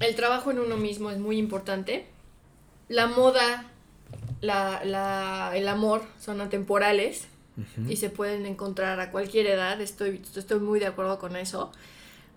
El 0.01 0.17
trabajo 0.17 0.51
en 0.51 0.59
uno 0.59 0.77
mismo 0.77 1.11
es 1.11 1.19
muy 1.19 1.39
importante. 1.39 2.07
La 2.89 3.07
moda, 3.07 3.67
la, 4.41 4.83
la, 4.85 5.53
el 5.55 5.69
amor 5.69 6.03
son 6.19 6.41
atemporales 6.41 7.27
y 7.87 7.97
se 7.97 8.09
pueden 8.09 8.47
encontrar 8.47 8.99
a 8.99 9.11
cualquier 9.11 9.47
edad. 9.47 9.81
Estoy, 9.81 10.23
estoy 10.35 10.59
muy 10.59 10.81
de 10.81 10.87
acuerdo 10.87 11.19
con 11.19 11.37
eso. 11.37 11.71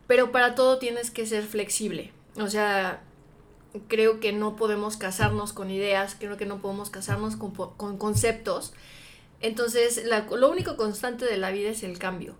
Pero 0.07 0.31
para 0.31 0.55
todo 0.55 0.77
tienes 0.77 1.09
que 1.09 1.25
ser 1.25 1.43
flexible. 1.43 2.11
O 2.37 2.49
sea, 2.49 3.01
creo 3.87 4.19
que 4.19 4.33
no 4.33 4.57
podemos 4.57 4.97
casarnos 4.97 5.53
con 5.53 5.71
ideas, 5.71 6.15
creo 6.19 6.37
que 6.37 6.45
no 6.45 6.61
podemos 6.61 6.89
casarnos 6.89 7.37
con, 7.37 7.51
con 7.51 7.97
conceptos. 7.97 8.73
Entonces, 9.45 10.03
la- 10.05 10.25
lo 10.25 10.49
único 10.51 10.75
constante 10.75 11.25
de 11.25 11.37
la 11.37 11.51
vida 11.51 11.69
es 11.69 11.83
el 11.83 11.97
cambio. 11.99 12.35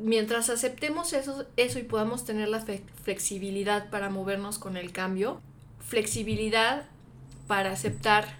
Mientras 0.00 0.50
aceptemos 0.50 1.12
eso, 1.14 1.46
eso 1.56 1.78
y 1.78 1.82
podamos 1.82 2.24
tener 2.24 2.48
la 2.48 2.60
fe- 2.60 2.84
flexibilidad 3.02 3.88
para 3.90 4.10
movernos 4.10 4.58
con 4.58 4.76
el 4.76 4.92
cambio, 4.92 5.40
flexibilidad 5.86 6.84
para 7.46 7.72
aceptar 7.72 8.36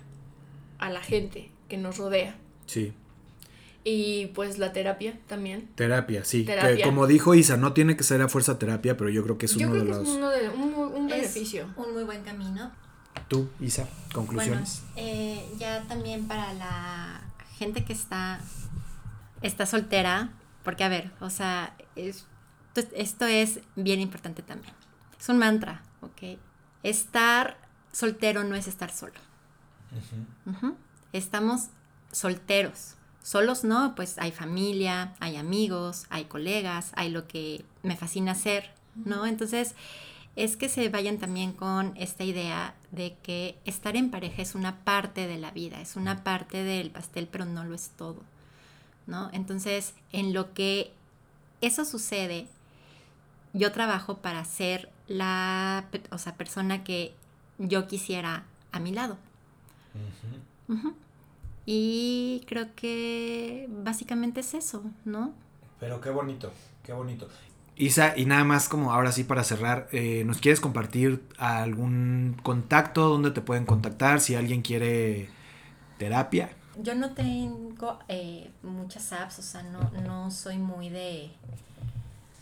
a 0.79 0.91
la 0.91 1.01
gente 1.01 1.51
que 1.69 1.77
nos 1.79 1.97
rodea. 1.97 2.37
Sí. 2.67 2.93
Y 3.85 4.27
pues 4.35 4.59
la 4.59 4.73
terapia 4.73 5.19
también. 5.27 5.69
Terapia, 5.75 6.25
sí. 6.25 6.45
Que 6.45 6.53
Terapia. 6.55 6.85
como 6.85 7.07
dijo 7.07 7.35
Isa, 7.35 7.57
no 7.57 7.73
tiene 7.73 7.97
que 7.97 8.05
ser 8.05 8.21
a 8.21 8.29
fuerza 8.29 8.59
terapia, 8.59 8.97
pero 8.99 9.09
yo 9.09 9.23
creo 9.25 9.39
que 9.39 9.47
es 9.47 9.55
Yo 9.55 9.67
uno 9.67 9.71
creo 9.71 9.85
de 9.85 9.91
que 9.91 9.97
los. 9.97 10.09
es 10.09 10.15
uno 10.15 10.29
de, 10.29 10.49
un, 10.51 10.75
un 10.75 11.11
Es 11.11 11.17
beneficio. 11.17 11.69
un 11.77 11.95
muy 11.95 12.05
buen 12.05 12.23
camino. 12.23 12.71
Tú, 13.29 13.49
Isa, 13.61 13.85
Bueno, 13.85 14.13
conclusiones. 14.13 14.83
eh, 14.97 15.43
ya 15.59 15.83
también 15.89 16.29
para 16.29 16.53
la 16.55 17.23
gente 17.59 17.85
que 17.85 17.93
está, 17.93 18.41
está 19.43 19.67
soltera, 19.67 20.31
porque 20.65 20.85
a 20.85 20.89
ver, 20.89 21.13
o 21.21 21.31
sea, 21.31 21.75
es- 21.97 22.27
esto, 22.75 22.95
esto 22.97 23.27
es 23.27 23.61
bien 23.77 24.01
importante 24.01 24.43
también. 24.43 24.75
Es 25.19 25.29
un 25.29 25.39
mantra, 25.39 25.83
¿ok? 26.01 26.39
Estar 26.83 27.59
soltero 27.93 28.45
no 28.45 28.55
es 28.55 28.69
estar 28.69 28.91
solo. 28.93 29.15
Estamos 31.13 31.69
solteros. 32.13 32.95
Solos 33.23 33.65
no, 33.65 33.95
pues 33.95 34.19
hay 34.19 34.31
familia, 34.31 35.15
hay 35.21 35.37
amigos, 35.37 36.07
hay 36.11 36.27
colegas, 36.27 36.93
hay 36.95 37.11
lo 37.11 37.27
que 37.27 37.65
me 37.83 37.97
fascina 37.97 38.33
hacer, 38.33 38.71
¿no? 38.95 39.27
Entonces, 39.27 39.75
es 40.39 40.57
que 40.57 40.69
se 40.69 40.89
vayan 40.89 41.19
también 41.19 41.53
con 41.53 41.95
esta 41.97 42.23
idea 42.23 42.75
de 42.93 43.17
que 43.25 43.59
estar 43.65 43.97
en 43.97 44.11
pareja 44.11 44.41
es 44.41 44.55
una 44.55 44.85
parte 44.85 45.27
de 45.27 45.37
la 45.37 45.51
vida, 45.51 45.81
es 45.81 45.97
una 45.97 46.23
parte 46.23 46.63
del 46.63 46.93
pastel, 46.93 47.27
pero 47.27 47.45
no 47.45 47.65
lo 47.65 47.75
es 47.75 47.91
todo, 47.97 48.23
¿no? 49.09 49.31
Entonces, 49.33 49.95
en 50.13 50.33
lo 50.33 50.55
que 50.55 50.93
eso 51.61 51.85
sucede, 51.85 52.47
yo 53.53 53.73
trabajo 53.73 54.19
para 54.19 54.45
ser 54.45 54.89
la 55.09 55.87
o 56.13 56.19
sea, 56.19 56.37
persona 56.37 56.85
que 56.85 57.15
yo 57.59 57.89
quisiera 57.89 58.45
a 58.71 58.79
mi 58.79 58.93
lado. 58.93 59.19
Y 61.67 62.45
creo 62.47 62.69
que 62.77 63.67
básicamente 63.69 64.41
es 64.41 64.55
eso, 64.55 64.85
¿no? 65.05 65.35
Pero 65.81 66.01
qué 66.01 66.11
bonito, 66.11 66.53
qué 66.85 66.93
bonito. 66.93 67.29
Isa, 67.79 68.15
y 68.17 68.27
nada 68.27 68.43
más 68.43 68.69
como 68.69 68.93
ahora 68.93 69.13
sí 69.13 69.23
para 69.23 69.45
cerrar, 69.45 69.89
eh, 69.93 70.25
¿nos 70.27 70.39
quieres 70.39 70.61
compartir 70.61 71.23
algún 71.39 72.37
contacto 72.43 73.09
donde 73.09 73.31
te 73.31 73.41
pueden 73.41 73.67
contactar 73.67 74.21
si 74.21 74.35
alguien 74.35 74.63
quiere 74.63 75.29
terapia? 75.97 76.51
Yo 76.83 76.97
no 76.97 77.15
tengo 77.15 78.01
eh, 78.09 78.51
muchas 78.65 79.13
apps, 79.13 79.39
o 79.39 79.43
sea, 79.43 79.63
no, 79.63 79.91
no 80.05 80.31
soy 80.33 80.59
muy 80.59 80.89
de 80.89 81.31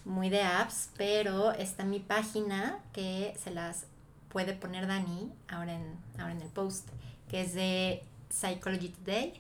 muy 0.07 0.31
de 0.31 0.43
apps, 0.43 0.89
pero 0.97 1.53
está 1.53 1.85
mi 1.85 2.01
página 2.01 2.79
que 2.95 3.37
se 3.43 3.51
las 3.51 3.85
puede 4.31 4.55
poner 4.55 4.87
Dani 4.87 5.33
ahora 5.49 5.75
en, 5.75 5.97
ahora 6.19 6.33
en 6.33 6.41
el 6.41 6.49
post, 6.49 6.89
que 7.29 7.43
es 7.43 7.53
de 7.53 8.03
Psychology 8.31 8.89
Today. 8.89 9.35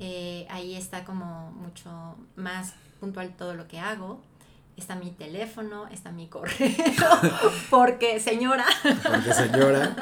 Eh, 0.00 0.46
ahí 0.50 0.74
está 0.74 1.04
como 1.04 1.52
mucho 1.52 2.16
más 2.34 2.74
puntual 2.98 3.36
todo 3.36 3.54
lo 3.54 3.68
que 3.68 3.78
hago. 3.78 4.22
Está 4.80 4.94
mi 4.94 5.10
teléfono, 5.10 5.86
está 5.88 6.10
mi 6.10 6.26
correo, 6.26 6.56
porque 7.70 8.18
señora, 8.18 8.64
Porque 8.82 9.34
señora. 9.34 9.94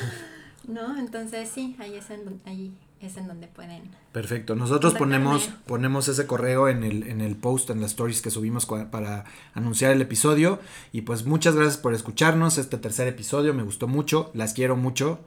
¿no? 0.68 0.98
Entonces 0.98 1.48
sí, 1.48 1.74
ahí 1.78 1.94
es 1.94 2.10
en, 2.10 2.38
ahí 2.44 2.70
es 3.00 3.16
en 3.16 3.26
donde 3.26 3.46
pueden 3.46 3.90
Perfecto. 4.12 4.54
Nosotros 4.54 4.92
ponemos, 4.92 5.48
ponemos 5.66 6.06
ese 6.08 6.26
correo 6.26 6.68
en 6.68 6.84
el, 6.84 7.04
en 7.04 7.22
el 7.22 7.34
post, 7.34 7.70
en 7.70 7.80
las 7.80 7.92
stories 7.92 8.20
que 8.20 8.30
subimos 8.30 8.66
para 8.66 9.24
anunciar 9.54 9.90
el 9.92 10.02
episodio. 10.02 10.60
Y 10.92 11.00
pues 11.00 11.24
muchas 11.24 11.56
gracias 11.56 11.78
por 11.78 11.94
escucharnos. 11.94 12.58
Este 12.58 12.76
tercer 12.76 13.08
episodio 13.08 13.54
me 13.54 13.62
gustó 13.62 13.88
mucho. 13.88 14.30
Las 14.34 14.52
quiero 14.52 14.76
mucho 14.76 15.20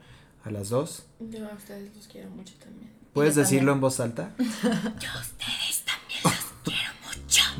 a 0.44 0.52
las 0.52 0.68
dos. 0.68 1.06
Yo 1.18 1.48
a 1.50 1.54
ustedes 1.54 1.94
los 1.96 2.06
quiero 2.06 2.30
mucho 2.30 2.54
también. 2.62 2.90
¿Puedes 3.12 3.34
Yo 3.34 3.40
decirlo 3.40 3.72
también. 3.72 3.76
en 3.76 3.80
voz 3.80 3.98
alta? 4.00 4.30
Yo 4.38 5.10
a 5.10 5.20
ustedes 5.20 5.84
también 5.84 6.20
los 6.22 6.44
quiero. 6.62 6.93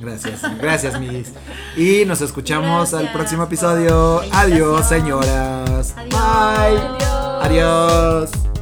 Gracias, 0.00 0.42
gracias, 0.58 1.00
mis. 1.00 1.32
Y 1.76 2.04
nos 2.04 2.20
escuchamos 2.20 2.94
al 2.94 3.12
próximo 3.12 3.44
episodio. 3.44 4.20
Adiós, 4.32 4.88
señoras. 4.88 5.94
Adiós. 5.96 6.10
Bye. 6.10 6.78
Adiós. 7.42 8.30
Adiós. 8.30 8.53